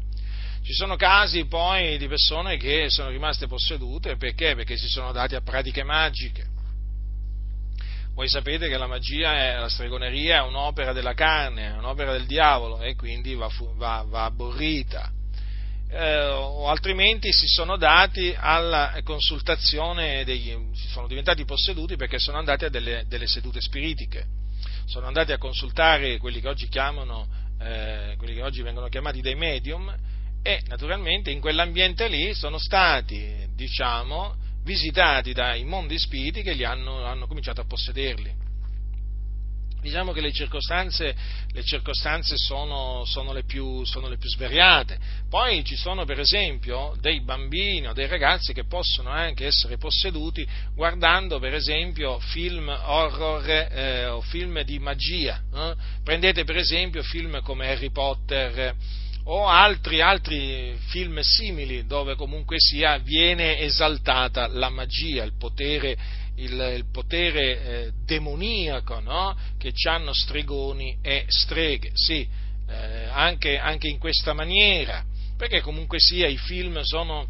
Ci 0.62 0.74
sono 0.74 0.96
casi 0.96 1.46
poi 1.46 1.96
di 1.98 2.06
persone 2.06 2.56
che 2.56 2.88
sono 2.88 3.08
rimaste 3.08 3.46
possedute 3.46 4.16
perché? 4.16 4.54
Perché 4.54 4.76
si 4.76 4.88
sono 4.88 5.10
dati 5.10 5.34
a 5.34 5.40
pratiche 5.40 5.82
magiche. 5.82 6.46
Voi 8.14 8.28
sapete 8.28 8.68
che 8.68 8.76
la 8.76 8.86
magia, 8.86 9.36
è, 9.36 9.58
la 9.58 9.70
stregoneria 9.70 10.36
è 10.36 10.46
un'opera 10.46 10.92
della 10.92 11.14
carne, 11.14 11.68
è 11.68 11.76
un'opera 11.78 12.12
del 12.12 12.26
diavolo 12.26 12.80
e 12.82 12.94
quindi 12.94 13.34
va, 13.34 13.50
va, 13.74 14.04
va 14.06 14.24
abborrita 14.24 15.10
eh, 15.92 16.24
o 16.24 16.68
altrimenti 16.68 17.32
si 17.32 17.46
sono 17.46 17.76
dati 17.76 18.34
alla 18.36 18.98
consultazione, 19.04 20.24
degli, 20.24 20.56
sono 20.88 21.06
diventati 21.06 21.44
posseduti 21.44 21.96
perché 21.96 22.18
sono 22.18 22.38
andati 22.38 22.64
a 22.64 22.70
delle, 22.70 23.04
delle 23.06 23.26
sedute 23.26 23.60
spiritiche, 23.60 24.24
sono 24.86 25.06
andati 25.06 25.32
a 25.32 25.38
consultare 25.38 26.16
quelli 26.16 26.40
che 26.40 26.48
oggi 26.48 26.68
chiamano, 26.68 27.28
eh, 27.60 28.14
quelli 28.16 28.34
che 28.34 28.42
oggi 28.42 28.62
vengono 28.62 28.88
chiamati 28.88 29.20
dei 29.20 29.34
medium 29.34 29.94
e 30.42 30.62
naturalmente 30.66 31.30
in 31.30 31.40
quell'ambiente 31.40 32.08
lì 32.08 32.32
sono 32.34 32.58
stati, 32.58 33.46
diciamo, 33.54 34.34
visitati 34.64 35.32
dai 35.32 35.62
mondi 35.64 35.98
spiriti 35.98 36.42
che 36.42 36.54
li 36.54 36.64
hanno, 36.64 37.04
hanno 37.04 37.26
cominciato 37.26 37.60
a 37.60 37.66
possederli 37.66 38.50
diciamo 39.82 40.12
che 40.12 40.20
le 40.20 40.32
circostanze, 40.32 41.14
le 41.50 41.62
circostanze 41.64 42.36
sono, 42.36 43.04
sono, 43.04 43.32
le 43.32 43.42
più, 43.42 43.84
sono, 43.84 44.08
le 44.08 44.16
più, 44.16 44.28
svariate. 44.30 44.98
Poi 45.28 45.64
ci 45.64 45.76
sono 45.76 46.04
per 46.04 46.20
esempio 46.20 46.96
dei 47.00 47.20
bambini 47.20 47.88
o 47.88 47.92
dei 47.92 48.06
ragazzi 48.06 48.52
che 48.52 48.64
possono 48.64 49.10
anche 49.10 49.44
essere 49.44 49.76
posseduti 49.76 50.46
guardando 50.74 51.38
per 51.40 51.54
esempio 51.54 52.18
film 52.20 52.68
horror 52.68 53.48
eh, 53.48 54.06
o 54.06 54.20
film 54.20 54.62
di 54.62 54.78
magia. 54.78 55.42
Eh? 55.52 55.74
Prendete 56.04 56.44
per 56.44 56.56
esempio 56.56 57.02
film 57.02 57.42
come 57.42 57.68
Harry 57.68 57.90
Potter 57.90 58.74
o 59.24 59.46
altri, 59.46 60.00
altri 60.00 60.76
film 60.88 61.20
simili 61.20 61.86
dove 61.86 62.16
comunque 62.16 62.56
sia 62.58 62.98
viene 62.98 63.58
esaltata 63.58 64.48
la 64.48 64.68
magia, 64.68 65.22
il 65.22 65.34
potere, 65.38 65.96
il, 66.42 66.72
il 66.76 66.84
potere 66.90 67.62
eh, 67.62 67.92
demoniaco 68.04 69.00
no? 69.00 69.36
che 69.58 69.72
hanno 69.88 70.12
stregoni 70.12 70.98
e 71.02 71.24
streghe. 71.28 71.90
Sì, 71.94 72.26
eh, 72.68 73.04
anche, 73.10 73.58
anche 73.58 73.88
in 73.88 73.98
questa 73.98 74.32
maniera 74.32 75.04
perché 75.42 75.60
comunque 75.60 75.98
sia 75.98 76.28
i 76.28 76.36
film 76.36 76.82
sono, 76.82 77.26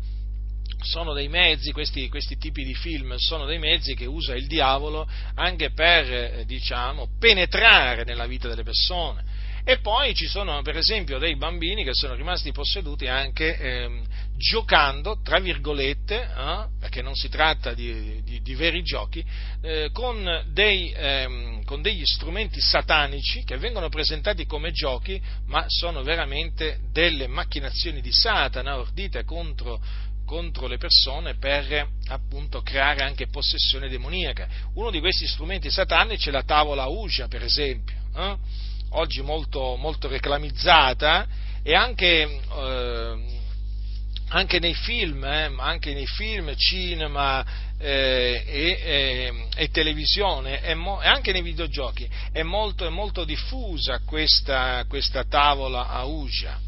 sono 0.83 1.15
dei 1.15 1.29
mezzi, 1.29 1.73
questi, 1.73 2.11
questi, 2.11 2.37
tipi 2.37 2.63
di 2.63 2.75
film 2.75 3.15
sono 3.17 3.47
dei 3.47 3.59
mezzi 3.59 3.95
che 3.95 4.05
usa 4.05 4.35
il 4.35 4.47
diavolo 4.47 5.09
anche 5.37 5.71
per, 5.71 6.13
eh, 6.13 6.45
diciamo, 6.45 7.09
penetrare 7.19 8.05
nella 8.05 8.27
vita 8.27 8.49
delle 8.49 8.65
persone. 8.65 9.25
E 9.65 9.79
poi 9.79 10.15
ci 10.15 10.27
sono 10.27 10.61
per 10.61 10.77
esempio 10.77 11.19
dei 11.19 11.37
bambini 11.37 11.85
che 11.85 11.95
sono 11.95 12.15
rimasti 12.15 12.53
posseduti 12.53 13.07
anche 13.07 13.57
ehm, 13.57 14.05
giocando, 14.43 15.21
tra 15.23 15.39
virgolette, 15.39 16.21
eh, 16.21 16.67
perché 16.81 17.01
non 17.01 17.15
si 17.15 17.29
tratta 17.29 17.75
di, 17.75 18.21
di, 18.25 18.43
di 18.43 18.55
veri 18.57 18.83
giochi, 18.83 19.25
eh, 19.63 19.91
con, 19.93 20.45
dei, 20.49 20.93
ehm, 20.93 21.63
con, 21.65 21.81
degli 21.81 22.05
strumenti 22.05 22.61
satanici 22.61 23.45
che 23.45 23.57
vengono 23.57 23.89
presentati 23.89 24.45
come 24.45 24.73
giochi, 24.73 25.23
ma 25.47 25.65
sono 25.69 26.03
veramente 26.03 26.81
delle 26.91 27.29
macchinazioni 27.29 28.01
di 28.01 28.11
Satana 28.11 28.79
ordite 28.79 29.23
contro, 29.23 29.81
contro 30.27 30.67
le 30.67 30.77
persone 30.77 31.37
per 31.37 31.89
appunto 32.09 32.63
creare 32.63 33.03
anche 33.03 33.29
possessione 33.29 33.89
demoniaca. 33.89 34.49
Uno 34.75 34.91
di 34.91 34.99
questi 34.99 35.29
strumenti 35.29 35.71
satanici 35.71 36.31
è 36.31 36.33
la 36.33 36.43
tavola 36.43 36.87
Uja, 36.87 37.29
per 37.29 37.45
esempio. 37.45 37.95
Eh? 38.17 38.37
oggi 38.95 39.23
molto, 39.23 39.77
molto 39.77 40.09
reclamizzata 40.09 41.27
e 41.63 41.75
anche, 41.75 42.23
eh, 42.23 43.41
anche 44.33 44.59
nei 44.59 44.75
film, 44.75 45.25
eh, 45.25 45.53
anche 45.59 45.93
nei 45.93 46.07
film, 46.07 46.55
cinema 46.57 47.45
eh, 47.79 48.43
e, 48.47 48.81
e, 48.83 49.47
e, 49.55 49.69
televisione 49.71 50.63
e, 50.63 50.75
mo, 50.75 50.99
anche 50.99 51.33
nei 51.33 51.43
videogiochi 51.43 52.09
è 52.33 52.43
molto, 52.43 52.87
è 52.87 52.91
molto 52.91 53.25
diffusa 53.25 54.01
questa, 54.07 54.85
questa 54.89 55.25
tavola 55.25 55.89
a 55.89 56.05
Uja. 56.05 56.59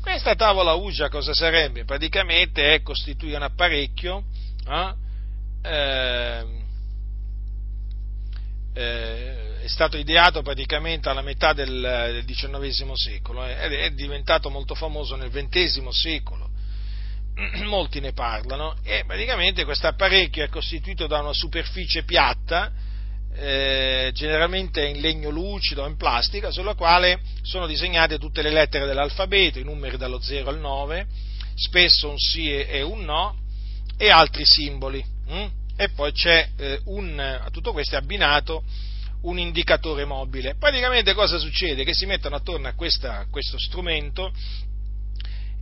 Questa 0.00 0.34
tavola 0.34 0.74
Uja 0.74 1.08
cosa 1.08 1.32
sarebbe? 1.32 1.84
Praticamente 1.84 2.74
è 2.74 2.82
costituire 2.82 3.36
un 3.36 3.42
apparecchio 3.42 4.24
eh, 4.68 4.94
ehm, 5.62 6.62
eh, 8.74 9.62
è 9.62 9.68
stato 9.68 9.96
ideato 9.96 10.42
praticamente 10.42 11.08
alla 11.08 11.22
metà 11.22 11.54
del, 11.54 11.70
del 11.70 12.24
XIX 12.26 12.92
secolo 12.92 13.46
ed 13.46 13.72
è 13.72 13.90
diventato 13.92 14.50
molto 14.50 14.74
famoso 14.74 15.16
nel 15.16 15.30
XX 15.30 15.88
secolo. 15.88 16.50
Molti 17.66 18.00
ne 18.00 18.12
parlano 18.12 18.76
e 18.82 19.04
praticamente 19.06 19.64
questo 19.64 19.86
apparecchio 19.86 20.44
è 20.44 20.48
costituito 20.48 21.06
da 21.06 21.20
una 21.20 21.32
superficie 21.32 22.04
piatta, 22.04 22.72
eh, 23.34 24.10
generalmente 24.14 24.84
in 24.86 25.00
legno 25.00 25.30
lucido 25.30 25.82
o 25.82 25.88
in 25.88 25.96
plastica, 25.96 26.50
sulla 26.50 26.74
quale 26.74 27.20
sono 27.42 27.66
disegnate 27.66 28.18
tutte 28.18 28.42
le 28.42 28.50
lettere 28.50 28.86
dell'alfabeto, 28.86 29.58
i 29.58 29.64
numeri 29.64 29.96
dallo 29.96 30.20
0 30.20 30.48
al 30.48 30.58
9, 30.58 31.06
spesso 31.54 32.08
un 32.08 32.18
sì 32.18 32.50
e 32.52 32.82
un 32.82 33.04
no, 33.04 33.36
e 33.96 34.10
altri 34.10 34.44
simboli. 34.44 35.04
Hm? 35.26 35.62
e 35.76 35.88
poi 35.90 36.12
c'è 36.12 36.50
eh, 36.56 36.80
un, 36.84 37.18
a 37.18 37.50
tutto 37.50 37.72
questo 37.72 37.96
è 37.96 37.98
abbinato 37.98 38.62
un 39.22 39.38
indicatore 39.38 40.04
mobile. 40.04 40.54
Praticamente 40.56 41.14
cosa 41.14 41.38
succede? 41.38 41.84
Che 41.84 41.94
si 41.94 42.06
mettono 42.06 42.36
attorno 42.36 42.68
a, 42.68 42.74
questa, 42.74 43.26
questo 43.30 43.58
strumento 43.58 44.32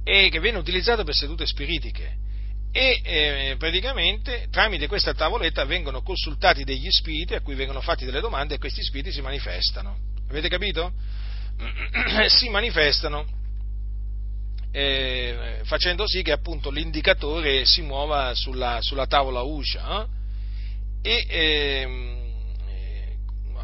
e 0.04 0.28
che 0.30 0.40
viene 0.40 0.58
utilizzato 0.58 1.04
per 1.04 1.14
sedute 1.14 1.46
spiritiche 1.46 2.16
e 2.72 3.00
eh, 3.04 3.56
praticamente 3.58 4.48
tramite 4.50 4.86
questa 4.86 5.12
tavoletta 5.12 5.64
vengono 5.64 6.02
consultati 6.02 6.64
degli 6.64 6.88
spiriti 6.90 7.34
a 7.34 7.40
cui 7.40 7.54
vengono 7.54 7.82
fatte 7.82 8.06
delle 8.06 8.20
domande 8.20 8.54
e 8.54 8.58
questi 8.58 8.82
spiriti 8.82 9.12
si 9.12 9.20
manifestano. 9.20 9.96
Avete 10.28 10.48
capito? 10.48 10.92
si 12.28 12.48
manifestano 12.48 13.40
eh, 14.72 15.60
facendo 15.64 16.08
sì 16.08 16.22
che 16.22 16.32
appunto 16.32 16.70
l'indicatore 16.70 17.66
si 17.66 17.82
muova 17.82 18.34
sulla, 18.34 18.78
sulla 18.80 19.06
tavola 19.06 19.42
UCIA 19.42 20.08
eh? 21.02 21.10
e 21.10 21.26
ehm, 21.28 21.90
eh, 21.90 22.21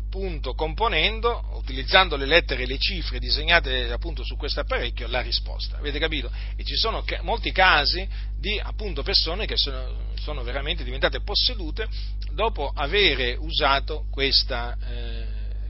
appunto 0.09 0.55
componendo, 0.55 1.51
utilizzando 1.53 2.17
le 2.17 2.25
lettere 2.25 2.63
e 2.63 2.67
le 2.67 2.79
cifre 2.79 3.19
disegnate 3.19 3.93
appunto 3.93 4.25
su 4.25 4.37
questo 4.37 4.61
apparecchio, 4.61 5.07
la 5.07 5.21
risposta. 5.21 5.77
Avete 5.77 5.99
capito? 5.99 6.31
E 6.57 6.65
ci 6.65 6.77
sono 6.77 7.05
molti 7.21 7.53
casi 7.53 8.09
di 8.39 8.59
appunto 8.59 9.03
persone 9.03 9.45
che 9.45 9.57
sono, 9.59 10.15
sono 10.19 10.43
veramente 10.43 10.83
diventate 10.83 11.21
possedute 11.21 11.87
dopo 12.33 12.73
avere 12.75 13.37
usato 13.39 14.07
questa, 14.11 14.77
eh, 14.83 15.27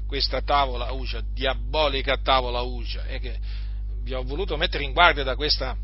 questa 0.07 0.41
tavola 0.41 0.93
UCIA, 0.93 1.23
diabolica 1.35 2.19
tavola 2.19 2.61
UCIA, 2.61 3.07
e 3.07 3.19
che 3.19 3.39
vi 4.05 4.15
ho 4.15 4.23
voluto 4.23 4.57
mettere 4.57 4.85
in 4.85 4.93
guardia 4.93 5.25
da 5.25 5.35
questa, 5.35 5.77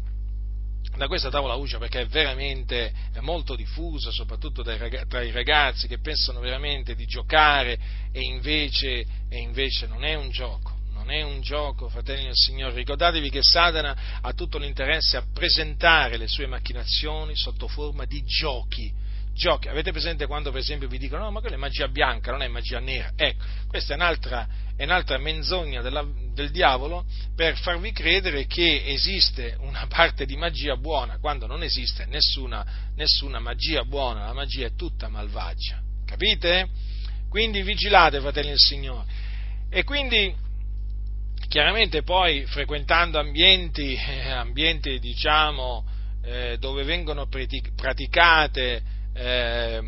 da 0.97 1.07
questa 1.07 1.31
tavola 1.31 1.55
UCIA 1.55 1.79
perché 1.79 2.01
è 2.01 2.07
veramente 2.07 2.93
molto 3.21 3.57
diffusa, 3.57 4.11
soprattutto 4.11 4.63
tra 4.63 5.23
i 5.23 5.31
ragazzi 5.33 5.89
che 5.89 5.99
pensano 5.99 6.41
veramente 6.41 6.95
di 6.95 7.07
giocare 7.07 7.79
e 8.13 8.21
invece, 8.21 9.05
e 9.29 9.39
invece 9.39 9.87
non 9.87 10.05
è 10.05 10.15
un 10.15 10.31
gioco. 10.31 10.73
Non 10.93 11.11
è 11.11 11.23
un 11.23 11.43
gioco, 11.43 11.89
fratelli 11.89 12.25
del 12.25 12.33
Signore. 12.35 12.75
Ricordatevi 12.75 13.29
che 13.29 13.43
Satana 13.43 14.21
ha 14.23 14.33
tutto 14.33 14.57
l'interesse 14.57 15.19
a 15.19 15.25
presentare 15.35 16.17
le 16.17 16.29
sue 16.29 16.47
macchinazioni 16.47 17.37
sotto 17.37 17.69
forma 17.69 18.07
di 18.07 18.23
giochi 18.25 18.91
giochi. 19.35 19.69
Avete 19.69 19.91
presente 19.91 20.27
quando 20.27 20.51
per 20.51 20.61
esempio 20.61 20.89
vi 20.89 20.99
dicono 20.99 21.25
no, 21.25 21.31
ma 21.31 21.41
quella 21.41 21.57
è 21.57 21.59
magia 21.59 21.89
bianca, 21.89 22.31
non 22.31 22.43
è 22.43 22.49
magia 22.49 22.79
nera? 22.79 23.13
Ecco, 23.17 23.45
questa 23.67 23.93
è 23.93 23.97
un'altra, 23.97 24.49
è 24.77 24.85
un'altra 24.85 25.19
menzogna 25.19 25.83
della, 25.83 26.07
del 26.33 26.51
diavolo 26.51 27.05
per 27.35 27.57
farvi 27.59 27.93
credere 27.93 28.47
che 28.47 28.85
esiste 28.87 29.57
una 29.61 29.87
parte 29.89 30.25
di 30.25 30.37
magia 30.37 30.77
buona, 30.77 31.19
quando 31.19 31.47
non 31.47 31.63
esiste 31.63 32.07
nessuna, 32.07 32.65
nessuna 32.95 33.41
magia 33.41 33.85
buona, 33.85 34.25
la 34.25 34.33
magia 34.33 34.67
è 34.67 34.75
tutta 34.75 35.09
malvagia. 35.09 35.83
Capite? 36.07 36.69
Quindi 37.29 37.63
vigilate, 37.63 38.21
fratelli 38.21 38.51
del 38.51 38.59
Signore. 38.59 39.07
E 39.69 39.83
quindi, 39.83 40.33
chiaramente 41.49 42.03
poi, 42.03 42.47
frequentando 42.47 43.19
ambienti, 43.19 43.95
eh, 43.95 44.31
ambienti 44.31 45.01
diciamo, 45.01 45.85
eh, 46.23 46.57
dove 46.61 46.85
vengono 46.85 47.27
praticate 47.27 48.83
eh, 49.15 49.83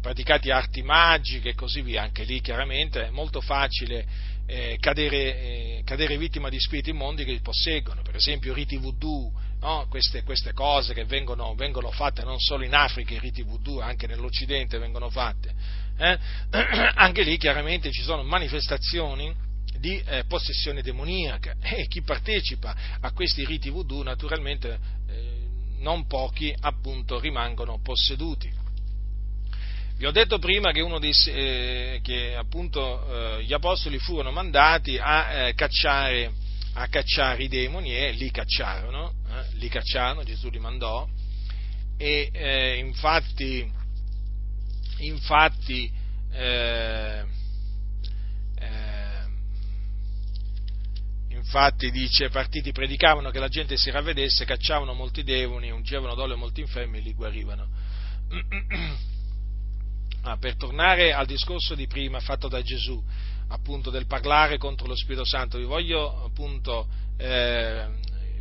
praticati 0.00 0.50
arti 0.50 0.82
magiche 0.82 1.50
e 1.50 1.54
così 1.54 1.80
via, 1.82 2.02
anche 2.02 2.24
lì 2.24 2.40
chiaramente 2.40 3.06
è 3.06 3.10
molto 3.10 3.40
facile 3.40 4.04
eh, 4.46 4.76
cadere, 4.80 5.16
eh, 5.16 5.82
cadere, 5.84 6.18
vittima 6.18 6.48
di 6.48 6.58
spiriti 6.58 6.90
immondi 6.90 7.24
che 7.24 7.32
li 7.32 7.40
posseggono, 7.40 8.02
per 8.02 8.16
esempio 8.16 8.52
riti 8.52 8.76
voodoo, 8.76 9.32
no? 9.60 9.86
queste, 9.88 10.24
queste, 10.24 10.52
cose 10.52 10.94
che 10.94 11.04
vengono, 11.04 11.54
vengono, 11.54 11.90
fatte 11.90 12.24
non 12.24 12.38
solo 12.40 12.64
in 12.64 12.74
Africa, 12.74 13.14
i 13.14 13.20
riti 13.20 13.42
voodoo, 13.42 13.80
anche 13.80 14.06
nell'Occidente 14.06 14.78
vengono 14.78 15.08
fatte, 15.08 15.54
eh? 15.96 16.18
anche 16.96 17.22
lì 17.22 17.36
chiaramente 17.38 17.90
ci 17.92 18.02
sono 18.02 18.22
manifestazioni 18.24 19.32
di 19.78 20.00
eh, 20.06 20.24
possessione 20.24 20.82
demoniaca 20.82 21.56
e 21.60 21.86
chi 21.86 22.02
partecipa 22.02 22.74
a 23.00 23.12
questi 23.12 23.44
riti 23.44 23.70
voodoo 23.70 24.02
naturalmente 24.02 24.78
eh, 25.08 25.42
non 25.78 26.06
pochi 26.06 26.54
appunto 26.60 27.18
rimangono 27.18 27.80
posseduti. 27.82 28.61
Vi 30.02 30.08
ho 30.08 30.10
detto 30.10 30.40
prima 30.40 30.72
che, 30.72 30.84
dei, 30.98 31.12
eh, 31.28 32.00
che 32.02 32.34
appunto 32.34 33.36
eh, 33.38 33.44
gli 33.44 33.52
apostoli 33.52 34.00
furono 34.00 34.32
mandati 34.32 34.98
a, 34.98 35.30
eh, 35.30 35.54
cacciare, 35.54 36.32
a, 36.72 36.88
cacciare, 36.88 37.44
i 37.44 37.46
demoni 37.46 37.94
e 37.94 38.10
li 38.10 38.28
cacciarono, 38.32 39.12
eh, 39.28 39.54
li 39.58 39.68
cacciarono, 39.68 40.24
Gesù 40.24 40.50
li 40.50 40.58
mandò 40.58 41.08
e 41.96 42.30
eh, 42.32 42.78
infatti, 42.78 43.64
infatti 44.98 45.88
eh, 46.32 47.24
infatti 51.28 51.92
dice 51.92 52.28
partiti 52.28 52.72
predicavano 52.72 53.30
che 53.30 53.38
la 53.38 53.46
gente 53.46 53.76
si 53.76 53.88
ravvedesse, 53.92 54.44
cacciavano 54.44 54.94
molti 54.94 55.22
demoni, 55.22 55.70
ungevano 55.70 56.16
d'olio 56.16 56.36
molti 56.36 56.60
infermi 56.60 56.98
e 56.98 57.02
li 57.02 57.14
guarivano. 57.14 57.68
Ah, 60.24 60.36
per 60.36 60.54
tornare 60.54 61.12
al 61.12 61.26
discorso 61.26 61.74
di 61.74 61.88
prima 61.88 62.20
fatto 62.20 62.46
da 62.46 62.62
Gesù, 62.62 63.02
appunto 63.48 63.90
del 63.90 64.06
parlare 64.06 64.56
contro 64.56 64.86
lo 64.86 64.94
Spirito 64.94 65.24
Santo, 65.24 65.58
vi 65.58 65.64
voglio 65.64 66.24
appunto, 66.24 66.86
eh, 67.16 67.88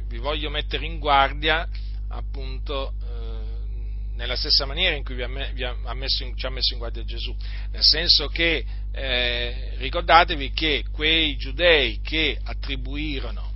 vi 0.05 0.19
voglio 0.19 0.51
mettere 0.51 0.85
in 0.85 0.99
guardia 0.99 1.67
appunto 2.09 2.93
eh, 3.01 4.13
nella 4.13 4.35
stessa 4.35 4.67
maniera 4.67 4.95
in 4.95 5.03
cui 5.03 5.15
vi 5.15 5.23
ha, 5.23 5.27
vi 5.27 5.63
ha 5.63 5.93
messo 5.95 6.23
in, 6.23 6.37
ci 6.37 6.45
ha 6.45 6.51
messo 6.51 6.73
in 6.73 6.77
guardia 6.77 7.03
Gesù, 7.03 7.35
nel 7.71 7.83
senso 7.83 8.27
che 8.27 8.63
eh, 8.91 9.73
ricordatevi 9.77 10.51
che 10.51 10.85
quei 10.91 11.35
giudei 11.35 11.99
che 12.01 12.39
attribuirono 12.43 13.51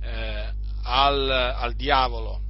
eh, 0.00 0.52
al, 0.82 1.30
al 1.30 1.74
diavolo 1.76 2.40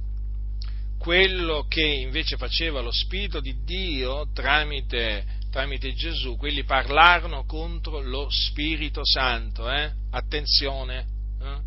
quello 1.03 1.65
che 1.67 1.83
invece 1.83 2.37
faceva 2.37 2.79
lo 2.79 2.89
Spirito 2.89 3.41
di 3.41 3.61
Dio 3.65 4.29
tramite, 4.31 5.25
tramite 5.51 5.93
Gesù, 5.93 6.37
quelli 6.37 6.63
parlarono 6.63 7.43
contro 7.43 7.99
lo 7.99 8.29
Spirito 8.29 9.01
Santo. 9.03 9.69
Eh? 9.69 9.91
Attenzione, 10.11 11.05
eh? 11.41 11.57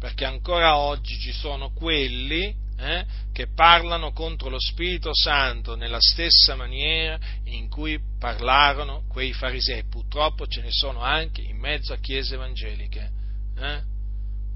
perché 0.00 0.24
ancora 0.24 0.78
oggi 0.78 1.16
ci 1.16 1.30
sono 1.30 1.70
quelli 1.70 2.52
eh, 2.76 3.06
che 3.32 3.46
parlano 3.54 4.10
contro 4.10 4.48
lo 4.48 4.58
Spirito 4.58 5.14
Santo 5.14 5.76
nella 5.76 6.00
stessa 6.00 6.56
maniera 6.56 7.16
in 7.44 7.68
cui 7.68 8.00
parlarono 8.18 9.04
quei 9.08 9.32
farisei. 9.32 9.84
Purtroppo 9.84 10.48
ce 10.48 10.62
ne 10.62 10.72
sono 10.72 11.02
anche 11.02 11.40
in 11.40 11.56
mezzo 11.56 11.92
a 11.92 11.98
chiese 11.98 12.34
evangeliche. 12.34 13.12
Eh? 13.60 13.80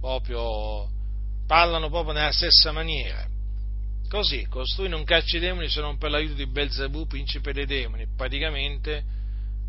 Proprio, 0.01 0.91
parlano 1.47 1.89
proprio 1.89 2.15
nella 2.15 2.32
stessa 2.32 2.73
maniera. 2.73 3.39
Così, 4.11 4.45
costui 4.49 4.89
non 4.89 5.05
caccia 5.05 5.37
i 5.37 5.41
demoni 5.41 5.69
se 5.69 5.81
non 5.81 5.97
per 5.97 6.11
l'aiuto 6.11 6.35
di 6.35 6.47
Belzebù, 6.49 7.07
principe 7.07 7.53
dei 7.53 7.65
demoni. 7.65 8.09
Praticamente 8.16 9.05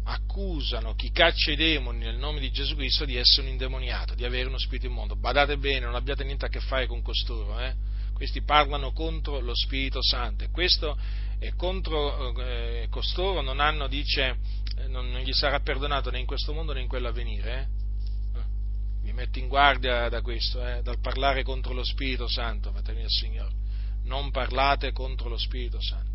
accusano 0.03 0.95
chi 0.95 1.11
caccia 1.11 1.51
i 1.51 1.55
demoni 1.55 1.99
nel 1.99 2.17
nome 2.17 2.39
di 2.39 2.49
Gesù 2.49 2.75
Cristo 2.75 3.05
di 3.05 3.17
essere 3.17 3.43
un 3.45 3.51
indemoniato, 3.51 4.15
di 4.15 4.25
avere 4.25 4.47
uno 4.47 4.57
spirito 4.57 4.87
immondo. 4.87 5.15
Badate 5.15 5.57
bene, 5.57 5.85
non 5.85 5.93
abbiate 5.93 6.23
niente 6.23 6.45
a 6.45 6.49
che 6.49 6.59
fare 6.59 6.87
con 6.87 7.03
costoro, 7.03 7.59
eh? 7.59 7.75
Questi 8.13 8.41
parlano 8.41 8.93
contro 8.93 9.39
lo 9.41 9.53
Spirito 9.53 10.01
Santo 10.01 10.43
e 10.43 10.49
questo 10.49 10.97
e 11.37 11.53
contro 11.55 12.35
eh, 12.39 12.87
costoro 12.89 13.41
non 13.41 13.59
hanno, 13.59 13.87
dice, 13.87 14.37
eh, 14.75 14.87
non, 14.87 15.11
non, 15.11 15.21
gli 15.21 15.33
sarà 15.33 15.59
perdonato 15.59 16.09
né 16.09 16.17
in 16.17 16.25
questo 16.25 16.51
mondo 16.51 16.73
né 16.73 16.81
in 16.81 16.87
quello 16.87 17.07
a 17.07 17.11
venire. 17.11 17.69
Eh? 19.03 19.09
eh 19.09 19.13
metto 19.13 19.37
in 19.37 19.47
guardia 19.47 20.09
da 20.09 20.21
questo, 20.21 20.65
eh, 20.65 20.81
dal 20.81 20.99
parlare 20.99 21.43
contro 21.43 21.73
lo 21.73 21.83
Spirito 21.83 22.27
Santo, 22.27 22.71
fratelli 22.71 23.01
del 23.01 23.09
Signore 23.09 23.60
non 24.11 24.29
parlate 24.29 24.91
contro 24.91 25.29
lo 25.29 25.37
Spirito 25.37 25.81
Santo. 25.81 26.09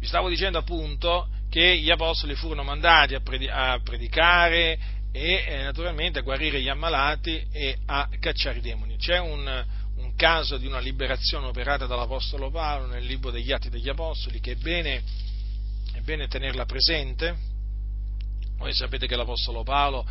Vi 0.00 0.06
stavo 0.06 0.28
dicendo 0.28 0.58
appunto 0.58 1.28
che 1.48 1.78
gli 1.78 1.90
apostoli 1.90 2.34
furono 2.34 2.64
mandati 2.64 3.14
a, 3.14 3.80
predicare 3.80 4.78
e 5.12 5.44
eh, 5.46 5.62
naturalmente 5.62 6.18
a 6.18 6.22
guarire 6.22 6.60
gli 6.60 6.68
ammalati 6.68 7.46
e 7.52 7.78
a 7.86 8.08
cacciare 8.18 8.58
i 8.58 8.60
demoni. 8.60 8.96
C'è 8.96 9.18
un, 9.18 9.66
un, 9.96 10.14
caso 10.16 10.56
di 10.56 10.66
una 10.66 10.80
liberazione 10.80 11.46
operata 11.46 11.86
dall'Apostolo 11.86 12.50
Paolo 12.50 12.86
nel 12.86 13.04
libro 13.04 13.30
degli 13.30 13.52
Atti 13.52 13.70
degli 13.70 13.88
Apostoli 13.88 14.40
che 14.40 14.52
è 14.52 14.56
bene, 14.56 15.02
è 15.92 16.00
bene 16.00 16.26
tenerla 16.26 16.64
presente. 16.64 17.36
Voi 18.56 18.74
sapete 18.74 19.06
che 19.06 19.14
l'Apostolo 19.14 19.62
Paolo 19.62 20.04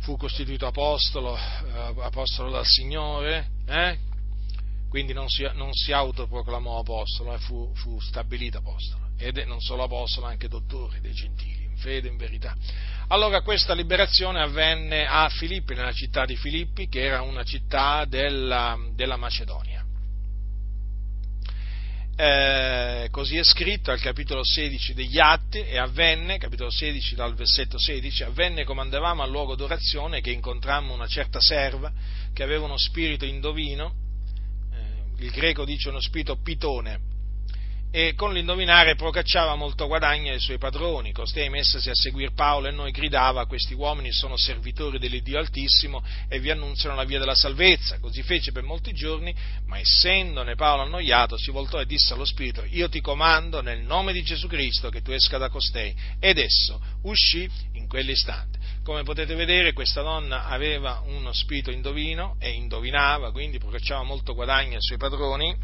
fu 0.00 0.16
costituito 0.16 0.66
apostolo, 0.66 1.36
eh, 1.36 1.94
apostolo 2.02 2.50
dal 2.50 2.64
Signore, 2.64 3.48
eh? 3.66 3.98
Quindi 4.88 5.12
non 5.12 5.28
si, 5.28 5.46
non 5.54 5.72
si 5.72 5.92
autoproclamò 5.92 6.78
apostolo, 6.78 7.34
eh, 7.34 7.38
fu, 7.38 7.70
fu 7.74 8.00
stabilito 8.00 8.58
apostolo, 8.58 9.10
ed 9.18 9.38
è 9.38 9.44
non 9.44 9.60
solo 9.60 9.82
apostolo, 9.82 10.26
anche 10.26 10.48
dottore 10.48 11.00
dei 11.00 11.12
gentili, 11.12 11.64
in 11.64 11.76
fede 11.76 12.08
in 12.08 12.16
verità. 12.16 12.56
Allora 13.08 13.42
questa 13.42 13.74
liberazione 13.74 14.40
avvenne 14.40 15.06
a 15.06 15.28
Filippi, 15.28 15.74
nella 15.74 15.92
città 15.92 16.24
di 16.24 16.36
Filippi, 16.36 16.88
che 16.88 17.02
era 17.02 17.22
una 17.22 17.44
città 17.44 18.04
della, 18.06 18.78
della 18.94 19.16
Macedonia. 19.16 19.84
Eh, 22.20 23.08
così 23.12 23.36
è 23.36 23.44
scritto 23.44 23.92
al 23.92 24.00
capitolo 24.00 24.42
16 24.42 24.92
degli 24.92 25.20
Atti 25.20 25.60
e 25.60 25.78
avvenne, 25.78 26.38
capitolo 26.38 26.68
16 26.68 27.14
dal 27.14 27.34
versetto 27.34 27.78
16, 27.78 28.24
avvenne 28.24 28.64
come 28.64 28.80
andavamo 28.80 29.22
al 29.22 29.30
luogo 29.30 29.54
d'orazione 29.54 30.20
che 30.20 30.32
incontrammo 30.32 30.92
una 30.92 31.06
certa 31.06 31.40
serva 31.40 31.92
che 32.32 32.42
aveva 32.42 32.64
uno 32.64 32.76
spirito 32.76 33.24
indovino 33.24 34.06
il 35.18 35.30
greco 35.30 35.64
dice 35.64 35.88
uno 35.88 36.00
spirito 36.00 36.36
pitone, 36.36 37.08
e 37.90 38.12
con 38.14 38.34
l'indovinare 38.34 38.96
procacciava 38.96 39.54
molto 39.54 39.86
guadagno 39.86 40.30
ai 40.30 40.40
suoi 40.40 40.58
padroni. 40.58 41.12
Costei 41.12 41.48
messasi 41.48 41.88
a 41.88 41.94
seguire 41.94 42.32
Paolo 42.32 42.68
e 42.68 42.70
noi 42.70 42.90
gridava: 42.90 43.46
Questi 43.46 43.72
uomini 43.72 44.12
sono 44.12 44.36
servitori 44.36 44.98
dell'Iddio 44.98 45.38
Altissimo 45.38 46.04
e 46.28 46.38
vi 46.38 46.50
annunziano 46.50 46.94
la 46.94 47.04
via 47.04 47.18
della 47.18 47.34
salvezza. 47.34 47.98
Così 47.98 48.22
fece 48.22 48.52
per 48.52 48.62
molti 48.62 48.92
giorni, 48.92 49.34
ma 49.66 49.78
essendone 49.78 50.54
Paolo 50.54 50.82
annoiato, 50.82 51.38
si 51.38 51.50
voltò 51.50 51.80
e 51.80 51.86
disse 51.86 52.12
allo 52.12 52.26
Spirito: 52.26 52.62
Io 52.68 52.88
ti 52.90 53.00
comando 53.00 53.62
nel 53.62 53.80
nome 53.80 54.12
di 54.12 54.22
Gesù 54.22 54.48
Cristo 54.48 54.90
che 54.90 55.00
tu 55.00 55.12
esca 55.12 55.38
da 55.38 55.48
costei. 55.48 55.94
Ed 56.20 56.36
esso 56.36 56.80
uscì 57.04 57.48
in 57.72 57.88
quell'istante. 57.88 58.57
Come 58.88 59.02
potete 59.02 59.34
vedere, 59.34 59.74
questa 59.74 60.00
donna 60.00 60.46
aveva 60.46 61.02
uno 61.04 61.30
spirito 61.34 61.70
indovino 61.70 62.36
e 62.38 62.52
indovinava, 62.52 63.32
quindi 63.32 63.58
procacciava 63.58 64.02
molto 64.02 64.32
guadagno 64.32 64.76
ai 64.76 64.80
suoi 64.82 64.96
padroni 64.96 65.54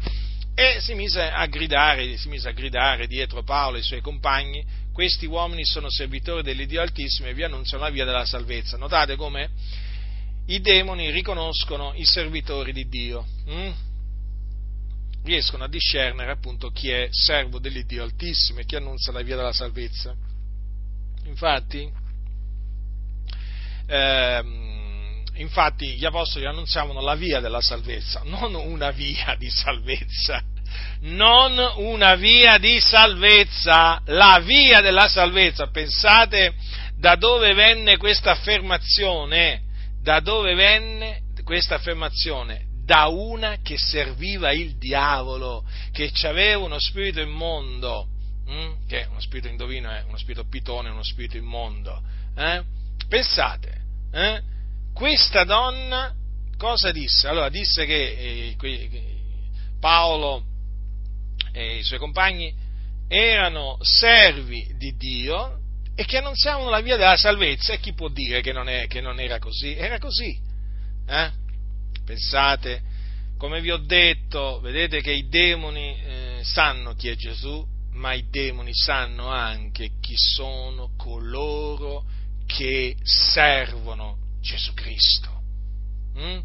e 0.53 0.77
si 0.79 0.93
mise 0.93 1.23
a 1.31 1.43
gridare, 1.47 2.17
si 2.17 2.27
mise 2.29 2.49
a 2.49 2.51
gridare 2.51 3.07
dietro 3.07 3.41
Paolo 3.41 3.77
e 3.77 3.79
i 3.79 3.83
suoi 3.83 4.01
compagni, 4.01 4.63
questi 4.93 5.25
uomini 5.25 5.65
sono 5.65 5.89
servitori 5.89 6.43
dell'Iddio 6.43 6.81
Altissimo 6.81 7.27
e 7.27 7.33
vi 7.33 7.41
annunziano 7.41 7.85
la 7.85 7.89
via 7.89 8.05
della 8.05 8.25
salvezza. 8.25 8.77
Notate 8.77 9.15
come 9.15 9.49
i 10.45 10.61
demoni 10.61 11.09
riconoscono 11.09 11.93
i 11.95 12.05
servitori 12.05 12.73
di 12.73 12.87
Dio, 12.87 13.25
hm? 13.45 13.73
riescono 15.23 15.63
a 15.63 15.67
discernere 15.67 16.29
appunto 16.29 16.69
chi 16.69 16.91
è 16.91 17.07
servo 17.09 17.57
dell'Iddio 17.57 18.03
Altissimo 18.03 18.59
e 18.59 18.65
chi 18.65 18.75
annuncia 18.75 19.11
la 19.11 19.23
via 19.23 19.35
della 19.35 19.51
salvezza. 19.51 20.13
Infatti, 21.23 22.03
eh, 23.87 24.43
infatti 25.35 25.95
gli 25.95 26.05
apostoli 26.05 26.45
annunziavano 26.45 27.01
la 27.01 27.15
via 27.15 27.39
della 27.39 27.61
salvezza, 27.61 28.21
non 28.23 28.53
una 28.53 28.91
via 28.91 29.35
di 29.37 29.49
salvezza, 29.49 30.41
non 31.01 31.57
una 31.77 32.15
via 32.15 32.57
di 32.57 32.79
salvezza, 32.79 34.01
la 34.05 34.41
via 34.43 34.81
della 34.81 35.07
salvezza. 35.07 35.69
Pensate 35.69 36.55
da 36.97 37.15
dove 37.15 37.53
venne 37.53 37.97
questa 37.97 38.31
affermazione, 38.31 39.63
da 40.01 40.19
dove 40.19 40.53
venne 40.55 41.21
questa 41.43 41.75
affermazione? 41.75 42.65
Da 42.85 43.07
una 43.07 43.57
che 43.63 43.77
serviva 43.77 44.51
il 44.51 44.77
diavolo, 44.77 45.65
che 45.91 46.11
aveva 46.23 46.63
uno 46.63 46.79
spirito 46.79 47.19
immondo, 47.19 48.07
hm? 48.45 48.87
che 48.87 49.07
uno 49.09 49.19
spirito 49.19 49.47
indovino 49.47 49.89
è 49.89 50.03
uno 50.07 50.17
spirito 50.17 50.45
pitone, 50.47 50.89
uno 50.89 51.03
spirito 51.03 51.37
immondo. 51.37 52.01
Eh? 52.37 52.63
Pensate, 53.07 53.81
eh? 54.11 54.41
questa 54.93 55.43
donna 55.43 56.13
cosa 56.57 56.91
disse? 56.91 57.27
Allora 57.27 57.49
disse 57.49 57.85
che 57.85 58.55
eh, 58.57 59.35
Paolo 59.79 60.43
e 61.51 61.77
i 61.77 61.83
suoi 61.83 61.99
compagni 61.99 62.53
erano 63.07 63.77
servi 63.81 64.73
di 64.77 64.95
Dio 64.95 65.59
e 65.95 66.05
che 66.05 66.17
annunziavano 66.17 66.69
la 66.69 66.81
via 66.81 66.97
della 66.97 67.15
salvezza 67.15 67.73
e 67.73 67.79
chi 67.79 67.93
può 67.93 68.09
dire 68.09 68.41
che 68.41 68.51
non, 68.51 68.67
è, 68.67 68.87
che 68.87 68.99
non 69.01 69.19
era 69.19 69.39
così? 69.39 69.75
Era 69.75 69.99
così. 69.99 70.37
Eh? 71.07 71.31
Pensate, 72.03 72.81
come 73.37 73.61
vi 73.61 73.71
ho 73.71 73.77
detto, 73.77 74.59
vedete 74.59 75.01
che 75.01 75.11
i 75.11 75.27
demoni 75.27 75.95
eh, 76.01 76.39
sanno 76.43 76.93
chi 76.95 77.09
è 77.09 77.15
Gesù, 77.15 77.65
ma 77.91 78.13
i 78.13 78.27
demoni 78.29 78.73
sanno 78.73 79.27
anche 79.27 79.91
chi 80.01 80.15
sono 80.17 80.91
coloro 80.97 82.03
che 82.45 82.95
servono 83.03 84.17
Gesù 84.41 84.73
Cristo. 84.73 85.29
Mm? 86.17 86.39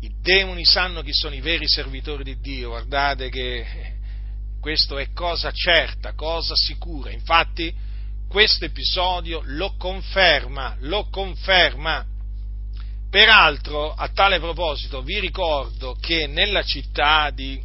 I 0.00 0.14
demoni 0.20 0.64
sanno 0.64 1.02
chi 1.02 1.12
sono 1.12 1.34
i 1.34 1.40
veri 1.40 1.68
servitori 1.68 2.24
di 2.24 2.38
Dio, 2.40 2.70
guardate 2.70 3.28
che 3.28 3.94
questo 4.60 4.98
è 4.98 5.12
cosa 5.12 5.50
certa, 5.52 6.14
cosa 6.14 6.54
sicura. 6.54 7.10
Infatti 7.10 7.74
questo 8.28 8.64
episodio 8.64 9.40
lo 9.44 9.74
conferma, 9.76 10.76
lo 10.80 11.08
conferma. 11.08 12.04
Peraltro, 13.08 13.94
a 13.94 14.08
tale 14.08 14.40
proposito, 14.40 15.02
vi 15.02 15.20
ricordo 15.20 15.96
che 16.00 16.26
nella 16.26 16.62
città 16.62 17.30
di 17.30 17.62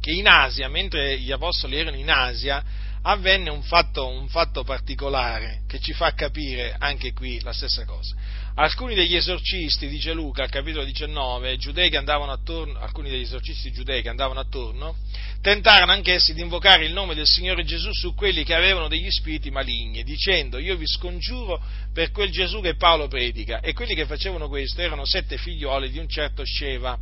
che 0.00 0.12
in 0.12 0.26
Asia, 0.26 0.68
mentre 0.68 1.18
gli 1.18 1.30
apostoli 1.30 1.76
erano 1.76 1.96
in 1.96 2.10
Asia, 2.10 2.64
avvenne 3.02 3.50
un 3.50 3.62
fatto, 3.62 4.06
un 4.06 4.28
fatto, 4.28 4.62
particolare 4.62 5.62
che 5.66 5.80
ci 5.80 5.92
fa 5.92 6.12
capire 6.12 6.76
anche 6.78 7.12
qui 7.12 7.40
la 7.40 7.52
stessa 7.52 7.84
cosa. 7.84 8.14
Alcuni 8.56 8.94
degli 8.94 9.16
esorcisti, 9.16 9.88
dice 9.88 10.12
Luca 10.12 10.42
al 10.42 10.50
capitolo 10.50 10.84
19, 10.84 11.56
giudei 11.56 11.88
che 11.88 11.96
andavano 11.96 12.32
attorno, 12.32 12.78
alcuni 12.78 13.08
degli 13.08 13.22
esorcisti 13.22 13.72
giudei 13.72 14.02
che 14.02 14.10
andavano 14.10 14.40
attorno, 14.40 14.96
tentarono 15.40 15.92
anch'essi 15.92 16.34
di 16.34 16.42
invocare 16.42 16.84
il 16.84 16.92
nome 16.92 17.14
del 17.14 17.26
Signore 17.26 17.64
Gesù 17.64 17.90
su 17.92 18.14
quelli 18.14 18.44
che 18.44 18.54
avevano 18.54 18.88
degli 18.88 19.10
spiriti 19.10 19.50
maligni, 19.50 20.02
dicendo 20.02 20.58
io 20.58 20.76
vi 20.76 20.86
scongiuro 20.86 21.62
per 21.94 22.10
quel 22.10 22.30
Gesù 22.30 22.60
che 22.60 22.76
Paolo 22.76 23.08
predica. 23.08 23.60
E 23.60 23.72
quelli 23.72 23.94
che 23.94 24.04
facevano 24.04 24.48
questo 24.48 24.82
erano 24.82 25.06
sette 25.06 25.38
figlioli 25.38 25.90
di 25.90 25.98
un 25.98 26.08
certo 26.08 26.44
Sceva, 26.44 26.98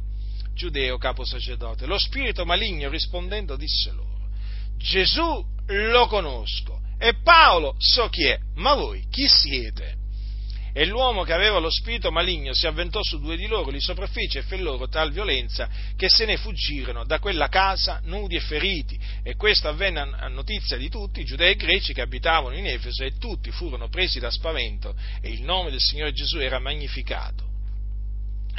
giudeo 0.54 0.96
capo 0.98 1.24
sacerdote. 1.24 1.86
Lo 1.86 1.98
spirito 1.98 2.44
maligno 2.44 2.88
rispondendo 2.88 3.56
disse 3.56 3.90
loro, 3.90 4.17
Gesù 4.78 5.44
lo 5.66 6.06
conosco 6.06 6.80
e 6.98 7.14
Paolo 7.22 7.74
so 7.78 8.08
chi 8.08 8.24
è, 8.24 8.38
ma 8.54 8.74
voi 8.74 9.06
chi 9.10 9.28
siete? 9.28 9.96
E 10.72 10.86
l'uomo 10.86 11.24
che 11.24 11.32
aveva 11.32 11.58
lo 11.58 11.70
spirito 11.70 12.12
maligno 12.12 12.52
si 12.52 12.66
avventò 12.66 13.02
su 13.02 13.18
due 13.18 13.36
di 13.36 13.46
loro, 13.46 13.70
li 13.70 13.80
sopraffice 13.80 14.38
e 14.38 14.42
fe 14.42 14.58
loro 14.58 14.88
tal 14.88 15.10
violenza 15.10 15.68
che 15.96 16.08
se 16.08 16.24
ne 16.24 16.36
fuggirono 16.36 17.04
da 17.04 17.18
quella 17.18 17.48
casa 17.48 18.00
nudi 18.04 18.36
e 18.36 18.40
feriti. 18.40 18.96
E 19.24 19.34
questo 19.34 19.68
avvenne 19.68 20.00
a 20.00 20.28
notizia 20.28 20.76
di 20.76 20.88
tutti 20.88 21.20
i 21.20 21.24
giudei 21.24 21.52
e 21.52 21.56
greci 21.56 21.92
che 21.92 22.02
abitavano 22.02 22.56
in 22.56 22.66
Efeso 22.66 23.02
e 23.02 23.16
tutti 23.18 23.50
furono 23.50 23.88
presi 23.88 24.20
da 24.20 24.30
spavento 24.30 24.94
e 25.20 25.30
il 25.30 25.42
nome 25.42 25.70
del 25.70 25.80
Signore 25.80 26.12
Gesù 26.12 26.38
era 26.38 26.60
magnificato 26.60 27.47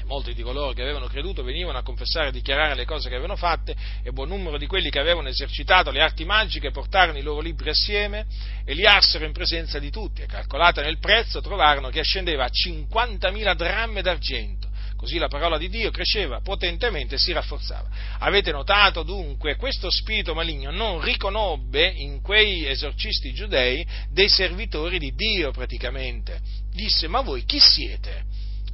molti 0.09 0.33
di 0.33 0.41
coloro 0.41 0.73
che 0.73 0.81
avevano 0.81 1.05
creduto 1.05 1.43
venivano 1.43 1.77
a 1.77 1.83
confessare 1.83 2.29
e 2.29 2.31
dichiarare 2.31 2.73
le 2.73 2.83
cose 2.83 3.09
che 3.09 3.13
avevano 3.13 3.35
fatte 3.35 3.75
e 4.03 4.11
buon 4.11 4.27
numero 4.27 4.57
di 4.57 4.65
quelli 4.65 4.89
che 4.89 4.99
avevano 4.99 5.29
esercitato 5.29 5.91
le 5.91 6.01
arti 6.01 6.25
magiche 6.25 6.71
portarono 6.71 7.19
i 7.19 7.21
loro 7.21 7.41
libri 7.41 7.69
assieme 7.69 8.25
e 8.65 8.73
li 8.73 8.87
arsero 8.87 9.25
in 9.25 9.31
presenza 9.33 9.77
di 9.77 9.91
tutti 9.91 10.23
e 10.23 10.25
calcolata 10.25 10.81
nel 10.81 10.97
prezzo 10.97 11.41
trovarono 11.41 11.89
che 11.89 11.99
ascendeva 11.99 12.45
a 12.45 12.49
50.000 12.49 13.55
dramme 13.55 14.01
d'argento. 14.01 14.67
Così 14.97 15.17
la 15.17 15.27
parola 15.27 15.57
di 15.57 15.69
Dio 15.69 15.91
cresceva 15.91 16.41
potentemente 16.41 17.15
e 17.15 17.19
si 17.19 17.31
rafforzava. 17.31 17.87
Avete 18.17 18.51
notato 18.51 19.03
dunque, 19.03 19.55
questo 19.55 19.89
spirito 19.89 20.33
maligno 20.33 20.71
non 20.71 20.99
riconobbe 20.99 21.87
in 21.87 22.19
quei 22.21 22.65
esorcisti 22.67 23.31
giudei 23.31 23.85
dei 24.09 24.27
servitori 24.27 24.97
di 24.97 25.13
Dio 25.13 25.51
praticamente. 25.51 26.41
Disse, 26.73 27.07
ma 27.07 27.21
voi 27.21 27.45
chi 27.45 27.59
siete? 27.59 28.25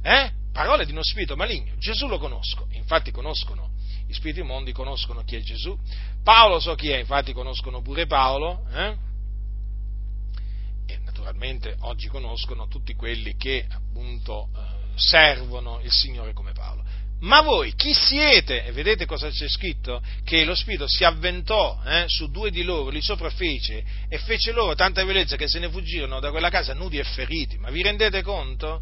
Eh? 0.02 0.44
Parole 0.56 0.86
di 0.86 0.92
uno 0.92 1.04
spirito 1.04 1.36
maligno. 1.36 1.74
Gesù 1.76 2.06
lo 2.06 2.16
conosco, 2.18 2.66
infatti 2.70 3.10
conoscono, 3.10 3.72
gli 4.06 4.14
spiriti 4.14 4.40
immondi 4.40 4.72
conoscono 4.72 5.22
chi 5.22 5.36
è 5.36 5.40
Gesù. 5.40 5.78
Paolo 6.24 6.60
so 6.60 6.74
chi 6.74 6.88
è, 6.88 6.96
infatti 6.96 7.34
conoscono 7.34 7.82
pure 7.82 8.06
Paolo. 8.06 8.64
Eh? 8.72 8.96
E 10.86 10.98
naturalmente 11.04 11.76
oggi 11.80 12.08
conoscono 12.08 12.68
tutti 12.68 12.94
quelli 12.94 13.36
che 13.36 13.66
appunto 13.68 14.48
eh, 14.56 14.98
servono 14.98 15.80
il 15.82 15.90
Signore 15.90 16.32
come 16.32 16.52
Paolo. 16.52 16.84
Ma 17.20 17.42
voi 17.42 17.74
chi 17.74 17.92
siete? 17.92 18.64
E 18.64 18.72
vedete 18.72 19.04
cosa 19.04 19.28
c'è 19.28 19.48
scritto? 19.48 20.02
Che 20.24 20.44
lo 20.46 20.54
Spirito 20.54 20.88
si 20.88 21.04
avventò 21.04 21.78
eh, 21.84 22.04
su 22.06 22.30
due 22.30 22.50
di 22.50 22.62
loro, 22.62 22.88
li 22.88 23.02
sopraffece 23.02 23.84
e 24.08 24.18
fece 24.18 24.52
loro 24.52 24.74
tanta 24.74 25.04
violenza 25.04 25.36
che 25.36 25.48
se 25.48 25.58
ne 25.58 25.68
fuggirono 25.68 26.18
da 26.18 26.30
quella 26.30 26.48
casa 26.48 26.72
nudi 26.72 26.96
e 26.96 27.04
feriti. 27.04 27.58
Ma 27.58 27.68
vi 27.68 27.82
rendete 27.82 28.22
conto? 28.22 28.80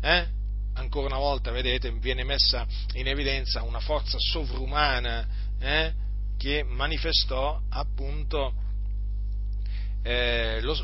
Eh? 0.00 0.40
Ancora 0.74 1.06
una 1.06 1.18
volta, 1.18 1.50
vedete, 1.50 1.90
viene 1.92 2.24
messa 2.24 2.66
in 2.94 3.06
evidenza 3.08 3.62
una 3.62 3.80
forza 3.80 4.18
sovrumana 4.18 5.26
eh, 5.60 5.92
che 6.36 6.64
manifestò 6.64 7.60
appunto 7.68 8.54
eh, 10.02 10.60
lo, 10.60 10.76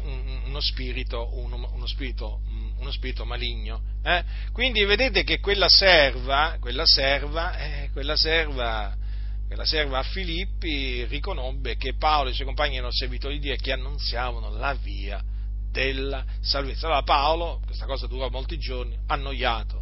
uno, 0.44 0.60
spirito, 0.60 1.36
uno, 1.36 1.68
uno, 1.72 1.86
spirito, 1.86 2.40
uno, 2.78 2.90
spirito, 2.90 3.24
maligno. 3.24 3.82
Eh? 4.02 4.22
Quindi 4.52 4.84
vedete 4.84 5.24
che 5.24 5.40
quella 5.40 5.68
serva, 5.68 6.56
quella 6.60 6.86
serva, 6.86 7.56
eh, 7.58 7.90
quella 7.92 8.16
serva, 8.16 8.96
quella 9.46 9.64
serva 9.64 9.98
a 9.98 10.02
Filippi 10.04 11.04
riconobbe 11.06 11.76
che 11.76 11.96
Paolo 11.96 12.28
e 12.28 12.32
i 12.32 12.34
suoi 12.34 12.46
compagni 12.46 12.76
erano 12.76 12.92
servitori 12.92 13.34
di 13.34 13.46
Dio 13.46 13.54
e 13.54 13.58
che 13.58 13.72
annunziavano 13.72 14.50
la 14.50 14.74
via 14.74 15.22
della 15.70 16.24
salvezza. 16.40 16.86
Allora 16.86 17.02
Paolo, 17.02 17.60
questa 17.64 17.86
cosa 17.86 18.06
durò 18.06 18.28
molti 18.30 18.58
giorni, 18.58 18.96
annoiato, 19.06 19.77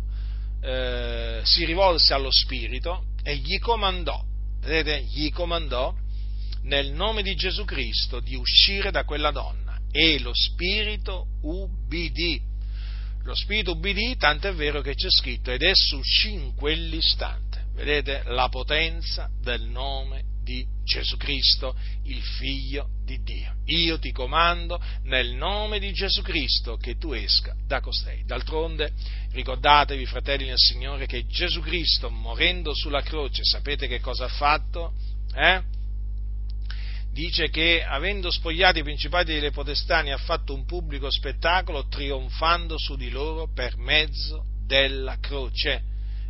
eh, 0.66 1.40
si 1.44 1.64
rivolse 1.64 2.12
allo 2.12 2.32
Spirito 2.32 3.04
e 3.22 3.36
gli 3.36 3.58
comandò, 3.60 4.20
vedete, 4.62 5.04
gli 5.04 5.30
comandò 5.30 5.94
nel 6.62 6.90
nome 6.90 7.22
di 7.22 7.36
Gesù 7.36 7.64
Cristo 7.64 8.18
di 8.18 8.34
uscire 8.34 8.90
da 8.90 9.04
quella 9.04 9.30
donna 9.30 9.78
e 9.92 10.18
lo 10.18 10.32
Spirito 10.34 11.26
ubbidì. 11.42 12.42
Lo 13.22 13.34
Spirito 13.36 13.72
ubbidì, 13.72 14.16
tanto 14.16 14.48
è 14.48 14.54
vero 14.54 14.80
che 14.80 14.94
c'è 14.94 15.08
scritto, 15.08 15.52
ed 15.52 15.62
esso 15.62 15.98
uscì 15.98 16.32
in 16.32 16.54
quell'istante. 16.54 17.66
Vedete 17.74 18.22
la 18.26 18.48
potenza 18.48 19.30
del 19.40 19.62
nome 19.62 20.35
di 20.46 20.64
Gesù 20.84 21.16
Cristo, 21.16 21.76
il 22.04 22.22
Figlio 22.22 22.90
di 23.04 23.20
Dio. 23.24 23.56
Io 23.64 23.98
ti 23.98 24.12
comando 24.12 24.80
nel 25.02 25.32
nome 25.32 25.80
di 25.80 25.92
Gesù 25.92 26.22
Cristo 26.22 26.76
che 26.76 26.96
tu 26.96 27.12
esca 27.12 27.52
da 27.66 27.80
costei. 27.80 28.24
D'altronde 28.24 28.92
ricordatevi, 29.32 30.06
fratelli 30.06 30.46
nel 30.46 30.56
Signore, 30.56 31.06
che 31.06 31.26
Gesù 31.26 31.60
Cristo, 31.60 32.10
morendo 32.10 32.72
sulla 32.74 33.02
croce, 33.02 33.42
sapete 33.42 33.88
che 33.88 33.98
cosa 33.98 34.26
ha 34.26 34.28
fatto? 34.28 34.92
Eh? 35.34 35.60
Dice 37.12 37.48
che 37.48 37.82
avendo 37.82 38.30
spogliato 38.30 38.78
i 38.78 38.84
principati 38.84 39.32
delle 39.32 39.50
potestà 39.50 39.98
ha 39.98 40.18
fatto 40.18 40.54
un 40.54 40.64
pubblico 40.64 41.10
spettacolo 41.10 41.88
trionfando 41.88 42.78
su 42.78 42.94
di 42.94 43.10
loro 43.10 43.50
per 43.52 43.76
mezzo 43.78 44.44
della 44.64 45.18
croce. 45.18 45.82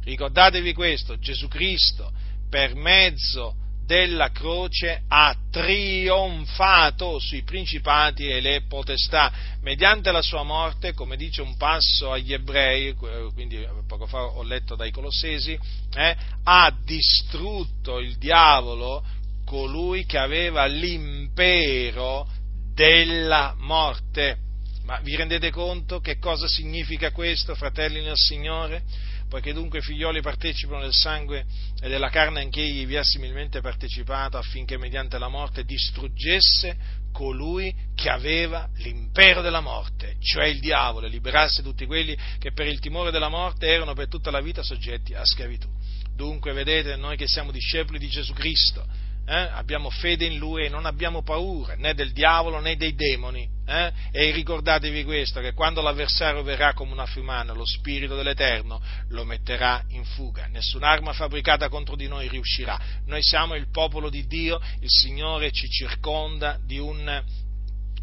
Ricordatevi 0.04 0.72
questo, 0.72 1.18
Gesù 1.18 1.48
Cristo 1.48 2.10
per 2.48 2.74
mezzo 2.74 3.65
della 3.86 4.30
croce 4.32 5.04
ha 5.08 5.34
trionfato 5.50 7.18
sui 7.20 7.42
principati 7.44 8.28
e 8.28 8.40
le 8.40 8.64
potestà. 8.68 9.32
Mediante 9.62 10.10
la 10.10 10.22
sua 10.22 10.42
morte, 10.42 10.92
come 10.92 11.16
dice 11.16 11.40
un 11.40 11.56
passo 11.56 12.10
agli 12.10 12.32
ebrei, 12.32 12.94
quindi 13.32 13.64
poco 13.86 14.06
fa 14.06 14.24
ho 14.24 14.42
letto 14.42 14.74
dai 14.74 14.90
Colossesi, 14.90 15.58
eh, 15.94 16.16
ha 16.42 16.76
distrutto 16.84 17.98
il 17.98 18.18
diavolo 18.18 19.04
colui 19.44 20.04
che 20.04 20.18
aveva 20.18 20.66
l'impero 20.66 22.28
della 22.74 23.54
morte. 23.58 24.38
Ma 24.82 24.98
vi 25.00 25.16
rendete 25.16 25.50
conto 25.50 26.00
che 26.00 26.18
cosa 26.18 26.46
significa 26.46 27.10
questo, 27.12 27.54
fratelli 27.54 28.02
nel 28.02 28.16
Signore? 28.16 28.82
Poiché 29.28 29.52
dunque 29.52 29.78
i 29.78 29.82
figlioli 29.82 30.20
partecipano 30.20 30.82
del 30.82 30.92
sangue 30.92 31.44
e 31.80 31.88
della 31.88 32.08
carne 32.08 32.40
anche 32.40 32.60
egli 32.60 32.86
vi 32.86 32.96
ha 32.96 33.02
similmente 33.02 33.60
partecipato 33.60 34.36
affinché 34.36 34.78
mediante 34.78 35.18
la 35.18 35.28
morte 35.28 35.64
distruggesse 35.64 37.04
colui 37.12 37.74
che 37.94 38.10
aveva 38.10 38.68
l'impero 38.76 39.40
della 39.40 39.60
morte, 39.60 40.16
cioè 40.20 40.46
il 40.46 40.60
diavolo, 40.60 41.06
e 41.06 41.08
liberasse 41.08 41.62
tutti 41.62 41.86
quelli 41.86 42.16
che 42.38 42.52
per 42.52 42.66
il 42.66 42.78
timore 42.78 43.10
della 43.10 43.30
morte 43.30 43.66
erano 43.68 43.94
per 43.94 44.08
tutta 44.08 44.30
la 44.30 44.42
vita 44.42 44.62
soggetti 44.62 45.14
a 45.14 45.24
schiavitù. 45.24 45.68
Dunque, 46.14 46.52
vedete, 46.52 46.96
noi 46.96 47.16
che 47.16 47.26
siamo 47.26 47.50
discepoli 47.52 47.98
di 47.98 48.08
Gesù 48.08 48.32
Cristo, 48.34 48.86
eh, 49.26 49.34
abbiamo 49.34 49.90
fede 49.90 50.24
in 50.24 50.38
Lui 50.38 50.64
e 50.64 50.68
non 50.68 50.86
abbiamo 50.86 51.22
paura 51.22 51.74
né 51.74 51.94
del 51.94 52.12
diavolo 52.12 52.60
né 52.60 52.76
dei 52.76 52.94
demoni. 52.94 53.54
Eh? 53.68 53.92
E 54.12 54.30
ricordatevi 54.30 55.02
questo, 55.02 55.40
che 55.40 55.52
quando 55.52 55.82
l'avversario 55.82 56.44
verrà 56.44 56.72
come 56.72 56.92
una 56.92 57.06
fiumana, 57.06 57.52
lo 57.52 57.66
Spirito 57.66 58.14
dell'Eterno 58.14 58.80
lo 59.08 59.24
metterà 59.24 59.82
in 59.88 60.04
fuga. 60.04 60.46
Nessun'arma 60.46 61.12
fabbricata 61.12 61.68
contro 61.68 61.96
di 61.96 62.06
noi 62.06 62.28
riuscirà. 62.28 62.78
Noi 63.06 63.22
siamo 63.22 63.56
il 63.56 63.68
popolo 63.70 64.08
di 64.08 64.26
Dio, 64.26 64.60
il 64.80 64.88
Signore 64.88 65.50
ci 65.50 65.68
circonda 65.68 66.58
di 66.64 66.78
un 66.78 67.24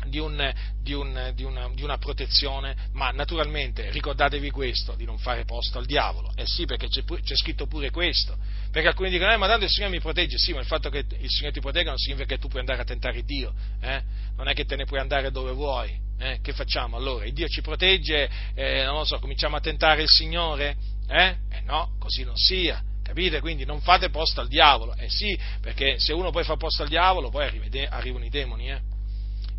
di, 0.05 0.19
un, 0.19 0.53
di, 0.81 0.93
un, 0.93 1.31
di, 1.35 1.43
una, 1.43 1.69
di, 1.73 1.83
una, 1.83 1.97
protezione, 1.97 2.75
ma 2.93 3.11
naturalmente 3.11 3.89
ricordatevi 3.91 4.49
questo, 4.51 4.95
di 4.95 5.05
non 5.05 5.17
fare 5.17 5.45
posto 5.45 5.77
al 5.77 5.85
diavolo. 5.85 6.31
Eh 6.35 6.45
sì, 6.45 6.65
perché 6.65 6.87
c'è, 6.87 7.03
c'è 7.03 7.35
scritto 7.35 7.67
pure 7.67 7.91
questo. 7.91 8.37
Perché 8.71 8.87
alcuni 8.87 9.09
dicono, 9.09 9.31
eh, 9.31 9.37
ma 9.37 9.47
tanto 9.47 9.65
il 9.65 9.71
Signore 9.71 9.93
mi 9.93 9.99
protegge, 9.99 10.37
sì, 10.37 10.53
ma 10.53 10.59
il 10.59 10.65
fatto 10.65 10.89
che 10.89 11.05
il 11.19 11.29
Signore 11.29 11.53
ti 11.53 11.59
protegga 11.59 11.89
non 11.89 11.97
significa 11.97 12.27
che 12.27 12.39
tu 12.39 12.47
puoi 12.47 12.61
andare 12.61 12.81
a 12.81 12.85
tentare 12.85 13.23
Dio, 13.23 13.53
eh? 13.81 14.01
non 14.35 14.47
è 14.47 14.53
che 14.53 14.65
te 14.65 14.75
ne 14.75 14.85
puoi 14.85 14.99
andare 14.99 15.31
dove 15.31 15.51
vuoi. 15.51 16.01
Eh? 16.19 16.39
Che 16.41 16.53
facciamo 16.53 16.97
allora? 16.97 17.25
Il 17.25 17.33
Dio 17.33 17.47
ci 17.47 17.61
protegge, 17.61 18.29
eh, 18.53 18.83
non 18.83 18.97
lo 18.97 19.05
so, 19.05 19.19
cominciamo 19.19 19.55
a 19.55 19.59
tentare 19.59 20.01
il 20.03 20.09
Signore? 20.09 20.77
Eh? 21.07 21.35
eh 21.49 21.61
no, 21.61 21.95
così 21.99 22.23
non 22.23 22.35
sia. 22.35 22.81
Capite? 23.03 23.41
Quindi 23.41 23.65
non 23.65 23.81
fate 23.81 24.09
posto 24.09 24.39
al 24.39 24.47
diavolo. 24.47 24.95
Eh 24.95 25.09
sì, 25.09 25.37
perché 25.61 25.99
se 25.99 26.13
uno 26.13 26.31
poi 26.31 26.43
fa 26.43 26.55
posto 26.55 26.83
al 26.83 26.87
diavolo, 26.87 27.29
poi 27.29 27.45
arrivano 27.89 28.25
i 28.25 28.29
demoni, 28.29 28.71
eh? 28.71 28.81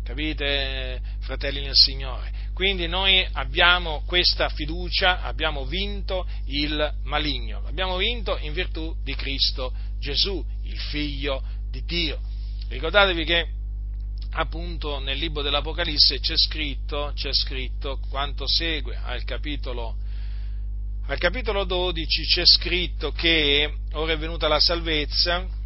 Capite, 0.05 1.01
fratelli 1.21 1.61
nel 1.61 1.73
Signore? 1.73 2.31
Quindi 2.53 2.85
noi 2.85 3.27
abbiamo 3.33 4.03
questa 4.05 4.49
fiducia, 4.49 5.23
abbiamo 5.23 5.65
vinto 5.65 6.27
il 6.45 6.93
maligno, 7.05 7.61
l'abbiamo 7.61 7.97
vinto 7.97 8.37
in 8.37 8.53
virtù 8.53 8.95
di 9.03 9.15
Cristo 9.15 9.73
Gesù, 9.99 10.45
il 10.61 10.77
Figlio 10.77 11.41
di 11.71 11.83
Dio. 11.85 12.21
Ricordatevi 12.69 13.25
che 13.25 13.47
appunto 14.33 14.99
nel 14.99 15.17
libro 15.17 15.41
dell'Apocalisse 15.41 16.19
c'è 16.19 16.37
scritto, 16.37 17.11
c'è 17.15 17.33
scritto 17.33 17.99
quanto 18.07 18.45
segue 18.47 18.95
al 19.03 19.23
capitolo, 19.23 19.95
al 21.07 21.17
capitolo 21.17 21.63
12 21.63 22.23
c'è 22.25 22.45
scritto 22.45 23.11
che 23.11 23.73
ora 23.93 24.13
è 24.13 24.17
venuta 24.19 24.47
la 24.47 24.59
salvezza, 24.59 25.63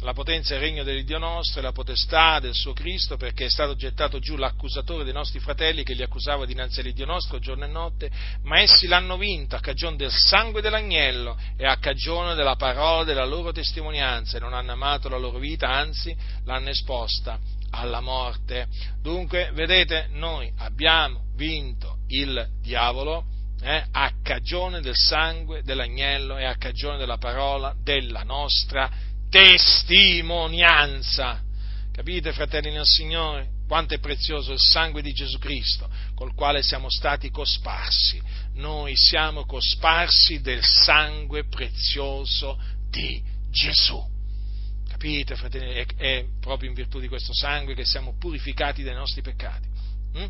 la 0.00 0.12
potenza 0.12 0.54
e 0.54 0.56
il 0.56 0.62
regno 0.62 0.82
dell'Iddio 0.82 1.18
nostro 1.18 1.60
e 1.60 1.62
la 1.62 1.72
potestà 1.72 2.38
del 2.40 2.54
suo 2.54 2.72
Cristo, 2.72 3.16
perché 3.16 3.46
è 3.46 3.50
stato 3.50 3.74
gettato 3.74 4.18
giù 4.18 4.36
l'accusatore 4.36 5.04
dei 5.04 5.12
nostri 5.12 5.40
fratelli 5.40 5.82
che 5.82 5.94
li 5.94 6.02
accusava 6.02 6.46
dinanzi 6.46 6.80
all'Iddio 6.80 7.06
nostro 7.06 7.38
giorno 7.38 7.64
e 7.64 7.68
notte, 7.68 8.10
ma 8.42 8.60
essi 8.60 8.86
l'hanno 8.86 9.16
vinto 9.16 9.56
a 9.56 9.60
cagione 9.60 9.96
del 9.96 10.12
sangue 10.12 10.62
dell'agnello 10.62 11.38
e 11.56 11.66
a 11.66 11.76
cagione 11.76 12.34
della 12.34 12.56
parola 12.56 13.04
della 13.04 13.26
loro 13.26 13.52
testimonianza 13.52 14.36
e 14.36 14.40
non 14.40 14.54
hanno 14.54 14.72
amato 14.72 15.08
la 15.08 15.18
loro 15.18 15.38
vita, 15.38 15.68
anzi 15.68 16.16
l'hanno 16.44 16.70
esposta 16.70 17.38
alla 17.70 18.00
morte. 18.00 18.68
Dunque, 19.02 19.50
vedete, 19.52 20.08
noi 20.12 20.52
abbiamo 20.58 21.24
vinto 21.36 21.98
il 22.08 22.48
diavolo 22.60 23.24
eh, 23.62 23.84
a 23.92 24.12
cagione 24.22 24.80
del 24.80 24.96
sangue 24.96 25.62
dell'agnello 25.62 26.38
e 26.38 26.44
a 26.44 26.56
cagione 26.56 26.96
della 26.96 27.18
parola 27.18 27.74
della 27.82 28.22
nostra 28.22 28.90
testimonianza. 29.30 31.42
Capite, 31.92 32.32
fratelli 32.32 32.70
nel 32.70 32.84
Signore? 32.84 33.58
Quanto 33.66 33.94
è 33.94 33.98
prezioso 33.98 34.52
il 34.52 34.58
sangue 34.58 35.00
di 35.00 35.12
Gesù 35.12 35.38
Cristo, 35.38 35.88
col 36.14 36.34
quale 36.34 36.62
siamo 36.62 36.90
stati 36.90 37.30
cosparsi. 37.30 38.20
Noi 38.54 38.96
siamo 38.96 39.46
cosparsi 39.46 40.40
del 40.40 40.62
sangue 40.62 41.46
prezioso 41.46 42.60
di 42.90 43.22
Gesù. 43.48 44.04
Capite, 44.88 45.36
fratelli? 45.36 45.74
È, 45.74 45.86
è 45.96 46.26
proprio 46.40 46.68
in 46.68 46.74
virtù 46.74 46.98
di 46.98 47.08
questo 47.08 47.32
sangue 47.32 47.74
che 47.74 47.84
siamo 47.84 48.16
purificati 48.18 48.82
dai 48.82 48.94
nostri 48.94 49.22
peccati. 49.22 49.68
Hm? 50.14 50.26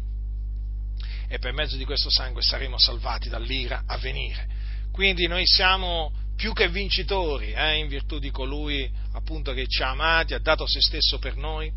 E 1.28 1.38
per 1.38 1.54
mezzo 1.54 1.76
di 1.76 1.86
questo 1.86 2.10
sangue 2.10 2.42
saremo 2.42 2.78
salvati 2.78 3.30
dall'ira 3.30 3.84
a 3.86 3.96
venire. 3.96 4.58
Quindi 4.92 5.26
noi 5.26 5.46
siamo 5.46 6.12
più 6.40 6.54
che 6.54 6.70
vincitori, 6.70 7.52
eh, 7.52 7.76
in 7.76 7.86
virtù 7.86 8.18
di 8.18 8.30
colui 8.30 8.90
appunto 9.12 9.52
che 9.52 9.66
ci 9.66 9.82
ha 9.82 9.90
amati, 9.90 10.32
ha 10.32 10.38
dato 10.38 10.66
se 10.66 10.80
stesso 10.80 11.18
per 11.18 11.36
noi, 11.36 11.70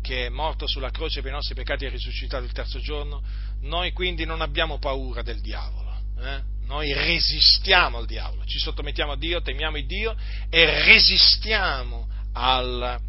che 0.00 0.26
è 0.26 0.28
morto 0.28 0.68
sulla 0.68 0.90
croce 0.90 1.20
per 1.20 1.32
i 1.32 1.34
nostri 1.34 1.56
peccati 1.56 1.84
e 1.84 1.88
risuscitato 1.88 2.44
il 2.44 2.52
terzo 2.52 2.78
giorno, 2.78 3.20
noi 3.62 3.90
quindi 3.90 4.24
non 4.24 4.40
abbiamo 4.40 4.78
paura 4.78 5.22
del 5.22 5.40
diavolo, 5.40 5.98
eh? 6.20 6.42
noi 6.66 6.92
resistiamo 6.92 7.98
al 7.98 8.06
diavolo, 8.06 8.44
ci 8.44 8.60
sottomettiamo 8.60 9.10
a 9.10 9.16
Dio, 9.16 9.42
temiamo 9.42 9.76
il 9.76 9.86
Dio 9.86 10.16
e 10.48 10.84
resistiamo 10.84 12.06
al, 12.34 13.00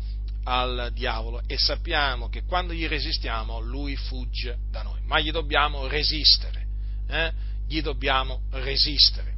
al 0.46 0.90
diavolo 0.92 1.44
e 1.46 1.56
sappiamo 1.56 2.30
che 2.30 2.46
quando 2.46 2.74
gli 2.74 2.88
resistiamo 2.88 3.60
lui 3.60 3.96
fugge 3.96 4.58
da 4.72 4.82
noi, 4.82 5.02
ma 5.04 5.20
gli 5.20 5.30
dobbiamo 5.30 5.86
resistere, 5.86 6.66
eh? 7.10 7.32
gli 7.68 7.80
dobbiamo 7.84 8.42
resistere. 8.54 9.34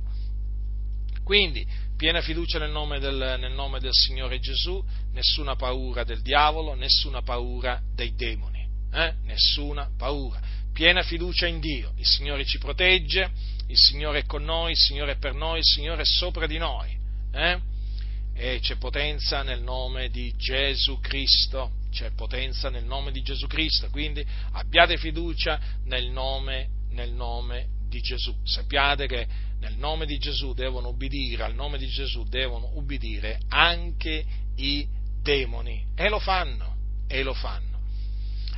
Quindi, 1.26 1.66
piena 1.98 2.22
fiducia 2.22 2.60
nel 2.60 2.70
nome, 2.70 3.00
del, 3.00 3.38
nel 3.40 3.52
nome 3.52 3.80
del 3.80 3.94
Signore 3.94 4.38
Gesù, 4.38 4.80
nessuna 5.12 5.56
paura 5.56 6.04
del 6.04 6.22
diavolo, 6.22 6.76
nessuna 6.76 7.24
paura 7.24 7.82
dei 7.96 8.14
demoni, 8.14 8.64
eh? 8.94 9.12
nessuna 9.24 9.90
paura. 9.98 10.40
Piena 10.72 11.02
fiducia 11.02 11.48
in 11.48 11.60
Dio, 11.60 11.94
il 11.98 12.06
Signore 12.06 12.46
ci 12.46 12.60
protegge, 12.60 13.32
il 13.66 13.78
Signore 13.78 14.20
è 14.20 14.26
con 14.26 14.44
noi, 14.44 14.74
il 14.74 14.78
Signore 14.78 15.14
è 15.14 15.18
per 15.18 15.34
noi, 15.34 15.58
il 15.58 15.66
Signore 15.66 16.04
è 16.04 16.06
sopra 16.06 16.46
di 16.46 16.60
noi. 16.60 16.96
Eh? 17.34 17.60
E 18.36 18.60
c'è 18.62 18.76
potenza 18.76 19.42
nel 19.42 19.64
nome 19.64 20.10
di 20.10 20.32
Gesù 20.38 21.00
Cristo, 21.00 21.72
c'è 21.90 22.12
potenza 22.12 22.70
nel 22.70 22.86
nome 22.86 23.12
di 23.12 23.24
Gesù 23.24 23.48
Cristo, 23.48 23.90
quindi 23.90 24.24
abbiate 24.52 24.98
fiducia 24.98 25.60
nel 25.86 26.12
nome, 26.12 26.70
nel 26.92 27.14
nome 27.14 27.74
di 27.96 28.02
Gesù. 28.02 28.36
Sappiate 28.44 29.08
che 29.08 29.26
nel 29.60 29.78
nome 29.78 30.06
di 30.06 30.18
Gesù 30.18 30.54
devono 30.54 30.90
ubbidire, 30.90 31.44
al 31.44 31.56
nome 31.56 31.78
di 31.78 31.88
Gesù 31.88 32.24
devono 32.26 32.72
ubbidire 32.74 33.40
anche 33.50 34.26
i 34.58 34.86
demoni 35.22 35.86
e 35.96 36.10
lo 36.10 36.20
fanno, 36.20 36.76
e 37.08 37.24
lo 37.24 37.34
fanno. 37.34 37.80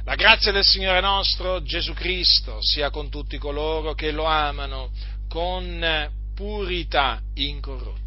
La 0.04 0.16
grazia 0.16 0.52
del 0.52 0.64
Signore 0.64 1.02
nostro 1.02 1.62
Gesù 1.62 1.94
Cristo 1.94 2.62
sia 2.62 2.90
con 2.90 3.10
tutti 3.10 3.38
coloro 3.38 3.94
che 3.94 4.12
lo 4.12 4.24
amano 4.24 4.90
con 5.28 6.12
purità 6.34 7.22
incorrotta. 7.36 8.07